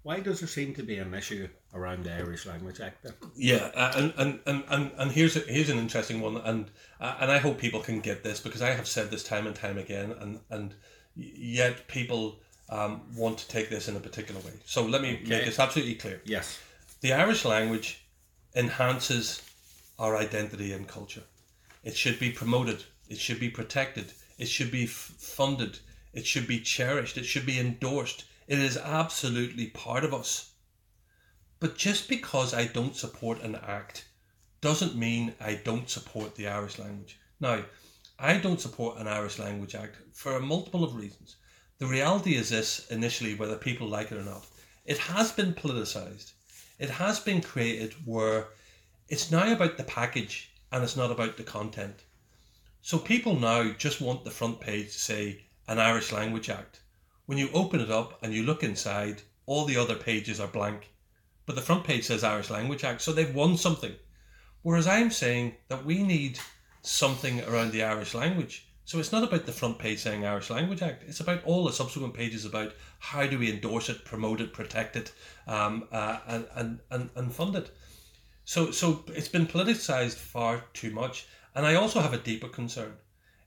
Why 0.03 0.21
does 0.21 0.41
there 0.41 0.49
seem 0.49 0.75
to 0.75 0.83
be 0.83 0.97
an 0.99 1.13
issue 1.13 1.49
around 1.75 2.05
the 2.05 2.15
Irish 2.15 2.47
Language 2.47 2.81
Act? 2.81 3.03
Then? 3.03 3.15
Yeah, 3.37 3.71
uh, 3.75 3.93
and, 3.97 4.15
and, 4.17 4.41
and, 4.47 4.65
and, 4.69 4.91
and 4.97 5.13
here's 5.13 5.37
a, 5.37 5.41
here's 5.41 5.69
an 5.69 5.79
interesting 5.79 6.21
one, 6.21 6.37
and 6.39 6.71
uh, 7.01 7.17
and 7.21 7.31
I 7.31 7.39
hope 7.39 7.59
people 7.59 7.81
can 7.81 8.01
get 8.01 8.23
this 8.23 8.41
because 8.41 8.63
I 8.63 8.71
have 8.71 8.87
said 8.87 9.11
this 9.11 9.25
time 9.25 9.47
and 9.47 9.57
time 9.57 9.77
again, 9.77 10.15
and 10.21 10.41
and 10.51 10.75
yet 11.15 11.89
people 11.89 12.41
um, 12.71 13.03
want 13.17 13.39
to 13.39 13.49
take 13.49 13.71
this 13.71 13.89
in 13.89 13.97
a 13.97 14.01
particular 14.01 14.41
way. 14.43 14.53
So 14.65 14.85
let 14.85 15.03
me 15.03 15.21
okay. 15.23 15.29
make 15.29 15.45
this 15.47 15.59
absolutely 15.59 15.97
clear. 15.97 16.21
Yes. 16.25 16.59
The 17.01 17.13
Irish 17.13 17.45
language 17.45 18.05
enhances 18.55 19.43
our 19.99 20.17
identity 20.17 20.73
and 20.73 20.87
culture. 20.87 21.23
It 21.85 21.97
should 21.97 22.19
be 22.19 22.31
promoted. 22.31 22.85
It 23.09 23.19
should 23.19 23.41
be 23.41 23.51
protected. 23.51 24.13
It 24.39 24.49
should 24.49 24.71
be 24.71 24.85
f- 24.85 24.91
funded. 24.91 25.79
It 26.13 26.27
should 26.27 26.47
be 26.47 26.61
cherished. 26.61 27.17
It 27.17 27.25
should 27.25 27.47
be 27.47 27.59
endorsed. 27.59 28.25
It 28.49 28.59
is 28.59 28.77
absolutely 28.77 29.69
part 29.69 30.03
of 30.03 30.13
us. 30.13 30.55
But 31.61 31.77
just 31.77 32.09
because 32.09 32.53
I 32.53 32.67
don't 32.67 32.97
support 32.97 33.41
an 33.43 33.55
act 33.55 34.09
doesn't 34.61 34.97
mean 34.97 35.35
I 35.41 35.55
don't 35.55 35.89
support 35.89 36.35
the 36.35 36.49
Irish 36.49 36.81
language. 36.81 37.21
Now, 37.39 37.65
I 38.19 38.39
don't 38.39 38.61
support 38.61 38.99
an 38.99 39.07
Irish 39.07 39.39
Language 39.39 39.77
Act 39.77 39.97
for 40.13 40.33
a 40.35 40.41
multiple 40.41 40.83
of 40.83 40.97
reasons. 40.97 41.37
The 41.79 41.87
reality 41.87 42.35
is 42.35 42.49
this 42.49 42.89
initially, 42.89 43.37
whether 43.37 43.57
people 43.57 43.87
like 43.87 44.11
it 44.11 44.19
or 44.19 44.25
not, 44.25 44.45
it 44.85 44.99
has 44.99 45.31
been 45.31 45.55
politicised 45.55 46.33
it 46.79 46.91
has 46.91 47.19
been 47.19 47.41
created 47.41 47.95
where 48.05 48.49
it's 49.09 49.31
now 49.33 49.53
about 49.53 49.77
the 49.77 49.85
package 49.85 50.53
and 50.71 50.85
it's 50.85 50.97
not 50.97 51.11
about 51.11 51.37
the 51.37 51.43
content. 51.43 52.05
So 52.83 52.99
people 52.99 53.39
now 53.39 53.73
just 53.73 54.01
want 54.01 54.25
the 54.25 54.31
front 54.31 54.61
page 54.61 54.93
to 54.93 54.99
say 54.99 55.47
an 55.67 55.81
Irish 55.81 56.13
Language 56.13 56.49
Act. 56.49 56.81
When 57.29 57.37
you 57.37 57.51
open 57.53 57.81
it 57.81 57.91
up 57.91 58.19
and 58.23 58.33
you 58.33 58.43
look 58.43 58.65
inside, 58.65 59.21
all 59.45 59.67
the 59.67 59.77
other 59.77 59.95
pages 59.95 60.41
are 60.41 60.49
blank. 60.49 60.89
But 61.45 61.57
the 61.57 61.61
front 61.61 61.85
page 61.85 62.05
says 62.05 62.25
Irish 62.25 62.49
Language 62.49 62.85
Act, 62.85 63.03
so 63.03 63.13
they've 63.13 63.35
won 63.35 63.59
something. 63.59 63.95
Whereas 64.63 64.87
I'm 64.87 65.11
saying 65.11 65.57
that 65.69 65.85
we 65.85 66.03
need 66.03 66.39
something 66.81 67.45
around 67.45 67.73
the 67.73 67.83
Irish 67.83 68.15
language. 68.15 68.67
So 68.87 68.99
it's 68.99 69.13
not 69.13 69.25
about 69.25 69.45
the 69.45 69.53
front 69.53 69.79
page 69.79 69.99
saying 69.99 70.25
Irish 70.25 70.49
Language 70.49 70.81
Act. 70.81 71.05
It's 71.07 71.21
about 71.21 71.45
all 71.45 71.67
the 71.67 71.73
subsequent 71.75 72.15
pages 72.15 72.47
about 72.47 72.73
how 72.99 73.27
do 73.27 73.39
we 73.39 73.53
endorse 73.53 73.91
it, 73.91 74.07
promote 74.07 74.41
it, 74.41 74.55
protect 74.55 74.97
it, 74.97 75.13
um, 75.47 75.87
uh, 75.93 76.21
and, 76.29 76.47
and, 76.55 76.81
and, 76.91 77.11
and 77.15 77.31
fund 77.31 77.57
it. 77.57 77.77
So, 78.47 78.71
so 78.71 79.05
it's 79.09 79.29
been 79.29 79.47
politicized 79.47 80.17
far 80.17 80.65
too 80.73 80.93
much. 80.93 81.27
And 81.55 81.67
I 81.67 81.75
also 81.75 82.01
have 82.01 82.15
a 82.15 82.19
deeper 82.19 82.49
concern 82.49 82.95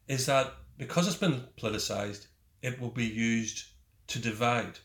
is 0.07 0.27
that 0.27 0.53
because 0.77 1.07
it's 1.07 1.17
been 1.17 1.45
politicized, 1.59 2.27
it 2.61 2.79
will 2.79 2.91
be 2.91 3.07
used 3.07 3.63
to 4.11 4.19
divide. 4.19 4.79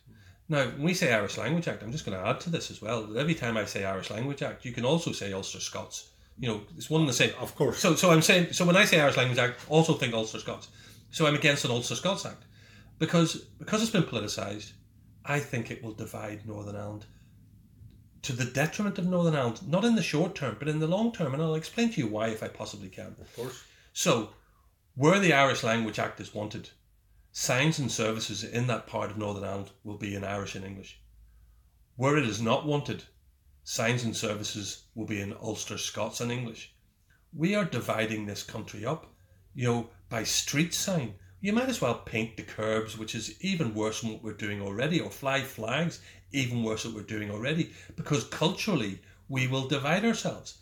Now, 0.48 0.66
when 0.66 0.82
we 0.82 0.94
say 0.94 1.12
Irish 1.12 1.38
Language 1.38 1.68
Act, 1.68 1.82
I'm 1.82 1.92
just 1.92 2.04
going 2.06 2.18
to 2.18 2.26
add 2.26 2.40
to 2.40 2.50
this 2.50 2.70
as 2.70 2.80
well. 2.80 3.16
Every 3.18 3.34
time 3.34 3.56
I 3.56 3.64
say 3.64 3.84
Irish 3.84 4.10
Language 4.10 4.42
Act, 4.42 4.64
you 4.64 4.72
can 4.72 4.84
also 4.84 5.12
say 5.12 5.32
Ulster 5.32 5.60
Scots 5.60 6.10
you 6.38 6.48
know, 6.48 6.60
it's 6.76 6.90
one 6.90 7.00
and 7.00 7.08
the 7.08 7.14
same. 7.14 7.32
Of 7.40 7.54
course. 7.54 7.78
So, 7.78 7.94
so 7.94 8.10
I'm 8.10 8.22
saying, 8.22 8.52
so 8.52 8.64
when 8.64 8.76
I 8.76 8.84
say 8.84 9.00
Irish 9.00 9.16
Language 9.16 9.38
Act, 9.38 9.60
also 9.68 9.94
think 9.94 10.14
Ulster 10.14 10.38
Scots. 10.38 10.68
So 11.10 11.26
I'm 11.26 11.34
against 11.34 11.64
an 11.64 11.70
Ulster 11.70 11.94
Scots 11.94 12.26
Act 12.26 12.44
because 12.98 13.36
because 13.58 13.82
it's 13.82 13.90
been 13.90 14.02
politicised. 14.02 14.72
I 15.24 15.40
think 15.40 15.70
it 15.70 15.82
will 15.82 15.92
divide 15.92 16.46
Northern 16.46 16.76
Ireland 16.76 17.06
to 18.22 18.32
the 18.32 18.44
detriment 18.44 18.98
of 18.98 19.06
Northern 19.06 19.34
Ireland, 19.34 19.66
not 19.68 19.84
in 19.84 19.94
the 19.94 20.02
short 20.02 20.34
term, 20.34 20.56
but 20.58 20.68
in 20.68 20.78
the 20.78 20.86
long 20.86 21.12
term. 21.12 21.32
And 21.32 21.42
I'll 21.42 21.54
explain 21.54 21.90
to 21.92 22.00
you 22.00 22.06
why 22.06 22.28
if 22.28 22.42
I 22.42 22.48
possibly 22.48 22.88
can. 22.88 23.16
Of 23.20 23.34
course. 23.34 23.62
So, 23.92 24.30
where 24.94 25.18
the 25.18 25.32
Irish 25.32 25.62
Language 25.62 25.98
Act 25.98 26.20
is 26.20 26.34
wanted, 26.34 26.70
signs 27.38 27.78
and 27.78 27.92
services 27.92 28.42
in 28.42 28.66
that 28.66 28.86
part 28.86 29.10
of 29.10 29.18
Northern 29.18 29.44
Ireland 29.44 29.70
will 29.84 29.98
be 29.98 30.14
in 30.14 30.24
Irish 30.24 30.54
and 30.54 30.64
English. 30.64 30.98
Where 31.96 32.16
it 32.16 32.24
is 32.26 32.40
not 32.40 32.64
wanted, 32.64 33.04
signs 33.62 34.04
and 34.04 34.16
services 34.16 34.84
will 34.94 35.04
be 35.04 35.20
in 35.20 35.36
Ulster 35.42 35.76
Scots 35.76 36.22
and 36.22 36.32
English. 36.32 36.74
We 37.34 37.54
are 37.54 37.66
dividing 37.66 38.24
this 38.24 38.42
country 38.42 38.86
up, 38.86 39.12
you 39.54 39.66
know, 39.66 39.90
by 40.08 40.24
street 40.24 40.72
sign. 40.72 41.16
You 41.42 41.52
might 41.52 41.68
as 41.68 41.78
well 41.78 41.96
paint 41.96 42.38
the 42.38 42.42
curbs, 42.42 42.96
which 42.96 43.14
is 43.14 43.38
even 43.42 43.74
worse 43.74 44.00
than 44.00 44.12
what 44.12 44.22
we're 44.22 44.32
doing 44.32 44.62
already, 44.62 44.98
or 44.98 45.10
fly 45.10 45.42
flags, 45.42 46.00
even 46.32 46.62
worse 46.62 46.84
than 46.84 46.94
what 46.94 47.02
we're 47.02 47.18
doing 47.18 47.30
already, 47.30 47.74
because 47.96 48.24
culturally 48.24 49.02
we 49.28 49.46
will 49.46 49.68
divide 49.68 50.06
ourselves. 50.06 50.56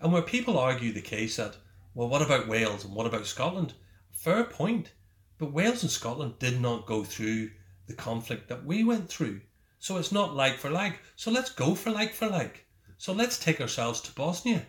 And 0.00 0.12
where 0.12 0.22
people 0.22 0.56
argue 0.56 0.92
the 0.92 1.00
case 1.00 1.34
that, 1.38 1.56
well, 1.92 2.08
what 2.08 2.22
about 2.22 2.46
Wales 2.46 2.84
and 2.84 2.94
what 2.94 3.08
about 3.08 3.26
Scotland? 3.26 3.74
Fair 4.12 4.44
point. 4.44 4.92
But 5.40 5.52
Wales 5.52 5.82
and 5.82 5.90
Scotland 5.90 6.38
did 6.38 6.60
not 6.60 6.84
go 6.84 7.02
through 7.02 7.52
the 7.86 7.94
conflict 7.94 8.48
that 8.48 8.66
we 8.66 8.84
went 8.84 9.08
through. 9.08 9.40
So 9.78 9.96
it's 9.96 10.12
not 10.12 10.36
like 10.36 10.58
for 10.58 10.68
like. 10.68 11.00
So 11.16 11.30
let's 11.30 11.50
go 11.50 11.74
for 11.74 11.90
like 11.90 12.12
for 12.12 12.28
like. 12.28 12.66
So 12.98 13.14
let's 13.14 13.38
take 13.38 13.58
ourselves 13.58 14.02
to 14.02 14.12
Bosnia. 14.12 14.66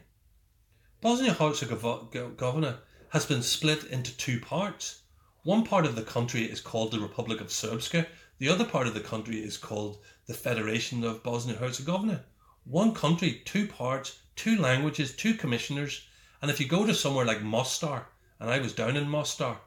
Bosnia 1.02 1.34
Herzegovina 1.34 2.80
has 3.10 3.26
been 3.26 3.43
split 3.43 3.84
into 3.84 4.15
two 4.15 4.39
parts. 4.39 5.02
One 5.43 5.65
part 5.65 5.85
of 5.85 5.98
the 5.98 6.03
country 6.03 6.45
is 6.45 6.61
called 6.61 6.91
the 6.91 7.02
Republic 7.02 7.41
of 7.41 7.48
Srpska. 7.48 8.07
The 8.38 8.48
other 8.48 8.64
part 8.64 8.88
of 8.88 8.93
the 8.93 9.02
country 9.02 9.43
is 9.43 9.57
called 9.57 9.98
the 10.26 10.34
Federation 10.34 11.03
of 11.03 11.22
Bosnia 11.22 11.57
Herzegovina. 11.57 12.23
One 12.64 12.95
country, 12.95 13.41
two 13.43 13.68
parts, 13.68 14.22
two 14.38 14.57
languages, 14.57 15.14
two 15.18 15.34
commissioners. 15.34 16.07
And 16.41 16.49
if 16.49 16.61
you 16.61 16.65
go 16.65 16.85
to 16.85 16.93
somewhere 16.93 17.26
like 17.26 17.41
Mostar, 17.41 18.07
and 18.39 18.49
I 18.49 18.60
was 18.60 18.72
down 18.72 18.95
in 18.95 19.10
Mostar, 19.10 19.60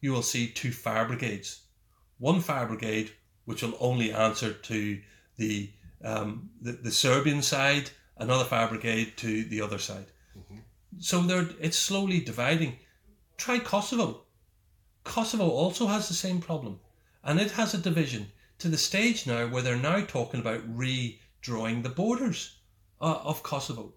you 0.00 0.12
will 0.12 0.22
see 0.22 0.48
two 0.48 0.72
fire 0.72 1.06
brigades. 1.06 1.62
One 2.18 2.40
fire 2.40 2.66
brigade, 2.66 3.12
which 3.44 3.62
will 3.62 3.76
only 3.80 4.12
answer 4.12 4.52
to 4.52 5.00
the 5.36 5.70
um, 6.04 6.50
the, 6.60 6.72
the 6.72 6.92
Serbian 6.92 7.42
side, 7.42 7.90
another 8.16 8.44
fire 8.44 8.68
brigade 8.68 9.16
to 9.16 9.44
the 9.44 9.60
other 9.60 9.78
side. 9.78 10.06
Mm-hmm. 10.38 10.58
So 10.98 11.22
they're, 11.22 11.48
it's 11.60 11.78
slowly 11.78 12.20
dividing. 12.20 12.78
Try 13.36 13.58
Kosovo. 13.58 14.22
Kosovo 15.04 15.48
also 15.48 15.86
has 15.86 16.06
the 16.06 16.14
same 16.14 16.40
problem, 16.40 16.80
and 17.24 17.40
it 17.40 17.52
has 17.52 17.74
a 17.74 17.78
division 17.78 18.30
to 18.58 18.68
the 18.68 18.78
stage 18.78 19.26
now 19.26 19.46
where 19.46 19.62
they're 19.62 19.76
now 19.76 20.00
talking 20.04 20.40
about 20.40 20.68
redrawing 20.76 21.82
the 21.82 21.88
borders 21.88 22.58
uh, 23.00 23.18
of 23.24 23.42
Kosovo. 23.42 23.94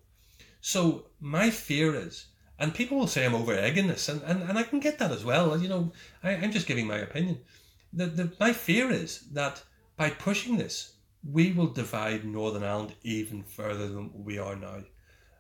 So 0.61 1.07
my 1.19 1.49
fear 1.49 1.95
is 1.95 2.27
and 2.61 2.75
people 2.75 2.97
will 2.97 3.07
say 3.07 3.25
I'm 3.25 3.33
over 3.33 3.57
egging 3.57 3.87
this, 3.87 4.07
and, 4.07 4.21
and, 4.21 4.43
and 4.43 4.57
I 4.57 4.61
can 4.61 4.79
get 4.79 4.99
that 4.99 5.11
as 5.11 5.25
well. 5.25 5.57
You 5.57 5.67
know, 5.67 5.91
I, 6.23 6.35
I'm 6.35 6.51
just 6.51 6.67
giving 6.67 6.85
my 6.85 6.97
opinion. 6.97 7.39
The, 7.91 8.05
the, 8.05 8.31
my 8.39 8.53
fear 8.53 8.91
is 8.91 9.21
that 9.31 9.63
by 9.97 10.11
pushing 10.11 10.57
this, 10.57 10.93
we 11.29 11.53
will 11.53 11.67
divide 11.67 12.23
Northern 12.23 12.63
Ireland 12.63 12.93
even 13.01 13.41
further 13.41 13.87
than 13.87 14.11
we 14.23 14.37
are 14.37 14.55
now. 14.55 14.83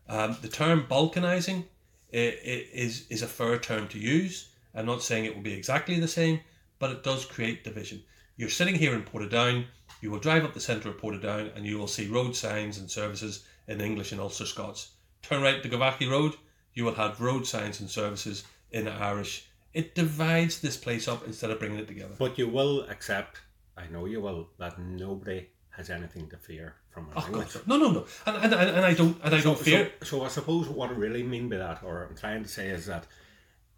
Um, 0.09 0.35
the 0.41 0.47
term 0.47 0.87
balkanizing 0.89 1.65
is, 2.11 3.05
is 3.09 3.21
a 3.21 3.27
fair 3.27 3.59
term 3.59 3.87
to 3.89 3.99
use. 3.99 4.49
I'm 4.73 4.87
not 4.87 5.03
saying 5.03 5.25
it 5.25 5.35
will 5.35 5.43
be 5.43 5.53
exactly 5.53 5.99
the 5.99 6.07
same, 6.07 6.39
but 6.79 6.89
it 6.89 7.03
does 7.03 7.25
create 7.25 7.63
division. 7.63 8.01
You're 8.35 8.49
sitting 8.49 8.75
here 8.75 8.95
in 8.95 9.03
Portadown, 9.03 9.65
you 10.01 10.09
will 10.09 10.19
drive 10.19 10.43
up 10.43 10.55
the 10.55 10.59
centre 10.59 10.89
of 10.89 10.97
Portadown 10.97 11.55
and 11.55 11.67
you 11.67 11.77
will 11.77 11.87
see 11.87 12.07
road 12.07 12.35
signs 12.35 12.79
and 12.79 12.89
services 12.89 13.45
in 13.67 13.79
English 13.79 14.11
and 14.11 14.19
Ulster 14.19 14.47
Scots. 14.47 14.93
Turn 15.21 15.43
right 15.43 15.61
to 15.61 15.69
Garvaghy 15.69 16.09
Road, 16.09 16.33
you 16.73 16.85
will 16.85 16.95
have 16.95 17.21
road 17.21 17.45
signs 17.45 17.79
and 17.79 17.89
services 17.89 18.43
in 18.71 18.87
Irish. 18.87 19.47
It 19.73 19.95
divides 19.95 20.59
this 20.59 20.77
place 20.77 21.07
up 21.07 21.25
instead 21.25 21.49
of 21.49 21.59
bringing 21.59 21.79
it 21.79 21.87
together. 21.87 22.15
But 22.17 22.37
you 22.37 22.47
will 22.47 22.81
accept, 22.89 23.39
I 23.77 23.87
know 23.87 24.05
you 24.05 24.21
will, 24.21 24.49
that 24.59 24.79
nobody 24.79 25.47
has 25.69 25.89
anything 25.89 26.29
to 26.29 26.37
fear 26.37 26.75
from 26.89 27.07
a 27.07 27.19
oh, 27.19 27.21
language. 27.21 27.53
God, 27.53 27.67
no, 27.67 27.77
no, 27.77 27.91
no, 27.91 28.05
and, 28.25 28.53
and, 28.53 28.53
and 28.53 28.85
I 28.85 28.93
don't, 28.93 29.17
and 29.23 29.33
I 29.33 29.39
so, 29.39 29.43
don't 29.53 29.59
fear. 29.59 29.91
So, 30.01 30.19
so 30.19 30.25
I 30.25 30.27
suppose 30.27 30.67
what 30.67 30.89
I 30.89 30.93
really 30.93 31.23
mean 31.23 31.47
by 31.47 31.57
that, 31.57 31.83
or 31.83 32.07
I'm 32.09 32.17
trying 32.17 32.43
to 32.43 32.49
say, 32.49 32.69
is 32.69 32.85
that 32.87 33.07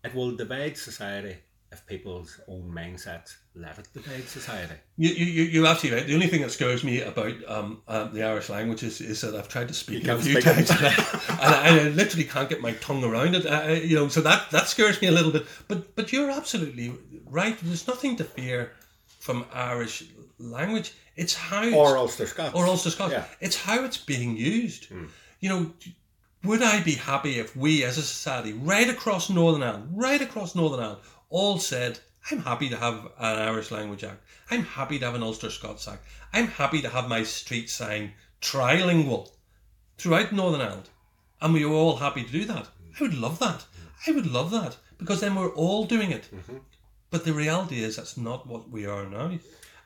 it 0.03 0.15
will 0.15 0.35
divide 0.35 0.77
society 0.77 1.37
if 1.73 1.85
people's 1.87 2.39
own 2.47 2.71
mindsets 2.71 3.35
let 3.55 3.77
it 3.77 3.87
divide 3.93 4.27
society. 4.27 4.75
You, 4.97 5.09
you, 5.09 5.43
you're 5.43 5.65
absolutely 5.65 5.99
right. 5.99 6.07
The 6.07 6.13
only 6.13 6.27
thing 6.27 6.41
that 6.41 6.51
scares 6.51 6.83
me 6.83 7.01
about 7.01 7.33
um, 7.47 7.81
um, 7.87 8.13
the 8.13 8.23
Irish 8.23 8.49
language 8.49 8.83
is, 8.83 9.01
is 9.01 9.21
that 9.21 9.35
I've 9.35 9.49
tried 9.49 9.67
to 9.67 9.73
speak 9.73 10.05
it 10.05 10.09
a 10.09 10.17
few 10.17 10.39
times 10.39 10.69
and, 10.71 10.79
I, 10.79 11.67
and, 11.67 11.79
I, 11.79 11.89
literally 11.89 12.25
can't 12.25 12.49
get 12.49 12.61
my 12.61 12.73
tongue 12.73 13.03
around 13.03 13.35
it. 13.35 13.45
Uh, 13.45 13.71
you 13.71 13.95
know, 13.95 14.07
so 14.07 14.21
that, 14.21 14.51
that 14.51 14.67
scares 14.67 15.01
me 15.01 15.07
a 15.07 15.11
little 15.11 15.31
bit. 15.31 15.45
But 15.67 15.95
but 15.95 16.13
you're 16.13 16.31
absolutely 16.31 16.93
right. 17.25 17.57
There's 17.61 17.87
nothing 17.87 18.15
to 18.17 18.23
fear 18.23 18.71
from 19.19 19.45
Irish 19.51 20.03
language. 20.39 20.93
It's 21.15 21.33
how 21.33 21.69
or 21.71 21.97
Ulster 21.97 22.27
Scots 22.27 22.55
or 22.55 22.65
Ulster 22.65 22.91
Scots. 22.91 23.13
Yeah. 23.13 23.25
It's 23.39 23.55
how 23.55 23.83
it's 23.83 23.97
being 23.97 24.37
used. 24.37 24.89
Mm. 24.89 25.09
You 25.39 25.49
know, 25.49 25.71
would 26.43 26.61
I 26.61 26.81
be 26.81 26.95
happy 26.95 27.39
if 27.39 27.55
we, 27.55 27.83
as 27.83 27.97
a 27.97 28.01
society, 28.01 28.53
right 28.53 28.89
across 28.89 29.29
Northern 29.29 29.63
Ireland, 29.63 29.89
right 29.93 30.21
across 30.21 30.55
Northern 30.55 30.81
Ireland, 30.81 31.01
all 31.33 31.57
said, 31.57 31.99
I'm 32.29 32.41
happy 32.41 32.69
to 32.69 32.77
have 32.77 33.05
an 33.17 33.39
Irish 33.39 33.71
Language 33.71 34.03
Act. 34.03 34.21
I'm 34.51 34.63
happy 34.63 34.99
to 34.99 35.05
have 35.05 35.15
an 35.15 35.23
Ulster 35.23 35.49
Scots 35.49 35.87
Act. 35.87 36.05
I'm 36.31 36.47
happy 36.47 36.79
to 36.83 36.89
have 36.89 37.09
my 37.09 37.23
street 37.23 37.71
sign 37.71 38.13
trilingual 38.39 39.31
throughout 39.97 40.31
Northern 40.31 40.61
Ireland. 40.61 40.89
And 41.41 41.51
we 41.51 41.63
are 41.63 41.71
all 41.71 41.95
happy 41.95 42.23
to 42.23 42.31
do 42.31 42.45
that. 42.45 42.67
I 42.99 43.03
would 43.03 43.15
love 43.15 43.39
that. 43.39 43.65
I 44.05 44.11
would 44.11 44.27
love 44.27 44.51
that 44.51 44.77
because 44.99 45.21
then 45.21 45.33
we're 45.33 45.55
all 45.55 45.85
doing 45.85 46.11
it. 46.11 46.29
Mm-hmm. 46.31 46.57
But 47.09 47.25
the 47.25 47.33
reality 47.33 47.83
is 47.83 47.95
that's 47.95 48.15
not 48.15 48.45
what 48.45 48.69
we 48.69 48.85
are 48.85 49.07
now. 49.07 49.31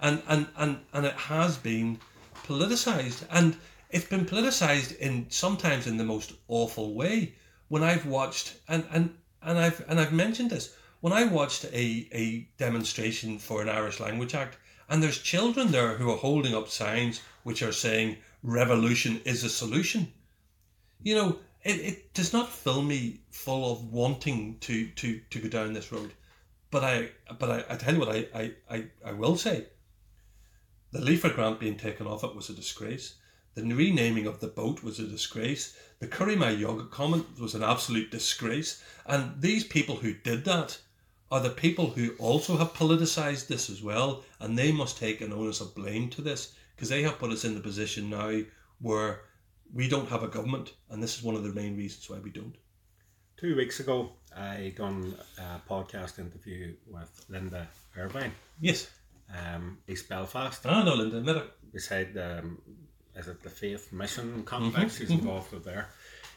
And, 0.01 0.21
and, 0.27 0.47
and, 0.57 0.79
and 0.91 1.05
it 1.05 1.13
has 1.13 1.57
been 1.57 1.97
politicised. 2.45 3.23
And 3.31 3.55
it's 3.89 4.05
been 4.05 4.25
politicised 4.25 4.97
in 4.97 5.27
sometimes 5.29 5.87
in 5.87 5.95
the 5.95 6.03
most 6.03 6.33
awful 6.49 6.93
way. 6.93 7.35
When 7.69 7.83
I've 7.83 8.05
watched 8.05 8.57
and, 8.67 8.85
and, 8.91 9.15
and 9.41 9.57
I've 9.57 9.83
and 9.87 9.99
I've 9.99 10.13
mentioned 10.13 10.49
this, 10.49 10.75
when 11.01 11.13
I 11.13 11.25
watched 11.25 11.65
a, 11.65 12.07
a 12.11 12.47
demonstration 12.57 13.37
for 13.37 13.61
an 13.61 13.69
Irish 13.69 13.99
Language 13.99 14.33
Act, 14.33 14.57
and 14.89 15.03
there's 15.03 15.19
children 15.19 15.71
there 15.71 15.97
who 15.97 16.09
are 16.09 16.17
holding 16.17 16.55
up 16.55 16.69
signs 16.69 17.21
which 17.43 17.61
are 17.61 17.71
saying 17.71 18.17
revolution 18.41 19.21
is 19.25 19.43
a 19.43 19.49
solution. 19.49 20.11
You 21.03 21.15
know, 21.15 21.39
it, 21.63 21.79
it 21.81 22.13
does 22.13 22.33
not 22.33 22.51
fill 22.51 22.81
me 22.81 23.19
full 23.29 23.71
of 23.71 23.91
wanting 23.91 24.57
to, 24.61 24.87
to, 24.87 25.19
to 25.29 25.39
go 25.39 25.49
down 25.49 25.73
this 25.73 25.91
road. 25.91 26.13
But 26.71 26.83
I 26.83 27.09
but 27.39 27.49
I, 27.49 27.73
I 27.73 27.75
tell 27.77 27.93
you 27.93 27.99
what 27.99 28.15
I, 28.15 28.51
I, 28.69 28.85
I, 29.05 29.13
will 29.13 29.37
say. 29.37 29.67
The 30.91 30.99
Líofa 30.99 31.33
grant 31.33 31.59
being 31.59 31.77
taken 31.77 32.07
off 32.07 32.23
it 32.23 32.35
was 32.35 32.49
a 32.49 32.53
disgrace. 32.53 33.15
The 33.55 33.63
renaming 33.63 34.27
of 34.27 34.39
the 34.39 34.47
boat 34.47 34.83
was 34.83 34.99
a 34.99 35.07
disgrace. 35.07 35.77
The 35.99 36.07
Curry 36.07 36.35
My 36.35 36.53
Yoghurt 36.53 36.91
comment 36.91 37.39
was 37.39 37.55
an 37.55 37.63
absolute 37.63 38.11
disgrace. 38.11 38.83
And 39.05 39.41
these 39.41 39.63
people 39.63 39.95
who 39.95 40.13
did 40.13 40.43
that 40.45 40.77
are 41.31 41.41
the 41.41 41.49
people 41.49 41.87
who 41.87 42.11
also 42.19 42.57
have 42.57 42.73
politicized 42.73 43.47
this 43.47 43.69
as 43.69 43.83
well, 43.83 44.23
and 44.39 44.57
they 44.57 44.71
must 44.71 44.97
take 44.97 45.21
an 45.21 45.33
onus 45.33 45.61
of 45.61 45.75
blame 45.75 46.09
to 46.09 46.21
this 46.21 46.53
because 46.75 46.89
they 46.89 47.03
have 47.03 47.19
put 47.19 47.31
us 47.31 47.43
in 47.43 47.55
the 47.55 47.59
position 47.59 48.09
now 48.09 48.41
where 48.79 49.21
we 49.73 49.89
don't 49.89 50.09
have 50.09 50.23
a 50.23 50.27
government, 50.27 50.73
and 50.89 51.01
this 51.01 51.17
is 51.17 51.23
one 51.23 51.35
of 51.35 51.43
the 51.43 51.53
main 51.53 51.75
reasons 51.75 52.09
why 52.09 52.19
we 52.19 52.29
don't. 52.29 52.55
Two 53.35 53.55
weeks 53.55 53.79
ago, 53.79 54.11
I 54.35 54.73
done 54.75 55.15
a 55.37 55.69
podcast 55.69 56.19
interview 56.19 56.73
with 56.87 57.25
Linda 57.29 57.67
Ervine. 57.95 58.31
Yes. 58.61 58.89
Um, 59.29 59.79
East 59.87 60.07
Belfast. 60.07 60.65
Ah, 60.65 60.83
no, 60.83 60.95
Linda, 60.95 61.21
met 61.21 61.35
her. 61.35 61.47
Beside 61.73 62.17
um, 62.17 62.61
is 63.15 63.27
it 63.27 63.43
the 63.43 63.49
Faith 63.49 63.91
Mission 63.91 64.43
complex? 64.43 64.93
Mm-hmm. 64.93 64.97
She's 64.97 65.09
mm-hmm. 65.09 65.27
involved 65.27 65.51
with 65.51 65.65
there. 65.65 65.89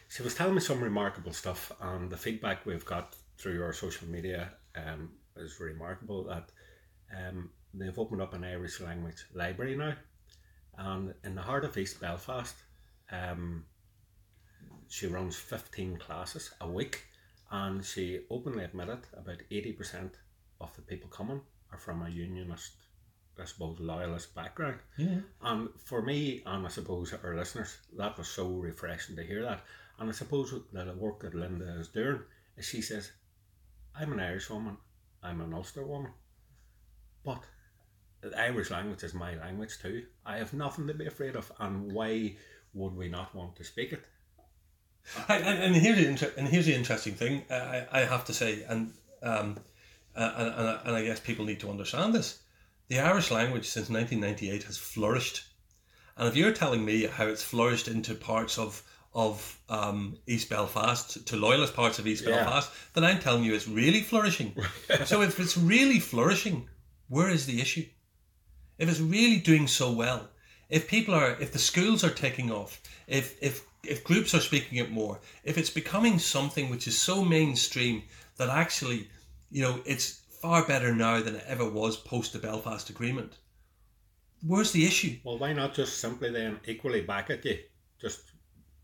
She 0.09 0.23
was 0.23 0.35
telling 0.35 0.55
me 0.55 0.61
some 0.61 0.83
remarkable 0.83 1.33
stuff, 1.33 1.71
and 1.81 2.11
the 2.11 2.17
feedback 2.17 2.67
we've 2.67 2.85
got 2.85 3.15
through 3.39 3.63
our 3.63 3.73
social 3.73 4.09
media 4.09 4.51
um, 4.77 5.11
is 5.37 5.59
remarkable 5.61 6.25
that 6.25 6.51
um, 7.17 7.51
they've 7.75 7.99
opened 7.99 8.23
up 8.23 8.35
an 8.35 8.45
Irish 8.45 8.81
language 8.81 9.27
library 9.35 9.77
now, 9.77 9.95
and 10.77 11.15
in 11.25 11.35
the 11.35 11.43
heart 11.43 11.65
of 11.65 11.77
East 11.77 12.01
Belfast, 12.01 12.55
um, 13.11 13.65
she 14.89 15.07
runs 15.07 15.37
15 15.37 15.99
classes 15.99 16.51
a 16.61 16.69
week, 16.69 17.05
and 17.51 17.85
she 17.85 18.21
openly 18.31 18.65
admitted 18.65 19.01
about 19.17 19.39
80% 19.51 20.11
of 20.61 20.75
the 20.77 20.83
people 20.83 21.09
coming 21.09 21.41
are 21.73 21.79
from 21.79 22.03
a 22.03 22.09
unionist, 22.09 22.73
I 23.41 23.45
suppose, 23.45 23.79
loyalist 23.81 24.35
background. 24.35 24.79
Yeah. 24.97 25.21
And 25.43 25.69
for 25.85 26.03
me, 26.03 26.43
and 26.45 26.67
I 26.67 26.71
suppose 26.71 27.13
our 27.13 27.37
listeners, 27.37 27.79
that 27.97 28.19
was 28.19 28.29
so 28.29 28.49
refreshing 28.49 29.17
to 29.17 29.23
hear 29.23 29.43
that. 29.43 29.61
And 29.99 30.09
I 30.09 30.13
suppose 30.13 30.55
that 30.73 30.87
the 30.87 30.95
work 30.95 31.21
that 31.21 31.35
Linda 31.35 31.79
is 31.79 31.89
doing 31.89 32.21
is 32.57 32.67
she 32.67 32.83
says, 32.83 33.13
I'm 34.01 34.13
an 34.13 34.21
Irish 34.21 34.49
woman, 34.49 34.79
I'm 35.23 35.43
an 35.43 35.53
Ulster 35.53 35.85
woman, 35.85 36.13
but 37.23 37.43
the 38.23 38.39
Irish 38.41 38.71
language 38.71 39.03
is 39.03 39.13
my 39.13 39.35
language 39.35 39.79
too. 39.79 40.07
I 40.25 40.39
have 40.39 40.55
nothing 40.55 40.87
to 40.87 40.95
be 40.95 41.07
afraid 41.07 41.37
of, 41.37 41.53
and 41.59 41.93
why 41.93 42.37
would 42.73 42.97
we 42.97 43.11
not 43.11 43.35
want 43.35 43.57
to 43.57 43.65
speak 43.65 43.93
it? 43.93 44.05
And, 45.29 45.45
and 45.45 45.77
here's 45.77 45.99
the 45.99 46.09
inter- 46.09 46.33
and 46.39 46.49
here's 46.49 46.67
the 46.67 46.75
interesting 46.75 47.15
thing 47.15 47.45
I, 47.51 47.87
I 47.93 48.01
have 48.01 48.25
to 48.27 48.33
say, 48.33 48.63
and 48.63 48.93
um, 49.23 49.59
uh, 50.17 50.33
and, 50.37 50.49
and, 50.49 50.79
and 50.87 50.97
I 50.97 51.05
guess 51.05 51.21
people 51.21 51.45
need 51.45 51.61
to 51.61 51.71
understand 51.71 52.15
this. 52.15 52.41
The 52.89 53.01
Irish 53.01 53.31
language 53.31 53.67
since 53.67 53.91
1998 53.91 54.63
has 54.65 54.79
flourished. 54.79 55.45
And 56.17 56.27
if 56.27 56.37
you're 56.37 56.53
telling 56.53 56.85
me 56.85 57.07
how 57.07 57.27
it's 57.27 57.43
flourished 57.43 57.89
into 57.89 58.15
parts 58.15 58.59
of 58.59 58.83
of 59.13 59.59
um, 59.69 60.17
East 60.27 60.49
Belfast 60.49 61.27
to 61.27 61.37
loyalist 61.37 61.75
parts 61.75 61.99
of 61.99 62.07
East 62.07 62.25
Yeah. 62.25 62.45
Belfast, 62.45 62.71
then 62.95 63.05
I'm 63.05 63.19
telling 63.19 63.45
you 63.45 63.55
it's 63.55 63.67
really 63.67 64.03
flourishing. 64.03 64.55
so 65.05 65.23
if 65.23 65.39
it's 65.41 65.57
really 65.57 65.99
flourishing, 65.99 66.69
where 67.09 67.29
is 67.29 67.47
the 67.47 67.61
issue? 67.61 67.87
If 68.79 68.89
it's 68.89 69.01
really 69.01 69.39
doing 69.39 69.67
so 69.67 69.91
well, 69.91 70.29
if 70.69 70.89
people 70.89 71.15
are, 71.15 71.37
if 71.41 71.53
the 71.53 71.59
schools 71.59 72.05
are 72.05 72.11
taking 72.11 72.51
off, 72.51 72.81
if 73.07 73.37
if 73.43 73.67
if 73.83 74.05
groups 74.05 74.35
are 74.35 74.41
speaking 74.41 74.79
it 74.79 74.91
more, 74.91 75.19
if 75.43 75.59
it's 75.59 75.71
becoming 75.71 76.19
something 76.19 76.71
which 76.71 76.87
is 76.87 76.99
so 76.99 77.25
mainstream 77.25 78.03
that 78.37 78.49
actually, 78.49 79.09
you 79.51 79.63
know, 79.63 79.81
it's 79.85 80.21
far 80.41 80.65
better 80.65 80.95
now 80.95 81.21
than 81.21 81.37
it 81.37 81.45
ever 81.47 81.69
was 81.69 81.97
post 81.97 82.33
the 82.33 82.39
Belfast 82.39 82.89
Agreement. 82.89 83.39
Where's 84.47 84.73
the 84.73 84.87
issue? 84.87 85.19
Well, 85.25 85.39
why 85.39 85.53
not 85.53 85.75
just 85.75 85.99
simply 85.99 86.31
then 86.31 86.61
equally 86.67 87.03
back 87.03 87.29
at 87.29 87.45
you? 87.45 87.59
Just 88.01 88.30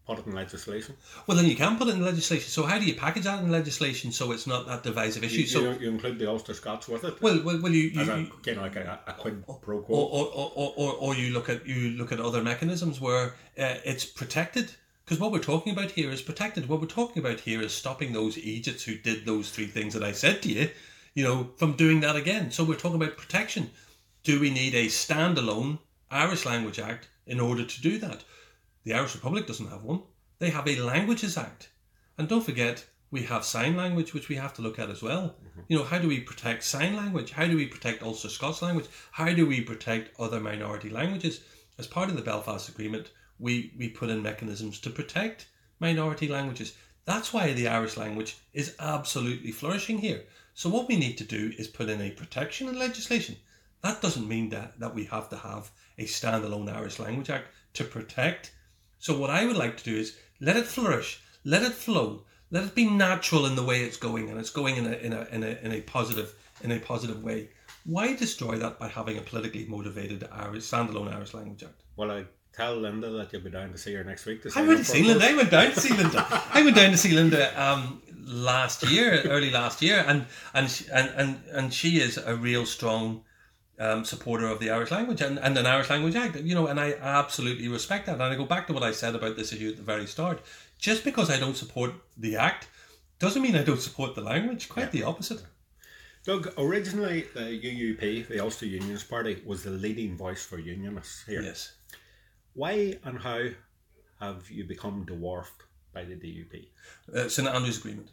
put 0.06 0.20
it 0.20 0.26
in 0.26 0.34
legislation. 0.34 0.96
Well, 1.26 1.36
then 1.36 1.46
you 1.46 1.56
can 1.56 1.76
put 1.76 1.88
it 1.88 1.94
in 1.94 2.04
legislation. 2.04 2.48
So 2.48 2.62
how 2.62 2.78
do 2.78 2.84
you 2.84 2.94
package 2.94 3.24
that 3.24 3.42
in 3.42 3.50
legislation 3.50 4.12
so 4.12 4.30
it's 4.32 4.46
not 4.46 4.66
that 4.68 4.82
divisive 4.84 5.24
issue? 5.24 5.40
You, 5.40 5.46
so 5.46 5.60
you, 5.60 5.78
you 5.80 5.90
include 5.90 6.18
the 6.18 6.28
Ulster 6.28 6.54
Scots 6.54 6.88
with 6.88 7.04
it. 7.04 7.20
well, 7.20 7.42
well, 7.42 7.60
well, 7.60 7.72
you, 7.72 7.88
you, 7.88 8.00
a, 8.02 8.18
you 8.18 8.54
know, 8.54 8.62
like 8.62 8.76
a, 8.76 9.00
a 9.06 9.12
quid 9.12 9.44
pro 9.62 9.78
or, 9.78 9.82
quo. 9.82 9.96
or, 9.96 10.26
or, 10.26 10.52
or, 10.54 10.72
or, 10.76 10.92
or 10.94 11.14
you 11.16 11.32
look 11.32 11.48
at 11.48 11.66
you 11.66 11.90
look 11.90 12.12
at 12.12 12.20
other 12.20 12.42
mechanisms 12.42 13.00
where 13.00 13.34
uh, 13.58 13.74
it's 13.84 14.04
protected. 14.04 14.70
Because 15.04 15.20
what 15.20 15.30
we're 15.30 15.38
talking 15.38 15.72
about 15.72 15.92
here 15.92 16.10
is 16.10 16.20
protected. 16.20 16.68
What 16.68 16.80
we're 16.80 16.88
talking 16.88 17.22
about 17.22 17.38
here 17.40 17.62
is 17.62 17.72
stopping 17.72 18.12
those 18.12 18.36
Egypts 18.38 18.82
who 18.82 18.96
did 18.96 19.24
those 19.24 19.50
three 19.50 19.66
things 19.66 19.94
that 19.94 20.02
I 20.02 20.10
said 20.10 20.42
to 20.42 20.52
you, 20.52 20.68
you 21.14 21.22
know, 21.22 21.50
from 21.56 21.74
doing 21.74 22.00
that 22.00 22.16
again. 22.16 22.50
So 22.50 22.64
we're 22.64 22.74
talking 22.74 23.00
about 23.00 23.16
protection. 23.16 23.70
Do 24.24 24.40
we 24.40 24.50
need 24.50 24.74
a 24.74 24.86
standalone 24.86 25.78
Irish 26.10 26.44
Language 26.44 26.80
Act 26.80 27.06
in 27.24 27.38
order 27.38 27.64
to 27.64 27.82
do 27.82 27.98
that? 27.98 28.24
The 28.86 28.94
Irish 28.94 29.16
Republic 29.16 29.48
doesn't 29.48 29.68
have 29.70 29.82
one. 29.82 30.02
They 30.38 30.50
have 30.50 30.68
a 30.68 30.80
Languages 30.80 31.36
Act. 31.36 31.70
And 32.16 32.28
don't 32.28 32.44
forget, 32.44 32.86
we 33.10 33.24
have 33.24 33.44
sign 33.44 33.74
language, 33.74 34.14
which 34.14 34.28
we 34.28 34.36
have 34.36 34.54
to 34.54 34.62
look 34.62 34.78
at 34.78 34.90
as 34.90 35.02
well. 35.02 35.34
Mm-hmm. 35.44 35.60
You 35.66 35.78
know, 35.78 35.82
how 35.82 35.98
do 35.98 36.06
we 36.06 36.20
protect 36.20 36.62
sign 36.62 36.94
language? 36.94 37.32
How 37.32 37.48
do 37.48 37.56
we 37.56 37.66
protect 37.66 38.04
Ulster 38.04 38.28
Scots 38.28 38.62
language? 38.62 38.86
How 39.10 39.32
do 39.32 39.44
we 39.44 39.60
protect 39.60 40.20
other 40.20 40.38
minority 40.38 40.88
languages? 40.88 41.40
As 41.78 41.88
part 41.88 42.10
of 42.10 42.16
the 42.16 42.22
Belfast 42.22 42.68
Agreement, 42.68 43.10
we, 43.40 43.74
we 43.76 43.88
put 43.88 44.08
in 44.08 44.22
mechanisms 44.22 44.78
to 44.82 44.90
protect 44.90 45.48
minority 45.80 46.28
languages. 46.28 46.76
That's 47.06 47.32
why 47.32 47.54
the 47.54 47.66
Irish 47.66 47.96
language 47.96 48.36
is 48.54 48.76
absolutely 48.78 49.50
flourishing 49.50 49.98
here. 49.98 50.22
So 50.54 50.70
what 50.70 50.86
we 50.86 50.96
need 50.96 51.18
to 51.18 51.24
do 51.24 51.52
is 51.58 51.66
put 51.66 51.88
in 51.88 52.00
a 52.00 52.12
protection 52.12 52.68
in 52.68 52.78
legislation. 52.78 53.34
That 53.82 54.00
doesn't 54.00 54.28
mean 54.28 54.50
that, 54.50 54.78
that 54.78 54.94
we 54.94 55.06
have 55.06 55.28
to 55.30 55.36
have 55.38 55.72
a 55.98 56.04
standalone 56.04 56.72
Irish 56.72 57.00
Language 57.00 57.30
Act 57.30 57.48
to 57.74 57.82
protect. 57.82 58.52
So 58.98 59.16
what 59.18 59.30
I 59.30 59.44
would 59.44 59.56
like 59.56 59.76
to 59.78 59.84
do 59.84 59.96
is 59.96 60.16
let 60.40 60.56
it 60.56 60.66
flourish, 60.66 61.20
let 61.44 61.62
it 61.62 61.72
flow, 61.72 62.24
let 62.50 62.64
it 62.64 62.74
be 62.74 62.88
natural 62.88 63.46
in 63.46 63.56
the 63.56 63.62
way 63.62 63.82
it's 63.82 63.96
going, 63.96 64.30
and 64.30 64.38
it's 64.38 64.50
going 64.50 64.76
in 64.76 64.86
a 64.86 64.92
in 64.92 65.12
a 65.12 65.26
in 65.30 65.42
a, 65.42 65.58
in 65.62 65.72
a 65.72 65.80
positive 65.80 66.34
in 66.62 66.72
a 66.72 66.78
positive 66.78 67.22
way. 67.22 67.50
Why 67.84 68.16
destroy 68.16 68.56
that 68.56 68.78
by 68.78 68.88
having 68.88 69.16
a 69.18 69.20
politically 69.20 69.66
motivated 69.66 70.26
Irish 70.32 70.64
standalone 70.64 71.14
Irish 71.14 71.34
Language 71.34 71.62
Act? 71.62 71.82
Well, 71.96 72.10
I 72.10 72.24
tell 72.52 72.76
Linda 72.76 73.10
that 73.10 73.32
you'll 73.32 73.42
be 73.42 73.50
down 73.50 73.70
to 73.72 73.78
see 73.78 73.94
her 73.94 74.04
next 74.04 74.26
week. 74.26 74.42
To 74.42 74.50
I 74.56 74.66
went 74.66 74.78
to 74.78 74.84
see 74.84 75.02
Linda. 75.02 75.24
I 75.24 75.36
went 75.36 75.50
down 75.50 75.72
to 75.72 75.80
see 75.80 75.94
Linda. 75.94 76.42
I 76.52 76.62
went 76.62 76.76
down 76.76 76.90
to 76.90 76.96
see 76.96 77.12
Linda 77.12 77.62
um, 77.62 78.02
last 78.24 78.82
year, 78.90 79.22
early 79.26 79.50
last 79.50 79.82
year, 79.82 80.04
and 80.06 80.26
and 80.54 80.70
she, 80.70 80.86
and, 80.92 81.10
and 81.16 81.40
and 81.52 81.72
she 81.72 82.00
is 82.00 82.16
a 82.18 82.34
real 82.34 82.66
strong 82.66 83.22
um, 83.78 84.04
supporter 84.04 84.46
of 84.46 84.58
the 84.58 84.70
Irish 84.70 84.90
language 84.90 85.20
and, 85.20 85.38
and 85.38 85.56
an 85.56 85.66
Irish 85.66 85.90
Language 85.90 86.16
Act. 86.16 86.36
You 86.36 86.54
know, 86.54 86.66
and 86.66 86.80
I 86.80 86.94
absolutely 86.94 87.68
respect 87.68 88.06
that. 88.06 88.14
And 88.14 88.22
I 88.22 88.34
go 88.34 88.44
back 88.44 88.66
to 88.66 88.72
what 88.72 88.82
I 88.82 88.92
said 88.92 89.14
about 89.14 89.36
this 89.36 89.52
issue 89.52 89.70
at 89.70 89.76
the 89.76 89.82
very 89.82 90.06
start. 90.06 90.42
Just 90.78 91.04
because 91.04 91.30
I 91.30 91.38
don't 91.38 91.56
support 91.56 91.92
the 92.16 92.36
act 92.36 92.68
doesn't 93.18 93.42
mean 93.42 93.56
I 93.56 93.62
don't 93.62 93.80
support 93.80 94.14
the 94.14 94.20
language. 94.20 94.68
Quite 94.68 94.92
the 94.92 95.02
opposite. 95.04 95.42
Doug, 96.24 96.52
originally 96.58 97.24
the 97.34 97.40
UUP, 97.40 98.26
the 98.28 98.40
Ulster 98.40 98.66
Unionist 98.66 99.08
Party, 99.08 99.40
was 99.46 99.62
the 99.62 99.70
leading 99.70 100.16
voice 100.16 100.44
for 100.44 100.58
unionists 100.58 101.24
here. 101.24 101.40
Yes. 101.40 101.72
Why 102.54 102.98
and 103.04 103.18
how 103.18 103.48
have 104.20 104.50
you 104.50 104.64
become 104.64 105.04
dwarfed 105.04 105.62
by 105.94 106.04
the 106.04 106.14
DUP? 106.14 106.66
uh, 107.14 107.28
St 107.28 107.46
Andrews 107.48 107.78
Agreement. 107.78 108.08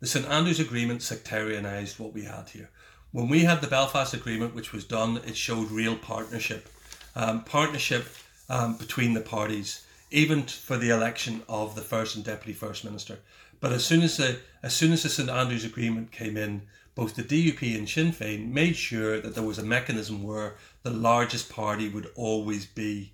The 0.00 0.06
St 0.06 0.26
Andrews 0.26 0.60
Agreement 0.60 1.00
sectarianised 1.00 1.98
what 1.98 2.12
we 2.12 2.24
had 2.24 2.48
here. 2.48 2.70
When 3.16 3.30
we 3.30 3.44
had 3.44 3.62
the 3.62 3.66
Belfast 3.66 4.12
Agreement, 4.12 4.54
which 4.54 4.74
was 4.74 4.84
done, 4.84 5.22
it 5.26 5.38
showed 5.38 5.70
real 5.70 5.96
partnership, 5.96 6.68
um, 7.14 7.44
partnership 7.44 8.08
um, 8.50 8.76
between 8.76 9.14
the 9.14 9.22
parties, 9.22 9.86
even 10.10 10.42
for 10.42 10.76
the 10.76 10.90
election 10.90 11.40
of 11.48 11.74
the 11.74 11.80
first 11.80 12.14
and 12.14 12.22
deputy 12.22 12.52
first 12.52 12.84
minister. 12.84 13.20
But 13.58 13.72
as 13.72 13.86
soon 13.86 14.02
as 14.02 14.18
the 14.18 14.40
as 14.62 14.74
soon 14.74 14.92
as 14.92 15.02
the 15.02 15.08
St 15.08 15.30
Andrews 15.30 15.64
Agreement 15.64 16.12
came 16.12 16.36
in, 16.36 16.60
both 16.94 17.14
the 17.14 17.22
DUP 17.22 17.74
and 17.74 17.88
Sinn 17.88 18.12
Féin 18.12 18.50
made 18.50 18.76
sure 18.76 19.18
that 19.18 19.34
there 19.34 19.42
was 19.42 19.56
a 19.56 19.64
mechanism 19.64 20.22
where 20.22 20.56
the 20.82 20.90
largest 20.90 21.48
party 21.48 21.88
would 21.88 22.10
always 22.16 22.66
be 22.66 23.12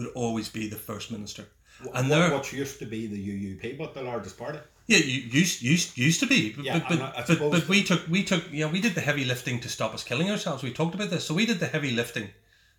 would 0.00 0.12
always 0.14 0.48
be 0.48 0.68
the 0.68 0.76
first 0.76 1.10
minister. 1.10 1.44
And 1.94 2.08
what, 2.10 2.18
there, 2.18 2.32
what 2.32 2.52
used 2.52 2.78
to 2.80 2.86
be 2.86 3.06
the 3.06 3.16
UUP, 3.56 3.78
but 3.78 3.94
the 3.94 4.02
largest 4.02 4.36
party? 4.38 4.58
yeah, 4.86 4.98
you 4.98 5.20
used 5.40 5.62
used 5.62 5.96
used 5.96 6.20
to 6.20 6.26
be, 6.26 6.52
but 6.52 6.64
Yeah, 6.64 6.78
but, 6.80 6.90
and 6.90 7.02
I- 7.02 7.12
I 7.18 7.24
but, 7.26 7.38
but 7.50 7.68
we 7.68 7.82
took 7.84 8.02
we 8.08 8.24
took 8.24 8.44
yeah 8.52 8.66
we 8.70 8.80
did 8.80 8.94
the 8.94 9.00
heavy 9.00 9.24
lifting 9.24 9.60
to 9.60 9.68
stop 9.68 9.94
us 9.94 10.02
killing 10.04 10.30
ourselves. 10.30 10.62
We 10.62 10.72
talked 10.72 10.94
about 10.94 11.10
this, 11.10 11.24
so 11.24 11.32
we 11.34 11.46
did 11.46 11.60
the 11.60 11.66
heavy 11.68 11.90
lifting 11.92 12.30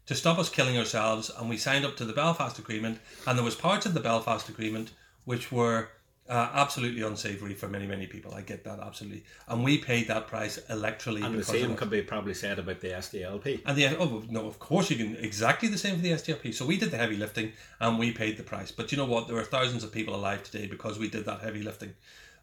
to 0.07 0.15
stop 0.15 0.37
us 0.39 0.49
killing 0.49 0.77
ourselves, 0.77 1.31
and 1.37 1.49
we 1.49 1.57
signed 1.57 1.85
up 1.85 1.95
to 1.97 2.05
the 2.05 2.13
Belfast 2.13 2.59
Agreement, 2.59 2.99
and 3.25 3.37
there 3.37 3.45
was 3.45 3.55
parts 3.55 3.85
of 3.85 3.93
the 3.93 3.99
Belfast 4.01 4.49
Agreement 4.49 4.91
which 5.25 5.51
were 5.51 5.89
uh, 6.31 6.49
absolutely 6.53 7.01
unsavoury 7.01 7.53
for 7.53 7.67
many 7.67 7.85
many 7.85 8.07
people. 8.07 8.33
I 8.33 8.41
get 8.41 8.63
that 8.63 8.79
absolutely, 8.79 9.25
and 9.49 9.65
we 9.65 9.77
paid 9.77 10.07
that 10.07 10.27
price 10.27 10.57
electorally. 10.69 11.25
And 11.25 11.37
the 11.37 11.43
same 11.43 11.75
could 11.75 11.89
be 11.89 12.01
probably 12.01 12.33
said 12.33 12.57
about 12.57 12.79
the 12.79 12.87
SDLP. 12.87 13.63
And 13.65 13.77
the 13.77 13.97
oh 13.97 14.23
no, 14.29 14.47
of 14.47 14.57
course 14.57 14.89
you 14.89 14.95
can 14.95 15.17
exactly 15.17 15.67
the 15.67 15.77
same 15.77 15.97
for 15.97 16.01
the 16.01 16.11
SDLP. 16.11 16.53
So 16.53 16.65
we 16.65 16.77
did 16.77 16.89
the 16.89 16.97
heavy 16.97 17.17
lifting 17.17 17.51
and 17.81 17.99
we 17.99 18.11
paid 18.11 18.37
the 18.37 18.43
price. 18.43 18.71
But 18.71 18.93
you 18.93 18.97
know 18.97 19.05
what? 19.05 19.27
There 19.27 19.37
are 19.37 19.43
thousands 19.43 19.83
of 19.83 19.91
people 19.91 20.15
alive 20.15 20.43
today 20.43 20.67
because 20.67 20.97
we 20.97 21.09
did 21.09 21.25
that 21.25 21.41
heavy 21.41 21.63
lifting. 21.63 21.95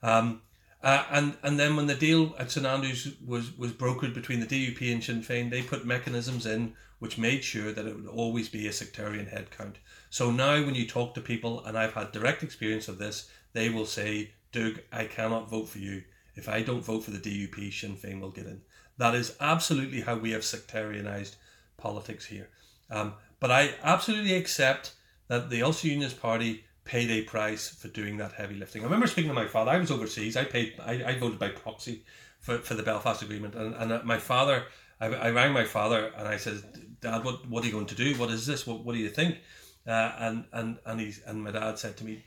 Um, 0.03 0.43
uh, 0.83 1.05
and 1.11 1.39
and 1.43 1.59
then 1.59 1.75
when 1.75 1.87
the 1.87 1.95
deal 1.95 2.37
at 2.39 2.51
St 2.51 2.67
Andrews 2.67 3.15
was 3.27 3.57
was 3.57 3.73
brokered 3.73 4.13
between 4.13 4.41
the 4.41 4.47
DUP 4.47 4.93
and 4.93 5.03
Sinn 5.03 5.23
Féin, 5.23 5.49
they 5.49 5.63
put 5.63 5.87
mechanisms 5.87 6.45
in 6.45 6.75
which 6.99 7.17
made 7.17 7.45
sure 7.45 7.73
that 7.73 7.87
it 7.87 7.97
would 7.97 8.07
always 8.07 8.49
be 8.49 8.67
a 8.67 8.73
sectarian 8.73 9.27
head 9.27 9.51
count. 9.51 9.77
So 10.11 10.31
now 10.31 10.65
when 10.65 10.75
you 10.75 10.87
talk 10.87 11.15
to 11.15 11.21
people, 11.21 11.65
and 11.65 11.79
I've 11.79 11.95
had 11.95 12.13
direct 12.13 12.43
experience 12.43 12.89
of 12.89 12.99
this, 12.99 13.31
they 13.53 13.69
will 13.69 13.87
say, 13.87 14.33
"Doug, 14.53 14.81
I 14.93 15.05
cannot 15.05 15.51
vote 15.51 15.69
for 15.69 15.79
you. 15.79 16.05
If 16.35 16.49
I 16.49 16.63
don't 16.63 16.85
vote 16.85 17.05
for 17.05 17.11
the 17.11 17.19
DUP, 17.19 17.73
Sinn 17.73 17.97
Féin 17.97 18.21
will 18.21 18.31
get 18.31 18.47
in." 18.47 18.63
That 18.99 19.15
is 19.15 19.37
absolutely 19.41 20.01
how 20.01 20.17
we 20.17 20.33
have 20.33 20.43
sectarianized 20.43 21.37
politics 21.77 22.27
here. 22.27 22.51
Um, 22.91 23.15
but 23.41 23.51
I 23.51 23.75
absolutely 23.83 24.35
accept 24.35 24.95
that 25.29 25.51
the 25.51 25.63
Ulster 25.63 25.89
Unionist 25.89 26.21
Party 26.21 26.65
paid 26.85 27.11
a 27.11 27.23
price 27.23 27.69
for 27.69 27.89
doing 27.89 28.17
that 28.17 28.33
heavy 28.33 28.55
lifting. 28.55 28.83
I 28.83 28.87
remember 28.87 29.07
speaking 29.07 29.29
to 29.29 29.35
my 29.35 29.47
father. 29.47 29.71
I 29.71 29.79
was 29.79 29.91
overseas. 29.91 30.37
I 30.37 30.45
paid. 30.45 30.75
I, 30.85 31.05
I 31.05 31.19
voted 31.19 31.39
by 31.39 31.51
proxy 31.51 32.05
for, 32.41 32.59
for 32.59 32.75
the 32.75 32.83
Belfast 32.83 33.23
Agreement, 33.23 33.55
and, 33.55 33.75
and 33.75 33.93
uh, 33.93 34.01
my 34.05 34.19
father. 34.19 34.65
I, 35.01 35.07
I 35.07 35.31
rang 35.31 35.53
my 35.53 35.65
father 35.65 36.13
and 36.17 36.27
I 36.27 36.39
said, 36.39 36.61
"Dad, 37.01 37.25
what 37.25 37.47
what 37.49 37.63
are 37.63 37.67
you 37.67 37.73
going 37.73 37.87
to 37.87 37.95
do? 37.95 38.17
What 38.17 38.31
is 38.31 38.47
this? 38.47 38.67
What 38.67 38.85
what 38.85 38.95
do 38.95 38.99
you 38.99 39.11
think?" 39.11 39.39
Uh, 39.87 40.13
and 40.19 40.45
and 40.53 40.79
and 40.85 41.01
he's 41.01 41.21
and 41.25 41.45
my 41.45 41.53
dad 41.53 41.79
said 41.79 41.97
to 41.99 42.05
me, 42.05 42.25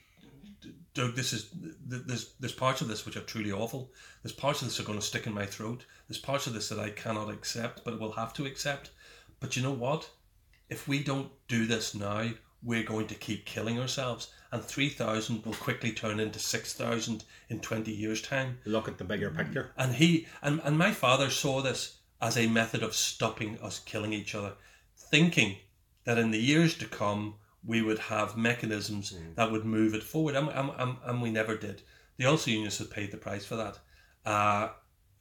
Doug, 0.93 1.15
this 1.15 1.31
is 1.31 1.49
there's 1.85 2.34
there's 2.39 2.53
parts 2.53 2.81
of 2.81 2.88
this 2.88 3.05
which 3.05 3.15
are 3.15 3.22
truly 3.22 3.51
awful. 3.51 3.91
There's 4.22 4.34
parts 4.34 4.61
of 4.61 4.68
this 4.68 4.77
that 4.77 4.84
are 4.84 4.88
going 4.88 4.99
to 4.99 5.05
stick 5.05 5.26
in 5.26 5.34
my 5.34 5.45
throat. 5.45 5.85
There's 6.07 6.19
parts 6.19 6.47
of 6.47 6.53
this 6.53 6.69
that 6.69 6.80
I 6.80 6.89
cannot 6.89 7.30
accept, 7.30 7.84
but 7.85 7.99
will 7.99 8.11
have 8.11 8.34
to 8.34 8.45
accept. 8.45 8.91
But 9.39 9.55
you 9.55 9.63
know 9.63 9.72
what? 9.72 10.09
If 10.69 10.88
we 10.88 11.03
don't 11.03 11.31
do 11.47 11.65
this 11.65 11.95
now, 11.95 12.31
we're 12.63 12.84
going 12.84 13.07
to 13.07 13.15
keep 13.15 13.45
killing 13.45 13.80
ourselves, 13.80 14.31
and 14.51 14.61
three 14.61 14.89
thousand 14.89 15.45
will 15.45 15.53
quickly 15.53 15.93
turn 15.93 16.19
into 16.19 16.39
six 16.39 16.73
thousand 16.73 17.23
in 17.49 17.59
twenty 17.59 17.91
years' 17.91 18.22
time. 18.22 18.59
Look 18.65 18.88
at 18.88 18.97
the 18.97 19.03
bigger 19.03 19.31
picture. 19.31 19.72
And 19.77 19.95
he 19.95 20.27
and, 20.41 20.61
and 20.63 20.77
my 20.77 20.91
father 20.91 21.30
saw 21.30 21.61
this 21.61 21.97
as 22.22 22.38
a 22.38 22.47
method 22.47 22.84
of 22.84 22.93
stopping 22.93 23.59
us 23.61 23.80
killing 23.80 24.13
each 24.13 24.35
other, 24.35 24.53
thinking 24.95 25.57
that 26.03 26.18
in 26.18 26.31
the 26.31 26.39
years 26.39 26.77
to 26.77 26.85
come 26.85 27.35
we 27.65 27.81
would 27.81 27.99
have 27.99 28.38
mechanisms 28.38 29.15
that 29.35 29.51
would 29.51 29.65
move 29.65 29.93
it 29.93 30.03
forward. 30.03 30.35
And, 30.35 30.49
and, 30.49 30.71
and, 30.77 30.97
and 31.05 31.21
we 31.21 31.31
never 31.31 31.55
did. 31.55 31.81
The 32.17 32.25
Ulster 32.25 32.51
Unionists 32.51 32.79
have 32.79 32.91
paid 32.91 33.11
the 33.11 33.17
price 33.17 33.45
for 33.45 33.55
that. 33.55 33.79
Uh, 34.25 34.69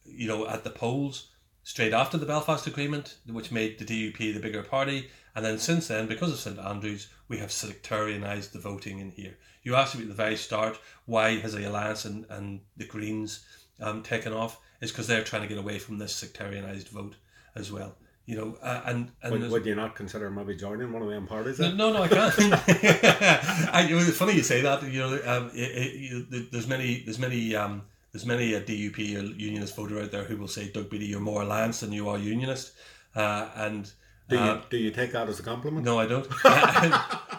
you 0.04 0.26
know, 0.26 0.46
at 0.48 0.64
the 0.64 0.70
polls, 0.70 1.28
straight 1.62 1.92
after 1.92 2.16
the 2.16 2.26
Belfast 2.26 2.66
Agreement, 2.66 3.18
which 3.26 3.52
made 3.52 3.78
the 3.78 3.84
DUP 3.84 4.18
the 4.18 4.40
bigger 4.40 4.62
party, 4.62 5.10
and 5.34 5.44
then 5.44 5.58
since 5.58 5.88
then, 5.88 6.06
because 6.06 6.32
of 6.32 6.38
St 6.38 6.58
Andrews, 6.58 7.08
we 7.28 7.38
have 7.38 7.50
sectarianised 7.50 8.52
the 8.52 8.58
voting 8.58 8.98
in 8.98 9.10
here. 9.10 9.36
You 9.62 9.76
asked 9.76 9.94
me 9.94 10.02
at 10.02 10.08
the 10.08 10.14
very 10.14 10.36
start, 10.36 10.78
why 11.04 11.38
has 11.38 11.52
the 11.52 11.68
Alliance 11.68 12.04
and, 12.04 12.24
and 12.30 12.60
the 12.76 12.86
Greens 12.86 13.44
um, 13.80 14.02
taken 14.02 14.32
off? 14.32 14.58
is 14.80 14.90
because 14.90 15.06
they're 15.06 15.24
trying 15.24 15.42
to 15.42 15.48
get 15.48 15.58
away 15.58 15.78
from 15.78 15.98
this 15.98 16.12
sectarianised 16.12 16.88
vote 16.88 17.16
as 17.54 17.70
well. 17.70 17.96
You 18.30 18.36
know, 18.36 18.56
uh, 18.62 18.82
and 18.86 19.10
and 19.22 19.32
Would, 19.32 19.50
would 19.50 19.66
you 19.66 19.74
not 19.74 19.96
consider 19.96 20.30
maybe 20.30 20.54
joining 20.54 20.92
one 20.92 21.02
of 21.02 21.08
them 21.08 21.26
parties? 21.26 21.58
no, 21.58 21.66
Then? 21.68 21.76
no, 21.76 21.92
no, 21.92 22.02
I 22.04 22.08
can't. 22.08 22.34
I, 23.74 23.88
it 23.90 23.94
was 23.94 24.16
funny 24.16 24.34
you 24.34 24.44
say 24.44 24.60
that. 24.60 24.82
You 24.84 25.00
know, 25.00 25.20
um, 25.26 25.50
it, 25.52 25.70
it, 25.82 25.94
you, 25.96 26.26
there's 26.52 26.68
many, 26.68 27.02
there's 27.04 27.18
many, 27.18 27.56
um, 27.56 27.82
there's 28.12 28.26
many 28.26 28.54
a 28.54 28.60
DUP 28.60 28.98
unionist 29.36 29.74
voter 29.74 30.00
out 30.00 30.12
there 30.12 30.24
who 30.24 30.36
will 30.36 30.46
say, 30.48 30.70
"Doug 30.70 30.88
Beattie, 30.90 31.06
you're 31.06 31.18
more 31.32 31.42
alliance 31.42 31.80
than 31.80 31.92
you 31.92 32.08
are 32.08 32.18
unionist," 32.18 32.72
uh, 33.16 33.48
and 33.56 33.90
Do 34.28 34.36
you 34.36 34.42
uh, 34.42 34.62
do 34.70 34.76
you 34.76 34.92
take 34.92 35.10
that 35.10 35.28
as 35.28 35.40
a 35.40 35.42
compliment? 35.42 35.84
no, 35.84 35.98
I 35.98 36.06
don't. 36.06 36.28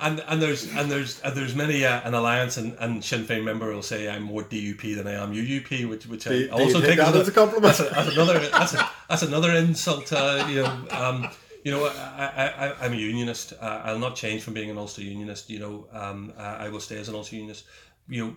and 0.02 0.24
and 0.28 0.42
there's 0.42 0.68
and 0.76 0.92
there's 0.92 1.20
and 1.22 1.36
there's 1.36 1.56
many 1.56 1.86
uh, 1.86 2.02
an 2.04 2.14
alliance 2.14 2.58
and, 2.58 2.76
and 2.80 3.04
Sinn 3.04 3.24
Féin 3.24 3.44
member 3.44 3.74
will 3.74 3.84
say 3.84 4.10
I'm 4.10 4.24
more 4.24 4.44
DUP 4.44 4.96
than 4.96 5.08
I 5.08 5.14
am 5.14 5.34
UUP, 5.34 5.88
which 5.90 6.08
which 6.08 6.24
Do 6.24 6.32
I 6.32 6.34
you, 6.34 6.48
do 6.48 6.54
also 6.54 6.80
you 6.80 6.86
take 6.86 6.90
take 6.90 6.98
that 6.98 7.16
as 7.16 7.22
as 7.22 7.28
a 7.28 7.32
compliment? 7.32 7.64
that's, 7.64 7.80
a, 7.80 7.94
that's 7.94 8.14
another 8.14 8.40
that's, 8.50 8.74
a, 8.74 8.90
that's 9.08 9.22
another 9.22 9.52
insult. 9.52 10.12
Uh, 10.12 10.46
you 10.50 10.64
know, 10.64 10.88
um, 10.92 11.30
you 11.64 11.72
know, 11.72 11.86
I, 11.86 12.26
I, 12.36 12.68
I 12.68 12.86
I'm 12.86 12.94
a 12.94 12.98
unionist. 12.98 13.54
Uh, 13.54 13.82
I'll 13.86 14.00
not 14.00 14.16
change 14.16 14.42
from 14.44 14.54
being 14.54 14.70
an 14.70 14.78
Ulster 14.78 15.04
unionist. 15.04 15.50
You 15.50 15.60
know, 15.60 15.88
um, 15.92 16.34
I 16.38 16.66
I 16.66 16.70
will 16.70 16.80
stay 16.80 16.98
as 16.98 17.08
an 17.08 17.16
Ulster 17.16 17.36
unionist. 17.36 17.66
You 18.10 18.26
know, 18.26 18.36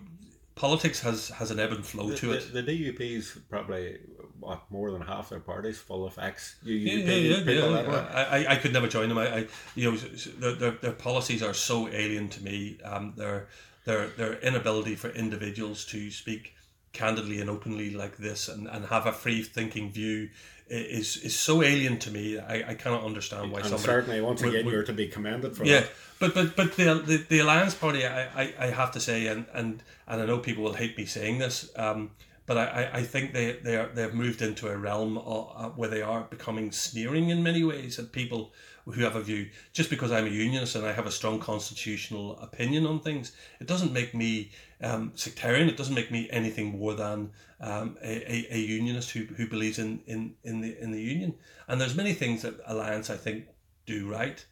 politics 0.55 0.99
has 1.01 1.29
has 1.29 1.51
an 1.51 1.59
ebb 1.59 1.71
and 1.71 1.85
flow 1.85 2.13
to 2.15 2.31
it. 2.33 2.53
The, 2.53 2.61
the 2.61 2.91
DUP's 2.91 3.39
probably 3.49 3.97
what 4.39 4.61
more 4.69 4.91
than 4.91 5.01
half 5.01 5.29
their 5.29 5.39
parties 5.39 5.77
full 5.77 6.05
of 6.05 6.17
ex 6.19 6.55
UUP 6.65 6.85
Yeah, 6.85 6.93
yeah, 6.93 7.37
yeah. 7.37 7.37
people. 7.45 7.71
yeah. 7.71 8.27
I, 8.31 8.53
I, 8.53 8.55
could 8.57 8.73
never 8.73 8.87
join 8.87 9.09
them. 9.09 9.17
I, 9.17 9.27
I 9.37 9.47
you 9.75 9.91
know, 9.91 9.97
their, 9.97 10.53
their, 10.53 10.71
their 10.71 10.91
policies 10.91 11.41
are 11.41 11.53
so 11.53 11.87
alien 11.87 12.29
to 12.29 12.43
me. 12.43 12.77
Um, 12.83 13.13
their 13.15 13.47
their 13.85 14.07
their 14.07 14.33
inability 14.39 14.95
for 14.95 15.09
individuals 15.09 15.85
to 15.85 16.11
speak 16.11 16.53
candidly 16.93 17.41
and 17.41 17.49
openly 17.49 17.91
like 17.91 18.17
this 18.17 18.47
and, 18.47 18.67
and 18.67 18.85
have 18.85 19.05
a 19.05 19.11
free 19.11 19.43
thinking 19.43 19.91
view 19.91 20.29
is 20.67 21.17
is 21.17 21.37
so 21.39 21.61
alien 21.61 21.99
to 21.99 22.11
me. 22.11 22.39
I, 22.39 22.71
I 22.71 22.73
cannot 22.73 23.03
understand 23.03 23.51
why 23.51 23.59
and 23.59 23.67
somebody 23.67 23.83
certainly, 23.85 24.21
once 24.21 24.41
would- 24.41 24.53
would- 24.53 24.65
you're 24.73 24.83
to 24.83 24.93
be 24.93 25.07
commended 25.07 25.55
for 25.55 25.63
yeah, 25.65 25.81
that. 25.81 25.89
but 26.19 26.33
but 26.33 26.55
but 26.55 26.75
the 26.75 26.95
the, 27.05 27.17
the 27.29 27.39
Alliance 27.39 27.75
Party, 27.75 28.05
I, 28.05 28.23
I, 28.43 28.53
I 28.59 28.65
have 28.67 28.91
to 28.93 28.99
say, 28.99 29.27
and, 29.27 29.45
and 29.53 29.83
and 30.07 30.21
I 30.21 30.25
know 30.25 30.39
people 30.39 30.63
will 30.63 30.73
hate 30.73 30.97
me 30.97 31.05
saying 31.05 31.37
this, 31.37 31.69
um, 31.75 32.11
but 32.45 32.57
I, 32.57 32.89
I- 32.93 33.03
think 33.03 33.33
they 33.33 33.53
they 33.53 33.75
are 33.77 33.87
they've 33.87 34.13
moved 34.13 34.41
into 34.41 34.67
a 34.67 34.77
realm 34.77 35.17
of, 35.17 35.51
uh, 35.55 35.69
where 35.69 35.89
they 35.89 36.01
are 36.01 36.23
becoming 36.23 36.71
sneering 36.71 37.29
in 37.29 37.43
many 37.43 37.63
ways 37.63 37.97
at 37.99 38.11
people 38.11 38.53
who 38.85 39.01
have 39.01 39.15
a 39.15 39.21
view. 39.21 39.49
Just 39.73 39.89
because 39.89 40.11
I'm 40.11 40.25
a 40.25 40.29
unionist 40.29 40.75
and 40.75 40.85
I 40.85 40.93
have 40.93 41.07
a 41.07 41.11
strong 41.11 41.39
constitutional 41.39 42.37
opinion 42.39 42.85
on 42.85 42.99
things, 42.99 43.31
it 43.59 43.67
doesn't 43.67 43.93
make 43.93 44.13
me 44.13 44.51
um, 44.81 45.11
sectarian. 45.15 45.69
It 45.69 45.77
doesn't 45.77 45.95
make 45.95 46.11
me 46.11 46.27
anything 46.31 46.77
more 46.77 46.93
than 46.93 47.31
um, 47.61 47.97
a, 48.03 48.31
a, 48.31 48.47
a 48.51 48.59
unionist 48.59 49.11
who, 49.11 49.25
who 49.35 49.47
believes 49.47 49.79
in, 49.79 50.01
in, 50.05 50.35
in 50.43 50.61
the 50.61 50.77
in 50.81 50.91
the 50.91 51.01
union. 51.01 51.33
And 51.67 51.79
there's 51.81 51.95
many 51.95 52.13
things 52.13 52.41
that 52.43 52.55
Alliance 52.67 53.09
I 53.09 53.17
think 53.17 53.45
do 53.85 54.07
right 54.09 54.43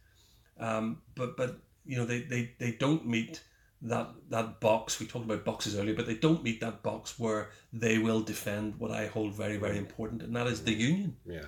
um, 0.59 1.01
but 1.15 1.35
but 1.37 1.57
you 1.85 1.97
know 1.97 2.05
they, 2.05 2.21
they, 2.21 2.51
they 2.59 2.71
don't 2.71 3.05
meet 3.07 3.41
that 3.83 4.09
that 4.29 4.59
box 4.59 4.99
we 4.99 5.05
talked 5.05 5.25
about 5.25 5.43
boxes 5.43 5.77
earlier 5.77 5.95
but 5.95 6.07
they 6.07 6.15
don't 6.15 6.43
meet 6.43 6.61
that 6.61 6.81
box 6.81 7.19
where 7.19 7.49
they 7.71 7.97
will 7.97 8.21
defend 8.21 8.75
what 8.79 8.91
I 8.91 9.07
hold 9.07 9.33
very 9.33 9.57
very 9.57 9.77
important 9.77 10.23
and 10.23 10.35
that 10.35 10.47
is 10.47 10.63
the 10.63 10.73
union 10.73 11.17
Yeah. 11.25 11.45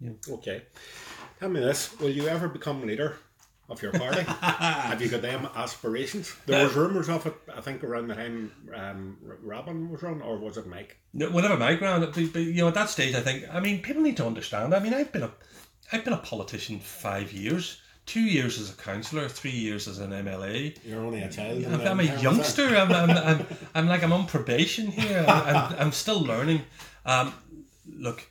Yeah. 0.00 0.10
Okay. 0.28 0.62
Tell 1.40 1.48
me 1.48 1.60
this: 1.60 1.98
Will 1.98 2.10
you 2.10 2.28
ever 2.28 2.48
become 2.48 2.86
leader 2.86 3.16
of 3.68 3.80
your 3.82 3.92
party? 3.92 4.22
Have 4.40 5.00
you 5.00 5.08
got 5.08 5.22
them 5.22 5.48
aspirations? 5.54 6.34
There 6.46 6.64
was 6.64 6.74
rumours 6.74 7.08
of 7.08 7.26
it. 7.26 7.34
I 7.54 7.60
think 7.60 7.82
around 7.82 8.08
the 8.08 8.14
time 8.14 8.52
um, 8.74 9.16
Robin 9.42 9.90
was 9.90 10.02
on, 10.02 10.20
or 10.20 10.36
was 10.38 10.56
it 10.56 10.66
Mike? 10.66 10.98
No, 11.12 11.30
whatever 11.30 11.56
Mike 11.56 11.78
ground 11.78 12.02
but, 12.04 12.32
but 12.32 12.42
you 12.42 12.56
know 12.56 12.68
at 12.68 12.74
that 12.74 12.90
stage 12.90 13.14
I 13.14 13.20
think 13.20 13.44
I 13.52 13.60
mean 13.60 13.82
people 13.82 14.02
need 14.02 14.16
to 14.18 14.26
understand 14.26 14.74
I 14.74 14.80
mean 14.80 14.94
I've 14.94 15.12
been 15.12 15.22
a 15.22 15.32
I've 15.92 16.04
been 16.04 16.12
a 16.12 16.18
politician 16.18 16.80
five 16.80 17.32
years 17.32 17.80
two 18.06 18.20
years 18.20 18.60
as 18.60 18.70
a 18.70 18.74
councillor 18.74 19.28
three 19.28 19.50
years 19.50 19.88
as 19.88 19.98
an 19.98 20.10
MLA 20.10 20.76
You're 20.84 21.00
only 21.00 21.22
a 21.22 21.30
child. 21.30 21.64
I'm, 21.64 21.80
I'm 21.80 22.00
a 22.00 22.20
youngster. 22.20 22.76
I'm, 22.76 22.92
I'm, 22.92 23.10
I'm, 23.10 23.46
I'm 23.74 23.88
like 23.88 24.02
I'm 24.02 24.12
on 24.12 24.26
probation 24.26 24.88
here. 24.88 25.24
I'm, 25.26 25.56
I'm, 25.56 25.74
I'm 25.78 25.92
still 25.92 26.20
learning. 26.20 26.62
Um, 27.06 27.32
look, 27.86 28.26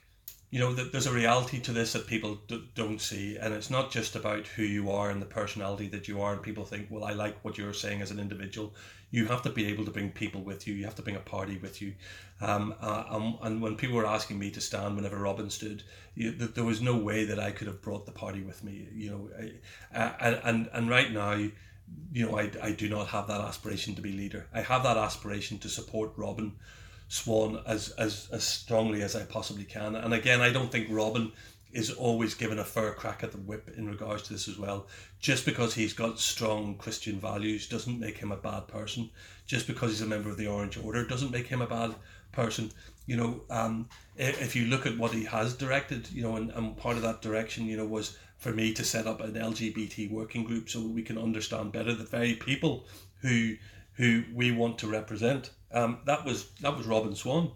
you 0.49 0.59
know, 0.59 0.75
th- 0.75 0.91
there's 0.91 1.07
a 1.07 1.13
reality 1.13 1.59
to 1.61 1.71
this 1.71 1.93
that 1.93 2.05
people 2.05 2.37
d- 2.47 2.69
don't 2.75 3.01
see, 3.01 3.37
and 3.37 3.53
it's 3.53 3.71
not 3.71 3.91
just 3.91 4.15
about 4.15 4.45
who 4.45 4.61
you 4.61 4.91
are 4.91 5.09
and 5.09 5.19
the 5.19 5.25
personality 5.25 5.87
that 5.89 6.07
you 6.07 6.21
are. 6.21 6.33
And 6.33 6.43
people 6.43 6.63
think, 6.63 6.87
well, 6.91 7.03
I 7.03 7.13
like 7.13 7.43
what 7.43 7.57
you're 7.57 7.73
saying 7.73 8.03
as 8.03 8.11
an 8.11 8.19
individual. 8.19 8.75
You 9.13 9.27
have 9.27 9.43
to 9.43 9.49
be 9.49 9.67
able 9.67 9.85
to 9.85 9.91
bring 9.91 10.09
people 10.09 10.41
with 10.41 10.67
you. 10.67 10.73
You 10.73 10.85
have 10.85 10.95
to 10.95 11.03
bring 11.03 11.15
a 11.15 11.19
party 11.19 11.57
with 11.57 11.81
you. 11.81 11.93
Um, 12.41 12.73
uh, 12.81 13.03
um, 13.09 13.37
and 13.43 13.61
when 13.61 13.75
people 13.75 13.95
were 13.95 14.07
asking 14.07 14.39
me 14.39 14.49
to 14.51 14.59
stand 14.59 14.95
whenever 14.95 15.17
Robin 15.17 15.49
stood, 15.49 15.83
you, 16.15 16.31
th- 16.33 16.55
there 16.55 16.63
was 16.63 16.81
no 16.81 16.97
way 16.97 17.23
that 17.25 17.39
I 17.39 17.51
could 17.51 17.67
have 17.67 17.81
brought 17.81 18.07
the 18.07 18.11
party 18.11 18.41
with 18.41 18.63
me. 18.63 18.87
You 18.91 19.11
know, 19.11 19.29
I, 19.37 19.97
uh, 19.97 20.13
and, 20.19 20.41
and 20.43 20.69
and 20.73 20.89
right 20.89 21.11
now 21.11 21.49
you 22.11 22.25
know, 22.25 22.37
I, 22.37 22.49
I 22.61 22.71
do 22.71 22.89
not 22.89 23.07
have 23.07 23.27
that 23.27 23.41
aspiration 23.41 23.95
to 23.95 24.01
be 24.01 24.11
leader. 24.11 24.47
I 24.53 24.61
have 24.61 24.83
that 24.83 24.97
aspiration 24.97 25.57
to 25.59 25.69
support 25.69 26.13
Robin 26.15 26.53
Swann 27.07 27.61
as, 27.67 27.89
as, 27.91 28.29
as 28.31 28.43
strongly 28.43 29.01
as 29.01 29.15
I 29.15 29.23
possibly 29.23 29.65
can. 29.65 29.95
And 29.95 30.13
again, 30.13 30.41
I 30.41 30.51
don't 30.51 30.71
think 30.71 30.87
Robin 30.89 31.31
is 31.71 31.91
always 31.91 32.35
given 32.35 32.59
a 32.59 32.63
fair 32.63 32.93
crack 32.93 33.23
at 33.23 33.31
the 33.31 33.37
whip 33.37 33.69
in 33.75 33.89
regards 33.89 34.23
to 34.23 34.33
this 34.33 34.47
as 34.47 34.57
well. 34.57 34.87
Just 35.23 35.45
because 35.45 35.73
he's 35.73 35.93
got 35.93 36.19
strong 36.19 36.75
Christian 36.75 37.17
values 37.17 37.69
doesn't 37.69 37.97
make 37.97 38.17
him 38.17 38.33
a 38.33 38.35
bad 38.35 38.67
person. 38.67 39.09
Just 39.47 39.67
because 39.67 39.91
he's 39.91 40.01
a 40.01 40.05
member 40.05 40.29
of 40.29 40.35
the 40.35 40.47
Orange 40.47 40.77
Order 40.77 41.05
doesn't 41.07 41.31
make 41.31 41.47
him 41.47 41.61
a 41.61 41.65
bad 41.65 41.95
person. 42.33 42.69
You 43.05 43.15
know, 43.15 43.41
um, 43.49 43.87
if 44.17 44.53
you 44.53 44.65
look 44.65 44.85
at 44.85 44.97
what 44.97 45.13
he 45.13 45.23
has 45.23 45.55
directed, 45.55 46.11
you 46.11 46.23
know, 46.23 46.35
and, 46.35 46.51
and 46.51 46.75
part 46.75 46.97
of 46.97 47.03
that 47.03 47.21
direction, 47.21 47.67
you 47.67 47.77
know, 47.77 47.85
was 47.85 48.17
for 48.37 48.51
me 48.51 48.73
to 48.73 48.83
set 48.83 49.07
up 49.07 49.21
an 49.21 49.35
LGBT 49.35 50.11
working 50.11 50.43
group 50.43 50.69
so 50.69 50.81
we 50.81 51.01
can 51.01 51.17
understand 51.17 51.71
better 51.71 51.93
the 51.93 52.03
very 52.03 52.33
people 52.33 52.85
who 53.21 53.55
who 53.93 54.25
we 54.33 54.51
want 54.51 54.77
to 54.79 54.87
represent. 54.87 55.51
Um, 55.71 55.99
that 56.05 56.25
was 56.25 56.49
that 56.59 56.75
was 56.75 56.85
Robin 56.85 57.15
Swann. 57.15 57.51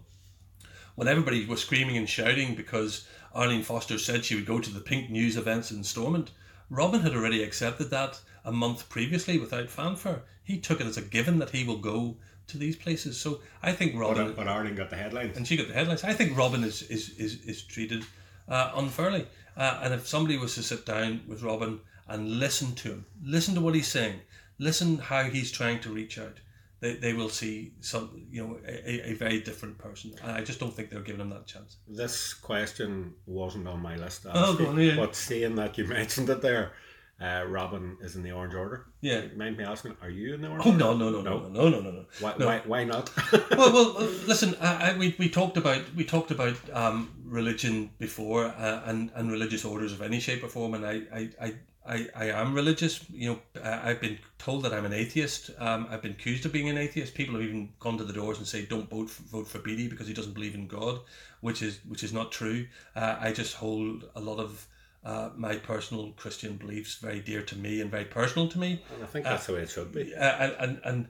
When 0.94 1.06
everybody 1.06 1.44
was 1.44 1.60
screaming 1.60 1.98
and 1.98 2.08
shouting 2.08 2.54
because 2.54 3.06
Arlene 3.34 3.62
Foster 3.62 3.98
said 3.98 4.24
she 4.24 4.36
would 4.36 4.46
go 4.46 4.58
to 4.58 4.70
the 4.70 4.80
Pink 4.80 5.10
News 5.10 5.36
events 5.36 5.70
in 5.70 5.84
Stormont, 5.84 6.30
Robin 6.70 7.00
had 7.00 7.14
already 7.14 7.42
accepted 7.42 7.90
that 7.90 8.20
a 8.44 8.52
month 8.52 8.88
previously 8.88 9.38
without 9.38 9.70
fanfare. 9.70 10.22
He 10.44 10.58
took 10.58 10.80
it 10.80 10.86
as 10.86 10.96
a 10.96 11.02
given 11.02 11.38
that 11.38 11.50
he 11.50 11.64
will 11.64 11.78
go 11.78 12.16
to 12.48 12.58
these 12.58 12.76
places. 12.76 13.18
So 13.20 13.40
I 13.62 13.72
think 13.72 13.94
Robin 13.98 14.32
But, 14.34 14.48
Arlene 14.48 14.74
got 14.74 14.90
the 14.90 14.96
headlines. 14.96 15.36
and 15.36 15.46
she 15.46 15.56
got 15.56 15.68
the 15.68 15.74
headlines. 15.74 16.04
I 16.04 16.12
think 16.14 16.36
Robin 16.36 16.64
is 16.64 16.82
is 16.82 17.10
is, 17.18 17.44
is 17.44 17.62
treated 17.62 18.04
uh, 18.48 18.72
unfairly. 18.76 19.26
Uh, 19.56 19.80
and 19.82 19.92
if 19.94 20.06
somebody 20.06 20.38
was 20.38 20.54
to 20.54 20.62
sit 20.62 20.86
down 20.86 21.20
with 21.26 21.42
Robin 21.42 21.80
and 22.06 22.38
listen 22.38 22.74
to 22.76 22.88
him, 22.88 23.06
listen 23.22 23.54
to 23.54 23.60
what 23.60 23.74
he's 23.74 23.88
saying, 23.88 24.20
listen 24.58 24.98
how 24.98 25.24
he's 25.24 25.50
trying 25.50 25.80
to 25.80 25.90
reach 25.90 26.18
out, 26.18 26.38
they, 26.80 26.94
they 26.94 27.12
will 27.12 27.28
see 27.28 27.72
some 27.80 28.26
you 28.30 28.42
know 28.46 28.58
a, 28.66 29.10
a 29.10 29.14
very 29.14 29.40
different 29.40 29.78
person. 29.78 30.12
And 30.22 30.32
I 30.32 30.42
just 30.42 30.60
don't 30.60 30.72
think 30.74 30.90
they're 30.90 31.00
giving 31.00 31.20
him 31.20 31.30
that 31.30 31.46
chance. 31.46 31.76
This 31.88 32.34
question 32.34 33.14
wasn't 33.26 33.66
on 33.68 33.80
my 33.80 33.96
list, 33.96 34.22
to 34.22 34.30
Oh, 34.34 34.56
on, 34.68 34.78
yeah. 34.80 34.96
but 34.96 35.14
seeing 35.14 35.54
that 35.56 35.76
you 35.78 35.84
mentioned 35.98 36.30
it 36.30 36.40
there, 36.42 36.72
uh, 37.20 37.42
Robin 37.48 37.96
is 38.00 38.14
in 38.14 38.22
the 38.22 38.30
Orange 38.30 38.54
Order. 38.54 38.86
Yeah. 39.00 39.22
Mind 39.36 39.56
me 39.56 39.64
asking, 39.64 39.96
are 40.00 40.08
you 40.10 40.34
in 40.34 40.40
the 40.40 40.48
Orange 40.48 40.64
Oh 40.66 40.70
Order? 40.70 40.78
no 40.78 40.94
no 40.96 41.10
no 41.10 41.20
no 41.22 41.48
no 41.48 41.68
no 41.68 41.80
no 41.80 41.90
no. 41.90 42.04
Why, 42.20 42.34
No. 42.38 42.46
why, 42.46 42.62
why 42.64 42.84
not? 42.84 43.10
well, 43.50 43.72
well, 43.72 43.96
uh, 43.98 44.06
listen. 44.26 44.54
I, 44.60 44.92
I, 44.92 44.96
we, 44.98 45.16
we 45.18 45.28
talked 45.28 45.56
about 45.56 45.82
we 45.96 46.04
talked 46.04 46.30
about 46.30 46.56
um, 46.72 47.10
religion 47.24 47.90
before 47.98 48.44
uh, 48.46 48.82
and 48.86 49.10
and 49.16 49.32
religious 49.32 49.64
orders 49.64 49.92
of 49.92 50.00
any 50.00 50.20
shape 50.20 50.44
or 50.44 50.48
form, 50.48 50.74
and 50.74 50.86
I 50.86 51.02
I, 51.12 51.30
I, 51.42 51.54
I, 51.88 52.08
I 52.14 52.24
am 52.26 52.54
religious. 52.54 53.04
You 53.10 53.30
know, 53.30 53.62
uh, 53.62 53.80
I've 53.82 54.00
been 54.00 54.18
told 54.38 54.62
that 54.64 54.72
I'm 54.74 54.84
an 54.84 54.92
atheist. 54.92 55.50
Um, 55.58 55.86
I've 55.90 56.02
been 56.02 56.12
accused 56.12 56.44
of 56.46 56.52
being 56.52 56.68
an 56.68 56.76
atheist. 56.78 57.14
People 57.14 57.34
have 57.36 57.44
even 57.44 57.70
gone 57.80 57.96
to 57.98 58.04
the 58.04 58.12
doors 58.12 58.38
and 58.38 58.46
say, 58.46 58.66
"Don't 58.66 58.88
vote 58.90 59.08
for, 59.10 59.22
vote 59.22 59.48
for 59.48 59.58
Beattie 59.58 59.88
because 59.88 60.06
he 60.06 60.14
doesn't 60.14 60.34
believe 60.34 60.54
in 60.54 60.66
God," 60.66 61.00
which 61.40 61.62
is 61.62 61.80
which 61.88 62.04
is 62.04 62.12
not 62.12 62.30
true. 62.30 62.66
Uh, 62.94 63.16
I 63.18 63.32
just 63.32 63.54
hold 63.54 64.04
a 64.14 64.20
lot 64.20 64.38
of 64.38 64.66
uh, 65.04 65.30
my 65.36 65.56
personal 65.56 66.12
Christian 66.12 66.56
beliefs 66.56 66.96
very 66.96 67.20
dear 67.20 67.42
to 67.42 67.56
me 67.56 67.80
and 67.80 67.90
very 67.90 68.04
personal 68.04 68.48
to 68.48 68.58
me 68.58 68.82
And 68.94 69.02
I 69.02 69.06
think 69.06 69.24
that's 69.24 69.46
the 69.46 69.54
way 69.54 69.62
it 69.62 69.70
should 69.70 69.92
be. 69.92 70.14
uh, 70.14 70.20
and 70.20 70.52
and, 70.58 70.80
and 70.84 71.08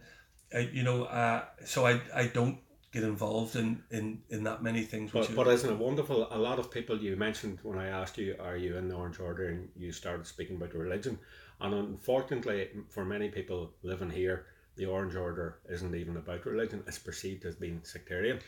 uh, 0.54 0.58
you 0.72 0.82
know, 0.82 1.04
uh, 1.04 1.44
so 1.64 1.86
I 1.86 2.00
I 2.14 2.26
don't 2.26 2.58
get 2.92 3.02
involved 3.02 3.56
in 3.56 3.82
in 3.90 4.20
in 4.30 4.44
that 4.44 4.62
many 4.62 4.82
things. 4.82 5.10
But, 5.12 5.34
but 5.34 5.46
isn't 5.48 5.70
it 5.70 5.78
wonderful? 5.78 6.28
A 6.30 6.38
lot 6.38 6.58
of 6.58 6.70
people 6.70 6.98
you 6.98 7.16
mentioned 7.16 7.58
when 7.62 7.78
I 7.78 7.88
asked 7.88 8.18
you, 8.18 8.36
are 8.40 8.56
you 8.56 8.76
in 8.76 8.88
the 8.88 8.94
Orange 8.94 9.20
Order, 9.20 9.48
and 9.48 9.68
you 9.76 9.92
started 9.92 10.26
speaking 10.26 10.56
about 10.56 10.74
religion. 10.74 11.18
And 11.60 11.74
unfortunately, 11.74 12.68
for 12.88 13.04
many 13.04 13.28
people 13.28 13.72
living 13.82 14.10
here, 14.10 14.46
the 14.76 14.86
Orange 14.86 15.16
Order 15.16 15.58
isn't 15.68 15.94
even 15.94 16.16
about 16.16 16.46
religion. 16.46 16.82
It's 16.86 16.98
perceived 16.98 17.44
as 17.44 17.56
being 17.56 17.80
sectarian. 17.82 18.38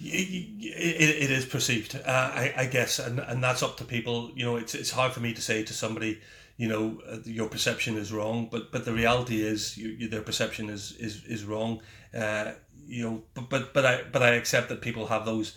it, 0.00 1.22
it 1.22 1.30
is 1.30 1.46
perceived, 1.46 1.94
uh, 1.94 2.30
I, 2.34 2.52
I 2.56 2.66
guess, 2.66 2.98
and 2.98 3.20
and 3.20 3.42
that's 3.42 3.62
up 3.62 3.76
to 3.78 3.84
people. 3.84 4.30
You 4.34 4.44
know, 4.44 4.56
it's 4.56 4.74
it's 4.74 4.90
hard 4.90 5.12
for 5.12 5.20
me 5.20 5.32
to 5.32 5.40
say 5.40 5.62
to 5.62 5.72
somebody, 5.72 6.20
you 6.56 6.68
know, 6.68 7.00
uh, 7.08 7.18
your 7.24 7.48
perception 7.48 7.96
is 7.96 8.12
wrong, 8.12 8.48
but 8.50 8.72
but 8.72 8.84
the 8.84 8.92
reality 8.92 9.42
is, 9.42 9.78
you, 9.78 9.88
you, 9.88 10.08
their 10.08 10.22
perception 10.22 10.68
is 10.68 10.92
is 10.98 11.24
is 11.24 11.44
wrong. 11.44 11.80
Uh, 12.12 12.52
you 12.86 13.04
know, 13.04 13.22
but 13.34 13.50
but 13.50 13.74
but 13.74 13.84
I 13.86 14.02
but 14.12 14.22
I 14.22 14.30
accept 14.34 14.68
that 14.68 14.80
people 14.80 15.06
have 15.06 15.24
those 15.24 15.56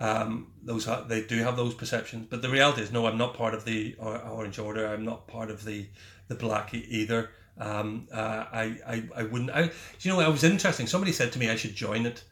Um, 0.00 0.52
those 0.62 0.86
they 1.08 1.22
do 1.26 1.38
have 1.42 1.56
those 1.56 1.74
perceptions, 1.74 2.26
but 2.30 2.40
the 2.40 2.48
reality 2.48 2.82
is, 2.82 2.92
no, 2.92 3.06
I'm 3.08 3.18
not 3.18 3.34
part 3.34 3.54
of 3.54 3.64
the 3.64 3.96
Orange 3.98 4.58
Order. 4.58 4.86
I'm 4.86 5.04
not 5.04 5.26
part 5.26 5.50
of 5.50 5.64
the 5.64 5.88
the 6.28 6.36
Black 6.36 6.72
either. 6.74 7.30
Um, 7.58 8.06
uh, 8.12 8.44
I, 8.52 8.64
I 8.86 8.96
I 9.20 9.22
wouldn't. 9.24 9.50
I, 9.50 9.62
you 10.00 10.10
know, 10.12 10.20
it 10.20 10.30
was 10.30 10.44
interesting. 10.44 10.86
Somebody 10.86 11.12
said 11.12 11.32
to 11.32 11.38
me 11.38 11.50
I 11.50 11.56
should 11.56 11.74
join 11.74 12.06
it. 12.06 12.22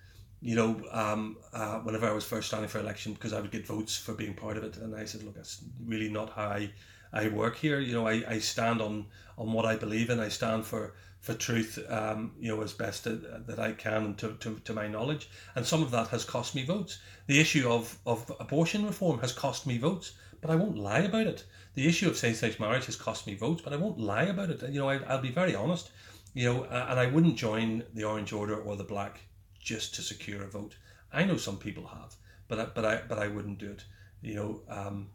You 0.40 0.54
know, 0.54 0.70
um, 0.92 1.36
uh, 1.52 1.80
whenever 1.80 2.06
I 2.06 2.12
was 2.12 2.24
first 2.24 2.48
standing 2.48 2.68
for 2.68 2.78
election, 2.78 3.14
because 3.14 3.32
I 3.32 3.40
would 3.40 3.50
get 3.50 3.66
votes 3.66 3.96
for 3.98 4.14
being 4.14 4.34
part 4.34 4.56
of 4.56 4.64
it, 4.64 4.76
and 4.76 4.94
I 4.94 5.06
said, 5.06 5.22
look, 5.24 5.34
that's 5.34 5.64
really 5.84 6.08
not 6.08 6.30
how 6.30 6.48
I, 6.60 6.70
I 7.12 7.28
work 7.28 7.56
here. 7.56 7.80
You 7.80 7.94
know, 7.94 8.06
I, 8.06 8.22
I 8.34 8.38
stand 8.40 8.80
on 8.80 9.06
on 9.36 9.52
what 9.52 9.64
I 9.64 9.76
believe 9.76 10.08
in. 10.12 10.20
I 10.20 10.28
stand 10.30 10.64
for 10.66 10.94
for 11.26 11.34
truth, 11.34 11.84
um, 11.88 12.30
you 12.38 12.54
know, 12.54 12.62
as 12.62 12.72
best 12.72 13.02
that, 13.02 13.58
I 13.58 13.72
can 13.72 14.14
to, 14.14 14.34
to, 14.34 14.60
to 14.60 14.72
my 14.72 14.86
knowledge. 14.86 15.28
And 15.56 15.66
some 15.66 15.82
of 15.82 15.90
that 15.90 16.06
has 16.08 16.24
cost 16.24 16.54
me 16.54 16.64
votes. 16.64 17.00
The 17.26 17.40
issue 17.40 17.68
of, 17.68 17.98
of 18.06 18.30
abortion 18.38 18.86
reform 18.86 19.18
has 19.18 19.32
cost 19.32 19.66
me 19.66 19.76
votes, 19.76 20.12
but 20.40 20.50
I 20.50 20.54
won't 20.54 20.78
lie 20.78 21.00
about 21.00 21.26
it. 21.26 21.44
The 21.74 21.88
issue 21.88 22.08
of 22.08 22.16
same-sex 22.16 22.60
marriage 22.60 22.86
has 22.86 22.94
cost 22.94 23.26
me 23.26 23.34
votes, 23.34 23.60
but 23.60 23.72
I 23.72 23.76
won't 23.76 23.98
lie 23.98 24.22
about 24.22 24.50
it. 24.50 24.62
You 24.62 24.78
know, 24.78 24.88
I, 24.88 24.98
I'll 25.08 25.20
be 25.20 25.32
very 25.32 25.56
honest. 25.56 25.90
You 26.32 26.44
know, 26.44 26.64
and 26.64 27.00
I 27.00 27.06
wouldn't 27.06 27.36
join 27.36 27.82
the 27.92 28.04
Orange 28.04 28.32
Order 28.32 28.56
or 28.62 28.76
the 28.76 28.84
Black 28.84 29.18
just 29.58 29.96
to 29.96 30.02
secure 30.02 30.44
a 30.44 30.46
vote. 30.46 30.76
I 31.12 31.24
know 31.24 31.38
some 31.38 31.58
people 31.58 31.88
have, 31.88 32.14
but 32.46 32.60
I, 32.60 32.64
but 32.66 32.84
I 32.84 33.00
but 33.08 33.18
I 33.18 33.26
wouldn't 33.26 33.58
do 33.58 33.70
it. 33.72 33.84
You 34.22 34.34
know, 34.34 34.60
um, 34.68 35.08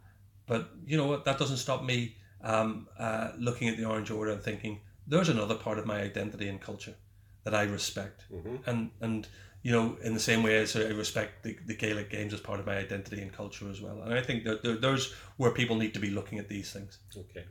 but 0.45 0.71
you 0.85 0.97
know 0.97 1.05
what? 1.05 1.23
That 1.23 1.37
doesn't 1.37 1.57
stop 1.57 1.83
me 1.83 2.15
um, 2.43 2.87
uh, 2.99 3.31
looking 3.37 3.69
at 3.69 3.77
the 3.77 3.85
Orange 3.85 4.11
Order 4.11 4.31
and 4.31 4.41
thinking 4.41 4.81
there's 5.07 5.29
another 5.29 5.55
part 5.55 5.79
of 5.79 5.85
my 5.85 6.01
identity 6.01 6.47
and 6.47 6.59
culture 6.61 6.95
that 7.43 7.53
I 7.55 7.63
respect, 7.63 8.25
Mhm. 8.31 8.59
and 8.67 8.91
and 9.01 9.27
you 9.63 9.71
know 9.71 9.97
in 10.03 10.13
the 10.13 10.19
same 10.19 10.43
way 10.43 10.57
as 10.57 10.75
I 10.75 10.89
respect 10.89 11.43
the, 11.43 11.57
the 11.65 11.75
Gaelic 11.75 12.09
games 12.09 12.33
as 12.33 12.39
part 12.41 12.59
of 12.59 12.65
my 12.65 12.77
identity 12.77 13.21
and 13.21 13.31
culture 13.33 13.69
as 13.69 13.81
well. 13.81 14.01
And 14.01 14.13
I 14.13 14.21
think 14.21 14.43
that 14.45 14.63
there, 14.63 14.75
there's 14.77 15.13
where 15.37 15.51
people 15.51 15.75
need 15.75 15.93
to 15.93 15.99
be 15.99 16.09
looking 16.11 16.39
at 16.39 16.47
these 16.49 16.71
things. 16.71 16.99
Okay. 17.17 17.45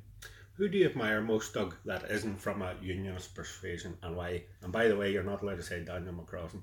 Who 0.54 0.68
do 0.68 0.76
you 0.78 0.86
admire 0.86 1.22
most, 1.22 1.54
Doug, 1.54 1.74
that 1.86 2.10
isn't 2.10 2.38
from 2.40 2.60
a 2.62 2.74
unionist 2.82 3.34
persuasion 3.34 3.96
and 4.02 4.14
why? 4.14 4.44
And 4.62 4.70
by 4.72 4.88
the 4.88 4.96
way, 4.96 5.10
you're 5.12 5.22
not 5.32 5.42
allowed 5.42 5.56
to 5.56 5.62
say 5.62 5.82
Daniel 5.84 6.12
McCrossan 6.14 6.62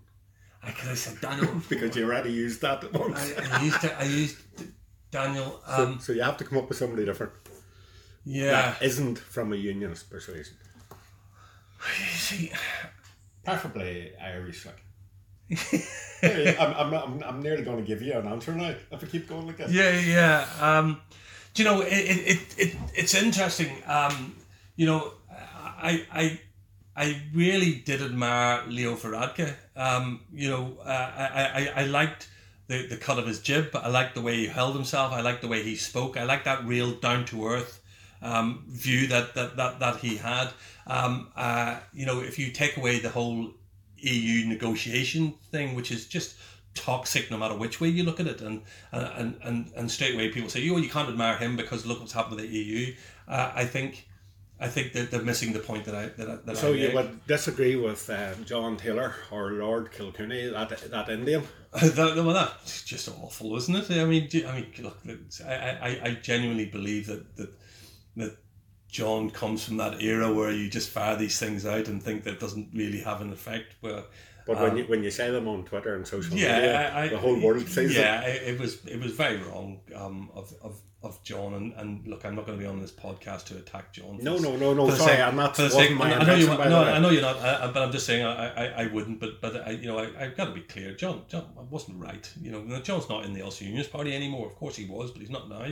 I 0.64 0.72
could 0.72 0.90
have 0.90 0.98
said 1.00 1.20
Daniel. 1.22 1.62
because 1.70 1.96
you 1.96 2.06
already 2.06 2.32
used 2.32 2.62
that 2.62 2.92
once. 2.94 3.18
I, 3.38 3.58
I 3.60 3.64
used 3.64 3.82
to, 3.82 4.00
I 4.00 4.04
used 4.04 4.38
Daniel. 5.12 5.62
so, 5.66 5.84
Um, 5.84 6.00
so 6.00 6.14
you 6.14 6.22
have 6.22 6.38
to 6.38 6.44
come 6.44 6.58
up 6.60 6.70
with 6.70 6.78
somebody 6.78 7.06
different 7.06 7.34
yeah. 8.26 8.52
that 8.52 8.82
isn't 8.82 9.18
from 9.20 9.54
a 9.54 9.56
unionist 9.56 10.10
persuasion. 10.10 10.56
See, 12.16 12.52
Preferably 13.46 14.12
Irish, 14.22 14.66
like. 14.66 14.84
Hey, 16.20 16.58
I'm, 16.58 16.74
I'm, 16.74 16.94
I'm, 16.94 17.24
I'm 17.24 17.44
nearly 17.44 17.64
going 17.64 17.78
to 17.78 17.84
give 17.84 18.02
you 18.02 18.14
an 18.14 18.28
answer 18.28 18.52
now 18.56 18.74
if 18.92 19.04
I 19.04 19.06
keep 19.06 19.30
going 19.30 19.46
like 19.46 19.58
this. 19.58 19.72
Yeah, 19.72 20.00
yeah. 20.00 20.48
Um, 20.60 21.00
do 21.54 21.62
you 21.62 21.70
know 21.70 21.82
it? 21.82 21.94
It, 21.94 22.28
it, 22.28 22.56
it 22.58 22.76
it's 22.96 23.14
interesting. 23.14 23.72
Um, 23.86 24.36
you 24.76 24.88
know, 24.88 25.14
I 25.30 26.06
I 26.12 26.40
I 26.96 27.22
really 27.36 27.76
did 27.86 28.02
admire 28.02 28.64
Leo 28.68 28.96
Varadkar. 28.96 29.54
Um, 29.76 30.22
you 30.34 30.50
know, 30.50 30.76
uh, 30.84 30.90
I, 30.90 31.70
I 31.78 31.84
I 31.84 31.86
liked 31.86 32.30
the, 32.66 32.88
the 32.88 32.98
cut 32.98 33.20
of 33.20 33.28
his 33.28 33.40
jib. 33.40 33.70
I 33.76 33.90
liked 33.90 34.16
the 34.16 34.22
way 34.22 34.38
he 34.38 34.48
held 34.48 34.76
himself. 34.76 35.14
I 35.14 35.22
liked 35.22 35.44
the 35.44 35.48
way 35.48 35.62
he 35.62 35.76
spoke. 35.76 36.18
I 36.18 36.24
liked 36.24 36.46
that 36.46 36.66
real 36.66 36.96
down 36.96 37.26
to 37.26 37.48
earth 37.48 37.80
um, 38.22 38.64
view 38.68 39.08
that, 39.08 39.36
that 39.36 39.58
that 39.58 39.80
that 39.80 39.98
he 39.98 40.18
had. 40.18 40.50
Um, 40.88 41.28
uh, 41.36 41.80
you 41.94 42.06
know, 42.06 42.22
if 42.22 42.40
you 42.40 42.52
take 42.52 42.78
away 42.78 43.00
the 43.00 43.10
whole 43.10 43.52
EU 43.98 44.48
negotiation 44.48 45.34
thing, 45.52 45.76
which 45.76 45.92
is 45.92 46.06
just 46.08 46.36
toxic 46.76 47.32
no 47.32 47.38
matter 47.38 47.56
which 47.58 47.82
way 47.82 47.90
you 47.90 48.04
look 48.04 48.20
at 48.20 48.28
it, 48.28 48.42
and 48.42 48.62
and 48.92 49.38
and 49.44 49.72
and 49.76 49.92
straight 49.92 50.14
away 50.16 50.30
people 50.30 50.50
say, 50.50 50.68
"Oh, 50.70 50.78
you 50.78 50.90
can't 50.90 51.10
admire 51.10 51.38
him 51.38 51.56
because 51.56 51.86
look 51.86 52.00
what's 52.00 52.14
happened 52.14 52.38
with 52.38 52.50
the 52.50 52.58
EU." 52.58 52.94
Uh, 53.28 53.52
I 53.56 53.66
think. 53.66 54.08
I 54.60 54.68
think 54.68 54.94
that 54.94 55.12
they're 55.12 55.22
missing 55.22 55.54
the 55.54 55.60
point 55.60 55.86
that 55.86 55.94
I 55.94 56.08
that, 56.08 56.28
I- 56.28 56.36
that 56.46 56.58
So 56.58 56.74
I 56.74 56.78
you 56.78 56.92
would 56.92 57.28
disagree 57.28 57.76
with 57.76 58.10
uh, 58.10 58.34
John 58.44 58.76
Taylor 58.76 59.14
or 59.30 59.52
Lord 59.52 59.92
Kilclooney, 59.92 60.52
that 60.52 60.90
that 60.90 61.10
Indian? 61.10 61.44
that, 61.74 62.16
well, 62.16 62.34
that's 62.34 62.82
just 62.82 63.08
awful, 63.08 63.56
isn't 63.56 63.76
it? 63.76 63.92
I 63.92 64.06
mean, 64.06 64.28
I 64.48 64.56
mean, 64.56 64.66
look, 64.80 64.98
I, 65.46 65.54
I, 65.54 66.00
I 66.06 66.12
genuinely 66.24 66.66
believe 66.66 67.06
that, 67.06 67.36
that 67.36 67.52
that 68.18 68.38
John 68.90 69.30
comes 69.30 69.64
from 69.66 69.78
that 69.78 70.02
era 70.02 70.32
where 70.32 70.52
you 70.52 70.70
just 70.70 70.90
fire 70.90 71.16
these 71.16 71.40
things 71.40 71.66
out 71.66 71.88
and 71.88 72.02
think 72.02 72.24
that 72.24 72.40
doesn't 72.40 72.70
really 72.74 73.02
have 73.02 73.22
an 73.22 73.32
effect. 73.32 73.76
Well, 73.82 74.06
But 74.46 74.62
when 74.62 74.72
Um, 74.72 74.78
you 74.78 74.84
when 74.86 75.04
you 75.04 75.12
say 75.12 75.30
them 75.32 75.48
on 75.48 75.66
Twitter 75.66 75.96
and 75.96 76.08
social 76.08 76.38
yeah, 76.38 76.56
media, 76.56 76.92
I, 76.94 77.02
I, 77.04 77.08
the 77.10 77.18
whole 77.18 77.40
world 77.42 77.68
sees. 77.68 77.96
Yeah, 77.96 78.22
it, 78.22 78.54
it 78.56 78.60
was 78.60 78.86
it 78.86 79.00
was 79.02 79.12
very 79.12 79.38
wrong 79.44 79.82
um, 79.94 80.30
of, 80.34 80.54
of 80.62 80.80
of 81.04 81.22
John. 81.24 81.54
And, 81.54 81.74
and 81.74 82.08
look, 82.08 82.24
I'm 82.26 82.34
not 82.36 82.46
going 82.48 82.58
to 82.58 82.62
be 82.64 82.68
on 82.68 82.82
this 82.82 82.92
podcast 82.92 83.44
to 83.48 83.58
attack 83.58 83.92
John. 83.94 84.18
No, 84.22 84.38
no, 84.38 84.56
no, 84.56 84.74
no. 84.74 84.90
Sorry, 84.90 85.12
sake- 85.18 85.20
I'm 85.20 85.36
not. 85.36 85.56
for 85.56 85.64
the 85.64 85.70
sake, 85.70 85.92
my 85.96 86.16
I 86.16 86.24
know 86.26 86.36
you. 86.36 86.48
No, 86.48 86.82
I 86.84 86.98
know 87.00 87.10
you're 87.10 87.22
not. 87.22 87.38
I, 87.40 87.66
I- 87.68 87.72
but 87.72 87.84
I'm 87.84 87.92
just 87.92 88.06
saying, 88.06 88.26
I, 88.26 88.48
I, 88.64 88.84
I 88.84 88.88
wouldn't. 88.88 89.20
But, 89.20 89.42
but 89.42 89.68
I, 89.68 89.72
you 89.72 89.88
know, 89.88 90.00
I, 90.00 90.06
I've 90.24 90.36
got 90.38 90.46
to 90.46 90.52
be 90.54 90.62
clear. 90.62 90.96
John, 90.96 91.24
John 91.28 91.46
wasn't 91.70 92.00
right. 92.02 92.26
You 92.42 92.52
know, 92.54 92.62
no, 92.64 92.80
John's 92.80 93.10
not 93.10 93.26
in 93.26 93.34
the 93.34 93.42
Ulster 93.44 93.66
Unionist 93.66 93.92
Party 93.92 94.16
anymore. 94.16 94.48
Of 94.48 94.56
course 94.56 94.76
he 94.78 94.86
was, 94.86 95.12
but 95.12 95.20
he's 95.22 95.30
not 95.30 95.50
now. 95.50 95.68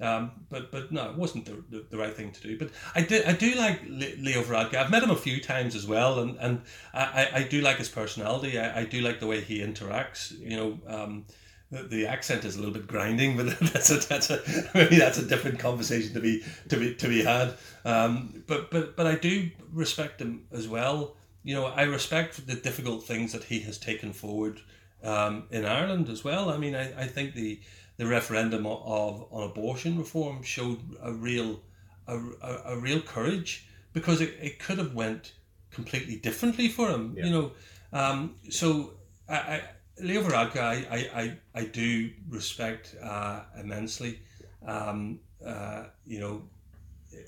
Um, 0.00 0.30
but 0.48 0.72
but 0.72 0.90
no, 0.90 1.10
it 1.10 1.16
wasn't 1.16 1.44
the, 1.44 1.62
the, 1.68 1.84
the 1.90 1.98
right 1.98 2.14
thing 2.16 2.32
to 2.32 2.40
do. 2.40 2.58
But 2.58 2.70
I 2.94 3.02
do 3.02 3.22
I 3.26 3.32
do 3.32 3.54
like 3.54 3.82
Leo 3.86 4.42
Varadkar. 4.42 4.76
I've 4.76 4.90
met 4.90 5.02
him 5.02 5.10
a 5.10 5.16
few 5.16 5.40
times 5.40 5.74
as 5.74 5.86
well, 5.86 6.20
and 6.20 6.36
and 6.38 6.62
I, 6.94 7.28
I- 7.34 7.42
do 7.42 7.60
like 7.60 7.76
his 7.76 7.88
personality. 7.88 8.58
I, 8.58 8.80
I 8.80 8.84
do 8.84 9.00
like 9.00 9.20
the 9.20 9.26
way 9.26 9.40
he 9.40 9.60
interacts. 9.60 10.38
You 10.38 10.56
know. 10.56 10.78
Um, 10.86 11.26
the, 11.72 11.84
the 11.84 12.06
accent 12.08 12.44
is 12.44 12.56
a 12.56 12.58
little 12.58 12.74
bit 12.74 12.88
grinding, 12.88 13.36
but 13.38 13.56
that's 13.60 13.90
a 13.90 13.96
that's 14.08 14.28
a 14.30 14.42
maybe 14.74 14.96
that's 14.98 15.18
a 15.18 15.24
different 15.24 15.58
conversation 15.60 16.12
to 16.14 16.20
be 16.20 16.42
to 16.68 16.76
be 16.76 16.94
to 16.96 17.08
be 17.08 17.22
had. 17.22 17.54
Um, 17.84 18.42
but 18.46 18.70
but 18.70 18.96
but 18.96 19.06
I 19.06 19.14
do 19.14 19.50
respect 19.72 20.20
him 20.20 20.46
as 20.50 20.66
well. 20.66 21.14
You 21.44 21.54
know, 21.54 21.66
I 21.66 21.82
respect 21.82 22.46
the 22.46 22.54
difficult 22.54 23.04
things 23.04 23.32
that 23.32 23.44
he 23.44 23.60
has 23.60 23.78
taken 23.78 24.12
forward 24.12 24.60
um, 25.02 25.44
in 25.50 25.64
Ireland 25.64 26.08
as 26.08 26.24
well. 26.24 26.50
I 26.50 26.56
mean, 26.58 26.74
I, 26.74 27.04
I 27.04 27.06
think 27.06 27.34
the 27.34 27.60
the 28.00 28.06
referendum 28.06 28.64
of, 28.64 28.80
of 28.86 29.26
on 29.30 29.42
abortion 29.50 29.98
reform 29.98 30.42
showed 30.42 30.80
a 31.02 31.12
real 31.12 31.60
a, 32.08 32.16
a, 32.16 32.62
a 32.72 32.76
real 32.78 33.02
courage 33.02 33.66
because 33.92 34.22
it, 34.22 34.38
it 34.40 34.58
could 34.58 34.78
have 34.78 34.94
went 34.94 35.34
completely 35.70 36.16
differently 36.16 36.68
for 36.68 36.88
him. 36.88 37.14
Yeah. 37.14 37.26
You 37.26 37.30
know, 37.30 37.52
um, 37.92 38.36
so 38.48 38.94
I, 39.28 39.34
I 39.34 39.62
Leo 39.98 40.22
Varadkar, 40.22 40.62
I, 40.62 40.76
I, 40.90 41.20
I, 41.22 41.38
I 41.54 41.64
do 41.66 42.10
respect 42.30 42.96
uh, 43.02 43.42
immensely. 43.60 44.20
Um, 44.66 45.20
uh, 45.44 45.84
you 46.06 46.20
know, 46.20 46.42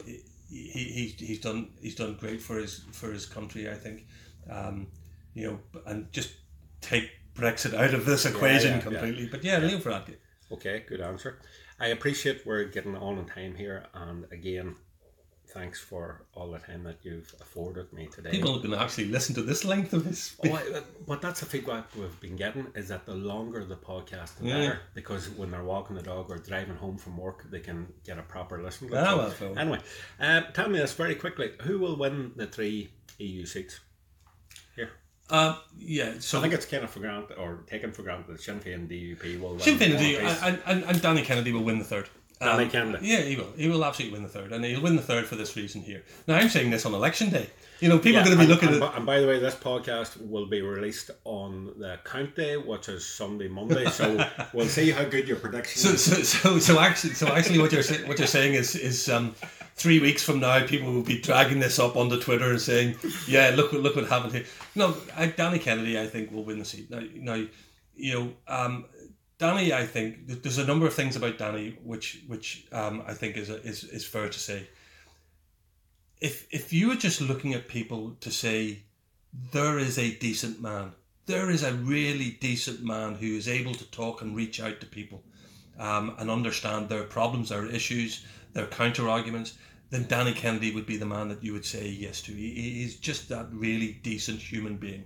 he, 0.00 0.22
he, 0.48 1.14
he's 1.18 1.40
done 1.40 1.68
he's 1.82 1.96
done 1.96 2.16
great 2.18 2.40
for 2.40 2.56
his 2.56 2.84
for 2.92 3.12
his 3.12 3.26
country. 3.26 3.70
I 3.70 3.74
think, 3.74 4.06
um, 4.50 4.86
you 5.34 5.48
know, 5.48 5.58
and 5.84 6.10
just 6.12 6.30
take 6.80 7.10
Brexit 7.34 7.74
out 7.74 7.92
of 7.92 8.06
this 8.06 8.24
equation 8.24 8.70
yeah, 8.70 8.76
yeah. 8.76 8.82
completely. 8.82 9.26
But 9.26 9.44
yeah, 9.44 9.58
Leo 9.58 9.76
Varadkar. 9.76 10.16
Okay, 10.52 10.84
good 10.88 11.00
answer. 11.00 11.38
I 11.80 11.88
appreciate 11.88 12.46
we're 12.46 12.64
getting 12.64 12.96
on 12.96 13.18
in 13.18 13.24
time 13.26 13.54
here, 13.56 13.86
and 13.94 14.26
again, 14.30 14.76
thanks 15.48 15.80
for 15.80 16.24
all 16.34 16.50
the 16.50 16.58
time 16.58 16.82
that 16.84 16.98
you've 17.02 17.34
afforded 17.40 17.92
me 17.92 18.06
today. 18.06 18.30
People 18.30 18.54
are 18.56 18.58
going 18.58 18.70
to 18.70 18.78
actually 18.80 19.06
listen 19.06 19.34
to 19.34 19.42
this 19.42 19.64
length 19.64 19.92
of 19.92 20.04
this. 20.04 20.36
Oh, 20.44 20.52
I- 20.52 20.82
but 21.06 21.20
that's 21.20 21.40
the 21.40 21.46
feedback 21.46 21.94
we've 21.96 22.20
been 22.20 22.36
getting 22.36 22.66
is 22.74 22.88
that 22.88 23.04
the 23.06 23.14
longer 23.14 23.64
the 23.64 23.76
podcast, 23.76 24.36
the 24.38 24.46
Yeah. 24.46 24.58
better. 24.58 24.80
Because 24.94 25.28
when 25.30 25.50
they're 25.50 25.64
walking 25.64 25.96
the 25.96 26.02
dog 26.02 26.30
or 26.30 26.38
driving 26.38 26.76
home 26.76 26.96
from 26.98 27.16
work, 27.16 27.50
they 27.50 27.60
can 27.60 27.92
get 28.04 28.18
a 28.18 28.22
proper 28.22 28.62
listen. 28.62 28.88
to. 28.90 28.96
Ah, 28.96 29.16
well, 29.40 29.58
Anyway, 29.58 29.80
uh, 30.20 30.42
tell 30.52 30.68
me 30.68 30.78
this 30.78 30.92
very 30.94 31.14
quickly: 31.14 31.52
Who 31.62 31.78
will 31.78 31.96
win 31.96 32.32
the 32.36 32.46
three 32.46 32.90
EU 33.18 33.44
seats? 33.46 33.80
Uh, 35.32 35.56
yeah, 35.80 36.12
so 36.18 36.38
I 36.38 36.42
think 36.42 36.52
it's 36.52 36.66
kind 36.66 36.84
of 36.84 36.90
for 36.90 37.00
granted 37.00 37.38
or 37.38 37.60
taken 37.66 37.90
for 37.90 38.02
granted 38.02 38.26
that 38.34 38.40
Sinn 38.40 38.60
Féin 38.60 38.86
DUP 38.86 39.40
will 39.40 39.52
win. 39.52 39.60
Sinn 39.60 39.78
Féin 39.78 39.98
will 39.98 40.24
one 40.24 40.36
and, 40.42 40.62
and, 40.66 40.84
and 40.84 41.02
Danny 41.02 41.22
Kennedy 41.22 41.52
will 41.52 41.64
win 41.64 41.78
the 41.78 41.84
third. 41.86 42.10
Danny 42.38 42.64
Um, 42.64 42.70
Kennedy. 42.70 43.06
Yeah, 43.06 43.20
he 43.22 43.36
will. 43.36 43.50
He 43.56 43.68
will 43.68 43.82
absolutely 43.82 44.14
win 44.18 44.24
the 44.24 44.28
third, 44.28 44.52
and 44.52 44.62
he'll 44.64 44.82
win 44.82 44.96
the 44.96 45.02
third 45.02 45.26
for 45.26 45.36
this 45.36 45.56
reason 45.56 45.80
here. 45.80 46.02
Now, 46.28 46.36
I'm 46.36 46.50
saying 46.50 46.70
this 46.70 46.84
on 46.84 46.92
election 46.92 47.30
day. 47.30 47.48
You 47.82 47.88
know, 47.88 47.98
people 47.98 48.12
Yeah, 48.12 48.20
are 48.20 48.24
going 48.26 48.38
to 48.38 48.46
be 48.46 48.52
and, 48.52 48.52
looking 48.52 48.68
and, 48.74 48.82
at. 48.82 48.96
and 48.96 49.04
by 49.04 49.18
the 49.18 49.26
way, 49.26 49.40
this 49.40 49.56
podcast 49.56 50.24
will 50.28 50.46
be 50.46 50.62
released 50.62 51.10
on 51.24 51.72
the 51.78 51.98
count 52.04 52.36
day, 52.36 52.56
which 52.56 52.88
is 52.88 53.04
Sunday, 53.04 53.48
Monday. 53.48 53.86
So 53.86 54.24
we'll 54.52 54.68
see 54.68 54.92
how 54.92 55.02
good 55.04 55.26
your 55.26 55.36
prediction 55.38 55.80
So, 55.82 55.88
is. 55.90 56.04
so, 56.04 56.22
so, 56.22 56.58
so 56.60 56.78
actually, 56.78 57.14
so 57.14 57.26
actually, 57.26 57.58
what 57.58 57.72
you're 57.72 57.82
what 58.06 58.18
you're 58.18 58.28
saying 58.28 58.54
is 58.54 58.76
is 58.76 59.08
um, 59.08 59.34
three 59.74 59.98
weeks 59.98 60.22
from 60.22 60.38
now, 60.38 60.64
people 60.64 60.92
will 60.92 61.02
be 61.02 61.20
dragging 61.20 61.58
this 61.58 61.80
up 61.80 61.96
onto 61.96 62.20
Twitter 62.20 62.50
and 62.52 62.60
saying, 62.60 62.94
"Yeah, 63.26 63.52
look 63.56 63.72
what 63.72 63.82
look 63.82 63.96
what 63.96 64.06
happened 64.06 64.34
here." 64.34 64.44
No, 64.76 64.96
I, 65.16 65.26
Danny 65.26 65.58
Kennedy, 65.58 65.98
I 65.98 66.06
think, 66.06 66.30
will 66.30 66.44
win 66.44 66.60
the 66.60 66.64
seat. 66.64 66.88
Now, 66.88 67.02
now 67.16 67.44
you 67.96 68.14
know, 68.14 68.32
um, 68.46 68.84
Danny, 69.38 69.72
I 69.72 69.86
think 69.86 70.28
there's 70.42 70.58
a 70.58 70.64
number 70.66 70.86
of 70.86 70.94
things 70.94 71.16
about 71.16 71.36
Danny 71.36 71.76
which 71.82 72.20
which 72.28 72.64
um, 72.70 73.02
I 73.08 73.14
think 73.14 73.36
is, 73.36 73.50
a, 73.50 73.60
is 73.66 73.82
is 73.82 74.06
fair 74.06 74.28
to 74.28 74.38
say. 74.38 74.68
If 76.22 76.46
if 76.50 76.72
you 76.72 76.88
were 76.88 77.02
just 77.06 77.20
looking 77.20 77.52
at 77.52 77.66
people 77.66 78.16
to 78.20 78.30
say 78.30 78.84
there 79.50 79.78
is 79.78 79.98
a 79.98 80.16
decent 80.18 80.60
man, 80.60 80.92
there 81.26 81.50
is 81.50 81.64
a 81.64 81.74
really 81.74 82.38
decent 82.40 82.84
man 82.84 83.16
who 83.16 83.26
is 83.26 83.48
able 83.48 83.74
to 83.74 83.90
talk 83.90 84.22
and 84.22 84.36
reach 84.36 84.60
out 84.60 84.80
to 84.80 84.86
people 84.86 85.24
um, 85.78 86.14
and 86.18 86.30
understand 86.30 86.88
their 86.88 87.02
problems, 87.02 87.48
their 87.48 87.66
issues, 87.66 88.24
their 88.52 88.68
counter 88.68 89.08
arguments, 89.08 89.54
then 89.90 90.06
Danny 90.06 90.32
Kennedy 90.32 90.72
would 90.72 90.86
be 90.86 90.96
the 90.96 91.06
man 91.06 91.28
that 91.28 91.42
you 91.42 91.52
would 91.52 91.66
say 91.66 91.88
yes 91.88 92.22
to. 92.22 92.32
He, 92.32 92.54
he's 92.54 92.96
just 92.96 93.28
that 93.28 93.48
really 93.52 93.98
decent 94.02 94.40
human 94.40 94.76
being. 94.76 95.04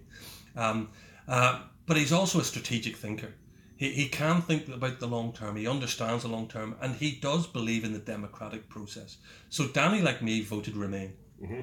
Um, 0.55 0.91
uh, 1.27 1.63
but 1.87 1.97
he's 1.97 2.13
also 2.13 2.41
a 2.41 2.45
strategic 2.45 2.97
thinker. 2.97 3.33
He, 3.77 3.91
he 3.93 4.09
can 4.09 4.43
think 4.43 4.69
about 4.69 5.01
the 5.01 5.07
long 5.07 5.33
term. 5.33 5.57
He 5.57 5.69
understands 5.69 6.23
the 6.23 6.31
long 6.31 6.49
term, 6.49 6.77
and 6.81 6.97
he 6.97 7.13
does 7.13 7.47
believe 7.47 7.85
in 7.85 7.93
the 7.93 7.99
democratic 7.99 8.69
process. 8.69 9.19
So 9.51 9.69
Danny, 9.69 10.01
like 10.01 10.23
me, 10.23 10.41
voted 10.43 10.77
Remain. 10.77 11.13
Mm-hmm. 11.43 11.61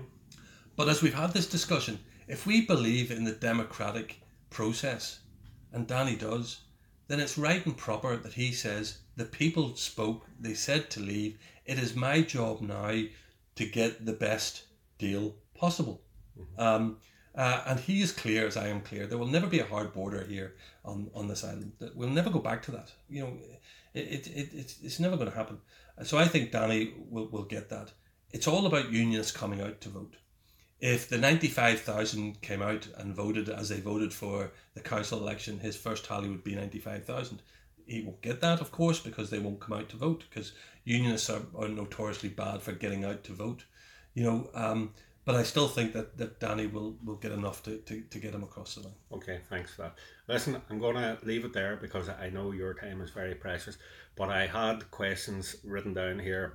But 0.75 0.89
as 0.89 1.01
we've 1.01 1.13
had 1.13 1.33
this 1.33 1.49
discussion, 1.49 1.99
if 2.27 2.45
we 2.45 2.65
believe 2.65 3.11
in 3.11 3.23
the 3.23 3.31
democratic 3.31 4.21
process, 4.49 5.19
and 5.71 5.87
Danny 5.87 6.15
does, 6.15 6.61
then 7.07 7.19
it's 7.19 7.37
right 7.37 7.65
and 7.65 7.75
proper 7.75 8.15
that 8.15 8.33
he 8.33 8.51
says 8.51 8.99
the 9.15 9.25
people 9.25 9.75
spoke. 9.75 10.25
They 10.39 10.53
said 10.53 10.89
to 10.91 10.99
leave. 10.99 11.37
It 11.65 11.79
is 11.79 11.95
my 11.95 12.21
job 12.21 12.61
now 12.61 13.03
to 13.55 13.65
get 13.65 14.05
the 14.05 14.13
best 14.13 14.63
deal 14.97 15.35
possible. 15.55 16.01
Um, 16.57 16.97
uh, 17.35 17.63
and 17.65 17.79
he 17.79 18.01
is 18.01 18.11
clear 18.11 18.45
as 18.45 18.57
I 18.57 18.67
am 18.67 18.81
clear. 18.81 19.07
There 19.07 19.17
will 19.17 19.27
never 19.27 19.47
be 19.47 19.59
a 19.59 19.65
hard 19.65 19.93
border 19.93 20.23
here 20.23 20.55
on, 20.85 21.09
on 21.15 21.27
this 21.27 21.43
island. 21.43 21.73
We'll 21.95 22.09
never 22.09 22.29
go 22.29 22.39
back 22.39 22.61
to 22.63 22.71
that. 22.71 22.91
You 23.09 23.21
know, 23.21 23.33
it, 23.93 24.01
it, 24.01 24.27
it 24.27 24.49
it's, 24.53 24.75
it's 24.83 24.99
never 24.99 25.17
going 25.17 25.29
to 25.29 25.35
happen. 25.35 25.59
So 26.03 26.17
I 26.17 26.25
think 26.25 26.51
Danny 26.51 26.93
will, 27.09 27.27
will 27.27 27.43
get 27.43 27.69
that. 27.69 27.91
It's 28.31 28.47
all 28.47 28.65
about 28.65 28.91
unionists 28.91 29.31
coming 29.31 29.61
out 29.61 29.81
to 29.81 29.89
vote. 29.89 30.15
If 30.79 31.07
the 31.07 31.17
95,000 31.17 32.41
came 32.41 32.61
out 32.61 32.87
and 32.97 33.15
voted 33.15 33.47
as 33.47 33.69
they 33.69 33.79
voted 33.79 34.13
for 34.13 34.51
the 34.73 34.81
council 34.81 35.19
election, 35.19 35.59
his 35.59 35.77
first 35.77 36.05
tally 36.05 36.29
would 36.29 36.43
be 36.43 36.55
95,000. 36.55 37.41
He 37.85 38.01
won't 38.01 38.21
get 38.21 38.41
that, 38.41 38.59
of 38.59 38.71
course, 38.71 38.99
because 38.99 39.29
they 39.29 39.39
won't 39.39 39.59
come 39.59 39.77
out 39.77 39.89
to 39.89 39.97
vote, 39.97 40.25
because 40.29 40.53
unionists 40.83 41.29
are, 41.29 41.41
are 41.57 41.67
notoriously 41.67 42.29
bad 42.29 42.61
for 42.61 42.73
getting 42.73 43.05
out 43.05 43.23
to 43.25 43.33
vote. 43.33 43.63
You 44.13 44.23
know, 44.23 44.49
um, 44.53 44.93
but 45.25 45.35
I 45.35 45.43
still 45.43 45.67
think 45.67 45.93
that, 45.93 46.17
that 46.17 46.39
Danny 46.39 46.67
will, 46.67 46.95
will 47.03 47.15
get 47.15 47.31
enough 47.31 47.63
to, 47.63 47.77
to, 47.77 48.01
to 48.01 48.19
get 48.19 48.33
him 48.33 48.43
across 48.43 48.75
the 48.75 48.81
line. 48.81 48.93
Okay, 49.11 49.39
thanks 49.49 49.73
for 49.73 49.83
that. 49.83 49.95
Listen, 50.27 50.61
I'm 50.69 50.79
going 50.79 50.95
to 50.95 51.17
leave 51.23 51.45
it 51.45 51.53
there 51.53 51.77
because 51.77 52.09
I 52.09 52.29
know 52.29 52.51
your 52.51 52.73
time 52.73 53.01
is 53.01 53.09
very 53.09 53.35
precious. 53.35 53.77
But 54.15 54.29
I 54.29 54.45
had 54.45 54.91
questions 54.91 55.55
written 55.63 55.93
down 55.93 56.19
here. 56.19 56.53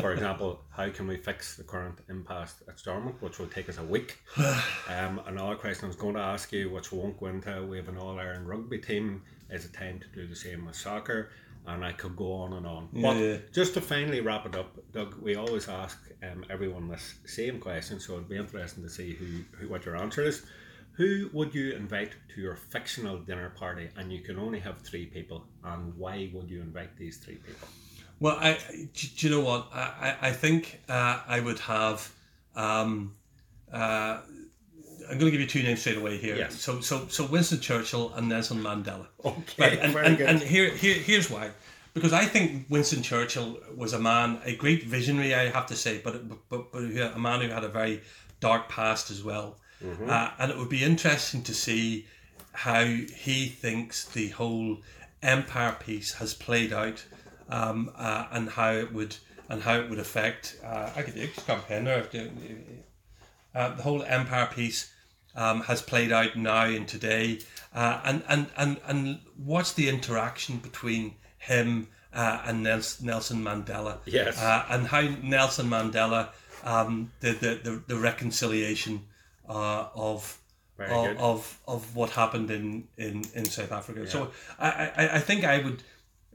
For 0.00 0.12
example, 0.12 0.60
how 0.70 0.88
can 0.90 1.08
we 1.08 1.16
fix 1.16 1.56
the 1.56 1.64
current 1.64 1.98
impasse 2.08 2.62
at 2.68 2.78
Stormont, 2.78 3.20
which 3.20 3.38
will 3.38 3.48
take 3.48 3.68
us 3.68 3.78
a 3.78 3.84
week? 3.84 4.18
Um, 4.88 5.20
another 5.26 5.54
question 5.54 5.86
I 5.86 5.88
was 5.88 5.96
going 5.96 6.14
to 6.14 6.20
ask 6.20 6.52
you, 6.52 6.70
which 6.70 6.92
won't 6.92 7.18
go 7.18 7.26
into, 7.26 7.66
we 7.66 7.78
have 7.78 7.88
an 7.88 7.96
All 7.96 8.18
Ireland 8.18 8.48
rugby 8.48 8.78
team. 8.78 9.22
Is 9.48 9.64
it 9.64 9.72
time 9.72 10.00
to 10.00 10.06
do 10.08 10.26
the 10.26 10.36
same 10.36 10.66
with 10.66 10.76
soccer? 10.76 11.30
And 11.66 11.84
I 11.84 11.92
could 11.92 12.16
go 12.16 12.32
on 12.32 12.52
and 12.54 12.66
on. 12.66 12.88
But 12.92 13.16
Yeah. 13.16 13.36
just 13.52 13.74
to 13.74 13.80
finally 13.80 14.20
wrap 14.20 14.46
it 14.46 14.56
up, 14.56 14.76
Doug, 14.92 15.14
we 15.22 15.36
always 15.36 15.68
ask 15.68 15.96
um, 16.22 16.44
everyone 16.50 16.88
this 16.88 17.14
same 17.24 17.60
question, 17.60 18.00
so 18.00 18.14
it'd 18.14 18.28
be 18.28 18.36
interesting 18.36 18.82
to 18.82 18.90
see 18.90 19.14
who, 19.14 19.26
who 19.56 19.68
what 19.68 19.84
your 19.86 19.96
answer 19.96 20.22
is. 20.22 20.42
Who 20.94 21.30
would 21.32 21.54
you 21.54 21.72
invite 21.72 22.12
to 22.34 22.40
your 22.40 22.56
fictional 22.56 23.16
dinner 23.18 23.50
party? 23.50 23.88
And 23.96 24.12
you 24.12 24.20
can 24.22 24.38
only 24.38 24.58
have 24.60 24.80
three 24.82 25.06
people. 25.06 25.46
And 25.64 25.94
why 25.96 26.30
would 26.34 26.50
you 26.50 26.60
invite 26.60 26.96
these 26.98 27.16
three 27.18 27.36
people? 27.36 27.68
Well, 28.20 28.36
I, 28.40 28.50
I- 28.50 28.88
do 28.92 29.26
you 29.26 29.30
know 29.30 29.40
what? 29.40 29.68
I, 29.72 30.16
I 30.20 30.28
I 30.28 30.32
think 30.32 30.80
uh, 30.88 31.20
I 31.26 31.40
would 31.40 31.60
have. 31.60 32.12
Um, 32.56 33.14
uh, 33.72 34.20
I'm 35.10 35.18
going 35.18 35.30
to 35.30 35.30
give 35.30 35.40
you 35.40 35.46
two 35.46 35.62
names 35.62 35.80
straight 35.80 35.96
away 35.96 36.16
here. 36.18 36.36
Yes. 36.36 36.60
So, 36.60 36.80
so, 36.80 37.06
so 37.08 37.26
Winston 37.26 37.60
Churchill 37.60 38.12
and 38.14 38.28
Nelson 38.28 38.62
Mandela. 38.62 39.06
Okay, 39.24 39.42
Right, 39.58 39.78
and, 39.78 39.92
very 39.92 40.06
and, 40.06 40.16
good. 40.18 40.28
and 40.28 40.40
here, 40.40 40.70
here, 40.70 40.94
here's 40.94 41.30
why. 41.30 41.50
Because 41.94 42.12
I 42.12 42.24
think 42.24 42.66
Winston 42.70 43.02
Churchill 43.02 43.58
was 43.76 43.92
a 43.92 43.98
man, 43.98 44.40
a 44.44 44.56
great 44.56 44.84
visionary, 44.84 45.34
I 45.34 45.48
have 45.50 45.66
to 45.66 45.76
say, 45.76 46.00
but 46.02 46.26
but, 46.48 46.72
but 46.72 46.78
a 46.78 47.18
man 47.18 47.42
who 47.42 47.48
had 47.48 47.64
a 47.64 47.68
very 47.68 48.00
dark 48.40 48.68
past 48.68 49.10
as 49.10 49.22
well. 49.22 49.58
Mm-hmm. 49.84 50.08
Uh, 50.08 50.30
and 50.38 50.50
it 50.50 50.56
would 50.56 50.70
be 50.70 50.82
interesting 50.82 51.42
to 51.42 51.54
see 51.54 52.06
how 52.52 52.84
he 52.84 53.46
thinks 53.46 54.04
the 54.06 54.28
whole 54.28 54.78
empire 55.22 55.76
piece 55.78 56.14
has 56.14 56.32
played 56.34 56.72
out, 56.72 57.04
um, 57.48 57.90
uh, 57.96 58.26
and 58.32 58.48
how 58.48 58.72
it 58.72 58.92
would 58.92 59.16
and 59.48 59.62
how 59.62 59.74
it 59.74 59.90
would 59.90 59.98
affect. 59.98 60.56
Uh, 60.64 60.90
I 60.96 61.02
could 61.02 61.14
just 61.14 61.48
a 61.48 61.56
pen 61.56 61.84
there. 61.84 62.06
Uh, 63.54 63.74
the 63.74 63.82
whole 63.82 64.02
empire 64.04 64.48
piece 64.52 64.92
um, 65.34 65.62
has 65.62 65.82
played 65.82 66.12
out 66.12 66.36
now 66.36 66.64
and 66.64 66.88
today, 66.88 67.40
uh, 67.74 68.00
and, 68.04 68.22
and 68.28 68.46
and 68.56 68.80
and 68.86 69.20
what's 69.36 69.72
the 69.72 69.88
interaction 69.88 70.58
between 70.58 71.14
him 71.38 71.88
uh, 72.12 72.42
and 72.46 72.62
Nelson 72.62 73.42
Mandela? 73.42 73.98
Yes. 74.04 74.40
uh, 74.40 74.64
and 74.68 74.86
how 74.86 75.02
Nelson 75.22 75.68
Mandela 75.68 76.28
um, 76.64 77.12
the, 77.20 77.32
the 77.32 77.60
the 77.62 77.82
the 77.86 77.96
reconciliation 77.96 79.06
uh, 79.48 79.86
of. 79.94 80.38
Of, 80.78 81.18
of 81.18 81.60
of 81.68 81.94
what 81.94 82.10
happened 82.10 82.50
in, 82.50 82.88
in, 82.96 83.22
in 83.34 83.44
South 83.44 83.70
Africa, 83.70 84.04
so 84.08 84.32
I, 84.58 84.90
I, 84.96 85.08
I 85.16 85.18
think 85.20 85.44
I 85.44 85.58
would 85.58 85.80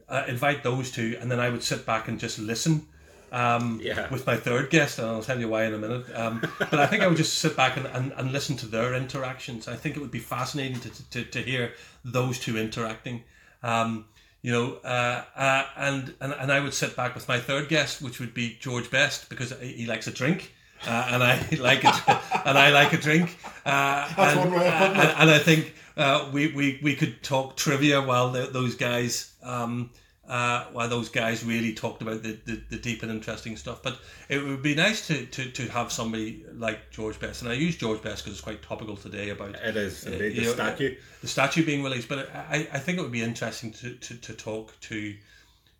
uh, 0.07 0.23
invite 0.27 0.63
those 0.63 0.89
two, 0.89 1.17
and 1.19 1.29
then 1.29 1.39
I 1.39 1.49
would 1.49 1.63
sit 1.63 1.85
back 1.85 2.07
and 2.07 2.17
just 2.17 2.39
listen 2.39 2.87
um, 3.31 3.79
Yeah. 3.83 4.09
with 4.09 4.25
my 4.25 4.35
third 4.37 4.69
guest, 4.69 4.99
and 4.99 5.07
I'll 5.07 5.23
tell 5.23 5.39
you 5.39 5.47
why 5.47 5.65
in 5.65 5.73
a 5.73 5.77
minute. 5.77 6.05
Um, 6.13 6.41
but 6.59 6.75
I 6.75 6.87
think 6.87 7.03
I 7.03 7.07
would 7.07 7.17
just 7.17 7.39
sit 7.39 7.55
back 7.55 7.77
and, 7.77 7.85
and, 7.87 8.11
and 8.13 8.31
listen 8.31 8.57
to 8.57 8.65
their 8.67 8.93
interactions. 8.93 9.67
I 9.67 9.75
think 9.75 9.95
it 9.95 9.99
would 9.99 10.11
be 10.11 10.19
fascinating 10.19 10.79
to, 10.81 11.09
to, 11.11 11.23
to 11.23 11.41
hear 11.41 11.73
those 12.03 12.39
two 12.39 12.57
interacting. 12.57 13.23
Um, 13.63 14.05
you 14.41 14.51
know, 14.51 14.75
uh, 14.83 15.23
uh, 15.35 15.65
and, 15.75 16.13
and 16.21 16.31
and 16.33 16.51
I 16.51 16.59
would 16.59 16.73
sit 16.73 16.95
back 16.95 17.15
with 17.15 17.27
my 17.27 17.39
third 17.39 17.67
guest, 17.69 18.01
which 18.01 18.19
would 18.19 18.33
be 18.33 18.55
George 18.59 18.89
Best, 18.89 19.29
because 19.29 19.51
he 19.59 19.73
he 19.73 19.85
likes 19.85 20.07
a 20.07 20.11
drink. 20.11 20.53
Uh, 20.85 21.09
and 21.11 21.23
I 21.23 21.39
like 21.59 21.83
it, 21.83 21.95
and 22.45 22.57
I 22.57 22.69
like 22.69 22.93
a 22.93 22.97
drink. 22.97 23.37
Uh, 23.65 24.07
and, 24.17 24.39
one 24.39 24.51
way 24.51 24.67
of 24.67 24.73
putting 24.73 25.01
and, 25.01 25.09
and 25.21 25.29
I 25.31 25.39
think 25.39 25.73
uh, 25.97 26.29
we, 26.31 26.53
we 26.53 26.79
we 26.83 26.95
could 26.95 27.23
talk 27.23 27.57
trivia 27.57 28.01
while 28.01 28.31
the, 28.31 28.45
those 28.45 28.75
guys 28.75 29.33
um, 29.41 29.89
uh, 30.27 30.65
while 30.73 30.89
those 30.89 31.07
guys 31.09 31.43
really 31.43 31.73
talked 31.73 32.01
about 32.01 32.21
the, 32.21 32.37
the, 32.45 32.61
the 32.69 32.77
deep 32.77 33.01
and 33.01 33.11
interesting 33.11 33.55
stuff. 33.55 33.81
But 33.81 33.99
it 34.27 34.43
would 34.43 34.61
be 34.61 34.75
nice 34.75 35.07
to, 35.07 35.25
to, 35.25 35.49
to 35.51 35.67
have 35.69 35.91
somebody 35.91 36.43
like 36.53 36.91
George 36.91 37.17
Best, 37.19 37.41
and 37.41 37.51
I 37.51 37.53
use 37.53 37.77
George 37.77 38.01
Best 38.01 38.23
because 38.23 38.33
it's 38.37 38.43
quite 38.43 38.61
topical 38.61 38.97
today 38.97 39.29
about 39.29 39.55
It 39.55 39.77
is 39.77 40.05
indeed 40.05 40.33
you 40.35 40.41
the 40.41 40.47
know, 40.47 40.53
statue. 40.53 40.95
the 41.21 41.27
statue 41.27 41.65
being 41.65 41.83
released. 41.83 42.09
But 42.09 42.29
I, 42.35 42.67
I 42.73 42.79
think 42.79 42.97
it 42.97 43.01
would 43.01 43.11
be 43.11 43.21
interesting 43.23 43.71
to, 43.73 43.93
to, 43.95 44.15
to 44.17 44.33
talk 44.33 44.77
to 44.81 45.15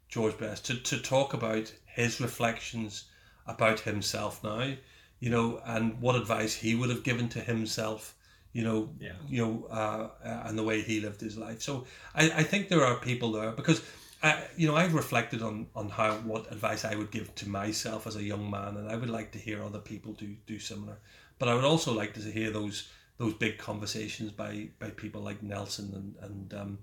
George 0.08 0.38
Best 0.38 0.66
to, 0.68 0.76
to 0.76 0.98
talk 1.00 1.34
about 1.34 1.74
his 1.86 2.22
reflections 2.22 3.06
about 3.48 3.82
himself 3.82 4.42
now, 4.44 4.74
you 5.20 5.30
know, 5.30 5.62
and 5.66 6.00
what 6.00 6.16
advice 6.16 6.54
he 6.56 6.74
would 6.76 6.90
have 6.90 7.04
given 7.04 7.28
to 7.30 7.42
himself, 7.42 8.16
you 8.54 8.64
know, 8.64 8.90
Yeah. 9.02 9.12
you 9.28 9.46
know, 9.46 9.68
uh, 9.70 10.10
uh, 10.26 10.44
and 10.46 10.58
the 10.58 10.64
way 10.64 10.82
he 10.82 11.02
lived 11.02 11.20
his 11.20 11.38
life. 11.38 11.62
So 11.62 11.86
I, 12.16 12.32
I 12.32 12.44
think 12.44 12.70
there 12.70 12.86
are 12.86 12.96
people 12.96 13.34
there 13.34 13.52
because. 13.52 13.82
I, 14.24 14.44
you 14.56 14.68
know, 14.68 14.76
I've 14.76 14.96
reflected 14.96 15.42
on, 15.44 15.68
on 15.76 15.90
how 15.90 16.14
what 16.18 16.52
advice 16.52 16.84
I 16.84 16.96
would 16.96 17.12
give 17.12 17.34
to 17.36 17.50
myself 17.50 18.08
as 18.08 18.16
a 18.16 18.24
young 18.24 18.50
man, 18.50 18.78
and 18.78 18.90
I 18.90 18.96
would 18.96 19.10
like 19.10 19.32
to 19.34 19.40
hear 19.40 19.64
other 19.64 19.80
people 19.80 20.14
do 20.14 20.36
do 20.48 20.60
similar. 20.60 20.98
But 21.40 21.50
I 21.50 21.54
would 21.54 21.64
also 21.64 21.94
like 21.94 22.14
to 22.16 22.22
hear 22.22 22.50
those 22.50 22.90
those 23.18 23.34
big 23.34 23.58
conversations 23.58 24.32
by, 24.32 24.70
by 24.80 24.90
people 24.92 25.22
like 25.22 25.42
Nelson 25.44 25.92
and 25.94 26.30
and 26.30 26.54
um, 26.54 26.80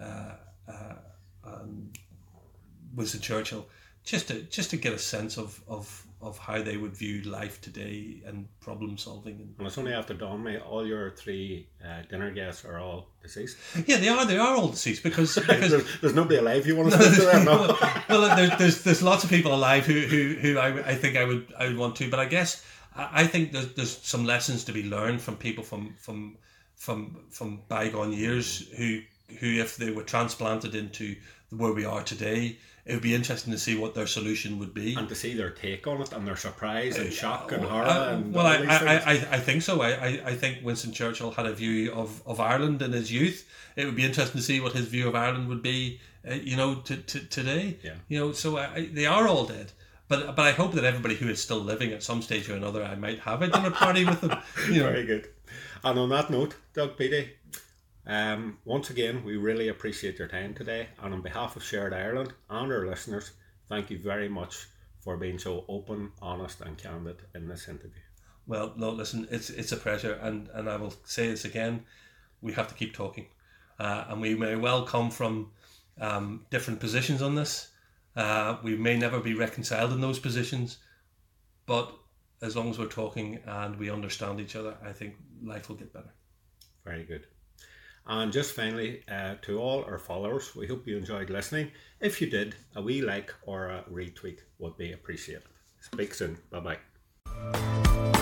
uh, 0.00 0.34
uh, 0.68 0.94
and 1.44 1.96
Winston 2.94 3.20
Churchill, 3.20 3.66
just 4.04 4.28
to 4.28 4.42
just 4.42 4.70
to 4.70 4.76
get 4.76 4.92
a 4.92 4.98
sense 4.98 5.38
of, 5.38 5.60
of, 5.68 6.06
of 6.22 6.38
how 6.38 6.62
they 6.62 6.76
would 6.76 6.96
view 6.96 7.20
life 7.22 7.60
today 7.60 8.22
and 8.24 8.46
problem 8.60 8.96
solving. 8.96 9.34
And 9.34 9.54
And 9.58 9.66
it's 9.66 9.76
only 9.76 9.92
after 9.92 10.14
dawn, 10.14 10.42
mate. 10.42 10.60
All 10.60 10.86
your 10.86 11.10
three 11.10 11.66
uh, 11.84 12.02
dinner 12.08 12.30
guests 12.30 12.64
are 12.64 12.78
all 12.78 13.08
deceased. 13.22 13.58
yeah, 13.86 13.96
they 13.96 14.08
are 14.08 14.24
they 14.24 14.38
are 14.38 14.56
all 14.56 14.68
deceased 14.68 15.02
because 15.02 15.34
because 15.46 15.70
there's, 15.70 16.00
there's 16.00 16.14
nobody 16.14 16.36
alive 16.36 16.66
you 16.66 16.76
want 16.76 16.92
to 16.92 17.02
speak 17.02 17.14
to 17.16 17.22
them, 17.22 17.44
no? 17.44 17.76
well, 18.08 18.36
there's, 18.36 18.58
there's 18.58 18.82
there's 18.84 19.02
lots 19.02 19.24
of 19.24 19.30
people 19.30 19.52
alive 19.54 19.84
who 19.84 20.00
who, 20.00 20.34
who 20.40 20.58
I, 20.58 20.68
I 20.90 20.94
think 20.94 21.16
I 21.16 21.24
would 21.24 21.52
I 21.58 21.66
would 21.66 21.76
want 21.76 21.96
to, 21.96 22.08
but 22.08 22.20
I 22.20 22.26
guess 22.26 22.64
I 22.94 23.22
I 23.22 23.26
think 23.26 23.52
there's, 23.52 23.74
there's 23.74 23.98
some 23.98 24.24
lessons 24.24 24.64
to 24.64 24.72
be 24.72 24.84
learned 24.84 25.20
from 25.20 25.36
people 25.36 25.64
from 25.64 25.94
from 25.98 26.36
from 26.76 27.24
from 27.30 27.62
bygone 27.68 28.12
years 28.12 28.68
who 28.76 29.00
who 29.40 29.46
if 29.46 29.76
they 29.76 29.90
were 29.90 30.04
transplanted 30.04 30.74
into 30.74 31.16
where 31.50 31.72
we 31.72 31.84
are 31.84 32.02
today, 32.02 32.56
it 32.84 32.94
would 32.94 33.02
be 33.02 33.14
interesting 33.14 33.52
to 33.52 33.58
see 33.58 33.76
what 33.78 33.94
their 33.94 34.06
solution 34.06 34.58
would 34.58 34.74
be. 34.74 34.94
And 34.94 35.08
to 35.08 35.14
see 35.14 35.34
their 35.34 35.50
take 35.50 35.86
on 35.86 36.00
it 36.02 36.12
and 36.12 36.26
their 36.26 36.36
surprise 36.36 36.98
and 36.98 37.12
shock 37.12 37.52
and 37.52 37.64
horror. 37.64 37.84
Uh, 37.84 38.14
and 38.14 38.34
well, 38.34 38.46
I, 38.46 38.56
I. 38.56 38.94
I, 38.94 39.12
I 39.12 39.38
think 39.38 39.62
so. 39.62 39.80
I, 39.82 39.90
I, 39.90 40.08
I 40.26 40.34
think 40.34 40.58
Winston 40.64 40.92
Churchill 40.92 41.30
had 41.30 41.46
a 41.46 41.52
view 41.52 41.92
of, 41.92 42.22
of 42.26 42.40
Ireland 42.40 42.82
in 42.82 42.92
his 42.92 43.12
youth. 43.12 43.48
It 43.76 43.84
would 43.84 43.96
be 43.96 44.04
interesting 44.04 44.38
to 44.40 44.44
see 44.44 44.60
what 44.60 44.72
his 44.72 44.86
view 44.86 45.06
of 45.08 45.14
Ireland 45.14 45.48
would 45.48 45.62
be, 45.62 46.00
uh, 46.28 46.34
you 46.34 46.56
know, 46.56 46.74
to, 46.76 46.96
to, 46.96 47.20
today. 47.20 47.78
Yeah. 47.84 47.94
You 48.08 48.18
know, 48.18 48.32
so 48.32 48.56
I, 48.58 48.74
I- 48.74 48.90
they 48.92 49.06
are 49.06 49.28
all 49.28 49.44
dead. 49.44 49.72
But 50.08 50.36
but 50.36 50.44
I 50.44 50.50
hope 50.52 50.72
that 50.72 50.84
everybody 50.84 51.14
who 51.14 51.28
is 51.28 51.40
still 51.40 51.60
living 51.60 51.92
at 51.92 52.02
some 52.02 52.20
stage 52.20 52.50
or 52.50 52.54
another, 52.54 52.84
I 52.84 52.96
might 52.96 53.20
have 53.20 53.40
a 53.42 53.48
dinner 53.48 53.70
party 53.70 54.04
with 54.04 54.20
them. 54.20 54.36
You 54.68 54.80
know, 54.82 54.90
Very 54.90 55.06
good. 55.06 55.28
And 55.84 55.98
on 55.98 56.08
that 56.10 56.28
note, 56.30 56.54
Doug 56.74 56.96
Beattie, 56.98 57.30
Um, 58.06 58.58
once 58.64 58.90
again, 58.90 59.22
we 59.24 59.36
really 59.36 59.68
appreciate 59.68 60.18
your 60.18 60.28
time 60.28 60.54
today, 60.54 60.88
and 61.00 61.14
on 61.14 61.22
behalf 61.22 61.54
of 61.54 61.62
Shared 61.62 61.94
Ireland 61.94 62.32
and 62.50 62.72
our 62.72 62.86
listeners, 62.86 63.30
thank 63.68 63.90
you 63.90 63.98
very 63.98 64.28
much 64.28 64.66
for 65.00 65.16
being 65.16 65.38
so 65.38 65.64
open, 65.68 66.10
honest, 66.20 66.60
and 66.60 66.76
candid 66.76 67.22
in 67.34 67.46
this 67.46 67.68
interview. 67.68 68.02
Well, 68.46 68.72
no, 68.76 68.90
listen, 68.90 69.28
it's 69.30 69.50
it's 69.50 69.70
a 69.70 69.76
pleasure, 69.76 70.14
and 70.20 70.48
and 70.52 70.68
I 70.68 70.76
will 70.76 70.94
say 71.04 71.28
this 71.28 71.44
again, 71.44 71.84
we 72.40 72.52
have 72.54 72.68
to 72.68 72.74
keep 72.74 72.92
talking, 72.92 73.26
uh, 73.78 74.06
and 74.08 74.20
we 74.20 74.34
may 74.34 74.56
well 74.56 74.84
come 74.84 75.10
from 75.10 75.52
um, 76.00 76.46
different 76.50 76.80
positions 76.80 77.22
on 77.22 77.36
this. 77.36 77.68
Uh, 78.16 78.56
we 78.64 78.76
may 78.76 78.98
never 78.98 79.20
be 79.20 79.34
reconciled 79.34 79.92
in 79.92 80.00
those 80.00 80.18
positions, 80.18 80.78
but 81.66 81.94
as 82.42 82.56
long 82.56 82.68
as 82.68 82.78
we're 82.78 82.86
talking 82.86 83.38
and 83.46 83.78
we 83.78 83.90
understand 83.90 84.40
each 84.40 84.56
other, 84.56 84.76
I 84.84 84.92
think 84.92 85.14
life 85.42 85.68
will 85.68 85.76
get 85.76 85.92
better. 85.92 86.12
Very 86.84 87.04
good. 87.04 87.26
And 88.06 88.32
just 88.32 88.54
finally, 88.54 89.02
uh, 89.08 89.36
to 89.42 89.58
all 89.60 89.84
our 89.84 89.98
followers, 89.98 90.56
we 90.56 90.66
hope 90.66 90.86
you 90.86 90.96
enjoyed 90.96 91.30
listening. 91.30 91.70
If 92.00 92.20
you 92.20 92.28
did, 92.28 92.56
a 92.74 92.82
wee 92.82 93.00
like 93.00 93.32
or 93.42 93.68
a 93.68 93.84
retweet 93.90 94.40
would 94.58 94.76
be 94.76 94.92
appreciated. 94.92 95.44
Speak 95.80 96.14
soon. 96.14 96.38
Bye 96.50 96.78
bye. 97.24 98.21